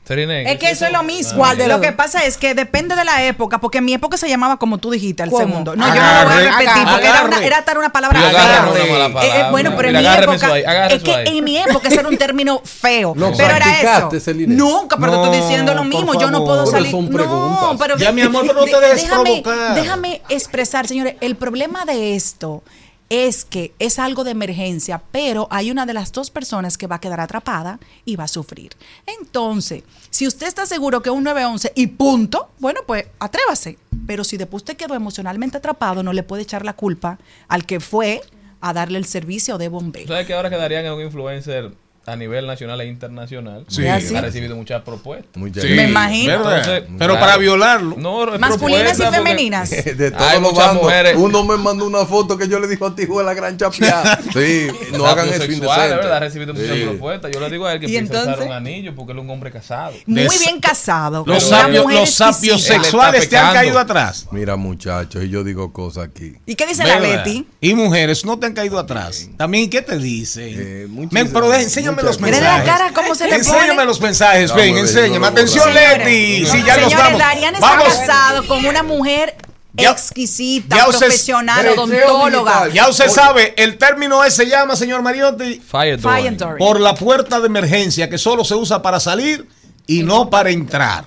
Es 0.10 0.58
que 0.58 0.70
eso 0.70 0.86
es 0.86 0.92
lo 0.92 1.04
mismo. 1.04 1.38
¿Cuál 1.38 1.58
de 1.58 1.68
lo 1.68 1.82
que 1.82 1.92
pasa 1.92 2.26
es 2.26 2.38
que 2.38 2.54
depende 2.54 2.96
de 2.96 3.04
la 3.04 3.24
época, 3.24 3.60
porque 3.60 3.80
en 3.80 3.86
mi 3.86 3.94
época 3.94 4.16
se 4.18 4.30
llamaba 4.30 4.58
como 4.58 4.78
tú 4.78 4.90
dijiste, 4.92 5.24
al 5.24 5.30
¿Cómo? 5.30 5.46
segundo. 5.46 5.76
No, 5.76 5.88
yo 5.88 5.94
no 5.96 6.00
Agarre. 6.02 6.30
lo 6.30 6.36
voy 6.36 6.46
a 6.46 6.52
repetir, 6.52 6.70
Agarre. 6.70 6.92
porque 6.92 7.08
era, 7.08 7.24
una, 7.24 7.46
era 7.46 7.66
tal 7.66 7.78
una 7.78 7.90
palabra 7.92 8.20
agarre 8.20 8.66
no 8.66 8.72
una 8.72 8.80
mala 8.92 9.06
Eh, 9.06 9.10
eh, 9.10 9.14
palabra. 9.32 9.52
bueno, 9.52 9.74
pero 9.76 9.90
en 9.90 9.98
mi 9.98 10.08
época, 10.08 10.48
ahí, 10.54 10.64
es 10.96 11.04
que 11.04 11.14
ahí. 11.14 11.38
en 11.38 11.44
mi 11.44 11.58
época 11.58 11.88
ese 11.90 12.00
era 12.00 12.10
un 12.10 12.18
término 12.18 12.62
feo. 12.66 13.14
Lo 13.18 13.32
pero 13.36 13.56
era 13.56 13.82
eso. 13.82 14.10
Nunca, 14.48 14.98
pero 14.98 15.12
te 15.12 15.18
estoy 15.18 15.38
No, 15.40 15.46
diciendo 15.46 15.74
lo 15.74 15.84
mismo. 15.84 16.20
Yo 16.20 16.32
no 16.32 16.44
puedo 16.46 16.66
salir. 16.66 16.92
son 16.92 17.10
No, 17.12 17.76
pero 17.78 17.98
Ya, 17.98 18.12
mi 18.12 18.22
amor, 18.22 18.44
pero 18.48 18.60
no 18.60 18.66
te 18.66 18.72
de- 18.72 18.80
dejes 18.80 19.04
déjame, 19.04 19.42
provocar. 19.44 19.76
déjame 19.76 20.22
expresar, 20.30 20.88
señores. 20.88 21.16
El 21.22 21.36
problema 21.36 21.86
de 21.86 22.16
esto 22.16 22.64
es 23.10 23.46
que 23.46 23.74
es 23.80 24.00
algo 24.00 24.24
de 24.24 24.32
emergencia, 24.32 25.02
pero 25.12 25.48
hay 25.50 25.72
una 25.72 25.86
de 25.86 25.94
las 25.94 26.12
dos 26.12 26.30
personas 26.30 26.78
que 26.78 26.88
va 26.88 26.98
a 26.98 27.02
quedar 27.02 27.20
atrapada 27.20 27.80
y 28.06 28.16
va 28.16 28.26
a 28.26 28.28
sufrir. 28.28 28.72
Entonces, 29.06 29.84
si 30.10 30.28
usted 30.28 30.48
está 30.48 30.66
seguro 30.66 31.02
que 31.02 31.10
es 31.10 31.16
un 31.16 31.24
911 31.24 31.72
y 31.76 31.88
punto, 31.88 32.50
bueno, 32.60 32.82
pues 32.86 33.06
atrévase. 33.20 33.78
Pero 34.06 34.24
si 34.24 34.38
después 34.38 34.62
usted 34.62 34.78
quedó 34.78 34.96
emocionalmente 34.96 35.58
atrapado, 35.58 36.04
no 36.04 36.14
le 36.14 36.24
puede 36.24 36.44
echar 36.44 36.66
la 36.66 36.74
culpa 36.74 37.18
al 37.48 37.66
que 37.66 37.80
fue 37.80 38.22
a 38.62 38.74
darle 38.74 38.98
el 38.98 39.06
servicio 39.06 39.58
de 39.58 39.66
¿tú 39.66 39.72
bombeo. 39.72 40.08
sabes 40.08 40.26
que 40.26 40.34
ahora 40.34 40.50
quedarían 40.50 40.86
en 40.86 40.94
un 40.94 41.02
influencer 41.02 41.72
a 42.08 42.16
nivel 42.16 42.48
nacional 42.48 42.80
e 42.82 42.86
internacional? 42.88 43.66
Sí. 43.68 43.86
Ha 43.86 44.00
recibido 44.22 44.56
muchas 44.56 44.82
propuestas. 44.82 45.36
Muchas 45.36 45.64
Sí, 45.64 45.70
Me 45.72 45.90
imagino. 45.90 46.42
Pero 46.42 46.88
claro. 46.98 47.20
para 47.20 47.38
violarlo. 47.38 47.96
No, 47.98 48.38
Masculinas 48.40 48.98
y 48.98 49.04
femeninas. 49.04 49.70
De 49.98 50.12
todos 50.12 50.24
Hay 50.26 50.40
los 50.42 50.52
muchas 50.54 50.68
bandos. 50.68 50.84
mujeres. 50.86 51.16
Uno 51.18 51.44
me 51.44 51.58
mandó 51.58 51.86
una 51.86 52.06
foto 52.06 52.38
que 52.38 52.48
yo 52.48 52.60
le 52.60 52.68
dijo 52.68 52.86
a 52.88 52.96
ti, 52.96 53.06
de 53.06 53.24
la 53.24 53.34
gran 53.34 53.58
chapeada. 53.58 54.20
Sí, 54.34 54.68
no 54.94 55.06
hagan 55.06 55.28
eso 55.30 55.44
indecente. 55.46 55.68
¿verdad? 55.68 56.14
Ha 56.14 56.20
recibido 56.20 56.54
muchas 56.54 56.78
propuestas. 56.78 57.32
Yo 57.32 57.40
le 57.42 57.50
digo 57.50 57.66
a 57.66 57.74
él 57.74 57.80
que 57.82 57.88
¿Y 57.90 57.98
empiece 57.98 58.18
a 58.18 58.22
usar 58.22 58.34
entonces? 58.36 58.48
un 58.48 58.54
anillo 58.68 58.96
porque 58.96 59.12
él 59.12 59.18
es 59.20 59.24
un 59.26 59.30
hombre 59.30 59.52
casado. 59.52 59.94
Muy 60.06 60.22
Des- 60.24 60.40
bien 60.40 60.60
casado. 60.62 61.24
Los 61.28 61.52
mujer 61.52 61.84
los 62.00 62.12
sapios 62.12 62.64
sexuales 62.64 63.28
te 63.28 63.38
han 63.38 63.54
caído 63.54 63.80
atrás. 63.80 64.28
Mira, 64.32 64.56
muchachos, 64.56 65.24
y 65.26 65.30
yo 65.30 65.44
digo 65.44 65.74
cosas 65.74 66.06
aquí. 66.06 66.34
¿Y 66.46 66.56
qué 66.56 66.66
dice 66.66 66.84
la. 66.86 67.00
Leti? 67.00 67.48
Y 67.60 67.74
mujeres 67.74 68.24
no 68.26 68.40
te 68.40 68.46
han 68.46 68.54
caído 68.54 68.80
atrás. 68.80 69.30
También, 69.38 69.70
¿qué 69.70 69.82
te 69.82 69.98
dicen? 69.98 70.54
Eh, 70.58 70.88
pero 71.34 71.50
de- 71.50 71.70
enséñame 72.02 72.04
los 72.04 72.20
mensajes. 72.20 72.42
Mira 72.42 72.58
la 72.58 72.64
cara 72.64 72.94
cómo 72.94 73.16
se 73.16 73.28
le 73.28 73.36
Enséñame 73.36 73.68
pone. 73.74 73.86
los 73.86 74.02
mensajes, 74.02 74.54
ven, 74.54 74.78
enséñame. 74.78 75.14
no 75.14 75.20
lo 75.20 75.28
Atención. 75.28 75.74
Leti. 75.74 76.46
Señores, 76.46 76.52
Sí, 76.52 76.64
ya 76.66 76.76
nos 76.78 76.84
señores, 76.92 76.98
vamos. 76.98 77.20
Darían 77.20 77.56
está 77.56 77.68
Vamos. 77.70 77.94
casado 77.96 78.48
con 78.48 78.66
una 78.66 78.84
mujer 78.84 79.36
Ya- 79.74 79.92
exquisita, 79.92 80.76
ya 80.76 80.88
usted- 80.88 81.08
profesional, 81.08 81.68
odontóloga. 81.68 82.68
Ya 82.70 82.88
usted 82.90 83.10
sabe, 83.10 83.54
el 83.58 83.78
término 83.78 84.24
ese 84.24 84.44
se 84.44 84.50
llama, 84.50 84.76
señor 84.76 85.02
Mariotti, 85.02 85.60
Fire. 85.60 86.00
Dory. 86.02 86.58
por 86.60 86.80
la 86.80 86.96
puerta 86.96 87.40
de 87.40 87.46
emergencia, 87.48 88.10
que 88.10 88.18
solo 88.18 88.44
se 88.44 88.56
usa 88.56 88.82
para 88.82 89.00
salir 89.00 89.48
y 89.86 90.04
no 90.04 90.30
para 90.30 90.50
entrar. 90.50 91.06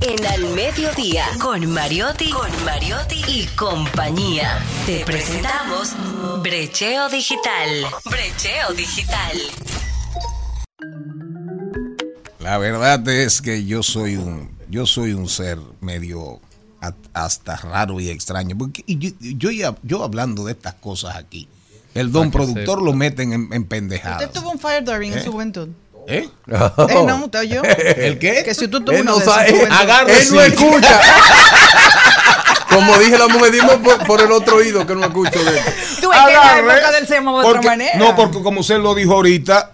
En 0.00 0.24
Al 0.26 0.44
Mediodía, 0.54 1.26
con 1.40 1.66
Mariotti, 1.72 2.30
con 2.30 2.48
Mariotti 2.64 3.20
y 3.26 3.46
compañía. 3.56 4.56
Te 4.86 5.04
presentamos 5.04 5.88
Brecheo 6.40 7.08
Digital. 7.08 7.84
Brecheo 8.04 8.72
Digital. 8.74 9.36
La 12.48 12.56
verdad 12.56 13.06
es 13.10 13.42
que 13.42 13.66
yo 13.66 13.82
soy 13.82 14.16
un, 14.16 14.50
yo 14.70 14.86
soy 14.86 15.12
un 15.12 15.28
ser 15.28 15.58
medio 15.82 16.40
a- 16.80 16.94
hasta 17.12 17.56
raro 17.56 18.00
y 18.00 18.08
extraño. 18.08 18.56
Porque 18.56 18.82
y 18.86 18.96
yo, 18.96 19.10
yo, 19.20 19.50
ya- 19.50 19.74
yo 19.82 20.02
hablando 20.02 20.46
de 20.46 20.52
estas 20.52 20.72
cosas 20.72 21.16
aquí, 21.16 21.46
el 21.94 22.10
don 22.10 22.30
productor 22.30 22.80
lo 22.80 22.94
meten 22.94 23.34
en, 23.34 23.52
en 23.52 23.64
pendejadas. 23.66 24.22
Usted 24.22 24.40
tuvo 24.40 24.52
un 24.52 24.58
fire 24.58 24.82
during 24.82 25.12
en 25.12 25.18
¿Eh? 25.18 25.22
su 25.22 25.30
juventud. 25.32 25.68
¿Eh? 26.06 26.26
Eh, 26.26 26.30
no, 26.46 27.16
usted 27.26 27.40
oyó. 27.40 27.62
¿El 27.64 28.18
qué? 28.18 28.42
Que 28.42 28.54
si 28.54 28.66
tú 28.66 28.80
tuvo 28.82 28.96
Él 28.96 29.02
uno 29.02 29.18
no 29.18 29.20
su 29.22 29.30
él, 29.40 29.54
él 29.54 30.26
no 30.32 30.40
escucha. 30.40 31.00
Como 32.72 32.96
dije 32.96 33.18
la 33.18 33.28
mujer, 33.28 33.52
dime 33.52 33.76
por, 33.76 34.06
por 34.06 34.22
el 34.22 34.32
otro 34.32 34.56
oído 34.56 34.86
que 34.86 34.94
no 34.94 35.04
escucho 35.04 35.38
de 35.44 35.60
Tú 36.00 36.08
ves 36.08 36.18
que 36.18 36.32
en 36.60 36.66
la 36.66 36.76
época 36.76 36.92
del 36.92 37.06
se 37.06 37.20
de 37.20 37.28
otra 37.28 37.60
manera. 37.60 37.98
No, 37.98 38.16
porque 38.16 38.42
como 38.42 38.60
usted 38.60 38.78
lo 38.78 38.94
dijo 38.94 39.12
ahorita, 39.12 39.72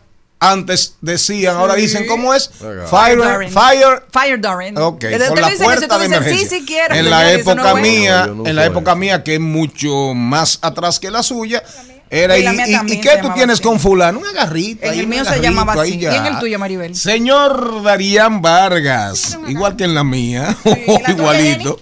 antes 0.50 0.94
decían, 1.00 1.56
ahora 1.56 1.74
dicen, 1.74 2.06
¿cómo 2.06 2.34
es? 2.34 2.50
Fire, 2.90 3.18
fire, 3.50 4.02
Fire 4.10 4.40
during. 4.40 4.76
Ok, 4.78 5.00
te 5.00 5.18
la 5.18 5.28
puerta 5.58 5.88
tú 5.88 5.94
de 5.98 6.04
dices, 6.08 6.16
emergencia. 6.18 6.48
Sí, 6.48 6.56
sí 6.60 6.64
quiero. 6.66 6.94
en 6.94 7.10
la 7.10 7.22
no 7.22 7.28
época 7.28 7.74
mía, 7.74 8.20
No, 8.20 8.26
yo 8.26 8.34
no 8.34 8.46
en 8.46 8.56
la 8.56 8.64
época 8.66 8.90
eso. 8.92 8.96
mía 8.98 9.22
que 9.24 9.34
es 9.34 9.40
mucho 9.40 10.14
más 10.14 10.58
atrás 10.62 10.98
que 11.00 11.10
la 11.10 11.22
suya, 11.22 11.62
era 12.10 12.36
Y 12.38 12.42
y, 12.42 12.44
la 12.44 12.52
mía 12.52 12.68
y- 12.68 12.72
también 12.72 12.98
¿y 13.00 13.02
se 13.02 13.08
qué 13.08 13.16
tú 13.22 13.30
tienes 13.34 13.54
así. 13.54 13.62
con 13.62 13.80
fulano? 13.80 14.18
Un 14.20 14.26
agarrito. 14.26 14.86
En 14.86 14.98
el 15.00 15.06
mío 15.06 15.24
se 15.24 15.40
llamaba 15.40 15.72
así. 15.82 15.98
ya. 15.98 16.12
¿Y 16.14 16.16
en 16.18 16.26
el 16.26 16.38
tuyo, 16.38 16.58
Maribel? 16.58 16.94
Señor 16.94 17.82
Darían 17.82 18.40
Vargas, 18.42 19.38
igual 19.48 19.76
que 19.76 19.84
en 19.84 19.94
la 19.94 20.04
mía, 20.04 20.56
¿Y 20.64 20.68
la 20.90 20.96
tuya, 20.98 21.10
igualito. 21.10 21.80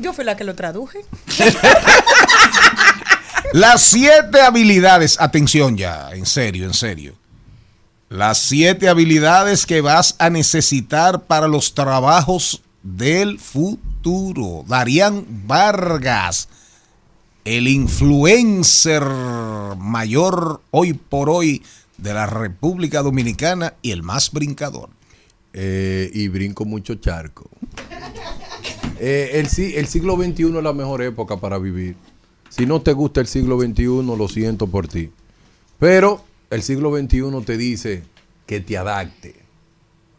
Yo 0.00 0.12
fui 0.12 0.24
la 0.24 0.36
que 0.36 0.44
lo 0.44 0.54
traduje. 0.54 0.98
Las 3.52 3.82
siete 3.82 4.40
habilidades, 4.40 5.20
atención 5.20 5.76
ya, 5.76 6.10
en 6.12 6.24
serio, 6.26 6.64
en 6.66 6.72
serio. 6.74 7.14
Las 8.12 8.36
siete 8.38 8.90
habilidades 8.90 9.64
que 9.64 9.80
vas 9.80 10.16
a 10.18 10.28
necesitar 10.28 11.22
para 11.22 11.48
los 11.48 11.72
trabajos 11.72 12.62
del 12.82 13.38
futuro. 13.38 14.64
Darían 14.68 15.24
Vargas, 15.46 16.50
el 17.46 17.68
influencer 17.68 19.02
mayor 19.78 20.60
hoy 20.72 20.92
por 20.92 21.30
hoy 21.30 21.62
de 21.96 22.12
la 22.12 22.26
República 22.26 23.00
Dominicana 23.00 23.72
y 23.80 23.92
el 23.92 24.02
más 24.02 24.30
brincador. 24.30 24.90
Eh, 25.54 26.10
y 26.12 26.28
brinco 26.28 26.66
mucho 26.66 26.96
charco. 26.96 27.48
Eh, 28.98 29.30
el, 29.34 29.48
si- 29.48 29.74
el 29.76 29.86
siglo 29.86 30.16
XXI 30.16 30.58
es 30.58 30.62
la 30.62 30.74
mejor 30.74 31.00
época 31.00 31.38
para 31.38 31.56
vivir. 31.56 31.96
Si 32.50 32.66
no 32.66 32.82
te 32.82 32.92
gusta 32.92 33.22
el 33.22 33.26
siglo 33.26 33.58
XXI, 33.58 33.84
lo 34.18 34.28
siento 34.28 34.66
por 34.66 34.86
ti. 34.86 35.10
Pero 35.78 36.22
el 36.52 36.62
siglo 36.62 36.94
XXI 36.94 37.44
te 37.46 37.56
dice 37.56 38.02
que 38.46 38.60
te 38.60 38.76
adapte. 38.76 39.34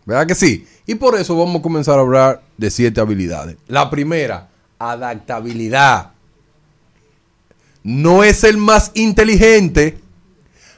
¿Verdad 0.06 0.26
que 0.26 0.36
sí? 0.36 0.66
Y 0.88 0.96
por 0.96 1.18
eso 1.18 1.38
vamos 1.38 1.58
a 1.58 1.62
comenzar 1.62 2.00
a 2.00 2.02
hablar 2.02 2.44
de 2.58 2.72
siete 2.72 3.00
habilidades. 3.00 3.58
La 3.68 3.90
primera, 3.92 4.50
adaptabilidad. 4.80 6.14
No 7.84 8.24
es 8.24 8.44
el 8.44 8.58
más 8.58 8.92
inteligente, 8.96 10.00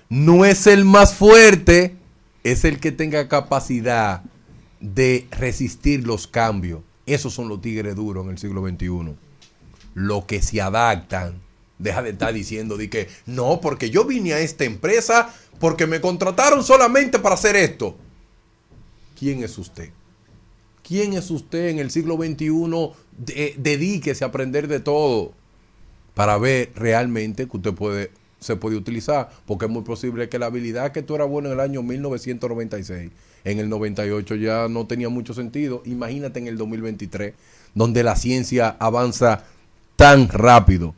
no 0.09 0.43
es 0.43 0.67
el 0.67 0.83
más 0.83 1.13
fuerte, 1.13 1.95
es 2.43 2.65
el 2.65 2.79
que 2.79 2.91
tenga 2.91 3.29
capacidad 3.29 4.23
de 4.81 5.25
resistir 5.31 6.05
los 6.05 6.27
cambios. 6.27 6.81
Esos 7.05 7.33
son 7.33 7.47
los 7.47 7.61
tigres 7.61 7.95
duros 7.95 8.25
en 8.25 8.31
el 8.31 8.37
siglo 8.37 8.67
XXI. 8.67 9.15
Los 9.93 10.25
que 10.25 10.41
se 10.41 10.59
adaptan. 10.61 11.45
Deja 11.77 12.01
de 12.01 12.11
estar 12.11 12.33
diciendo 12.33 12.77
de 12.77 12.89
que 12.89 13.09
no, 13.25 13.59
porque 13.59 13.89
yo 13.89 14.05
vine 14.05 14.33
a 14.33 14.39
esta 14.39 14.63
empresa 14.63 15.33
porque 15.59 15.87
me 15.87 16.01
contrataron 16.01 16.63
solamente 16.63 17.19
para 17.19 17.35
hacer 17.35 17.55
esto. 17.55 17.95
¿Quién 19.17 19.43
es 19.43 19.57
usted? 19.57 19.89
¿Quién 20.87 21.13
es 21.13 21.31
usted 21.31 21.69
en 21.69 21.79
el 21.79 21.89
siglo 21.91 22.15
XXI? 22.15 22.91
De- 23.17 23.55
dedíquese 23.57 24.23
a 24.23 24.27
aprender 24.27 24.67
de 24.67 24.79
todo 24.79 25.33
para 26.13 26.37
ver 26.37 26.71
realmente 26.75 27.47
que 27.47 27.57
usted 27.57 27.73
puede 27.73 28.11
se 28.37 28.55
puede 28.57 28.75
utilizar, 28.75 29.31
porque 29.47 29.65
es 29.65 29.71
muy 29.71 29.81
posible 29.81 30.29
que 30.29 30.37
la 30.37 30.45
habilidad 30.47 30.91
que 30.91 31.01
tú 31.01 31.15
eras 31.15 31.27
bueno 31.27 31.47
en 31.47 31.53
el 31.53 31.59
año 31.61 31.81
1996, 31.81 33.09
en 33.43 33.59
el 33.59 33.69
98 33.69 34.35
ya 34.35 34.67
no 34.67 34.85
tenía 34.85 35.09
mucho 35.09 35.33
sentido. 35.33 35.81
Imagínate 35.85 36.39
en 36.41 36.47
el 36.47 36.55
2023, 36.55 37.33
donde 37.73 38.03
la 38.03 38.15
ciencia 38.15 38.75
avanza 38.77 39.45
tan 39.95 40.27
rápido. 40.29 40.93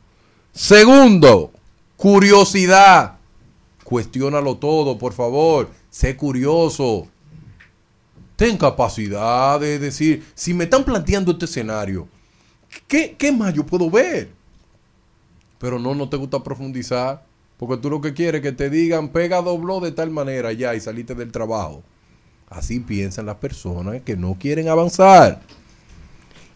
Segundo, 0.51 1.51
curiosidad. 1.95 3.16
Cuestiónalo 3.88 4.57
todo, 4.57 4.97
por 4.97 5.14
favor. 5.14 5.69
Sé 5.89 6.18
curioso. 6.18 7.07
Ten 8.35 8.57
capacidad 8.57 9.57
de 9.61 9.80
decir, 9.80 10.26
si 10.35 10.53
me 10.53 10.65
están 10.65 10.84
planteando 10.84 11.31
este 11.31 11.45
escenario, 11.45 12.05
¿qué, 12.85 13.15
qué 13.18 13.31
más 13.31 13.53
yo 13.53 13.65
puedo 13.65 13.89
ver? 13.89 14.30
Pero 15.57 15.80
no, 15.80 15.95
no 15.95 16.09
te 16.09 16.18
gusta 16.18 16.43
profundizar. 16.43 17.23
Porque 17.55 17.77
tú 17.77 17.89
lo 17.89 18.01
que 18.01 18.14
quieres 18.14 18.39
es 18.39 18.43
que 18.43 18.51
te 18.51 18.69
digan, 18.69 19.07
pega 19.07 19.41
dobló 19.41 19.80
de 19.80 19.93
tal 19.93 20.09
manera 20.09 20.51
ya 20.51 20.76
y 20.76 20.81
saliste 20.81 21.15
del 21.15 21.31
trabajo. 21.31 21.81
Así 22.49 22.81
piensan 22.81 23.26
las 23.26 23.38
personas 23.38 24.01
que 24.01 24.18
no 24.18 24.35
quieren 24.38 24.68
avanzar. 24.68 25.39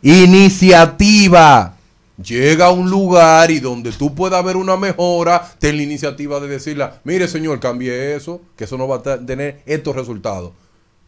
Iniciativa. 0.02 1.78
Llega 2.23 2.68
a 2.68 2.72
un 2.72 2.89
lugar 2.89 3.52
y 3.52 3.60
donde 3.60 3.91
tú 3.91 4.14
puedas 4.14 4.43
ver 4.43 4.57
una 4.57 4.77
mejora, 4.77 5.49
ten 5.60 5.77
la 5.77 5.84
iniciativa 5.84 6.39
de 6.39 6.48
decirle, 6.48 6.89
mire 7.03 7.27
señor, 7.27 7.60
cambie 7.60 8.15
eso, 8.15 8.41
que 8.56 8.65
eso 8.65 8.77
no 8.77 8.88
va 8.88 8.98
a 8.98 9.26
tener 9.26 9.61
estos 9.65 9.95
resultados. 9.95 10.52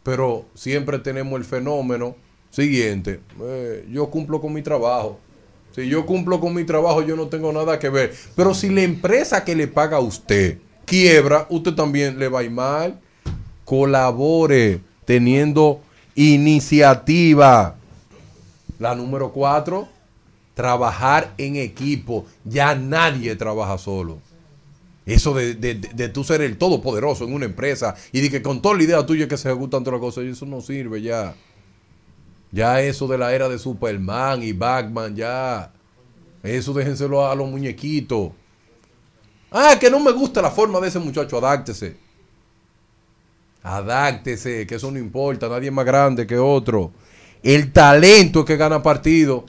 Pero 0.02 0.46
siempre 0.54 0.98
tenemos 0.98 1.38
el 1.38 1.44
fenómeno 1.44 2.16
siguiente, 2.50 3.20
eh, 3.42 3.86
yo 3.90 4.10
cumplo 4.10 4.40
con 4.40 4.52
mi 4.52 4.62
trabajo. 4.62 5.18
Si 5.74 5.88
yo 5.88 6.06
cumplo 6.06 6.38
con 6.38 6.54
mi 6.54 6.64
trabajo, 6.64 7.02
yo 7.02 7.16
no 7.16 7.26
tengo 7.26 7.52
nada 7.52 7.80
que 7.80 7.88
ver. 7.88 8.14
Pero 8.36 8.54
si 8.54 8.68
la 8.68 8.82
empresa 8.82 9.44
que 9.44 9.56
le 9.56 9.66
paga 9.66 9.96
a 9.96 10.00
usted 10.00 10.58
quiebra, 10.84 11.46
usted 11.50 11.74
también 11.74 12.18
le 12.18 12.28
va 12.28 12.40
a 12.40 12.44
ir 12.44 12.52
mal. 12.52 13.00
Colabore 13.64 14.80
teniendo 15.04 15.80
iniciativa. 16.14 17.76
La 18.78 18.94
número 18.94 19.32
cuatro, 19.32 19.88
trabajar 20.54 21.34
en 21.38 21.56
equipo. 21.56 22.26
Ya 22.44 22.74
nadie 22.74 23.36
trabaja 23.36 23.78
solo. 23.78 24.18
Eso 25.06 25.34
de, 25.34 25.54
de, 25.54 25.74
de- 25.74 26.08
tú 26.08 26.24
ser 26.24 26.40
el 26.42 26.56
todopoderoso 26.56 27.24
en 27.24 27.34
una 27.34 27.44
empresa 27.46 27.94
y 28.12 28.20
de 28.22 28.30
que 28.30 28.42
con 28.42 28.62
toda 28.62 28.76
la 28.76 28.84
idea 28.84 29.04
tuya 29.06 29.28
que 29.28 29.36
se 29.36 29.50
ejecutan 29.50 29.84
todas 29.84 30.00
las 30.00 30.06
cosas, 30.06 30.24
eso 30.24 30.46
no 30.46 30.60
sirve 30.62 31.02
ya. 31.02 31.34
Ya 32.52 32.80
eso 32.80 33.06
de 33.08 33.18
la 33.18 33.34
era 33.34 33.48
de 33.48 33.58
Superman 33.58 34.42
y 34.42 34.52
Batman, 34.52 35.14
ya. 35.16 35.72
Eso 36.42 36.72
déjenselo 36.72 37.26
a 37.26 37.34
los 37.34 37.48
muñequitos. 37.50 38.30
Ah, 39.50 39.76
que 39.80 39.90
no 39.90 40.00
me 40.00 40.12
gusta 40.12 40.42
la 40.42 40.50
forma 40.50 40.80
de 40.80 40.88
ese 40.88 40.98
muchacho, 40.98 41.38
adáctese. 41.38 41.96
Adáctese, 43.62 44.66
que 44.66 44.74
eso 44.74 44.90
no 44.90 44.98
importa, 44.98 45.48
nadie 45.48 45.68
es 45.68 45.74
más 45.74 45.86
grande 45.86 46.26
que 46.26 46.36
otro. 46.38 46.92
El 47.42 47.72
talento 47.72 48.40
es 48.40 48.46
que 48.46 48.56
gana 48.56 48.82
partido. 48.82 49.44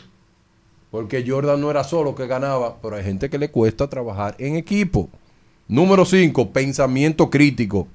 Porque 0.95 1.25
Jordan 1.27 1.59
no 1.59 1.69
era 1.69 1.83
solo 1.83 2.15
que 2.15 2.25
ganaba, 2.25 2.77
pero 2.81 2.95
hay 2.95 3.03
gente 3.03 3.29
que 3.29 3.37
le 3.37 3.51
cuesta 3.51 3.89
trabajar 3.89 4.33
en 4.39 4.55
equipo. 4.55 5.09
Número 5.67 6.05
5, 6.05 6.53
pensamiento 6.53 7.29
crítico. 7.29 7.89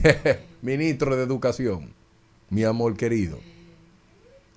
Ministro 0.62 1.16
de 1.16 1.24
Educación, 1.24 1.92
mi 2.50 2.62
amor 2.62 2.96
querido. 2.96 3.40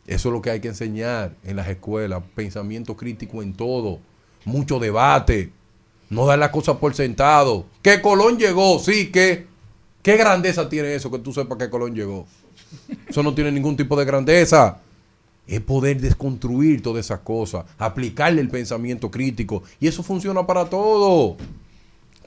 Eso 0.06 0.30
es 0.30 0.34
lo 0.34 0.40
que 0.44 0.52
hay 0.52 0.60
que 0.60 0.68
enseñar 0.68 1.36
en 1.44 1.56
las 1.56 1.68
escuelas. 1.68 2.22
Pensamiento 2.36 2.96
crítico 2.96 3.42
en 3.42 3.56
todo. 3.56 3.98
Mucho 4.46 4.78
debate. 4.78 5.50
No 6.12 6.28
dar 6.28 6.38
las 6.38 6.52
cosas 6.52 6.78
por 6.78 6.94
sentado. 6.94 7.66
Que 7.82 8.04
Colón 8.04 8.38
llegó, 8.38 8.78
sí, 8.78 9.10
que. 9.12 9.48
¿Qué 10.04 10.16
grandeza 10.16 10.70
tiene 10.70 10.94
eso 10.94 11.10
que 11.10 11.18
tú 11.18 11.34
sepas 11.34 11.58
que 11.58 11.72
Colón 11.72 11.96
llegó? 11.96 12.28
Eso 13.10 13.24
no 13.24 13.34
tiene 13.34 13.52
ningún 13.52 13.76
tipo 13.76 13.96
de 13.96 14.06
grandeza. 14.06 14.80
Es 15.52 15.60
poder 15.60 16.00
desconstruir 16.00 16.82
todas 16.82 17.04
esas 17.04 17.20
cosas, 17.20 17.66
aplicarle 17.78 18.40
el 18.40 18.48
pensamiento 18.48 19.12
crítico. 19.12 19.64
Y 19.82 19.88
eso 19.88 20.02
funciona 20.02 20.48
para 20.48 20.64
todo. 20.70 21.36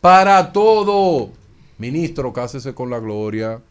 Para 0.03 0.53
todo. 0.53 1.31
Ministro, 1.79 2.35
cásese 2.35 2.75
con 2.75 2.91
la 2.91 2.99
gloria 2.99 3.63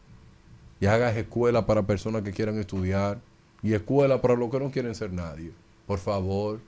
y 0.80 0.88
hagas 0.88 1.16
escuela 1.16 1.68
para 1.68 1.84
personas 1.84 2.24
que 2.24 2.32
quieran 2.32 2.58
estudiar 2.58 3.20
y 3.62 3.74
escuela 3.74 4.20
para 4.20 4.34
los 4.34 4.50
que 4.50 4.60
no 4.60 4.72
quieren 4.72 4.96
ser 4.96 5.14
nadie. 5.14 5.52
Por 5.86 6.00
favor, 6.00 6.60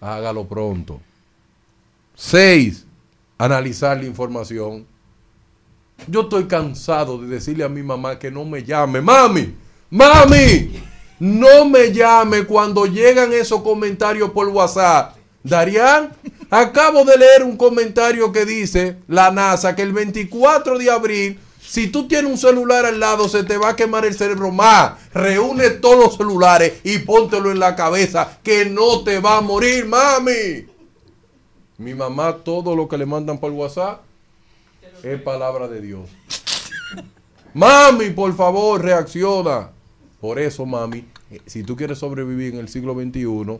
hágalo 0.00 0.46
pronto. 0.46 1.00
Seis, 2.14 2.86
analizar 3.36 3.96
la 3.96 4.04
información. 4.04 4.86
Yo 6.06 6.20
estoy 6.20 6.44
cansado 6.44 7.18
de 7.18 7.26
decirle 7.26 7.64
a 7.64 7.68
mi 7.68 7.82
mamá 7.82 8.16
que 8.16 8.30
no 8.30 8.44
me 8.44 8.62
llame. 8.62 9.00
Mami, 9.00 9.56
mami, 9.90 10.70
no 11.20 11.66
me 11.66 11.92
llame 11.92 12.44
cuando 12.44 12.86
llegan 12.86 13.32
esos 13.32 13.62
comentarios 13.62 14.30
por 14.30 14.48
WhatsApp. 14.48 15.16
Darían, 15.44 16.12
acabo 16.50 17.04
de 17.04 17.16
leer 17.16 17.44
un 17.44 17.56
comentario 17.56 18.32
que 18.32 18.46
dice 18.46 18.96
la 19.06 19.30
NASA 19.30 19.76
que 19.76 19.82
el 19.82 19.92
24 19.92 20.78
de 20.78 20.90
abril, 20.90 21.38
si 21.60 21.88
tú 21.88 22.08
tienes 22.08 22.30
un 22.30 22.38
celular 22.38 22.86
al 22.86 22.98
lado, 22.98 23.28
se 23.28 23.44
te 23.44 23.58
va 23.58 23.70
a 23.70 23.76
quemar 23.76 24.06
el 24.06 24.14
cerebro 24.14 24.50
más. 24.50 24.94
Reúne 25.12 25.70
todos 25.70 25.98
los 25.98 26.16
celulares 26.16 26.80
y 26.84 26.98
póntelo 27.00 27.50
en 27.50 27.60
la 27.60 27.76
cabeza 27.76 28.38
que 28.42 28.64
no 28.64 29.04
te 29.04 29.20
va 29.20 29.36
a 29.36 29.40
morir, 29.42 29.86
mami. 29.86 30.66
Mi 31.76 31.94
mamá, 31.94 32.38
todo 32.38 32.74
lo 32.74 32.88
que 32.88 32.96
le 32.96 33.06
mandan 33.06 33.38
por 33.38 33.52
WhatsApp 33.52 34.00
es 35.02 35.20
palabra 35.20 35.68
de 35.68 35.80
Dios. 35.82 36.08
Mami, 37.52 38.10
por 38.10 38.34
favor, 38.34 38.82
reacciona. 38.82 39.70
Por 40.20 40.38
eso, 40.38 40.66
mami, 40.66 41.04
eh, 41.30 41.40
si 41.46 41.62
tú 41.62 41.76
quieres 41.76 41.98
sobrevivir 41.98 42.54
en 42.54 42.60
el 42.60 42.68
siglo 42.68 42.94
XXI, 42.94 43.58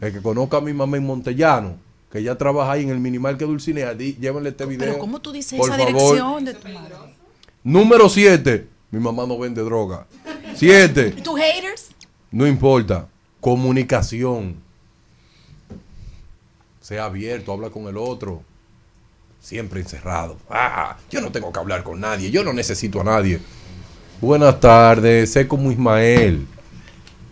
el 0.00 0.12
que 0.12 0.20
conozca 0.22 0.56
a 0.56 0.60
mi 0.60 0.72
mamá 0.72 0.96
en 0.96 1.06
Montellano, 1.06 1.76
que 2.10 2.22
ya 2.22 2.36
trabaja 2.36 2.72
ahí 2.72 2.82
en 2.82 2.90
el 2.90 2.98
minimal 2.98 3.36
que 3.36 3.44
Dulcinea, 3.44 3.94
di- 3.94 4.16
llévenle 4.20 4.50
este 4.50 4.66
video. 4.66 4.86
Pero 4.88 4.98
¿cómo 4.98 5.20
tú 5.20 5.32
dices 5.32 5.58
esa 5.60 5.76
favor. 5.76 5.86
dirección 5.86 6.44
de 6.44 6.54
tu 6.54 6.68
madre? 6.68 6.94
Número 7.62 8.08
7. 8.08 8.68
Mi 8.90 9.00
mamá 9.00 9.26
no 9.26 9.38
vende 9.38 9.62
droga. 9.62 10.06
7. 10.54 11.14
¿Y 11.16 11.20
tus 11.22 11.38
haters? 11.38 11.88
No 12.30 12.46
importa. 12.46 13.08
Comunicación. 13.40 14.56
Sea 16.80 17.04
abierto, 17.06 17.52
habla 17.52 17.70
con 17.70 17.86
el 17.88 17.96
otro. 17.96 18.42
Siempre 19.40 19.80
encerrado. 19.80 20.36
Ah, 20.50 20.96
yo 21.10 21.20
no 21.20 21.30
tengo 21.30 21.52
que 21.52 21.58
hablar 21.58 21.82
con 21.84 22.00
nadie. 22.00 22.30
Yo 22.30 22.42
no 22.42 22.52
necesito 22.52 23.00
a 23.00 23.04
nadie. 23.04 23.40
Buenas 24.20 24.58
tardes. 24.60 25.30
Sé 25.30 25.46
como 25.46 25.70
Ismael. 25.70 26.46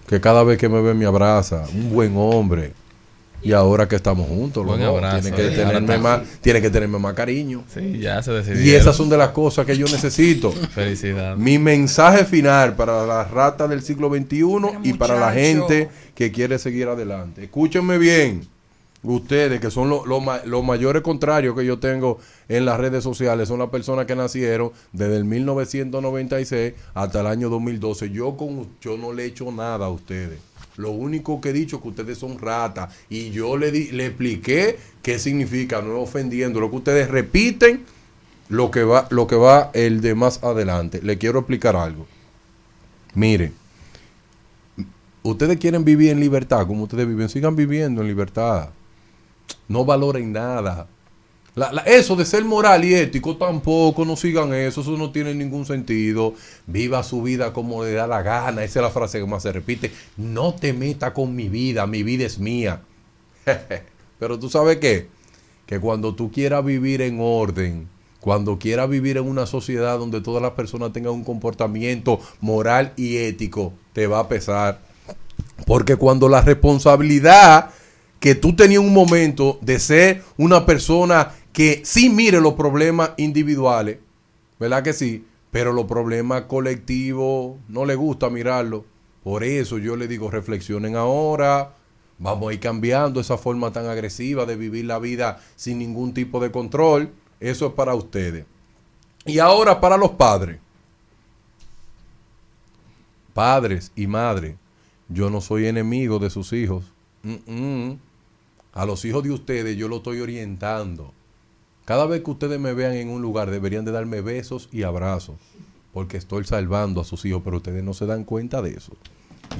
Que 0.06 0.20
cada 0.20 0.44
vez 0.44 0.58
que 0.58 0.68
me 0.68 0.80
ve 0.82 0.94
me 0.94 1.06
abraza. 1.06 1.64
Un 1.72 1.90
buen 1.90 2.14
hombre. 2.16 2.72
Y 3.44 3.52
ahora 3.52 3.86
que 3.86 3.96
estamos 3.96 4.26
juntos, 4.26 4.64
Buen 4.64 4.80
abrazo, 4.80 5.20
tiene 5.20 5.36
que, 5.36 5.46
eh. 5.48 5.50
tenerme 5.50 5.98
más, 5.98 6.22
tiene 6.40 6.62
que 6.62 6.70
tenerme 6.70 6.98
más 6.98 7.12
cariño. 7.12 7.62
Sí, 7.72 7.98
ya 7.98 8.22
se 8.22 8.32
decidió. 8.32 8.64
Y 8.64 8.70
esas 8.70 8.96
son 8.96 9.10
de 9.10 9.18
las 9.18 9.30
cosas 9.30 9.66
que 9.66 9.76
yo 9.76 9.84
necesito. 9.86 10.50
Felicidades. 10.50 11.38
Mi 11.38 11.58
mensaje 11.58 12.24
final 12.24 12.74
para 12.74 13.04
las 13.04 13.30
ratas 13.30 13.68
del 13.68 13.82
siglo 13.82 14.08
XXI 14.08 14.46
y 14.82 14.94
para 14.94 15.20
la 15.20 15.30
gente 15.30 15.90
que 16.14 16.32
quiere 16.32 16.58
seguir 16.58 16.88
adelante. 16.88 17.44
Escúchenme 17.44 17.98
bien, 17.98 18.48
ustedes 19.04 19.60
que 19.60 19.70
son 19.70 19.88
lo- 19.88 20.04
lo 20.06 20.20
ma- 20.20 20.40
los 20.44 20.64
mayores 20.64 21.02
contrarios 21.02 21.54
que 21.56 21.64
yo 21.64 21.78
tengo 21.78 22.18
en 22.48 22.64
las 22.64 22.78
redes 22.80 23.04
sociales, 23.04 23.48
son 23.48 23.58
las 23.60 23.68
personas 23.68 24.06
que 24.06 24.16
nacieron 24.16 24.72
desde 24.92 25.16
el 25.16 25.24
1996 25.24 26.74
hasta 26.94 27.20
el 27.20 27.26
año 27.26 27.48
2012. 27.50 28.10
Yo, 28.10 28.36
con, 28.36 28.66
yo 28.80 28.96
no 28.96 29.12
le 29.12 29.24
he 29.24 29.26
hecho 29.26 29.50
nada 29.52 29.86
a 29.86 29.90
ustedes. 29.90 30.38
Lo 30.76 30.90
único 30.90 31.40
que 31.40 31.50
he 31.50 31.52
dicho 31.52 31.76
es 31.76 31.82
que 31.82 31.88
ustedes 31.88 32.18
son 32.18 32.38
ratas 32.38 32.92
y 33.08 33.30
yo 33.30 33.56
le, 33.56 33.70
le 33.70 34.06
expliqué 34.06 34.76
qué 35.02 35.18
significa, 35.20 35.80
no 35.82 36.00
ofendiendo. 36.00 36.58
Lo 36.58 36.68
que 36.70 36.76
ustedes 36.76 37.08
repiten 37.08 37.84
lo 38.48 38.70
que 38.70 38.82
va, 38.84 39.06
lo 39.10 39.26
que 39.26 39.36
va 39.36 39.70
el 39.72 40.00
de 40.00 40.14
más 40.14 40.42
adelante. 40.42 41.00
Le 41.02 41.16
quiero 41.16 41.38
explicar 41.40 41.76
algo. 41.76 42.06
Mire, 43.14 43.52
ustedes 45.22 45.58
quieren 45.58 45.84
vivir 45.84 46.10
en 46.10 46.20
libertad, 46.20 46.66
como 46.66 46.84
ustedes 46.84 47.06
viven, 47.06 47.28
sigan 47.28 47.56
viviendo 47.56 48.02
en 48.02 48.08
libertad. 48.08 48.68
No 49.68 49.84
valoren 49.84 50.32
nada. 50.32 50.88
Eso 51.86 52.16
de 52.16 52.24
ser 52.24 52.44
moral 52.44 52.84
y 52.84 52.94
ético 52.94 53.36
tampoco, 53.36 54.04
no 54.04 54.16
sigan 54.16 54.52
eso, 54.52 54.80
eso 54.80 54.96
no 54.96 55.12
tiene 55.12 55.34
ningún 55.34 55.64
sentido. 55.66 56.34
Viva 56.66 57.02
su 57.04 57.22
vida 57.22 57.52
como 57.52 57.84
le 57.84 57.92
da 57.92 58.08
la 58.08 58.22
gana, 58.22 58.64
esa 58.64 58.80
es 58.80 58.82
la 58.82 58.90
frase 58.90 59.20
que 59.20 59.26
más 59.26 59.44
se 59.44 59.52
repite. 59.52 59.92
No 60.16 60.54
te 60.54 60.72
metas 60.72 61.12
con 61.12 61.34
mi 61.36 61.48
vida, 61.48 61.86
mi 61.86 62.02
vida 62.02 62.26
es 62.26 62.40
mía. 62.40 62.82
Pero 64.18 64.38
tú 64.38 64.50
sabes 64.50 64.78
qué? 64.78 65.08
Que 65.66 65.78
cuando 65.78 66.14
tú 66.14 66.32
quieras 66.32 66.64
vivir 66.64 67.00
en 67.02 67.18
orden, 67.20 67.88
cuando 68.18 68.58
quieras 68.58 68.88
vivir 68.88 69.16
en 69.16 69.28
una 69.28 69.46
sociedad 69.46 69.98
donde 69.98 70.20
todas 70.20 70.42
las 70.42 70.52
personas 70.52 70.92
tengan 70.92 71.12
un 71.12 71.24
comportamiento 71.24 72.18
moral 72.40 72.94
y 72.96 73.18
ético, 73.18 73.74
te 73.92 74.08
va 74.08 74.18
a 74.18 74.28
pesar. 74.28 74.80
Porque 75.66 75.94
cuando 75.96 76.28
la 76.28 76.40
responsabilidad 76.40 77.70
que 78.24 78.34
tú 78.34 78.56
tenías 78.56 78.80
un 78.80 78.94
momento 78.94 79.58
de 79.60 79.78
ser 79.78 80.24
una 80.38 80.64
persona 80.64 81.34
que 81.52 81.82
sí 81.84 82.08
mire 82.08 82.40
los 82.40 82.54
problemas 82.54 83.10
individuales, 83.18 83.98
¿verdad 84.58 84.82
que 84.82 84.94
sí? 84.94 85.26
Pero 85.50 85.74
los 85.74 85.84
problemas 85.84 86.44
colectivos 86.44 87.58
no 87.68 87.84
le 87.84 87.96
gusta 87.96 88.30
mirarlo. 88.30 88.86
Por 89.22 89.44
eso 89.44 89.76
yo 89.76 89.94
le 89.96 90.08
digo, 90.08 90.30
reflexionen 90.30 90.96
ahora, 90.96 91.74
vamos 92.18 92.48
a 92.48 92.54
ir 92.54 92.60
cambiando 92.60 93.20
esa 93.20 93.36
forma 93.36 93.74
tan 93.74 93.88
agresiva 93.88 94.46
de 94.46 94.56
vivir 94.56 94.86
la 94.86 94.98
vida 94.98 95.42
sin 95.54 95.78
ningún 95.78 96.14
tipo 96.14 96.40
de 96.40 96.50
control. 96.50 97.10
Eso 97.40 97.66
es 97.66 97.72
para 97.74 97.94
ustedes. 97.94 98.46
Y 99.26 99.38
ahora 99.38 99.82
para 99.82 99.98
los 99.98 100.12
padres. 100.12 100.60
Padres 103.34 103.92
y 103.94 104.06
madres, 104.06 104.56
yo 105.10 105.28
no 105.28 105.42
soy 105.42 105.66
enemigo 105.66 106.18
de 106.18 106.30
sus 106.30 106.54
hijos. 106.54 106.90
A 108.74 108.84
los 108.86 109.04
hijos 109.04 109.22
de 109.22 109.30
ustedes 109.30 109.76
yo 109.76 109.88
lo 109.88 109.96
estoy 109.98 110.20
orientando. 110.20 111.12
Cada 111.84 112.06
vez 112.06 112.22
que 112.22 112.30
ustedes 112.30 112.58
me 112.58 112.72
vean 112.74 112.94
en 112.94 113.08
un 113.08 113.22
lugar 113.22 113.50
deberían 113.50 113.84
de 113.84 113.92
darme 113.92 114.20
besos 114.20 114.68
y 114.72 114.82
abrazos. 114.82 115.36
Porque 115.92 116.16
estoy 116.16 116.44
salvando 116.44 117.00
a 117.00 117.04
sus 117.04 117.24
hijos, 117.24 117.42
pero 117.44 117.58
ustedes 117.58 117.84
no 117.84 117.94
se 117.94 118.06
dan 118.06 118.24
cuenta 118.24 118.60
de 118.62 118.70
eso. 118.70 118.92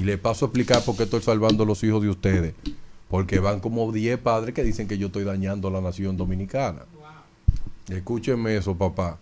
Y 0.01 0.03
le 0.03 0.17
paso 0.17 0.45
a 0.45 0.47
explicar 0.47 0.83
por 0.83 0.97
qué 0.97 1.03
estoy 1.03 1.21
salvando 1.21 1.63
a 1.63 1.65
los 1.65 1.81
hijos 1.83 2.01
de 2.01 2.09
ustedes. 2.09 2.53
Porque 3.09 3.39
van 3.39 3.61
como 3.61 3.89
10 3.91 4.17
padres 4.19 4.53
que 4.53 4.63
dicen 4.63 4.87
que 4.87 4.97
yo 4.97 5.07
estoy 5.07 5.23
dañando 5.23 5.69
a 5.69 5.71
la 5.71 5.79
nación 5.81 6.17
dominicana. 6.17 6.81
Escúchenme 7.87 8.57
eso, 8.57 8.75
papá. 8.75 9.19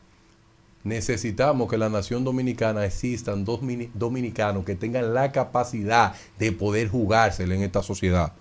Necesitamos 0.84 1.70
que 1.70 1.76
en 1.76 1.82
la 1.82 1.90
nación 1.90 2.24
dominicana 2.24 2.86
existan 2.86 3.46
dos 3.46 3.62
mini- 3.62 3.90
dominicanos 3.94 4.66
que 4.66 4.76
tengan 4.76 5.14
la 5.14 5.32
capacidad 5.32 6.16
de 6.40 6.52
poder 6.52 6.90
jugársela 6.90 7.54
en 7.56 7.62
esta 7.62 7.84
sociedad. 7.84 8.34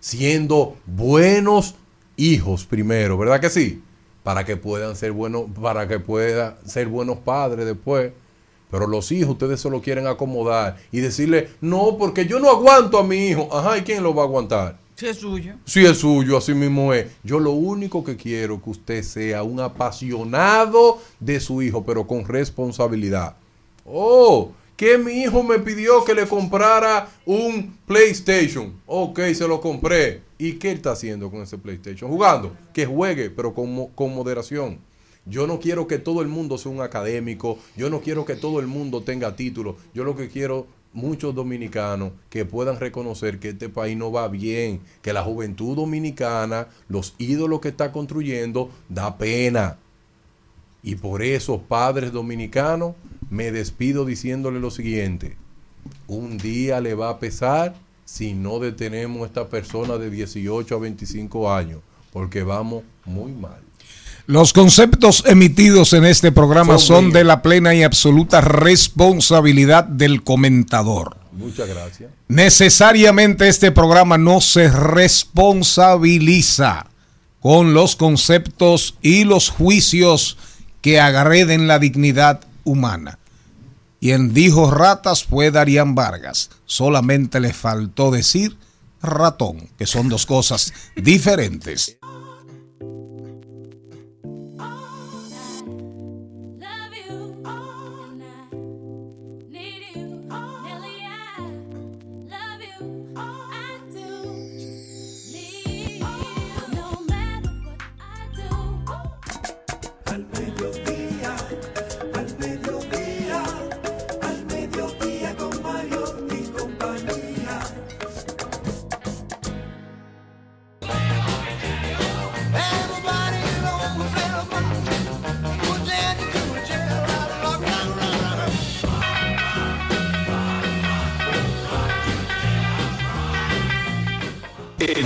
Siendo 0.00 0.76
buenos 0.86 1.74
hijos 2.16 2.64
primero, 2.64 3.18
¿verdad 3.18 3.40
que 3.40 3.50
sí? 3.50 3.82
Para 4.22 4.44
que 4.44 4.56
puedan 4.56 4.96
ser 4.96 5.12
buenos, 5.12 5.46
para 5.60 5.88
que 5.88 5.98
puedan 5.98 6.56
ser 6.66 6.88
buenos 6.88 7.18
padres 7.18 7.66
después. 7.66 8.12
Pero 8.70 8.86
los 8.86 9.10
hijos 9.12 9.30
ustedes 9.30 9.60
se 9.60 9.70
lo 9.70 9.80
quieren 9.80 10.06
acomodar 10.06 10.76
y 10.92 11.00
decirle, 11.00 11.50
no, 11.60 11.96
porque 11.98 12.26
yo 12.26 12.38
no 12.38 12.50
aguanto 12.50 12.98
a 12.98 13.04
mi 13.04 13.28
hijo. 13.28 13.48
Ajá, 13.50 13.78
¿y 13.78 13.82
quién 13.82 14.02
lo 14.02 14.14
va 14.14 14.22
a 14.22 14.26
aguantar? 14.26 14.78
Si 14.94 15.06
es 15.06 15.18
suyo. 15.18 15.54
Si 15.64 15.86
es 15.86 15.98
suyo, 15.98 16.36
así 16.36 16.52
mismo 16.54 16.92
es. 16.92 17.06
Yo 17.22 17.38
lo 17.38 17.52
único 17.52 18.02
que 18.02 18.16
quiero 18.16 18.56
es 18.56 18.62
que 18.62 18.70
usted 18.70 19.02
sea 19.02 19.42
un 19.42 19.60
apasionado 19.60 20.98
de 21.20 21.40
su 21.40 21.62
hijo, 21.62 21.84
pero 21.84 22.06
con 22.06 22.26
responsabilidad. 22.26 23.36
Oh, 23.86 24.50
que 24.78 24.96
mi 24.96 25.10
hijo 25.22 25.42
me 25.42 25.58
pidió 25.58 26.04
que 26.04 26.14
le 26.14 26.28
comprara 26.28 27.08
un 27.26 27.76
PlayStation. 27.84 28.80
Ok, 28.86 29.18
se 29.34 29.48
lo 29.48 29.60
compré. 29.60 30.22
¿Y 30.38 30.52
qué 30.52 30.70
está 30.70 30.92
haciendo 30.92 31.32
con 31.32 31.42
ese 31.42 31.58
PlayStation? 31.58 32.08
Jugando. 32.08 32.56
Que 32.72 32.86
juegue, 32.86 33.28
pero 33.28 33.52
con, 33.52 33.88
con 33.88 34.14
moderación. 34.14 34.78
Yo 35.26 35.48
no 35.48 35.58
quiero 35.58 35.88
que 35.88 35.98
todo 35.98 36.22
el 36.22 36.28
mundo 36.28 36.58
sea 36.58 36.70
un 36.70 36.80
académico. 36.80 37.58
Yo 37.76 37.90
no 37.90 38.00
quiero 38.00 38.24
que 38.24 38.36
todo 38.36 38.60
el 38.60 38.68
mundo 38.68 39.02
tenga 39.02 39.34
títulos. 39.34 39.74
Yo 39.94 40.04
lo 40.04 40.14
que 40.14 40.28
quiero 40.28 40.68
muchos 40.92 41.34
dominicanos 41.34 42.12
que 42.30 42.44
puedan 42.44 42.78
reconocer 42.78 43.40
que 43.40 43.48
este 43.48 43.68
país 43.68 43.96
no 43.96 44.12
va 44.12 44.28
bien, 44.28 44.80
que 45.02 45.12
la 45.12 45.24
juventud 45.24 45.74
dominicana, 45.74 46.68
los 46.88 47.16
ídolos 47.18 47.60
que 47.60 47.68
está 47.70 47.90
construyendo, 47.90 48.70
da 48.88 49.18
pena. 49.18 49.76
Y 50.82 50.96
por 50.96 51.22
eso, 51.22 51.60
padres 51.60 52.12
dominicanos, 52.12 52.94
me 53.30 53.52
despido 53.52 54.04
diciéndole 54.04 54.60
lo 54.60 54.70
siguiente. 54.70 55.36
Un 56.06 56.36
día 56.38 56.80
le 56.80 56.94
va 56.94 57.10
a 57.10 57.18
pesar 57.18 57.74
si 58.04 58.32
no 58.32 58.58
detenemos 58.58 59.22
a 59.22 59.26
esta 59.26 59.48
persona 59.48 59.98
de 59.98 60.10
18 60.10 60.74
a 60.74 60.78
25 60.78 61.52
años, 61.52 61.80
porque 62.12 62.42
vamos 62.42 62.84
muy 63.04 63.32
mal. 63.32 63.60
Los 64.26 64.52
conceptos 64.52 65.22
emitidos 65.26 65.92
en 65.94 66.04
este 66.04 66.32
programa 66.32 66.78
Son 66.78 67.04
son 67.04 67.12
de 67.12 67.24
la 67.24 67.40
plena 67.40 67.74
y 67.74 67.82
absoluta 67.82 68.42
responsabilidad 68.42 69.84
del 69.84 70.22
comentador. 70.22 71.16
Muchas 71.32 71.66
gracias. 71.68 72.10
Necesariamente 72.28 73.48
este 73.48 73.72
programa 73.72 74.18
no 74.18 74.40
se 74.40 74.68
responsabiliza 74.68 76.86
con 77.40 77.74
los 77.74 77.96
conceptos 77.96 78.96
y 79.00 79.24
los 79.24 79.48
juicios 79.48 80.36
que 80.80 81.00
agreden 81.00 81.66
la 81.66 81.78
dignidad 81.78 82.40
humana. 82.64 83.18
Quien 84.00 84.32
dijo 84.32 84.70
ratas 84.70 85.24
fue 85.24 85.50
Darían 85.50 85.94
Vargas. 85.94 86.50
Solamente 86.66 87.40
le 87.40 87.52
faltó 87.52 88.10
decir 88.10 88.56
ratón, 89.02 89.68
que 89.76 89.86
son 89.86 90.08
dos 90.08 90.26
cosas 90.26 90.72
diferentes. 90.96 91.97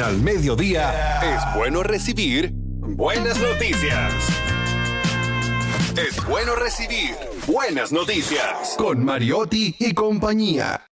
Al 0.03 0.21
mediodía 0.21 1.21
es 1.23 1.57
bueno 1.57 1.83
recibir 1.83 2.51
buenas 2.53 3.39
noticias. 3.41 4.13
Es 5.97 6.27
bueno 6.27 6.57
recibir 6.57 7.15
buenas 7.47 7.93
noticias 7.93 8.75
con 8.77 9.05
Mariotti 9.05 9.77
y 9.79 9.95
compañía. 9.95 10.85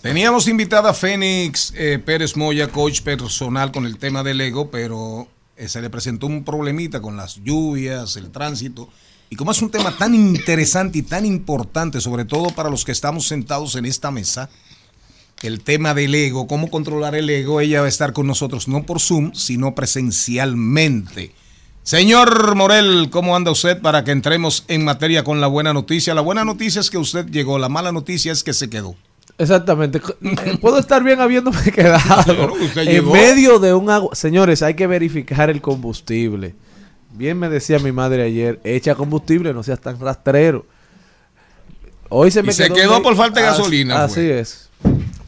Teníamos 0.00 0.48
invitada 0.48 0.90
a 0.90 0.94
Fénix 0.94 1.74
eh, 1.76 1.98
Pérez 1.98 2.36
Moya, 2.36 2.68
coach 2.68 3.02
personal 3.02 3.70
con 3.70 3.84
el 3.84 3.98
tema 3.98 4.22
del 4.22 4.40
ego, 4.40 4.70
pero 4.70 5.28
eh, 5.56 5.68
se 5.68 5.82
le 5.82 5.90
presentó 5.90 6.26
un 6.26 6.42
problemita 6.42 7.02
con 7.02 7.18
las 7.18 7.36
lluvias, 7.44 8.16
el 8.16 8.30
tránsito. 8.30 8.88
Y 9.28 9.36
como 9.36 9.50
es 9.50 9.60
un 9.60 9.70
tema 9.70 9.96
tan 9.96 10.14
interesante 10.14 11.00
y 11.00 11.02
tan 11.02 11.26
importante, 11.26 12.00
sobre 12.00 12.24
todo 12.24 12.48
para 12.50 12.70
los 12.70 12.84
que 12.84 12.92
estamos 12.92 13.28
sentados 13.28 13.76
en 13.76 13.84
esta 13.84 14.10
mesa, 14.10 14.48
el 15.42 15.62
tema 15.62 15.94
del 15.94 16.14
ego, 16.14 16.46
cómo 16.46 16.68
controlar 16.70 17.14
el 17.14 17.28
ego, 17.30 17.60
ella 17.60 17.80
va 17.80 17.86
a 17.86 17.88
estar 17.88 18.12
con 18.12 18.26
nosotros 18.26 18.68
no 18.68 18.84
por 18.84 19.00
Zoom, 19.00 19.32
sino 19.34 19.74
presencialmente. 19.74 21.32
Señor 21.82 22.54
Morel, 22.56 23.08
¿cómo 23.10 23.34
anda 23.34 23.50
usted 23.50 23.80
para 23.80 24.04
que 24.04 24.10
entremos 24.10 24.64
en 24.68 24.84
materia 24.84 25.24
con 25.24 25.40
la 25.40 25.46
buena 25.46 25.72
noticia? 25.72 26.14
La 26.14 26.20
buena 26.20 26.44
noticia 26.44 26.80
es 26.80 26.90
que 26.90 26.98
usted 26.98 27.26
llegó, 27.26 27.58
la 27.58 27.68
mala 27.68 27.90
noticia 27.90 28.32
es 28.32 28.44
que 28.44 28.52
se 28.52 28.68
quedó. 28.68 28.96
Exactamente. 29.38 30.00
Eh, 30.22 30.58
Puedo 30.60 30.78
estar 30.78 31.02
bien 31.02 31.20
habiéndome 31.20 31.62
quedado. 31.74 32.22
Claro, 32.24 32.52
usted 32.60 32.82
en 32.82 32.88
llegó. 32.88 33.12
medio 33.12 33.58
de 33.58 33.72
un 33.72 33.88
agua. 33.88 34.14
Señores, 34.14 34.62
hay 34.62 34.74
que 34.74 34.86
verificar 34.86 35.48
el 35.48 35.62
combustible. 35.62 36.54
Bien 37.14 37.38
me 37.38 37.48
decía 37.48 37.78
mi 37.78 37.90
madre 37.92 38.22
ayer, 38.22 38.60
echa 38.62 38.94
combustible, 38.94 39.54
no 39.54 39.62
seas 39.62 39.80
tan 39.80 39.98
rastrero. 39.98 40.66
Hoy 42.10 42.30
se 42.30 42.40
Y 42.40 42.42
me 42.42 42.52
se 42.52 42.64
quedó 42.64 42.74
quedó 42.74 42.96
mi- 42.98 43.02
por 43.04 43.16
falta 43.16 43.40
de 43.40 43.46
Así- 43.46 43.58
gasolina, 43.58 44.04
Así 44.04 44.20
es. 44.20 44.69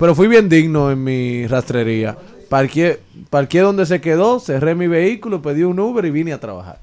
Pero 0.03 0.17
fui 0.17 0.27
bien 0.27 0.49
digno 0.49 0.91
en 0.91 1.05
mi 1.05 1.47
rastrería. 1.47 2.19
Parqué, 2.49 2.99
parqué 3.31 3.61
donde 3.61 3.87
se 3.87 4.01
quedó, 4.01 4.41
cerré 4.41 4.75
mi 4.75 4.89
vehículo, 4.89 5.41
pedí 5.41 5.63
un 5.63 5.79
Uber 5.79 6.05
y 6.05 6.11
vine 6.11 6.33
a 6.33 6.41
trabajar. 6.41 6.81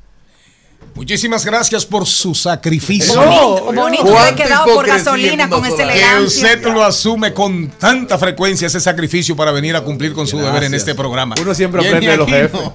Muchísimas 0.95 1.45
gracias 1.45 1.85
por 1.85 2.05
su 2.05 2.33
sacrificio. 2.33 3.15
Bonito, 3.21 3.73
bonito, 3.73 4.25
he 4.25 4.35
quedado 4.35 4.73
por 4.73 4.87
gasolina 4.87 5.49
con 5.49 5.65
esa 5.65 5.85
Que 5.85 6.23
usted 6.23 6.63
lo 6.63 6.81
asume 6.81 7.33
con 7.33 7.67
tanta 7.71 8.17
frecuencia 8.17 8.67
ese 8.67 8.79
sacrificio 8.79 9.35
para 9.35 9.51
venir 9.51 9.75
a 9.75 9.81
cumplir 9.83 10.13
con 10.13 10.25
su 10.25 10.37
deber 10.39 10.63
en 10.63 10.73
este 10.75 10.95
programa. 10.95 11.35
Uno 11.41 11.53
siempre 11.53 11.85
aprende 11.85 12.11
de 12.11 12.15
los 12.17 12.29
jefes. 12.29 12.53
no. 12.53 12.73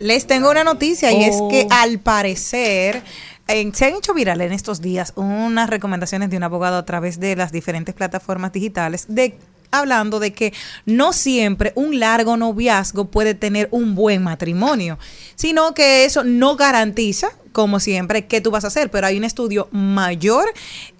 Les 0.00 0.26
tengo 0.26 0.50
una 0.50 0.64
noticia 0.64 1.12
y 1.12 1.22
es 1.22 1.36
que 1.50 1.68
Oh. 1.70 1.72
al 1.72 2.00
parecer 2.00 3.04
en- 3.46 3.72
se 3.72 3.84
han 3.84 3.94
hecho 3.94 4.12
viral 4.12 4.40
en 4.40 4.50
estos 4.50 4.80
días 4.80 5.12
unas 5.14 5.70
recomendaciones 5.70 6.30
de 6.30 6.36
un 6.36 6.42
abogado 6.42 6.78
a 6.78 6.84
través 6.84 7.20
de 7.20 7.36
las 7.36 7.52
diferentes 7.52 7.94
plataformas 7.94 8.52
digitales 8.52 9.04
de 9.06 9.38
hablando 9.70 10.20
de 10.20 10.32
que 10.32 10.52
no 10.86 11.12
siempre 11.12 11.72
un 11.74 11.98
largo 11.98 12.36
noviazgo 12.36 13.06
puede 13.06 13.34
tener 13.34 13.68
un 13.70 13.94
buen 13.94 14.22
matrimonio, 14.22 14.98
sino 15.34 15.74
que 15.74 16.04
eso 16.04 16.24
no 16.24 16.56
garantiza 16.56 17.30
como 17.58 17.80
siempre, 17.80 18.26
qué 18.26 18.40
tú 18.40 18.52
vas 18.52 18.62
a 18.62 18.68
hacer. 18.68 18.88
Pero 18.88 19.08
hay 19.08 19.16
un 19.18 19.24
estudio 19.24 19.68
mayor, 19.72 20.46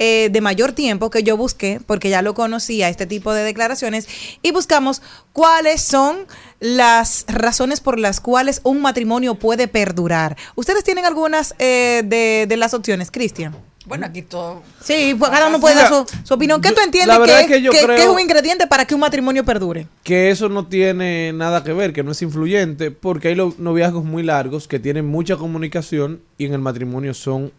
eh, 0.00 0.28
de 0.32 0.40
mayor 0.40 0.72
tiempo 0.72 1.08
que 1.08 1.22
yo 1.22 1.36
busqué, 1.36 1.80
porque 1.86 2.10
ya 2.10 2.20
lo 2.20 2.34
conocía, 2.34 2.88
este 2.88 3.06
tipo 3.06 3.32
de 3.32 3.44
declaraciones, 3.44 4.08
y 4.42 4.50
buscamos 4.50 5.00
cuáles 5.32 5.82
son 5.82 6.26
las 6.58 7.26
razones 7.28 7.80
por 7.80 7.98
las 7.98 8.20
cuales 8.20 8.60
un 8.64 8.80
matrimonio 8.80 9.36
puede 9.36 9.68
perdurar. 9.68 10.36
¿Ustedes 10.56 10.82
tienen 10.82 11.04
algunas 11.04 11.54
eh, 11.60 12.02
de, 12.04 12.46
de 12.48 12.56
las 12.56 12.74
opciones, 12.74 13.12
Cristian? 13.12 13.54
Bueno, 13.88 14.06
aquí 14.06 14.22
todo. 14.22 14.62
Sí, 14.82 15.14
pues 15.18 15.30
cada 15.30 15.48
uno 15.48 15.58
puede 15.60 15.74
dar 15.76 15.88
su, 15.88 16.06
su 16.24 16.34
opinión. 16.34 16.60
¿Qué 16.60 16.72
tú 16.72 16.80
entiendes 16.84 17.08
la 17.08 17.18
verdad 17.18 17.38
que, 17.38 17.42
es 17.44 17.48
que 17.48 17.62
yo 17.62 17.70
que- 17.72 17.78
que 17.78 17.84
creo- 17.86 17.96
es 17.98 18.06
un 18.08 18.20
ingrediente 18.20 18.66
para 18.66 18.84
que 18.84 18.94
un 18.94 19.00
matrimonio 19.00 19.44
perdure? 19.44 19.86
que 20.02 20.30
eso 20.30 20.48
no 20.48 20.66
tiene 20.66 21.32
nada 21.32 21.64
que 21.64 21.72
ver, 21.72 21.92
que 21.92 22.02
no 22.02 22.12
es 22.12 22.20
influyente, 22.22 22.90
porque 22.90 23.28
hay 23.28 23.34
lo- 23.34 23.54
noviazgos 23.58 24.04
muy 24.04 24.22
largos 24.22 24.68
que 24.68 24.78
tienen 24.78 25.06
mucha 25.06 25.36
comunicación 25.36 26.20
y 26.36 26.44
en 26.46 26.52
el 26.52 26.60
matrimonio 26.60 27.14
son 27.14 27.50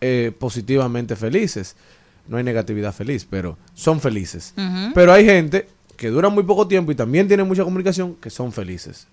eh, 0.00 0.30
positivamente 0.38 1.16
felices. 1.16 1.74
No 2.28 2.36
hay 2.36 2.44
negatividad 2.44 2.92
feliz, 2.94 3.26
pero 3.28 3.56
son 3.74 4.00
felices. 4.00 4.52
Pero 4.94 5.12
hay 5.12 5.24
gente 5.24 5.66
que 5.96 6.08
dura 6.08 6.28
muy 6.28 6.44
poco 6.44 6.68
tiempo 6.68 6.92
y 6.92 6.94
también 6.94 7.26
tiene 7.26 7.42
mucha 7.42 7.64
comunicación 7.64 8.14
que 8.16 8.30
son 8.30 8.52
felices. 8.52 9.06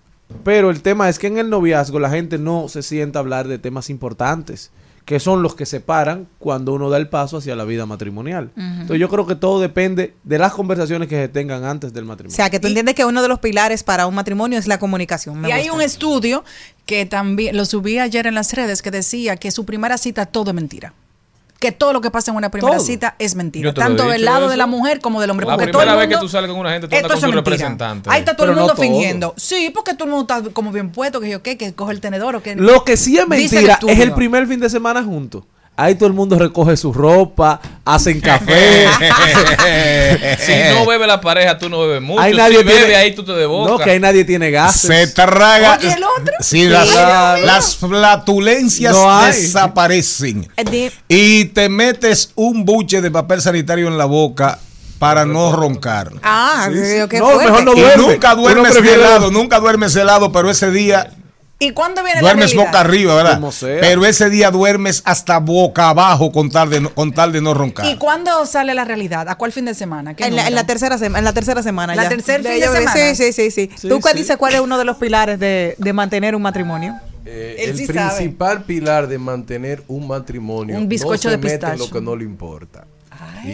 Pero 0.44 0.70
el 0.70 0.82
tema 0.82 1.08
es 1.08 1.18
que 1.18 1.26
en 1.28 1.38
el 1.38 1.48
noviazgo 1.50 1.98
la 1.98 2.10
gente 2.10 2.36
no 2.38 2.68
se 2.68 2.82
sienta 2.82 3.18
a 3.18 3.22
hablar 3.22 3.48
de 3.48 3.58
temas 3.58 3.88
importantes, 3.90 4.70
que 5.06 5.20
son 5.20 5.40
los 5.40 5.54
que 5.54 5.66
separan 5.66 6.26
cuando 6.40 6.74
uno 6.74 6.90
da 6.90 6.98
el 6.98 7.08
paso 7.08 7.36
hacia 7.36 7.54
la 7.54 7.64
vida 7.64 7.86
matrimonial. 7.86 8.50
Entonces 8.56 8.98
yo 8.98 9.08
creo 9.08 9.24
que 9.24 9.36
todo 9.36 9.60
depende 9.60 10.14
de 10.24 10.38
las 10.38 10.52
conversaciones 10.52 11.08
que 11.08 11.14
se 11.14 11.28
tengan 11.28 11.64
antes 11.64 11.92
del 11.94 12.04
O 12.04 12.06
matrimonio. 12.08 12.34
sea, 12.34 12.50
que 12.50 12.58
tú 12.58 12.66
entiendes 12.66 12.96
que 12.96 13.04
uno 13.04 13.22
de 13.22 13.28
los 13.28 13.38
pilares 13.38 13.84
para 13.84 14.08
un 14.08 14.16
matrimonio 14.16 14.58
es 14.58 14.66
la 14.66 14.80
comunicación. 14.80 15.40
Me 15.40 15.48
y 15.48 15.52
hay 15.52 15.70
un 15.70 15.80
estudio 15.80 16.44
que 16.86 17.06
también 17.06 17.56
lo 17.56 17.64
subí 17.64 18.00
ayer 18.00 18.26
en 18.26 18.34
las 18.34 18.52
redes 18.52 18.82
que 18.82 18.90
decía 18.90 19.36
que 19.36 19.52
su 19.52 19.64
primera 19.64 19.96
cita 19.96 20.26
todo 20.26 20.50
es 20.50 20.54
mentira. 20.56 20.92
Que 21.58 21.72
todo 21.72 21.94
lo 21.94 22.02
que 22.02 22.10
pasa 22.10 22.30
en 22.30 22.36
una 22.36 22.50
primera 22.50 22.76
Todo. 22.76 22.84
cita 22.84 23.16
es 23.18 23.34
mentira. 23.34 23.72
Tanto 23.72 24.08
del 24.08 24.24
lado 24.26 24.42
eso. 24.42 24.50
de 24.50 24.56
la 24.58 24.66
mujer 24.66 25.00
como 25.00 25.20
del 25.22 25.30
hombre. 25.30 25.46
La 25.46 25.54
porque 25.54 25.72
todo 25.72 25.80
primera 25.80 25.92
el 25.94 25.98
vez 26.00 26.08
que 26.08 26.14
mundo- 26.16 26.26
tú 26.26 26.32
sales 26.32 26.50
con 26.50 26.58
una 26.60 26.70
gente, 26.70 26.86
tú 26.88 26.94
Esto 26.94 27.06
andas 27.06 27.20
con 27.20 27.30
es 27.30 27.32
tu 27.32 27.36
mentira. 27.36 27.56
representante. 27.56 28.10
Ahí 28.10 28.18
está 28.20 28.32
todo 28.36 28.44
Pero 28.44 28.50
el 28.52 28.56
no 28.56 28.62
mundo 28.62 28.74
todo. 28.74 28.82
fingiendo. 28.82 29.34
Sí, 29.38 29.70
porque 29.74 29.94
todo 29.94 30.04
el 30.04 30.10
mundo 30.10 30.34
está 30.34 30.50
como 30.52 30.70
bien 30.70 30.90
puesto, 30.92 31.18
que 31.20 31.30
yo 31.30 31.42
qué, 31.42 31.56
que 31.56 31.72
coge 31.72 31.92
el 31.92 32.00
tenedor 32.02 32.36
o 32.36 32.42
que 32.42 32.56
Lo 32.56 32.84
que 32.84 32.98
sí 32.98 33.16
es 33.18 33.26
mentira 33.26 33.78
es 33.86 33.98
el 34.00 34.12
primer 34.12 34.46
fin 34.46 34.60
de 34.60 34.68
semana 34.68 35.02
juntos. 35.02 35.44
Ahí 35.78 35.94
todo 35.94 36.06
el 36.06 36.14
mundo 36.14 36.38
recoge 36.38 36.74
su 36.76 36.92
ropa, 36.92 37.60
hacen 37.84 38.20
café. 38.20 38.86
si 40.38 40.52
no 40.74 40.86
bebe 40.86 41.06
la 41.06 41.20
pareja, 41.20 41.58
tú 41.58 41.68
no 41.68 41.80
bebes 41.80 42.00
mucho. 42.02 42.20
Ahí 42.20 42.34
nadie 42.34 42.58
si 42.58 42.64
bebe, 42.64 42.78
tiene- 42.80 42.96
ahí 42.96 43.14
tú 43.14 43.24
te 43.24 43.32
debocas. 43.32 43.72
No, 43.78 43.78
que 43.84 43.90
ahí 43.90 44.00
nadie 44.00 44.24
tiene 44.24 44.50
gases. 44.50 44.80
Se 44.90 45.06
traga. 45.08 45.76
Oye, 45.78 45.92
¿el 45.92 46.02
otro? 46.04 46.34
Sí, 46.40 46.60
Sí, 46.62 46.64
las, 46.68 46.88
las 47.42 47.76
flatulencias 47.76 48.94
No 48.94 49.24
desaparecen. 49.26 50.48
Eh, 50.56 50.90
Y 51.08 51.44
te 51.46 51.68
metes 51.68 52.30
un 52.34 52.64
buche 52.64 53.00
de 53.02 53.10
papel 53.10 53.42
sanitario 53.42 53.88
en 53.88 53.98
la 53.98 54.04
boca 54.06 54.58
para 54.98 55.26
no 55.26 55.52
roncar. 55.54 56.10
Ah, 56.22 56.68
Sí, 56.72 56.78
sí. 56.78 57.08
qué 57.10 57.18
No, 57.18 57.36
mejor 57.36 57.64
no 57.64 57.74
duerme. 57.74 57.96
nunca 58.02 58.12
Nunca 58.12 58.34
duermes 58.34 58.76
helado, 58.76 59.30
nunca 59.30 59.60
duermes 59.60 59.94
helado, 59.94 60.32
pero 60.32 60.50
ese 60.50 60.70
día 60.70 61.10
¿Y 61.58 61.70
cuándo 61.70 62.02
viene 62.04 62.20
duermes 62.20 62.50
la 62.50 62.54
realidad? 62.56 62.66
boca 62.66 62.80
arriba, 62.80 63.14
¿verdad? 63.14 63.34
Como 63.36 63.50
sea. 63.50 63.80
Pero 63.80 64.04
ese 64.04 64.28
día 64.28 64.50
duermes 64.50 65.00
hasta 65.06 65.38
boca 65.38 65.88
abajo 65.88 66.30
con 66.30 66.50
tal 66.50 66.68
de 66.68 66.80
no, 66.82 66.94
con 66.94 67.12
tal 67.12 67.32
de 67.32 67.40
no 67.40 67.54
roncar. 67.54 67.86
¿Y 67.86 67.96
cuándo 67.96 68.44
sale 68.44 68.74
la 68.74 68.84
realidad? 68.84 69.26
¿A 69.30 69.36
cuál 69.36 69.52
fin 69.52 69.64
de 69.64 69.72
semana? 69.74 70.14
¿Qué 70.14 70.24
En 70.24 70.36
la, 70.36 70.46
en 70.48 70.54
la 70.54 70.66
tercera 70.66 70.98
semana, 70.98 71.18
en 71.20 71.24
la 71.24 71.32
tercera 71.32 71.62
semana 71.62 71.94
¿La 71.94 72.02
ya. 72.04 72.08
tercer 72.10 72.42
fin 72.42 72.52
de 72.52 72.60
yo- 72.60 72.72
semana? 72.72 72.92
Sí, 72.92 73.14
sí, 73.16 73.32
sí, 73.32 73.50
sí. 73.50 73.70
Sí, 73.74 73.88
¿Tú 73.88 74.00
qué 74.00 74.10
sí. 74.10 74.18
dices 74.18 74.36
cuál 74.36 74.54
es 74.54 74.60
uno 74.60 74.76
de 74.76 74.84
los 74.84 74.98
pilares 74.98 75.38
de, 75.40 75.74
de 75.78 75.92
mantener 75.94 76.34
un 76.34 76.42
matrimonio? 76.42 76.94
Eh, 77.24 77.56
el 77.60 77.76
sí 77.76 77.86
sabe. 77.86 78.16
principal 78.16 78.62
pilar 78.64 79.08
de 79.08 79.18
mantener 79.18 79.82
un 79.88 80.06
matrimonio 80.06 80.76
Un 80.76 80.88
bizcocho 80.88 81.28
no 81.28 81.32
se 81.34 81.38
de 81.38 81.52
mete 81.54 81.66
en 81.66 81.78
lo 81.78 81.90
que 81.90 82.00
no 82.00 82.14
le 82.14 82.22
importa. 82.24 82.84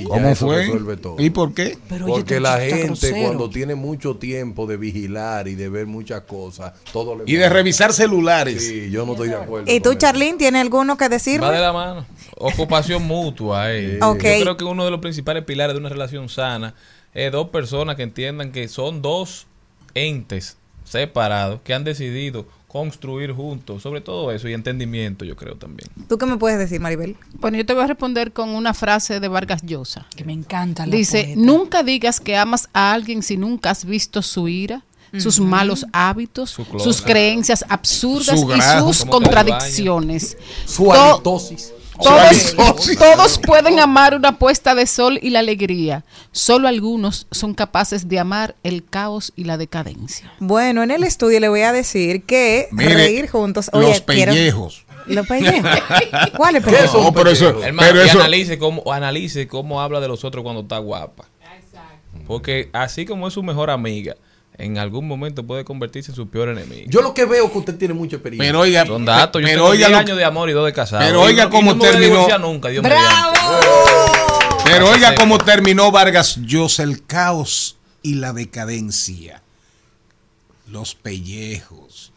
¿Cómo 0.08 0.28
eso 0.28 0.46
fue? 0.46 0.56
resuelve 0.64 0.96
todo. 0.96 1.16
¿Y 1.18 1.30
por 1.30 1.54
qué? 1.54 1.78
Pero 1.88 2.06
Porque 2.06 2.40
la 2.40 2.58
gente 2.60 2.84
grosero. 2.86 3.16
cuando 3.26 3.50
tiene 3.50 3.74
mucho 3.74 4.16
tiempo 4.16 4.66
de 4.66 4.76
vigilar 4.76 5.48
y 5.48 5.54
de 5.54 5.68
ver 5.68 5.86
muchas 5.86 6.22
cosas, 6.22 6.72
todo 6.92 7.16
le 7.16 7.24
Y 7.26 7.36
de 7.36 7.48
revisar 7.48 7.92
celulares. 7.92 8.66
Sí, 8.66 8.90
yo 8.90 9.04
no 9.06 9.12
estoy 9.12 9.28
de 9.28 9.36
acuerdo. 9.36 9.70
¿Y 9.72 9.80
tú, 9.80 9.94
Charlene, 9.94 10.38
tienes 10.38 10.60
alguno 10.62 10.96
que 10.96 11.08
decirme? 11.08 11.46
Va 11.46 11.52
de 11.52 11.60
la 11.60 11.72
mano. 11.72 12.06
Ocupación 12.36 13.02
mutua. 13.06 13.72
eh. 13.72 13.98
Ok. 14.02 14.22
Yo 14.22 14.40
creo 14.42 14.56
que 14.56 14.64
uno 14.64 14.84
de 14.84 14.90
los 14.90 15.00
principales 15.00 15.44
pilares 15.44 15.74
de 15.74 15.80
una 15.80 15.88
relación 15.88 16.28
sana 16.28 16.74
es 17.14 17.30
dos 17.30 17.48
personas 17.50 17.96
que 17.96 18.02
entiendan 18.04 18.52
que 18.52 18.68
son 18.68 19.02
dos 19.02 19.46
entes 19.94 20.56
separados 20.84 21.60
que 21.62 21.74
han 21.74 21.84
decidido 21.84 22.46
construir 22.72 23.32
juntos, 23.32 23.82
sobre 23.82 24.00
todo 24.00 24.32
eso 24.32 24.48
y 24.48 24.54
entendimiento, 24.54 25.26
yo 25.26 25.36
creo 25.36 25.56
también. 25.56 25.90
¿Tú 26.08 26.16
qué 26.16 26.24
me 26.24 26.38
puedes 26.38 26.58
decir, 26.58 26.80
Maribel? 26.80 27.16
Bueno, 27.34 27.58
yo 27.58 27.66
te 27.66 27.74
voy 27.74 27.84
a 27.84 27.86
responder 27.86 28.32
con 28.32 28.48
una 28.48 28.72
frase 28.72 29.20
de 29.20 29.28
Vargas 29.28 29.60
Llosa. 29.62 30.06
Que 30.16 30.24
me 30.24 30.32
encanta 30.32 30.86
la 30.86 30.96
Dice, 30.96 31.24
poeta. 31.24 31.40
nunca 31.40 31.82
digas 31.82 32.18
que 32.18 32.34
amas 32.36 32.70
a 32.72 32.92
alguien 32.94 33.22
si 33.22 33.36
nunca 33.36 33.70
has 33.70 33.84
visto 33.84 34.22
su 34.22 34.48
ira, 34.48 34.82
sus 35.18 35.38
malos 35.38 35.84
hábitos, 35.92 36.48
Su 36.50 36.64
sus 36.78 37.02
creencias 37.02 37.62
absurdas 37.68 38.40
Su 38.40 38.50
y 38.50 38.60
sus 38.80 39.04
contradicciones. 39.04 40.38
Su 40.64 40.84
To- 40.84 40.92
halitosis. 40.92 41.72
Todos, 42.00 42.56
todos 42.98 43.38
pueden 43.38 43.78
amar 43.78 44.14
una 44.14 44.38
puesta 44.38 44.74
de 44.74 44.86
sol 44.86 45.18
y 45.22 45.30
la 45.30 45.40
alegría. 45.40 46.04
Solo 46.32 46.68
algunos 46.68 47.26
son 47.30 47.54
capaces 47.54 48.08
de 48.08 48.18
amar 48.18 48.54
el 48.62 48.84
caos 48.84 49.32
y 49.36 49.44
la 49.44 49.56
decadencia. 49.58 50.32
Bueno, 50.38 50.82
en 50.82 50.90
el 50.90 51.04
estudio 51.04 51.38
le 51.40 51.48
voy 51.48 51.60
a 51.62 51.72
decir 51.72 52.22
que 52.24 52.68
Mire, 52.72 52.94
reír 52.94 53.28
juntos. 53.28 53.70
los 53.72 53.84
Oye, 53.84 54.02
quiero- 54.06 54.32
pellejos. 54.32 54.84
Los 55.06 55.26
pellejos. 55.26 55.70
¿Cuáles 56.36 56.64
¿Qué 56.64 56.70
pellejos? 56.70 57.02
No, 57.04 57.12
pero 57.12 57.30
eso- 57.30 57.62
Hermano, 57.62 57.88
pero 57.92 58.02
eso- 58.02 58.20
analice 58.20 58.58
cómo, 58.58 58.92
analice 58.92 59.46
cómo 59.48 59.80
habla 59.82 60.00
de 60.00 60.08
los 60.08 60.24
otros 60.24 60.42
cuando 60.42 60.62
está 60.62 60.78
guapa. 60.78 61.24
Porque 62.26 62.70
así 62.72 63.04
como 63.04 63.28
es 63.28 63.34
su 63.34 63.42
mejor 63.42 63.70
amiga, 63.70 64.14
en 64.64 64.78
algún 64.78 65.08
momento 65.08 65.44
puede 65.46 65.64
convertirse 65.64 66.12
en 66.12 66.14
su 66.16 66.28
peor 66.28 66.48
enemigo. 66.48 66.84
Yo 66.88 67.02
lo 67.02 67.12
que 67.14 67.24
veo 67.24 67.46
es 67.46 67.50
que 67.52 67.58
usted 67.58 67.76
tiene 67.76 67.94
mucha 67.94 68.16
experiencia. 68.16 68.48
Pero 68.48 68.60
oiga, 68.60 68.86
Son 68.86 69.04
datos. 69.04 69.42
Yo 69.42 69.46
pero 69.46 69.58
tengo 69.62 69.70
oiga 69.70 69.86
10 69.88 69.90
lo- 69.90 69.98
años 69.98 70.16
de 70.18 70.24
amor 70.24 70.48
y 70.50 70.52
dos 70.52 70.64
de 70.66 70.72
casado. 70.72 71.02
Pero 71.04 71.20
oiga 71.22 71.44
no- 71.44 71.50
cómo 71.50 71.74
no 71.74 71.80
terminó. 71.82 72.04
divorciar 72.14 72.40
nunca, 72.40 72.68
Dios 72.68 72.82
¡Bravo! 72.84 73.32
Pero 74.64 74.88
oiga 74.90 75.14
cómo 75.16 75.38
terminó 75.38 75.90
Vargas 75.90 76.36
Llosa, 76.42 76.82
el 76.84 77.04
caos 77.04 77.76
y 78.02 78.14
la 78.14 78.32
decadencia. 78.32 79.42
Los 80.68 80.94
pellejos. 80.94 82.12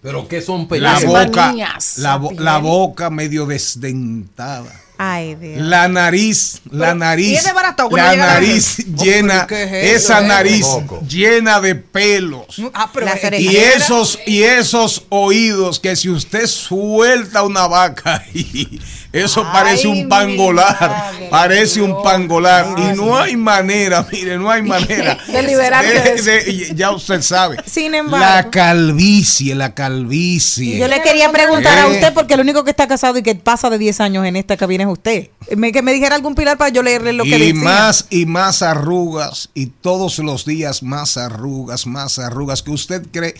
Pero 0.00 0.28
¿qué 0.28 0.40
son 0.40 0.62
La 0.62 0.68
pellejos? 0.68 1.04
boca, 1.26 1.46
Manías. 1.48 1.98
la, 1.98 2.16
bo- 2.16 2.32
la 2.32 2.58
boca 2.58 3.10
medio 3.10 3.46
desdentada. 3.46 4.80
Ay, 5.06 5.34
Dios. 5.34 5.60
La 5.60 5.88
nariz, 5.88 6.60
la 6.70 6.86
Pero, 6.86 6.94
nariz, 6.94 7.28
¿y 7.28 7.34
es 7.36 7.44
de 7.44 7.52
barato 7.52 7.88
que 7.88 7.96
no 7.96 8.02
la 8.02 8.16
nariz 8.16 8.78
llena, 8.96 9.46
¿qué 9.46 9.64
es 9.64 10.02
eso, 10.02 10.12
esa 10.12 10.20
eh? 10.20 10.28
nariz 10.28 10.66
llena 11.06 11.60
de 11.60 11.74
pelos. 11.74 12.62
Ah. 12.72 12.90
Y 13.32 13.56
esos, 13.56 14.18
y 14.26 14.42
esos 14.42 15.04
oídos 15.10 15.78
que 15.78 15.94
si 15.96 16.08
usted 16.08 16.46
suelta 16.46 17.42
una 17.42 17.66
vaca 17.66 18.24
y 18.34 18.80
Eso 19.14 19.44
parece 19.52 19.86
un 19.86 20.08
pangolar, 20.08 21.12
parece 21.30 21.80
un 21.80 22.02
pangolar. 22.02 22.66
Y 22.78 22.96
no 22.96 23.16
hay 23.16 23.36
manera, 23.36 24.04
mire, 24.10 24.36
no 24.36 24.50
hay 24.50 24.62
manera. 24.62 25.16
De 25.28 25.42
liberarse 25.42 25.92
de 26.00 26.14
eso. 26.14 26.24
de- 26.24 26.72
ya 26.74 26.90
usted 26.90 27.22
sabe. 27.22 27.56
Sin 27.64 27.94
embargo. 27.94 28.26
La 28.26 28.50
calvicie, 28.50 29.54
la 29.54 29.72
calvicie. 29.74 30.78
Yo 30.78 30.88
le 30.88 31.00
quería 31.02 31.30
preguntar 31.30 31.78
a 31.78 31.86
Eh. 31.86 31.92
usted, 31.94 32.12
porque 32.12 32.34
el 32.34 32.40
único 32.40 32.64
que 32.64 32.70
está 32.70 32.88
casado 32.88 33.16
y 33.18 33.22
que 33.22 33.34
pasa 33.36 33.70
de 33.70 33.78
10 33.78 34.00
años 34.00 34.26
en 34.26 34.36
esta 34.36 34.56
cabina 34.56 34.84
es 34.84 34.90
usted. 34.90 35.28
Me, 35.56 35.70
que 35.72 35.82
me 35.82 35.92
dijera 35.92 36.16
algún 36.16 36.34
pilar 36.34 36.58
para 36.58 36.70
yo 36.70 36.82
leerle 36.82 37.12
lo 37.12 37.22
que 37.24 37.30
y 37.38 37.52
decía. 37.52 37.54
más 37.62 38.06
y 38.10 38.26
más 38.26 38.62
arrugas 38.62 39.48
y 39.54 39.66
todos 39.66 40.18
los 40.18 40.44
días 40.44 40.82
más 40.82 41.16
arrugas, 41.16 41.86
más 41.86 42.18
arrugas 42.18 42.62
que 42.62 42.72
usted 42.72 43.06
cree 43.12 43.34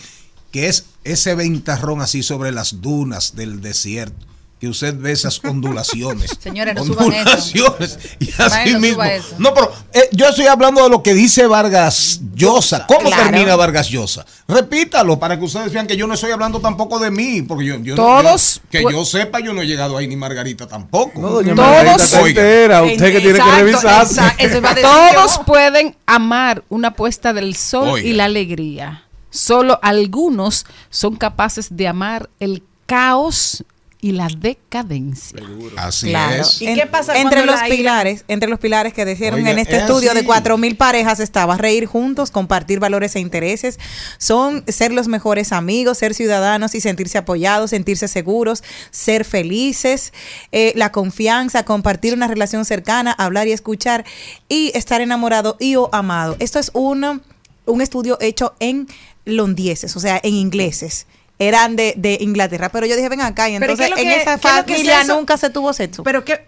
que 0.51 0.69
es 0.69 0.85
ese 1.03 1.35
ventarrón 1.35 2.01
así 2.01 2.23
sobre 2.23 2.53
las 2.53 2.81
dunas 2.81 3.35
del 3.35 3.59
desierto. 3.61 4.25
Que 4.65 4.69
usted 4.71 4.95
ve 4.97 5.11
esas 5.11 5.39
ondulaciones. 5.43 6.31
Señores, 6.39 6.73
no 6.73 6.83
suban 6.83 7.11
eso. 7.13 7.19
ondulaciones. 7.19 7.99
Y 8.19 8.29
así 8.41 8.69
suba 8.71 8.79
mismo. 8.79 9.03
eso. 9.03 9.35
No, 9.37 9.53
pero 9.53 9.71
eh, 9.93 10.09
yo 10.11 10.27
estoy 10.27 10.47
hablando 10.47 10.81
de 10.83 10.89
lo 10.89 11.03
que 11.03 11.13
dice 11.13 11.45
Vargas 11.45 12.19
Llosa. 12.33 12.87
¿Cómo 12.87 13.01
Claro. 13.09 13.29
termina 13.29 13.55
Vargas 13.55 13.89
Llosa? 13.89 14.25
Repítalo 14.47 15.19
para 15.19 15.37
que 15.37 15.45
ustedes 15.45 15.71
vean 15.71 15.85
que 15.85 15.95
yo 15.95 16.07
no 16.07 16.15
estoy 16.15 16.31
hablando 16.31 16.59
tampoco 16.59 16.97
de 16.97 17.11
mí. 17.11 17.43
Porque 17.43 17.65
yo, 17.65 17.75
yo- 17.77 17.93
Todos 17.93 18.55
yo- 18.55 18.69
que 18.71 18.81
yo 18.91 19.05
sepa, 19.05 19.39
yo 19.39 19.53
no 19.53 19.61
he 19.61 19.67
llegado 19.67 19.97
ahí 19.97 20.07
ni 20.07 20.15
Margarita 20.15 20.67
tampoco. 20.67 21.21
No, 21.21 21.29
doña 21.29 21.53
Todos- 21.53 21.67
Margarita 21.67 22.27
entera. 22.27 22.81
Usted 22.83 23.11
que 23.11 23.19
tiene 23.21 23.39
que 23.39 23.69
exacto. 23.69 24.21
Todos 24.81 25.37
yo. 25.37 25.43
pueden 25.45 25.95
amar 26.07 26.63
una 26.69 26.95
puesta 26.95 27.33
del 27.33 27.55
sol 27.55 27.89
Oiga. 27.89 28.07
y 28.07 28.13
la 28.13 28.25
alegría. 28.25 29.03
Solo 29.29 29.79
algunos 29.83 30.65
son 30.89 31.17
capaces 31.17 31.67
de 31.77 31.87
amar 31.87 32.31
el 32.39 32.63
caos 32.87 33.63
y 34.05 34.11
la 34.11 34.27
decadencia. 34.27 35.39
Así 35.77 36.09
Claro. 36.09 36.43
es. 36.43 36.61
¿Y 36.61 36.75
qué 36.75 36.85
pasa 36.85 37.17
entre 37.19 37.43
los 37.43 37.55
ira- 37.59 37.69
pilares, 37.69 38.23
entre 38.27 38.47
los 38.49 38.59
pilares 38.59 38.93
que 38.93 39.03
dijeron 39.03 39.39
Oiga, 39.39 39.49
en 39.49 39.57
este 39.57 39.77
es 39.77 39.81
estudio 39.81 40.13
de 40.13 40.23
cuatro 40.23 40.59
mil 40.59 40.75
parejas 40.77 41.19
estaba 41.19 41.57
reír 41.57 41.87
juntos, 41.87 42.29
compartir 42.29 42.79
valores 42.79 43.15
e 43.15 43.19
intereses, 43.19 43.79
son 44.19 44.63
ser 44.67 44.91
los 44.93 45.07
mejores 45.07 45.51
amigos, 45.51 45.97
ser 45.97 46.13
ciudadanos 46.13 46.75
y 46.75 46.81
sentirse 46.81 47.17
apoyados, 47.17 47.71
sentirse 47.71 48.07
seguros, 48.07 48.63
ser 48.91 49.25
felices, 49.25 50.13
eh, 50.51 50.71
la 50.75 50.91
confianza, 50.91 51.63
compartir 51.65 52.13
una 52.13 52.27
relación 52.27 52.63
cercana, 52.63 53.11
hablar 53.11 53.47
y 53.47 53.53
escuchar 53.53 54.05
y 54.47 54.71
estar 54.75 55.01
enamorado 55.01 55.57
y 55.59 55.77
o 55.77 55.89
amado. 55.93 56.35
Esto 56.39 56.59
es 56.59 56.69
un, 56.75 57.23
un 57.65 57.81
estudio 57.81 58.19
hecho 58.21 58.53
en 58.59 58.87
londieses, 59.25 59.95
o 59.95 59.99
sea, 59.99 60.19
en 60.21 60.35
ingleses. 60.35 61.07
Eran 61.37 61.75
de, 61.75 61.93
de 61.97 62.17
Inglaterra, 62.21 62.69
pero 62.69 62.85
yo 62.85 62.95
dije, 62.95 63.09
ven 63.09 63.21
acá, 63.21 63.49
y 63.49 63.59
Pero 63.59 63.73
entonces 63.73 63.87
¿qué 63.87 63.91
es 63.93 63.97
lo 63.97 63.97
en 63.97 64.15
que- 64.15 64.21
esa 64.21 64.33
es 64.35 64.41
que 64.41 64.47
familia 64.47 65.01
eso? 65.01 65.15
nunca 65.15 65.37
se 65.37 65.49
tuvo 65.49 65.73
sexo. 65.73 66.03
Pero 66.03 66.23
qué. 66.23 66.47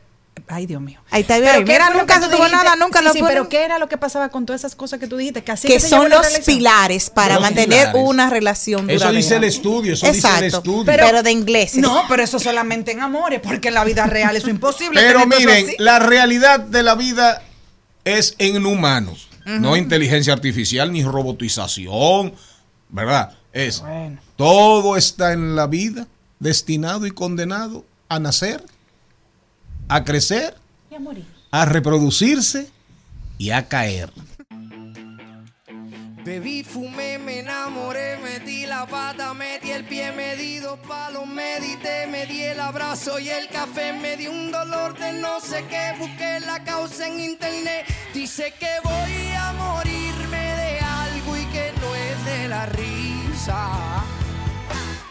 Ay, 0.50 0.66
Dios 0.68 0.80
mío. 0.82 1.02
Ahí 1.10 1.22
está, 1.24 1.34
Pero 1.40 1.52
bien. 1.54 1.66
¿qué 1.66 1.72
Mira, 1.74 1.86
fue 1.88 1.94
lo 1.96 2.00
nunca 2.02 2.20
que 2.20 2.26
se 2.26 2.30
tuvo 2.32 2.48
nada, 2.48 2.76
nunca 2.78 3.00
sí, 3.00 3.06
lo 3.06 3.12
sí, 3.14 3.20
pero 3.28 3.50
¿qué 3.50 3.66
era 3.66 3.80
lo 3.80 3.90
que 3.90 3.98
pasaba 3.98 4.30
con 4.30 4.46
todas 4.46 4.62
esas 4.62 4.76
cosas 4.76 5.00
que 5.00 5.08
tú 5.08 5.18
dijiste? 5.18 5.44
Que 5.44 5.52
así 5.52 5.68
que 5.68 5.80
son 5.80 6.10
los 6.10 6.26
pilares 6.46 7.10
para 7.10 7.34
Los 7.34 7.42
mantener 7.44 7.88
pilares. 7.90 8.02
una 8.06 8.30
relación 8.30 8.88
Eso 8.90 9.00
duradera. 9.00 9.18
dice 9.18 9.36
el 9.36 9.44
estudio, 9.44 9.94
eso 9.96 10.10
dice 10.10 10.28
el 10.38 10.44
estudio. 10.46 10.86
Pero, 10.86 11.24
de 11.24 11.32
ingleses. 11.32 11.82
No, 11.82 12.04
pero 12.08 12.22
eso 12.24 12.40
solamente 12.40 12.92
en 12.92 13.02
amores, 13.02 13.42
porque 13.44 13.70
en 13.70 13.74
la 13.74 13.84
vida 13.84 14.06
real 14.06 14.36
eso 14.38 14.46
es 14.48 14.54
imposible. 14.54 15.02
Pero 15.02 15.20
eso 15.20 15.28
miren, 15.28 15.66
así. 15.66 15.76
la 15.80 16.00
realidad 16.00 16.60
de 16.60 16.84
la 16.84 16.94
vida 16.96 17.42
es 18.06 18.36
en 18.38 18.64
humanos, 18.66 19.28
no 19.44 19.76
inteligencia 19.76 20.32
artificial 20.34 20.94
ni 20.94 21.04
robotización, 21.04 22.34
¿verdad? 22.90 23.32
Es 23.58 23.84
todo 24.36 24.98
está 24.98 25.34
en 25.34 25.56
la 25.56 25.66
vida 25.66 26.06
destinado 26.40 27.08
y 27.08 27.12
condenado 27.12 27.84
a 28.08 28.20
nacer, 28.20 28.64
a 29.90 30.04
crecer, 30.04 30.56
Y 30.92 30.96
a 30.96 31.00
morir. 31.00 31.26
a 31.50 31.66
reproducirse 31.66 32.70
y 33.40 33.50
a 33.50 33.68
caer. 33.68 34.12
Bebí, 36.24 36.64
fumé, 36.64 37.18
me 37.18 37.40
enamoré, 37.40 38.18
metí 38.18 38.66
la 38.68 38.86
pata, 38.86 39.34
metí 39.34 39.72
el 39.72 39.86
pie, 39.86 40.12
me 40.12 40.36
di 40.36 40.60
dos 40.60 40.78
palos, 40.88 41.26
medité, 41.26 42.06
me 42.12 42.26
di 42.28 42.44
el 42.44 42.60
abrazo 42.60 43.18
y 43.18 43.30
el 43.30 43.48
café, 43.48 43.94
me 43.94 44.18
di 44.18 44.28
un 44.28 44.52
dolor 44.52 44.96
de 45.00 45.14
no 45.14 45.40
sé 45.40 45.66
qué, 45.70 45.96
busqué 45.98 46.42
la 46.42 46.64
causa 46.64 47.08
en 47.08 47.22
internet, 47.22 47.88
dice 48.14 48.54
que 48.60 48.70
voy 48.84 49.32
a 49.36 49.54
morirme 49.54 50.38
de 50.38 50.80
algo 50.82 51.38
y 51.38 51.46
que 51.46 51.72
no 51.82 51.96
es 51.96 52.26
de 52.26 52.48
la 52.50 52.66
risa, 52.66 53.07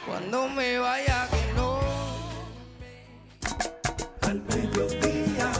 cuando 0.06 0.48
me 0.48 0.78
vaya 0.78 1.28
que 1.30 1.52
no. 1.54 1.80
Al 4.22 4.42
mediodía, 4.42 5.52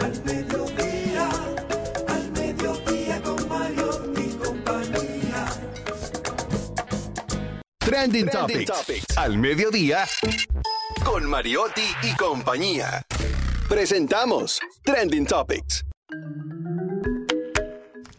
al 0.00 0.24
mediodía, 0.24 1.30
al 2.08 2.30
mediodía 2.32 3.22
con 3.22 3.48
Mario 3.48 4.00
mi 4.14 4.28
compañía. 4.36 5.46
Trending, 7.78 8.28
Topics. 8.28 9.16
Al 9.16 9.38
mediodía. 9.38 10.06
Con 11.04 11.24
Mariotti 11.24 11.88
y 12.02 12.14
compañía. 12.16 13.02
Presentamos 13.68 14.60
Trending 14.82 15.26
Topics. 15.26 15.84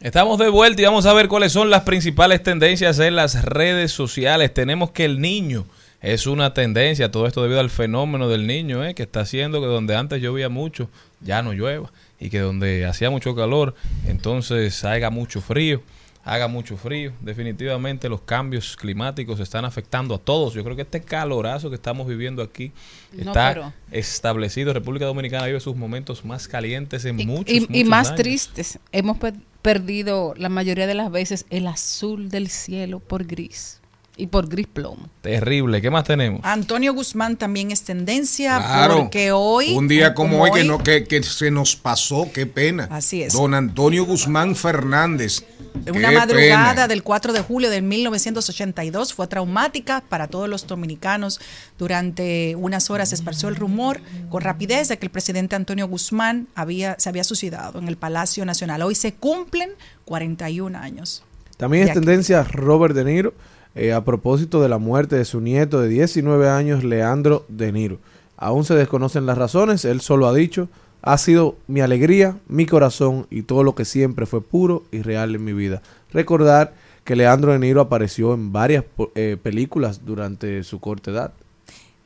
Estamos 0.07 0.39
de 0.39 0.47
vuelta 0.47 0.81
y 0.81 0.85
vamos 0.85 1.05
a 1.05 1.11
ver 1.11 1.27
cuáles 1.27 1.51
son 1.51 1.69
las 1.69 1.81
principales 1.81 2.41
tendencias 2.41 2.97
en 2.99 3.17
las 3.17 3.43
redes 3.43 3.91
sociales. 3.91 4.53
Tenemos 4.53 4.91
que 4.91 5.03
el 5.03 5.19
niño 5.19 5.65
es 5.99 6.27
una 6.27 6.53
tendencia, 6.53 7.11
todo 7.11 7.27
esto 7.27 7.43
debido 7.43 7.59
al 7.59 7.69
fenómeno 7.69 8.29
del 8.29 8.47
niño, 8.47 8.85
¿eh? 8.85 8.95
que 8.95 9.03
está 9.03 9.19
haciendo 9.19 9.59
que 9.59 9.67
donde 9.67 9.97
antes 9.97 10.21
llovía 10.21 10.47
mucho, 10.47 10.89
ya 11.19 11.41
no 11.41 11.51
llueva, 11.51 11.91
y 12.21 12.29
que 12.29 12.39
donde 12.39 12.85
hacía 12.85 13.09
mucho 13.09 13.35
calor, 13.35 13.75
entonces 14.07 14.81
haga 14.85 15.09
mucho 15.09 15.41
frío, 15.41 15.81
haga 16.29 16.47
mucho 16.47 16.75
frío. 16.77 17.13
Definitivamente 17.21 18.09
los 18.09 18.21
cambios 18.21 18.75
climáticos 18.75 19.39
están 19.39 19.63
afectando 19.65 20.13
a 20.15 20.17
todos. 20.17 20.53
Yo 20.53 20.63
creo 20.63 20.75
que 20.75 20.81
este 20.81 21.01
calorazo 21.01 21.69
que 21.69 21.75
estamos 21.75 22.05
viviendo 22.07 22.41
aquí 22.43 22.71
está 23.17 23.73
establecido. 23.91 24.73
República 24.73 25.05
Dominicana 25.05 25.45
vive 25.47 25.59
sus 25.59 25.75
momentos 25.75 26.25
más 26.25 26.47
calientes 26.47 27.05
en 27.05 27.19
Y, 27.19 27.25
muchos, 27.25 27.55
y- 27.55 27.67
y 27.79 27.83
más 27.85 28.07
años. 28.09 28.19
tristes, 28.21 28.79
hemos 28.91 29.17
per- 29.17 29.35
perdido 29.61 30.33
la 30.37 30.49
mayoría 30.49 30.85
de 30.87 30.93
las 30.95 31.11
veces 31.11 31.45
el 31.49 31.65
azul 31.67 32.29
del 32.29 32.49
cielo 32.49 32.99
por 32.99 33.25
gris 33.25 33.79
y 34.17 34.27
por 34.27 34.49
gris 34.49 34.67
plomo. 34.67 35.09
Terrible. 35.21 35.81
¿Qué 35.81 35.91
más 35.91 36.03
tenemos? 36.03 36.41
Antonio 36.43 36.93
Guzmán 36.93 37.37
también 37.37 37.71
es 37.71 37.83
tendencia 37.83 38.57
Claro. 38.57 38.97
porque 38.97 39.31
hoy. 39.31 39.75
Un 39.75 39.87
día 39.87 40.15
como, 40.15 40.41
hoy, 40.41 40.51
que, 40.51 40.63
no, 40.63 40.79
que, 40.79 41.03
que 41.03 41.21
se 41.21 41.51
nos 41.51 41.75
pasó, 41.75 42.27
qué 42.33 42.47
pena. 42.47 42.87
Así 42.89 43.21
es. 43.21 43.33
Don 43.33 43.53
Antonio 43.53 44.05
Guzmán 44.05 44.55
Fernández. 44.55 45.43
De 45.75 45.91
una 45.91 46.11
madrugada 46.11 46.71
pena. 46.71 46.87
del 46.87 47.03
4 47.03 47.33
de 47.33 47.41
julio 47.41 47.69
de 47.69 47.81
1982 47.83 49.13
fue 49.13 49.27
traumática 49.27 50.03
para 50.09 50.27
todos 50.27 50.49
los 50.49 50.65
dominicanos. 50.65 51.39
Durante 51.77 52.55
unas 52.55 52.89
horas 52.89 53.09
se 53.09 53.15
esparció 53.15 53.49
el 53.49 53.55
rumor 53.55 54.01
con 54.29 54.41
rapidez 54.41 54.87
de 54.87 54.97
que 54.97 55.05
el 55.05 55.11
presidente 55.11 55.55
Antonio 55.55 55.87
Guzmán 55.87 56.47
había, 56.55 56.95
se 56.97 57.09
había 57.09 57.23
suicidado 57.23 57.77
en 57.77 57.87
el 57.87 57.97
Palacio 57.97 58.43
Nacional. 58.45 58.81
Hoy 58.81 58.95
se 58.95 59.13
cumplen 59.13 59.69
41 60.05 60.75
años. 60.79 61.23
También 61.57 61.87
es 61.87 61.93
tendencia 61.93 62.43
Robert 62.43 62.95
De 62.95 63.03
Niro 63.03 63.33
eh, 63.77 63.93
a 63.93 64.03
propósito 64.03 64.61
de 64.61 64.69
la 64.69 64.77
muerte 64.77 65.15
de 65.15 65.25
su 65.25 65.39
nieto 65.39 65.79
de 65.79 65.87
19 65.87 66.49
años, 66.49 66.83
Leandro 66.83 67.45
De 67.47 67.71
Niro. 67.71 67.99
Aún 68.35 68.65
se 68.65 68.75
desconocen 68.75 69.25
las 69.25 69.37
razones, 69.37 69.85
él 69.85 70.01
solo 70.01 70.27
ha 70.27 70.33
dicho, 70.33 70.67
ha 71.01 71.17
sido 71.17 71.55
mi 71.67 71.81
alegría, 71.81 72.37
mi 72.47 72.65
corazón 72.65 73.27
y 73.29 73.43
todo 73.43 73.63
lo 73.63 73.75
que 73.75 73.85
siempre 73.85 74.25
fue 74.25 74.41
puro 74.41 74.83
y 74.91 75.01
real 75.01 75.35
en 75.35 75.43
mi 75.43 75.53
vida. 75.53 75.81
Recordar 76.11 76.73
que 77.03 77.15
Leandro 77.15 77.53
De 77.53 77.59
Niro 77.59 77.81
apareció 77.81 78.33
en 78.33 78.51
varias 78.51 78.83
eh, 79.15 79.37
películas 79.41 80.05
durante 80.05 80.63
su 80.63 80.79
corta 80.79 81.11
edad. 81.11 81.33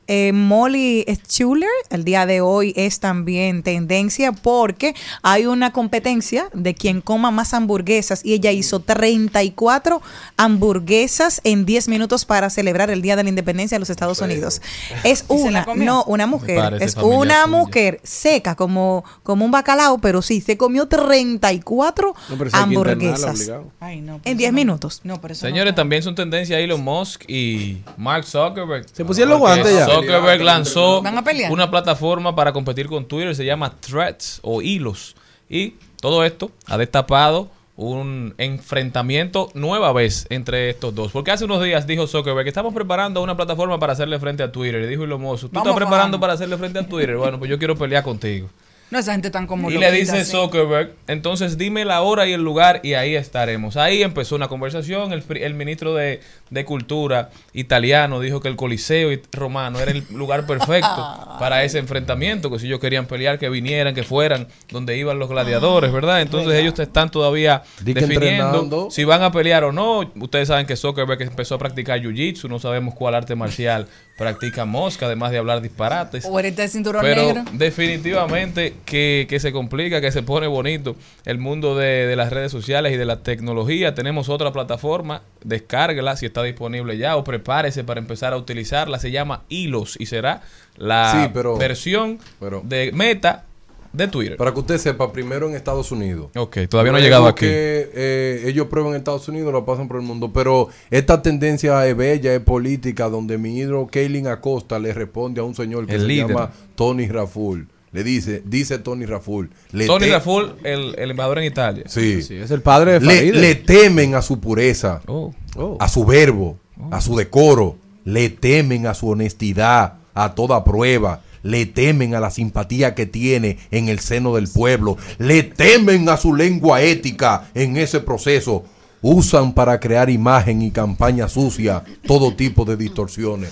Eh, 0.07 0.33
Molly 0.33 1.05
Schuller, 1.29 1.69
el 1.89 2.03
día 2.03 2.25
de 2.25 2.41
hoy 2.41 2.73
es 2.75 2.99
también 2.99 3.63
tendencia 3.63 4.33
porque 4.33 4.93
hay 5.21 5.45
una 5.45 5.71
competencia 5.71 6.49
de 6.53 6.73
quien 6.73 6.99
coma 6.99 7.31
más 7.31 7.53
hamburguesas 7.53 8.25
y 8.25 8.33
ella 8.33 8.51
hizo 8.51 8.81
34 8.81 10.01
hamburguesas 10.37 11.39
en 11.45 11.65
10 11.65 11.87
minutos 11.87 12.25
para 12.25 12.49
celebrar 12.49 12.89
el 12.89 13.01
Día 13.01 13.15
de 13.15 13.23
la 13.23 13.29
Independencia 13.29 13.75
de 13.75 13.79
los 13.79 13.89
Estados 13.89 14.19
Unidos. 14.19 14.61
Es 15.05 15.23
¿Y 15.29 15.37
se 15.37 15.51
la 15.51 15.65
una, 15.71 15.75
no, 15.85 16.03
una 16.05 16.27
mujer, 16.27 16.77
es 16.81 16.95
una 16.97 17.43
suya. 17.43 17.47
mujer 17.47 17.99
seca 18.03 18.55
como, 18.55 19.03
como 19.23 19.45
un 19.45 19.51
bacalao, 19.51 19.99
pero 19.99 20.21
sí, 20.21 20.41
se 20.41 20.57
comió 20.57 20.87
34 20.87 22.13
No, 22.29 22.37
pero 22.37 22.49
hamburguesas. 22.53 23.49
Ay, 23.79 24.01
no, 24.01 24.15
en 24.15 24.21
eso 24.25 24.37
10 24.37 24.51
no- 24.51 24.55
minutos. 24.55 25.01
No, 25.03 25.21
pero 25.21 25.33
eso 25.33 25.45
Señores, 25.45 25.71
no- 25.71 25.75
también 25.75 26.03
son 26.03 26.15
tendencia 26.15 26.59
Elon 26.59 26.83
Musk 26.83 27.23
y 27.29 27.77
Mark 27.97 28.25
Zuckerberg. 28.25 28.87
Se 28.91 29.05
pusieron 29.05 29.31
los 29.31 29.39
guantes 29.39 29.73
ya. 29.73 29.85
Zuckerberg 29.95 30.41
lanzó 30.41 31.01
una 31.49 31.71
plataforma 31.71 32.35
para 32.35 32.53
competir 32.53 32.87
con 32.87 33.05
Twitter, 33.05 33.35
se 33.35 33.45
llama 33.45 33.75
Threads 33.79 34.39
o 34.43 34.61
Hilos. 34.61 35.15
Y 35.49 35.75
todo 35.99 36.23
esto 36.23 36.51
ha 36.67 36.77
destapado 36.77 37.49
un 37.75 38.35
enfrentamiento 38.37 39.49
nueva 39.53 39.91
vez 39.91 40.27
entre 40.29 40.69
estos 40.69 40.93
dos. 40.93 41.11
Porque 41.11 41.31
hace 41.31 41.45
unos 41.45 41.63
días 41.63 41.87
dijo 41.87 42.07
Zuckerberg 42.07 42.45
que 42.45 42.49
estamos 42.49 42.73
preparando 42.73 43.21
una 43.21 43.35
plataforma 43.35 43.79
para 43.79 43.93
hacerle 43.93 44.19
frente 44.19 44.43
a 44.43 44.51
Twitter. 44.51 44.81
Y 44.83 44.87
dijo 44.87 45.03
Elon 45.03 45.21
Musk, 45.21 45.43
¿tú 45.43 45.49
Vamos, 45.53 45.67
estás 45.67 45.77
preparando 45.77 46.19
para 46.19 46.33
hacerle 46.33 46.57
frente 46.57 46.79
a 46.79 46.87
Twitter? 46.87 47.17
Bueno, 47.17 47.39
pues 47.39 47.49
yo 47.49 47.57
quiero 47.57 47.75
pelear 47.75 48.03
contigo. 48.03 48.49
No, 48.91 48.99
esa 48.99 49.13
gente 49.13 49.31
tan 49.31 49.47
como 49.47 49.71
Y 49.71 49.77
le 49.77 49.89
dice 49.89 50.25
sí. 50.25 50.31
Zuckerberg, 50.31 50.93
entonces 51.07 51.57
dime 51.57 51.85
la 51.85 52.01
hora 52.01 52.27
y 52.27 52.33
el 52.33 52.43
lugar 52.43 52.81
y 52.83 52.93
ahí 52.93 53.15
estaremos. 53.15 53.77
Ahí 53.77 54.03
empezó 54.03 54.35
una 54.35 54.49
conversación, 54.49 55.13
el, 55.13 55.53
ministro 55.53 55.95
de, 55.95 56.19
de 56.49 56.65
Cultura 56.65 57.29
italiano 57.53 58.19
dijo 58.19 58.41
que 58.41 58.49
el 58.49 58.57
Coliseo 58.57 59.17
romano 59.31 59.79
era 59.79 59.91
el 59.91 60.03
lugar 60.11 60.45
perfecto 60.45 60.87
para 61.39 61.63
ese 61.63 61.79
enfrentamiento, 61.79 62.51
que 62.51 62.59
si 62.59 62.67
ellos 62.67 62.81
querían 62.81 63.05
pelear, 63.05 63.39
que 63.39 63.49
vinieran, 63.49 63.95
que 63.95 64.03
fueran 64.03 64.49
donde 64.69 64.97
iban 64.97 65.19
los 65.19 65.29
gladiadores, 65.29 65.91
¿verdad? 65.93 66.21
Entonces 66.21 66.53
ellos 66.55 66.77
están 66.77 67.09
todavía 67.09 67.63
definiendo 67.79 68.25
entrenando. 68.25 68.91
si 68.91 69.05
van 69.05 69.23
a 69.23 69.31
pelear 69.31 69.63
o 69.63 69.71
no. 69.71 70.11
Ustedes 70.19 70.49
saben 70.49 70.65
que 70.65 70.75
Zuckerberg 70.75 71.21
empezó 71.21 71.55
a 71.55 71.59
practicar 71.59 72.01
Jiu-Jitsu, 72.01 72.49
no 72.49 72.59
sabemos 72.59 72.93
cuál 72.93 73.15
arte 73.15 73.35
marcial 73.35 73.87
practica 74.21 74.65
Mosca, 74.65 75.07
además 75.07 75.31
de 75.31 75.39
hablar 75.39 75.61
disparates. 75.61 76.25
O 76.29 76.39
eres 76.39 76.55
de 76.55 76.67
cinturón 76.67 77.01
Pero 77.01 77.21
negro. 77.25 77.43
definitivamente 77.53 78.75
que, 78.85 79.25
que 79.29 79.39
se 79.39 79.51
complica, 79.51 79.99
que 80.01 80.11
se 80.11 80.23
pone 80.23 80.47
bonito 80.47 80.95
el 81.25 81.37
mundo 81.37 81.75
de, 81.75 82.05
de 82.07 82.15
las 82.15 82.31
redes 82.31 82.51
sociales 82.51 82.93
y 82.93 82.97
de 82.97 83.05
la 83.05 83.23
tecnología. 83.23 83.93
Tenemos 83.95 84.29
otra 84.29 84.51
plataforma, 84.53 85.23
descárguela 85.43 86.15
si 86.15 86.25
está 86.27 86.43
disponible 86.43 86.97
ya 86.97 87.17
o 87.17 87.23
prepárese 87.23 87.83
para 87.83 87.99
empezar 87.99 88.33
a 88.33 88.37
utilizarla. 88.37 88.99
Se 88.99 89.11
llama 89.11 89.43
Hilos 89.49 89.97
y 89.99 90.05
será 90.05 90.41
la 90.77 91.11
Sí, 91.25 91.31
pero- 91.33 91.57
versión 91.57 92.19
pero- 92.39 92.61
de 92.63 92.91
Meta 92.93 93.45
de 93.93 94.07
Twitter. 94.07 94.37
Para 94.37 94.53
que 94.53 94.59
usted 94.59 94.77
sepa, 94.77 95.11
primero 95.11 95.49
en 95.49 95.55
Estados 95.55 95.91
Unidos. 95.91 96.29
Ok, 96.35 96.59
todavía 96.69 96.91
no 96.91 96.97
ha 96.97 97.01
llegado 97.01 97.27
aquí. 97.27 97.45
que 97.45 97.89
eh, 97.93 98.43
ellos 98.45 98.67
prueban 98.67 98.93
en 98.93 98.99
Estados 98.99 99.27
Unidos, 99.27 99.51
lo 99.51 99.65
pasan 99.65 99.87
por 99.87 99.97
el 99.97 100.03
mundo. 100.03 100.31
Pero 100.33 100.69
esta 100.89 101.21
tendencia 101.21 101.85
es 101.87 101.95
bella, 101.97 102.33
es 102.33 102.39
política, 102.41 103.09
donde 103.09 103.37
mi 103.37 103.57
ídolo 103.57 103.87
Kaylin 103.87 104.27
Acosta 104.27 104.79
le 104.79 104.93
responde 104.93 105.41
a 105.41 105.43
un 105.43 105.55
señor 105.55 105.85
que 105.87 105.95
El 105.95 106.01
se 106.01 106.07
líder. 106.07 106.27
llama 106.29 106.51
Tony 106.75 107.07
Raful. 107.07 107.67
Le 107.93 108.05
dice, 108.05 108.41
dice 108.45 108.79
Tony 108.79 109.05
Raful. 109.05 109.49
le 109.73 109.85
Tony 109.85 110.05
te- 110.05 110.11
Raful, 110.13 110.55
el, 110.63 110.95
el 110.97 111.11
embajador 111.11 111.39
en 111.39 111.43
Italia. 111.45 111.83
Sí. 111.87 112.19
es 112.29 112.49
el 112.51 112.61
padre 112.61 112.93
de 112.93 112.99
le, 113.01 113.15
Farideh. 113.15 113.39
le 113.41 113.55
temen 113.55 114.15
a 114.15 114.21
su 114.21 114.39
pureza, 114.39 115.01
Oh. 115.07 115.33
a 115.77 115.89
su 115.89 116.05
verbo, 116.05 116.57
a 116.89 117.01
su 117.01 117.17
decoro. 117.17 117.75
Le 118.05 118.29
temen 118.29 118.87
a 118.87 118.93
su 118.93 119.09
honestidad, 119.09 119.95
a 120.13 120.33
toda 120.33 120.63
prueba. 120.63 121.21
Le 121.43 121.65
temen 121.65 122.15
a 122.15 122.19
la 122.19 122.31
simpatía 122.31 122.95
que 122.95 123.05
tiene 123.05 123.57
en 123.71 123.89
el 123.89 123.99
seno 123.99 124.35
del 124.35 124.47
pueblo. 124.47 124.97
Le 125.17 125.43
temen 125.43 126.07
a 126.09 126.17
su 126.17 126.35
lengua 126.35 126.81
ética 126.81 127.49
en 127.53 127.77
ese 127.77 127.99
proceso. 127.99 128.63
Usan 129.01 129.53
para 129.53 129.79
crear 129.79 130.09
imagen 130.09 130.61
y 130.61 130.71
campaña 130.71 131.27
sucia 131.27 131.83
todo 132.05 132.35
tipo 132.35 132.65
de 132.65 132.77
distorsiones. 132.77 133.51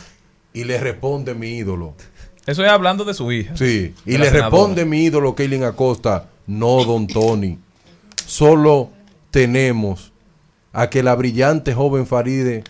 Y 0.53 0.63
le 0.63 0.79
responde 0.79 1.33
mi 1.33 1.57
ídolo. 1.57 1.95
Eso 2.45 2.63
es 2.63 2.69
hablando 2.69 3.05
de 3.05 3.13
su 3.13 3.31
hija. 3.31 3.55
Sí, 3.55 3.93
y 4.05 4.17
le 4.17 4.25
senadora. 4.25 4.41
responde 4.41 4.85
mi 4.85 5.03
ídolo 5.03 5.35
Kaylin 5.35 5.63
Acosta, 5.63 6.29
no, 6.47 6.83
don 6.83 7.05
Tony. 7.07 7.59
Solo 8.25 8.89
tenemos 9.31 10.11
a 10.73 10.89
que 10.89 11.03
la 11.03 11.15
brillante 11.15 11.73
joven 11.73 12.05
Faride, 12.07 12.63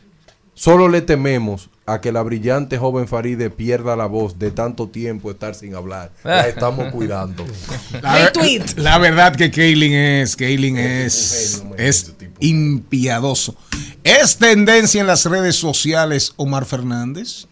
solo 0.54 0.88
le 0.88 1.02
tememos 1.02 1.70
a 1.94 2.02
que 2.02 2.12
la 2.12 2.22
brillante 2.24 2.78
joven 2.78 3.08
Faride 3.08 3.50
pierda 3.50 3.96
la 3.96 4.06
voz 4.06 4.38
de 4.40 4.52
tanto 4.52 4.88
tiempo 4.88 5.32
estar 5.32 5.56
sin 5.56 5.76
hablar. 5.76 6.12
La 6.24 6.48
estamos 6.48 6.92
cuidando. 6.92 7.46
La, 8.02 8.32
la 8.78 8.98
verdad 8.98 9.36
que 9.36 9.52
Kaylin 9.52 9.94
es, 9.94 10.36
Kaylin 10.36 10.78
es, 10.78 11.64
es 11.78 12.14
impiadoso. 12.40 13.56
¿Es 14.04 14.38
tendencia 14.38 15.02
en 15.02 15.08
las 15.08 15.26
redes 15.26 15.56
sociales 15.56 16.34
Omar 16.38 16.66
Fernández? 16.66 17.48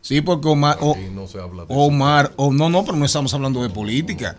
Sí, 0.00 0.20
porque 0.20 0.48
Omar, 0.48 0.78
o- 0.80 0.96
no 1.12 1.26
se 1.28 1.38
habla 1.38 1.64
de 1.66 1.74
Omar, 1.74 2.32
o 2.36 2.52
no, 2.52 2.68
no, 2.68 2.84
pero 2.84 2.96
no 2.96 3.04
estamos 3.04 3.32
hablando 3.34 3.62
de 3.62 3.70
política. 3.70 4.36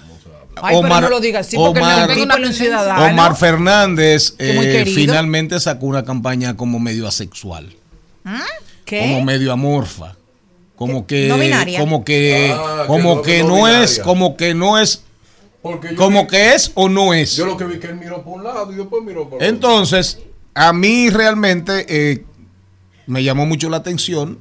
Ay, 0.62 0.78
pero 0.82 1.02
no 1.02 1.10
lo 1.10 1.20
digas 1.20 1.50
porque 1.54 1.80
Omar-. 1.80 3.12
Omar 3.12 3.36
Fernández 3.36 4.36
eh, 4.38 4.84
finalmente 4.94 5.60
sacó 5.60 5.86
una 5.86 6.04
campaña 6.04 6.58
como 6.58 6.80
medio 6.80 7.08
asexual, 7.08 7.74
¿Qué? 8.86 9.00
como 9.02 9.22
medio 9.24 9.52
amorfa, 9.52 10.16
como 10.76 11.06
que, 11.08 11.28
No 11.28 11.38
binaria. 11.38 11.80
como 11.80 12.04
que, 12.04 12.52
Ah, 12.54 12.84
como 12.88 13.22
que 13.22 13.38
que 13.38 13.44
no 13.44 13.50
no, 13.58 13.68
es, 13.68 14.00
como 14.00 14.36
que 14.38 14.54
no 14.54 14.78
es, 14.80 15.04
como 15.96 16.22
vi- 16.24 16.28
que 16.28 16.54
es 16.56 16.72
o 16.76 16.90
no 16.90 17.14
es. 17.14 17.36
Yo 17.36 17.46
lo 17.46 17.58
que 17.58 17.66
vi 17.66 17.80
que 17.80 17.88
él 17.88 17.96
miró 17.96 18.24
por 18.24 18.34
un 18.34 18.44
lado 18.44 18.72
y 18.72 18.76
después 18.76 19.04
miró 19.04 19.26
por 19.30 19.36
otro. 19.36 19.48
Entonces, 19.48 20.20
a 20.54 20.74
mí 20.74 21.10
realmente 21.10 21.86
eh, 21.88 22.26
me 23.08 23.24
llamó 23.24 23.46
mucho 23.46 23.70
la 23.70 23.78
atención. 23.78 24.40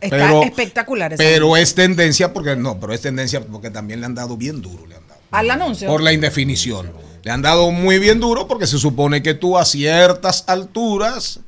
Está 0.00 0.16
pero, 0.16 0.42
espectacular 0.44 1.14
pero 1.16 1.56
es 1.56 1.74
tendencia 1.74 2.32
porque 2.32 2.54
no, 2.54 2.78
pero 2.78 2.92
es 2.92 3.00
tendencia 3.00 3.40
porque 3.40 3.68
también 3.70 3.98
le 3.98 4.06
han 4.06 4.14
dado 4.14 4.36
bien 4.36 4.62
duro, 4.62 4.86
le 4.86 4.94
han 4.94 5.08
dado 5.08 5.20
Al 5.32 5.50
anuncio. 5.50 5.88
por 5.88 6.02
la 6.02 6.12
indefinición. 6.12 6.92
Le 7.24 7.32
han 7.32 7.42
dado 7.42 7.72
muy 7.72 7.98
bien 7.98 8.20
duro 8.20 8.46
porque 8.46 8.68
se 8.68 8.78
supone 8.78 9.24
que 9.24 9.34
tú 9.34 9.58
a 9.58 9.64
ciertas 9.64 10.44
alturas, 10.46 11.40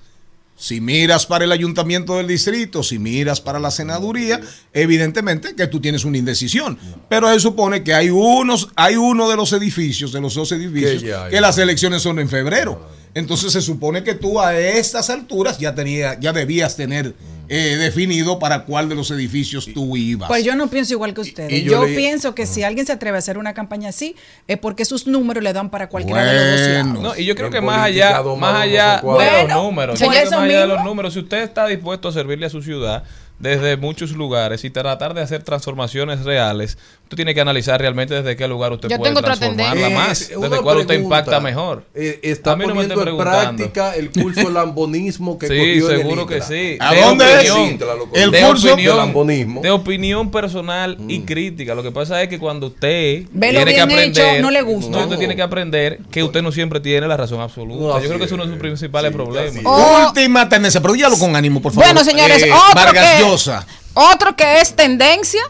si 0.60 0.82
miras 0.82 1.24
para 1.24 1.44
el 1.44 1.52
ayuntamiento 1.52 2.18
del 2.18 2.26
distrito, 2.26 2.82
si 2.82 2.98
miras 2.98 3.40
para 3.40 3.58
la 3.58 3.70
senaduría, 3.70 4.42
evidentemente 4.74 5.54
que 5.56 5.66
tú 5.66 5.80
tienes 5.80 6.04
una 6.04 6.18
indecisión. 6.18 6.78
Pero 7.08 7.32
se 7.32 7.40
supone 7.40 7.82
que 7.82 7.94
hay 7.94 8.10
unos, 8.10 8.68
hay 8.76 8.96
uno 8.96 9.30
de 9.30 9.36
los 9.36 9.54
edificios, 9.54 10.12
de 10.12 10.20
los 10.20 10.34
dos 10.34 10.52
edificios, 10.52 11.02
Que 11.02 11.08
ya 11.08 11.30
que 11.30 11.40
las 11.40 11.56
elecciones 11.56 12.02
son 12.02 12.18
en 12.18 12.28
febrero. 12.28 12.86
Entonces 13.14 13.54
se 13.54 13.62
supone 13.62 14.04
que 14.04 14.14
tú 14.14 14.38
a 14.38 14.56
estas 14.58 15.08
alturas 15.08 15.58
ya 15.58 15.74
tenía, 15.74 16.20
ya 16.20 16.34
debías 16.34 16.76
tener 16.76 17.14
eh, 17.52 17.76
definido 17.78 18.38
para 18.38 18.64
cuál 18.64 18.88
de 18.88 18.94
los 18.94 19.10
edificios 19.10 19.68
tú 19.74 19.96
ibas. 19.96 20.28
Pues 20.28 20.44
yo 20.44 20.54
no 20.54 20.68
pienso 20.70 20.92
igual 20.94 21.12
que 21.14 21.20
ustedes. 21.22 21.52
y 21.52 21.64
yo 21.64 21.72
yo 21.72 21.84
le- 21.86 21.96
pienso 21.96 22.32
que 22.34 22.46
si 22.46 22.62
alguien 22.62 22.86
se 22.86 22.92
atreve 22.92 23.16
a 23.16 23.18
hacer 23.18 23.36
una 23.38 23.54
campaña 23.54 23.88
así, 23.88 24.14
es 24.46 24.56
porque 24.56 24.84
sus 24.84 25.08
números 25.08 25.42
le 25.42 25.52
dan 25.52 25.68
para 25.68 25.88
cualquiera 25.88 26.22
de 26.24 26.32
los 26.32 26.60
dos 26.60 26.68
lados. 26.94 27.02
No, 27.02 27.20
y 27.20 27.24
yo 27.24 27.34
creo 27.34 27.50
que 27.50 27.60
más 27.60 27.80
allá, 27.82 28.22
más 28.38 28.64
de 28.70 28.76
los 28.78 29.02
Bueno, 29.02 29.62
números, 29.64 29.98
yo 29.98 30.06
creo 30.08 30.22
que 30.24 30.30
más 30.30 30.40
allá 30.44 30.60
de 30.60 30.66
los 30.68 30.84
números, 30.84 31.12
si 31.14 31.18
usted 31.18 31.42
está 31.42 31.66
dispuesto 31.66 32.08
a 32.08 32.12
servirle 32.12 32.46
a 32.46 32.50
su 32.50 32.62
ciudad 32.62 33.02
desde 33.40 33.76
muchos 33.78 34.12
lugares 34.12 34.64
y 34.64 34.70
tratar 34.70 35.14
de 35.14 35.22
hacer 35.22 35.42
transformaciones 35.42 36.24
reales, 36.24 36.78
usted 37.10 37.16
tiene 37.16 37.34
que 37.34 37.40
analizar 37.40 37.80
realmente 37.80 38.14
desde 38.14 38.36
qué 38.36 38.46
lugar 38.46 38.72
usted 38.72 38.88
Yo 38.88 38.96
puede 38.98 39.20
transformarla 39.20 39.90
más, 39.90 40.30
Eh, 40.30 40.34
desde 40.40 40.58
cuál 40.60 40.78
usted 40.78 40.94
impacta 40.94 41.40
mejor. 41.40 41.82
Eh, 41.92 42.20
está 42.22 42.52
A 42.52 42.56
mí 42.56 42.64
no 42.68 42.74
me 42.76 42.84
en 42.84 43.16
práctica 43.16 43.96
el 43.96 44.12
curso 44.12 44.42
de 44.42 44.50
lambonismo 44.52 45.36
que 45.36 45.48
Sí, 45.48 45.80
seguro 45.82 46.24
que 46.24 46.40
sí. 46.40 46.76
¿A 46.78 46.94
De 46.94 47.00
dónde 47.02 47.24
es? 47.24 47.50
opinión, 47.50 47.68
Intra 47.70 47.94
lo 47.96 48.08
El 48.14 48.30
de 48.30 48.40
curso 48.42 48.66
de 48.68 48.72
opinión, 48.74 48.96
lambonismo. 48.96 49.60
de 49.60 49.70
opinión 49.72 50.30
personal 50.30 50.98
Mm. 51.00 51.10
y 51.10 51.20
crítica. 51.22 51.74
Lo 51.74 51.82
que 51.82 51.90
pasa 51.90 52.22
es 52.22 52.28
que 52.28 52.38
cuando 52.38 52.68
usted 52.68 53.24
Ve 53.32 53.52
lo 53.52 53.58
tiene 53.64 53.74
que 53.74 53.86
bien 53.86 53.98
hecho, 53.98 54.20
aprender, 54.22 54.42
no 54.42 54.50
le 54.52 54.62
gusta. 54.62 54.98
usted 54.98 55.18
tiene 55.18 55.34
que 55.34 55.42
aprender 55.42 55.98
que 56.12 56.22
usted 56.22 56.42
no 56.42 56.52
siempre 56.52 56.78
tiene 56.78 57.08
la 57.08 57.16
razón 57.16 57.40
absoluta. 57.40 57.80
No, 57.94 58.00
Yo 58.00 58.06
creo 58.06 58.18
que 58.20 58.26
es 58.26 58.32
uno 58.32 58.44
de 58.44 58.50
sus 58.50 58.56
es. 58.56 58.60
principales 58.60 59.10
Sí, 59.10 59.16
problemas. 59.16 59.56
es. 59.56 59.62
Oh. 59.64 60.06
Última 60.06 60.48
tendencia, 60.48 60.80
pero 60.80 60.94
dígalo 60.94 61.18
con 61.18 61.34
ánimo, 61.34 61.60
por 61.60 61.72
favor. 61.72 61.86
Bueno, 61.86 62.04
señores, 62.04 62.40
Eh, 62.44 62.52
otro, 62.52 62.74
Vargas 62.76 63.16
que, 63.16 63.22
Llosa. 63.24 63.66
otro 63.94 64.36
que 64.36 64.60
es 64.60 64.76
tendencia 64.76 65.40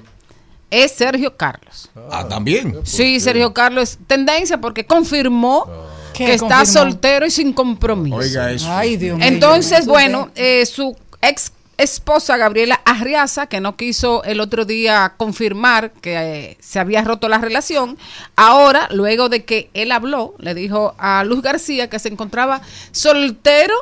es 0.71 0.93
Sergio 0.93 1.37
Carlos. 1.37 1.91
Ah, 2.11 2.27
también. 2.29 2.81
Sí, 2.85 3.21
Sergio 3.21 3.53
Carlos 3.53 3.91
es 3.91 3.99
tendencia 4.07 4.61
porque 4.61 4.87
confirmó 4.87 5.67
¿Qué 6.13 6.27
que 6.27 6.35
está 6.35 6.59
confirmó? 6.59 6.67
soltero 6.67 7.27
y 7.27 7.31
sin 7.31 7.53
compromiso. 7.53 8.17
Oiga 8.17 8.51
eso. 8.51 8.67
Ay, 8.71 8.97
Dios 8.97 9.19
mío. 9.19 9.27
Entonces, 9.27 9.87
bueno, 9.87 10.31
eh, 10.35 10.67
su 10.67 10.97
ex 11.23 11.53
esposa 11.81 12.37
Gabriela 12.37 12.81
Arriaza, 12.85 13.47
que 13.47 13.61
no 13.61 13.77
quiso 13.77 14.23
el 14.25 14.41
otro 14.41 14.67
día 14.67 15.15
confirmar 15.17 15.93
que 15.93 16.15
eh, 16.17 16.57
se 16.61 16.79
había 16.79 17.03
roto 17.03 17.29
la 17.29 17.39
relación, 17.39 17.97
ahora, 18.37 18.89
luego 18.91 19.31
de 19.31 19.45
que 19.45 19.71
él 19.73 19.91
habló, 19.91 20.35
le 20.39 20.55
dijo 20.55 20.95
a 20.99 21.25
Luz 21.25 21.41
García 21.41 21.89
que 21.89 21.99
se 21.99 22.09
encontraba 22.09 22.61
soltero 22.93 23.75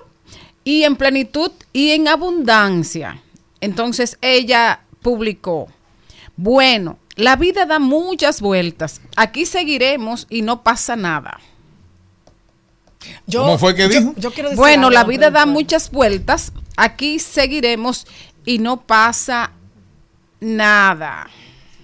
y 0.63 0.85
en 0.85 0.95
plenitud 0.95 1.51
y 1.73 1.91
en 1.91 2.07
abundancia. 2.07 3.21
Entonces 3.61 4.17
ella 4.21 4.81
publicó, 5.03 5.69
bueno, 6.39 6.99
la 7.17 7.37
vida 7.37 7.67
da 7.67 7.79
muchas 7.79 8.41
vueltas, 8.41 9.03
aquí 9.17 9.45
seguiremos 9.45 10.27
y 10.31 10.41
no 10.43 10.63
pasa 10.63 10.97
nada. 10.97 11.39
Yo- 13.27 13.43
¿Cómo 13.43 13.59
fue 13.59 13.75
que 13.75 13.83
yo- 13.83 13.89
dijo? 13.89 14.15
yo 14.17 14.33
quiero 14.33 14.49
decir 14.51 14.59
Bueno, 14.59 14.89
la 14.91 15.05
vida 15.05 15.31
da 15.31 15.45
muchas 15.47 15.91
vueltas. 15.91 16.53
Aquí 16.77 17.19
seguiremos 17.19 18.07
y 18.45 18.59
no 18.59 18.81
pasa 18.87 19.51
nada. 20.41 21.29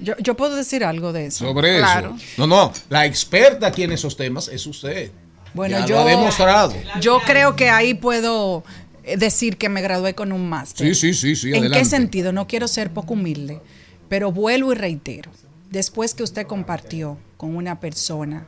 Yo, 0.01 0.15
yo 0.19 0.37
puedo 0.37 0.55
decir 0.57 0.85
algo 0.85 1.13
de 1.13 1.27
eso. 1.27 1.47
Sobre 1.47 1.79
Claro. 1.79 2.15
eso. 2.17 2.25
No, 2.37 2.47
no, 2.47 2.73
la 2.91 3.05
experta 3.07 3.67
aquí 3.69 3.83
en 3.85 3.93
esos 3.93 4.17
temas 4.17 4.49
es 4.49 4.67
usted. 4.67 5.11
Bueno, 5.55 5.79
Ya 5.81 5.87
yo 5.87 5.95
lo 5.97 6.01
ha 6.03 6.05
demostrado. 6.07 6.75
Yo 7.01 7.21
creo 7.25 7.55
que 7.57 7.71
ahí 7.71 7.95
puedo 7.95 8.65
eh, 9.05 9.17
decir 9.17 9.57
que 9.57 9.69
me 9.69 9.83
gradué 9.83 10.15
con 10.15 10.33
un 10.33 10.49
máster. 10.49 10.87
Sí, 10.95 10.95
sí, 10.95 11.15
sí, 11.15 11.37
sí, 11.37 11.49
¿En 11.51 11.57
adelante. 11.57 11.79
qué 11.79 11.85
sentido? 11.85 12.33
No 12.33 12.47
quiero 12.49 12.67
ser 12.69 12.91
poco 12.93 13.13
humilde, 13.15 13.61
pero 14.09 14.33
vuelvo 14.33 14.73
y 14.73 14.77
reitero. 14.77 15.31
Después 15.71 16.15
que 16.15 16.23
usted 16.23 16.47
compartió 16.47 17.19
con 17.37 17.57
una 17.57 17.81
persona 17.81 18.47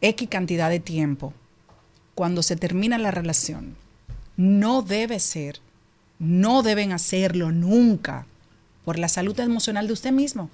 X 0.00 0.28
cantidad 0.28 0.68
de 0.70 0.80
tiempo, 0.80 1.32
cuando 2.14 2.42
se 2.42 2.56
termina 2.56 2.98
la 2.98 3.10
relación, 3.10 3.76
no 4.36 4.82
debe 4.82 5.20
ser, 5.20 5.60
no 6.18 6.62
deben 6.62 6.92
hacerlo 6.92 7.52
nunca 7.52 8.26
por 8.84 8.98
la 8.98 9.08
salud 9.08 9.38
emocional 9.40 9.86
de 9.86 9.92
usted 9.92 10.12
mismo. 10.12 10.50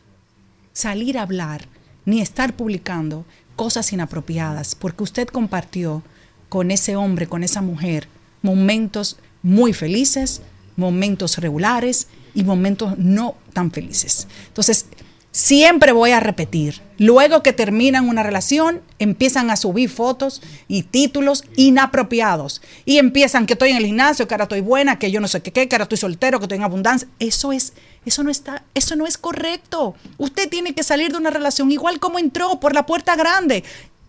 Salir 0.72 1.18
a 1.18 1.22
hablar, 1.22 1.66
ni 2.04 2.20
estar 2.20 2.56
publicando 2.56 3.24
cosas 3.56 3.92
inapropiadas, 3.92 4.74
porque 4.74 5.04
usted 5.04 5.28
compartió 5.28 6.02
con 6.48 6.70
ese 6.70 6.96
hombre, 6.96 7.26
con 7.26 7.44
esa 7.44 7.62
mujer, 7.62 8.08
momentos 8.42 9.18
muy 9.42 9.72
felices, 9.72 10.42
momentos 10.76 11.38
regulares 11.38 12.08
y 12.34 12.44
momentos 12.44 12.98
no 12.98 13.36
tan 13.52 13.70
felices. 13.70 14.28
Entonces, 14.48 14.86
siempre 15.32 15.92
voy 15.92 16.10
a 16.10 16.20
repetir, 16.20 16.82
luego 16.98 17.42
que 17.42 17.52
terminan 17.52 18.08
una 18.08 18.22
relación, 18.22 18.82
empiezan 18.98 19.50
a 19.50 19.56
subir 19.56 19.88
fotos 19.88 20.42
y 20.68 20.82
títulos 20.82 21.44
inapropiados 21.56 22.60
y 22.84 22.98
empiezan 22.98 23.46
que 23.46 23.54
estoy 23.54 23.70
en 23.70 23.78
el 23.78 23.86
gimnasio, 23.86 24.28
que 24.28 24.34
ahora 24.34 24.44
estoy 24.44 24.60
buena, 24.60 24.98
que 24.98 25.10
yo 25.10 25.20
no 25.20 25.28
sé 25.28 25.42
qué, 25.42 25.68
que 25.68 25.74
ahora 25.74 25.84
estoy 25.84 25.98
soltero, 25.98 26.38
que 26.38 26.44
estoy 26.44 26.58
en 26.58 26.64
abundancia. 26.64 27.08
Eso 27.18 27.52
es 27.52 27.72
eso 28.04 28.24
no 28.24 28.30
está, 28.30 28.64
eso 28.74 28.96
no 28.96 29.06
es 29.06 29.16
correcto. 29.16 29.94
Usted 30.18 30.48
tiene 30.48 30.74
que 30.74 30.82
salir 30.82 31.12
de 31.12 31.18
una 31.18 31.30
relación 31.30 31.70
igual 31.70 32.00
como 32.00 32.18
entró 32.18 32.58
por 32.58 32.74
la 32.74 32.84
puerta 32.84 33.14
grande. 33.14 33.62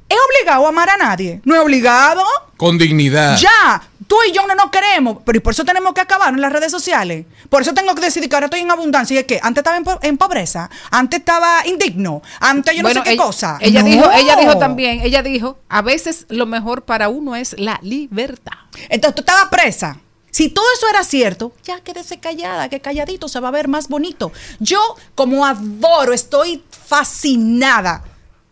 ¿Es 0.10 0.18
obligado 0.30 0.66
a 0.66 0.70
amar 0.70 0.90
a 0.90 0.98
nadie? 0.98 1.42
¿No 1.44 1.56
es 1.56 1.62
obligado? 1.62 2.24
Con 2.58 2.78
dignidad. 2.78 3.38
Ya, 3.38 3.88
tú 4.08 4.16
y 4.28 4.32
yo 4.32 4.46
no 4.48 4.56
nos 4.56 4.70
queremos, 4.72 5.18
pero 5.26 5.38
y 5.38 5.42
por 5.42 5.54
eso 5.54 5.64
tenemos 5.66 5.94
que 5.94 6.02
acabar 6.02 6.34
en 6.34 6.42
las 6.42 6.52
redes 6.52 6.72
sociales. 6.72 7.26
Por 7.50 7.62
eso 7.62 7.74
tengo 7.74 7.94
que 7.96 8.02
decidir 8.02 8.30
que 8.30 8.36
ahora 8.36 8.46
estoy 8.46 8.62
en 8.62 8.72
abundancia. 8.72 9.16
¿Y 9.16 9.18
es 9.20 9.26
que 9.26 9.40
Antes 9.42 9.62
estaba 9.62 9.78
en, 9.78 9.84
po- 9.84 10.00
en 10.02 10.18
pobreza, 10.18 10.70
antes 10.92 11.20
estaba 11.20 11.66
indigno, 11.68 12.22
antes 12.40 12.76
yo 12.76 12.84
no 12.84 12.90
sé 12.90 13.02
qué 13.04 13.12
ella, 13.14 13.24
cosa. 13.24 13.58
Ella 13.62 13.82
No. 13.82 13.88
dijo, 13.90 14.12
ella 14.12 14.36
dijo 14.36 14.58
también, 14.58 15.02
ella 15.02 15.22
dijo, 15.24 15.58
a 15.70 15.82
veces 15.82 16.26
lo 16.30 16.46
mejor 16.46 16.84
para 16.84 17.10
uno 17.10 17.36
es 17.36 17.56
la 17.60 17.80
libertad. 17.82 18.54
Entonces 18.90 19.16
tú 19.16 19.22
estabas 19.22 19.50
presa. 19.50 19.98
Si 20.32 20.50
todo 20.50 20.66
eso 20.76 20.88
era 20.90 21.04
cierto, 21.04 21.54
ya 21.64 21.80
quédese 21.82 22.20
callada, 22.20 22.68
que 22.68 22.80
calladito 22.80 23.28
se 23.28 23.40
va 23.40 23.50
a 23.50 23.52
ver 23.52 23.68
más 23.68 23.88
bonito. 23.88 24.32
Yo, 24.60 24.80
como 25.14 25.46
adoro, 25.46 26.12
estoy 26.12 26.64
fascinada 26.72 28.04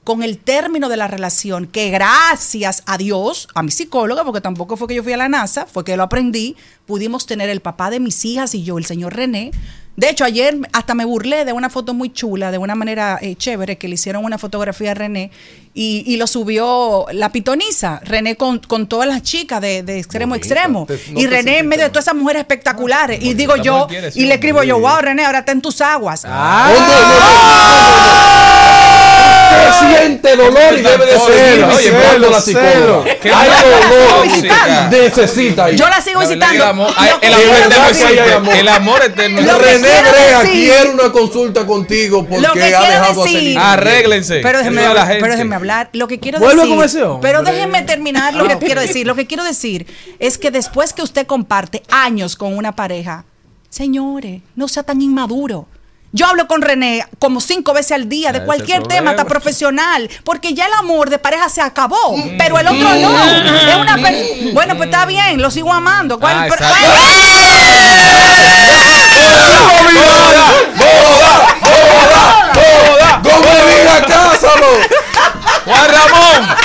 con 0.03 0.23
el 0.23 0.39
término 0.39 0.89
de 0.89 0.97
la 0.97 1.07
relación, 1.07 1.67
que 1.67 1.91
gracias 1.91 2.81
a 2.87 2.97
Dios, 2.97 3.47
a 3.53 3.61
mi 3.61 3.69
psicóloga, 3.71 4.23
porque 4.23 4.41
tampoco 4.41 4.75
fue 4.75 4.87
que 4.87 4.95
yo 4.95 5.03
fui 5.03 5.13
a 5.13 5.17
la 5.17 5.29
NASA, 5.29 5.67
fue 5.67 5.83
que 5.83 5.95
lo 5.95 6.01
aprendí, 6.03 6.55
pudimos 6.87 7.27
tener 7.27 7.49
el 7.49 7.59
papá 7.61 7.89
de 7.91 7.99
mis 7.99 8.25
hijas 8.25 8.55
y 8.55 8.63
yo, 8.63 8.77
el 8.79 8.85
señor 8.85 9.15
René. 9.15 9.51
De 9.97 10.09
hecho, 10.09 10.23
ayer 10.23 10.57
hasta 10.73 10.95
me 10.95 11.03
burlé 11.05 11.43
de 11.45 11.51
una 11.53 11.69
foto 11.69 11.93
muy 11.93 12.11
chula, 12.11 12.49
de 12.49 12.57
una 12.57 12.73
manera 12.75 13.19
eh, 13.21 13.35
chévere, 13.35 13.77
que 13.77 13.87
le 13.89 13.95
hicieron 13.95 14.23
una 14.25 14.37
fotografía 14.39 14.91
a 14.91 14.93
René 14.95 15.29
y, 15.75 16.03
y 16.07 16.15
lo 16.17 16.25
subió 16.27 17.05
la 17.11 17.31
pitoniza, 17.31 17.99
René 18.03 18.37
con, 18.37 18.57
con 18.59 18.87
todas 18.87 19.07
las 19.07 19.21
chicas 19.21 19.61
de, 19.61 19.83
de 19.83 19.99
extremo 19.99 20.33
a 20.33 20.37
extremo. 20.37 20.85
Te- 20.87 20.99
no 21.11 21.19
y 21.19 21.27
René 21.27 21.59
en 21.59 21.67
medio 21.67 21.83
de 21.83 21.89
todas 21.89 22.05
esas 22.05 22.15
mujeres 22.15 22.39
espectaculares. 22.39 23.21
Y 23.21 23.33
digo 23.35 23.55
yo, 23.57 23.85
y 24.15 24.25
le 24.25 24.33
escribo 24.35 24.63
yo, 24.63 24.79
wow, 24.79 25.01
René, 25.01 25.25
ahora 25.25 25.39
está 25.39 25.51
en 25.51 25.61
tus 25.61 25.79
aguas. 25.81 26.25
Usted 29.51 29.97
siente 29.97 30.35
dolor 30.35 30.73
y 30.77 30.81
debe 30.81 31.05
de 31.05 31.19
seguir 31.19 31.63
Oye, 31.65 32.19
la 32.29 32.41
psicóloga. 32.41 33.05
Hay 33.23 33.49
dolor. 33.49 34.23
visitando. 34.23 34.97
Necesita 34.97 35.71
ir. 35.71 35.77
Yo 35.77 35.87
la 35.89 36.01
sigo 36.01 36.19
visitando. 36.21 36.87
El 38.53 38.67
amor, 38.67 39.01
eterno. 39.03 39.57
René 39.57 39.87
decir- 39.87 40.51
quiere 40.51 40.89
una 40.89 41.11
consulta 41.11 41.65
contigo 41.65 42.25
porque 42.25 42.47
ha 42.47 42.81
dejado 42.81 43.23
decir- 43.23 43.57
Arréglense. 43.57 44.39
Pero 44.41 44.59
déjenme, 44.59 44.85
hablar, 44.85 45.07
gente. 45.07 45.21
pero 45.21 45.33
déjenme 45.33 45.55
hablar. 45.55 45.89
Lo 45.93 46.07
que 46.07 46.19
quiero 46.19 46.39
Vuelve 46.39 46.61
decir. 46.61 46.75
con 46.75 46.85
ese 46.85 47.03
hombre. 47.03 47.29
Pero 47.29 47.43
déjenme 47.43 47.81
terminar 47.83 48.33
lo 48.33 48.47
que 48.47 48.57
quiero 48.65 48.81
decir. 48.81 49.05
Lo 49.07 49.15
que 49.15 49.27
quiero 49.27 49.43
decir 49.43 49.85
es 50.19 50.37
que 50.37 50.51
después 50.51 50.93
que 50.93 51.01
usted 51.01 51.25
comparte 51.27 51.83
años 51.89 52.35
con 52.35 52.55
una 52.57 52.75
pareja, 52.75 53.25
señores, 53.69 54.41
no 54.55 54.67
sea 54.67 54.83
tan 54.83 55.01
inmaduro. 55.01 55.67
Yo 56.13 56.27
hablo 56.27 56.45
con 56.47 56.61
René 56.61 57.05
como 57.19 57.39
cinco 57.39 57.73
veces 57.73 57.93
al 57.93 58.09
día 58.09 58.33
de 58.33 58.43
cualquier 58.43 58.83
tema, 58.83 59.11
hasta 59.11 59.23
profesional, 59.25 60.09
porque 60.25 60.53
ya 60.53 60.65
el 60.65 60.73
amor 60.73 61.09
de 61.09 61.17
pareja 61.19 61.47
se 61.47 61.61
acabó, 61.61 62.15
pero 62.37 62.59
el 62.59 62.67
otro 62.67 62.79
no. 62.95 63.25
Es 63.69 63.75
una 63.77 63.95
per- 63.97 64.53
bueno, 64.53 64.75
pues 64.75 64.89
está 64.89 65.05
bien, 65.05 65.41
lo 65.41 65.49
sigo 65.49 65.71
amando. 65.71 66.19
¿Cuál- 66.19 66.35
Ah. 66.35 66.47
Juan 75.65 75.89
Ramón. 75.89 76.55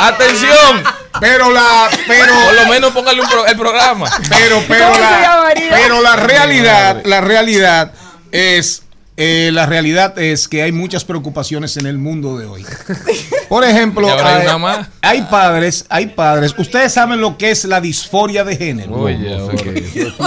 Atención. 0.00 0.84
Pero 1.20 1.50
la, 1.50 1.88
pero, 2.06 2.32
Por 2.34 2.54
lo 2.54 2.66
menos 2.72 2.92
póngale 2.92 3.20
un 3.20 3.28
pro- 3.28 3.46
el 3.46 3.56
programa. 3.56 4.10
pero, 4.28 4.62
pero 4.66 4.84
¿Cómo 4.86 4.94
se 4.96 5.00
la, 5.00 5.52
pero 5.70 6.02
la 6.02 6.16
realidad, 6.16 7.02
la 7.04 7.20
realidad 7.20 7.92
es, 8.32 8.82
eh, 9.16 9.50
la 9.52 9.66
realidad 9.66 10.18
es 10.18 10.48
que 10.48 10.62
hay 10.62 10.72
muchas 10.72 11.04
preocupaciones 11.04 11.76
en 11.76 11.86
el 11.86 11.98
mundo 11.98 12.36
de 12.36 12.46
hoy. 12.46 12.66
Por 13.48 13.62
ejemplo, 13.62 14.08
hay 14.10 14.88
hay, 15.02 15.22
padres, 15.22 15.84
hay 15.88 16.06
padres. 16.08 16.52
Ustedes 16.58 16.92
saben 16.92 17.20
lo 17.20 17.38
que 17.38 17.52
es 17.52 17.64
la 17.64 17.80
disforia 17.80 18.42
de 18.42 18.56
género. 18.56 18.94
Oye. 18.96 19.38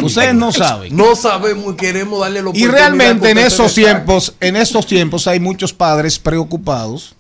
Ustedes 0.01 0.34
no 0.34 0.53
saben. 0.53 0.95
No 0.95 1.15
sabemos 1.18 1.73
y 1.73 1.76
queremos 1.76 2.22
darle 2.22 2.41
la 2.41 2.51
Y 2.53 2.65
realmente 2.68 3.31
en 3.31 3.39
esos 3.39 3.73
tiempos, 3.73 4.34
en 4.39 4.55
estos 4.55 4.88
tiempos 4.88 5.27
hay 5.27 5.41
muchos 5.41 5.73
padres 5.73 6.18
preocupados 6.18 7.16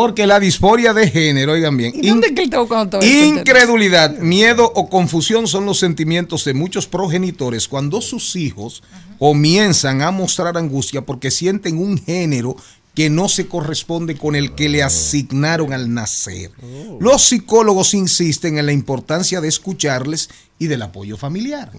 porque 0.00 0.26
la 0.26 0.40
disforia 0.40 0.94
de 0.94 1.10
género, 1.10 1.52
oigan 1.52 1.76
bien, 1.76 1.92
¿Y 1.94 2.08
dónde 2.08 2.28
es 2.28 2.32
que 2.32 2.48
todo 2.48 3.02
incredulidad, 3.02 4.16
miedo 4.16 4.72
o 4.74 4.88
confusión 4.88 5.46
son 5.46 5.66
los 5.66 5.78
sentimientos 5.78 6.46
de 6.46 6.54
muchos 6.54 6.86
progenitores 6.86 7.68
cuando 7.68 8.00
sus 8.00 8.34
hijos 8.34 8.82
comienzan 9.18 10.00
a 10.00 10.10
mostrar 10.10 10.56
angustia 10.56 11.02
porque 11.02 11.30
sienten 11.30 11.76
un 11.76 12.02
género 12.02 12.56
que 12.94 13.10
no 13.10 13.28
se 13.28 13.46
corresponde 13.46 14.16
con 14.16 14.36
el 14.36 14.54
que 14.54 14.70
le 14.70 14.82
asignaron 14.82 15.74
al 15.74 15.92
nacer. 15.92 16.50
Los 16.98 17.20
psicólogos 17.20 17.92
insisten 17.92 18.56
en 18.56 18.64
la 18.64 18.72
importancia 18.72 19.42
de 19.42 19.48
escucharles 19.48 20.30
y 20.58 20.68
del 20.68 20.80
apoyo 20.80 21.18
familiar. 21.18 21.72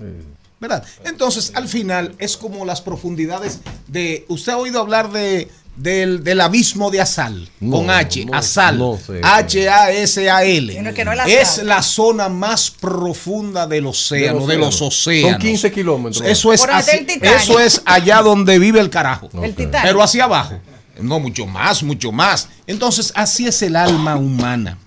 ¿Verdad? 0.60 0.85
Entonces, 1.06 1.53
al 1.56 1.68
final 1.68 2.14
es 2.19 2.38
como 2.38 2.65
las 2.65 2.81
profundidades 2.81 3.61
de. 3.88 4.26
¿Usted 4.27 4.52
ha 4.52 4.57
oído 4.57 4.80
hablar 4.80 5.11
de 5.11 5.49
del, 5.76 6.23
del 6.23 6.41
abismo 6.41 6.91
de 6.91 7.02
Asal? 7.02 7.49
No, 7.60 7.77
con 7.77 7.89
H, 7.89 8.26
no, 8.26 8.38
Asal. 8.38 8.77
no 8.77 8.98
sé. 8.98 9.22
H-A-S-A-L. 9.23 10.77
Es 10.77 11.06
la 11.06 11.26
es 11.26 11.48
sal. 11.48 11.68
la 11.68 11.81
zona 11.81 12.30
más 12.30 12.72
profunda 12.72 13.68
del 13.68 13.88
océano, 13.88 14.41
de 14.41 14.53
Del 14.53 14.60
los 14.60 14.81
océano. 14.81 14.88
océanos. 14.88 15.31
Son 15.31 15.41
15 15.41 15.72
kilómetros. 15.72 16.26
Eso 16.26 16.53
es, 16.53 16.61
Titanic. 16.61 17.23
eso 17.23 17.60
es 17.60 17.81
allá 17.85 18.22
donde 18.22 18.60
vive 18.60 18.80
el 18.80 18.89
carajo. 18.89 19.30
El. 19.41 19.53
Pero 19.56 20.03
hacia 20.03 20.26
abajo. 20.26 20.60
No, 20.99 21.19
mucho 21.19 21.45
más, 21.48 21.81
mucho 21.84 22.11
más. 22.11 22.48
Entonces, 22.68 23.11
así 23.15 23.48
es 23.48 23.61
el 23.61 23.76
alma 23.76 24.15
humana. 24.18 24.77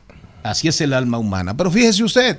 Así 0.43 0.69
es 0.69 0.81
el 0.81 0.93
alma 0.93 1.19
humana. 1.19 1.57
Pero 1.57 1.71
fíjese 1.71 2.05
usted, 2.05 2.39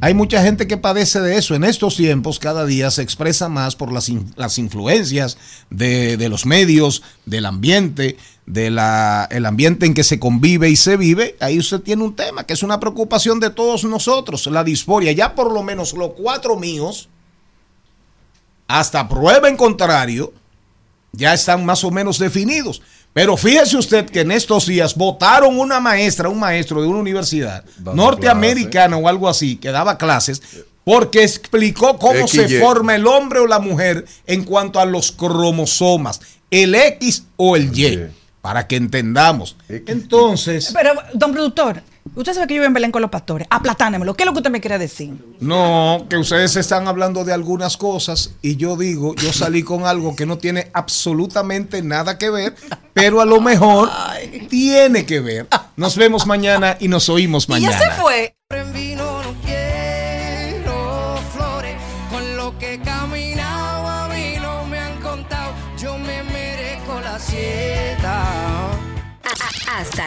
hay 0.00 0.14
mucha 0.14 0.42
gente 0.42 0.66
que 0.66 0.76
padece 0.76 1.20
de 1.20 1.38
eso. 1.38 1.54
En 1.54 1.62
estos 1.62 1.96
tiempos, 1.96 2.40
cada 2.40 2.66
día 2.66 2.90
se 2.90 3.02
expresa 3.02 3.48
más 3.48 3.76
por 3.76 3.92
las, 3.92 4.10
las 4.34 4.58
influencias 4.58 5.38
de, 5.70 6.16
de 6.16 6.28
los 6.28 6.44
medios, 6.44 7.04
del 7.24 7.46
ambiente, 7.46 8.16
de 8.46 8.70
la, 8.70 9.28
el 9.30 9.46
ambiente 9.46 9.86
en 9.86 9.94
que 9.94 10.02
se 10.02 10.18
convive 10.18 10.68
y 10.70 10.74
se 10.74 10.96
vive. 10.96 11.36
Ahí 11.38 11.58
usted 11.58 11.80
tiene 11.80 12.02
un 12.02 12.16
tema 12.16 12.44
que 12.44 12.52
es 12.52 12.64
una 12.64 12.80
preocupación 12.80 13.38
de 13.38 13.50
todos 13.50 13.84
nosotros, 13.84 14.46
la 14.48 14.64
disforia. 14.64 15.12
Ya 15.12 15.36
por 15.36 15.52
lo 15.52 15.62
menos 15.62 15.92
los 15.92 16.14
cuatro 16.14 16.56
míos, 16.56 17.08
hasta 18.66 19.08
prueba 19.08 19.48
en 19.48 19.56
contrario, 19.56 20.32
ya 21.12 21.34
están 21.34 21.64
más 21.64 21.84
o 21.84 21.90
menos 21.90 22.18
definidos. 22.18 22.82
Pero 23.12 23.36
fíjese 23.36 23.76
usted 23.76 24.06
que 24.06 24.20
en 24.20 24.30
estos 24.30 24.66
días 24.66 24.94
votaron 24.94 25.58
una 25.58 25.80
maestra, 25.80 26.28
un 26.28 26.40
maestro 26.40 26.80
de 26.80 26.88
una 26.88 26.98
universidad 26.98 27.64
Dando 27.76 27.94
norteamericana 27.94 28.96
o 28.96 29.06
algo 29.06 29.28
así, 29.28 29.56
que 29.56 29.70
daba 29.70 29.98
clases, 29.98 30.40
porque 30.84 31.22
explicó 31.22 31.98
cómo 31.98 32.26
se 32.26 32.60
forma 32.60 32.94
el 32.94 33.06
hombre 33.06 33.40
o 33.40 33.46
la 33.46 33.58
mujer 33.58 34.06
en 34.26 34.44
cuanto 34.44 34.80
a 34.80 34.86
los 34.86 35.12
cromosomas, 35.12 36.20
el 36.50 36.74
X 36.74 37.24
o 37.36 37.56
el 37.56 37.76
Y, 37.78 38.08
para 38.40 38.66
que 38.66 38.76
entendamos. 38.76 39.56
XY. 39.68 39.82
Entonces, 39.86 40.70
Pero, 40.72 40.94
don 41.12 41.32
productor, 41.32 41.82
usted 42.14 42.34
sabe 42.34 42.46
que 42.46 42.54
yo 42.54 42.60
vivo 42.60 42.66
en 42.66 42.72
Belén 42.74 42.92
con 42.92 43.02
los 43.02 43.10
pastores. 43.10 43.46
Aplatánemelo. 43.50 44.14
¿Qué 44.14 44.22
es 44.22 44.26
lo 44.26 44.32
que 44.32 44.38
usted 44.38 44.50
me 44.50 44.60
quiere 44.60 44.78
decir? 44.78 45.12
no, 45.40 46.06
que 46.08 46.16
ustedes 46.16 46.56
están 46.56 46.86
hablando 46.88 47.24
de 47.24 47.32
algunas 47.32 47.76
cosas 47.76 48.34
y 48.42 48.56
yo 48.56 48.76
digo, 48.76 49.14
yo 49.16 49.32
salí 49.32 49.62
con 49.62 49.86
algo 49.86 50.14
que 50.16 50.26
no 50.26 50.38
tiene 50.38 50.70
absolutamente 50.72 51.82
nada 51.82 52.18
que 52.18 52.30
ver, 52.30 52.54
pero 52.92 53.20
a 53.20 53.24
lo 53.24 53.40
mejor 53.40 53.90
tiene 54.48 55.04
que 55.06 55.20
ver. 55.20 55.46
Nos 55.76 55.96
vemos 55.96 56.26
mañana 56.26 56.76
y 56.80 56.88
nos 56.88 57.08
oímos 57.08 57.46
Y 57.48 57.52
mañana. 57.52 57.78
ya 57.78 57.94
se 57.94 58.00
fue. 58.00 58.36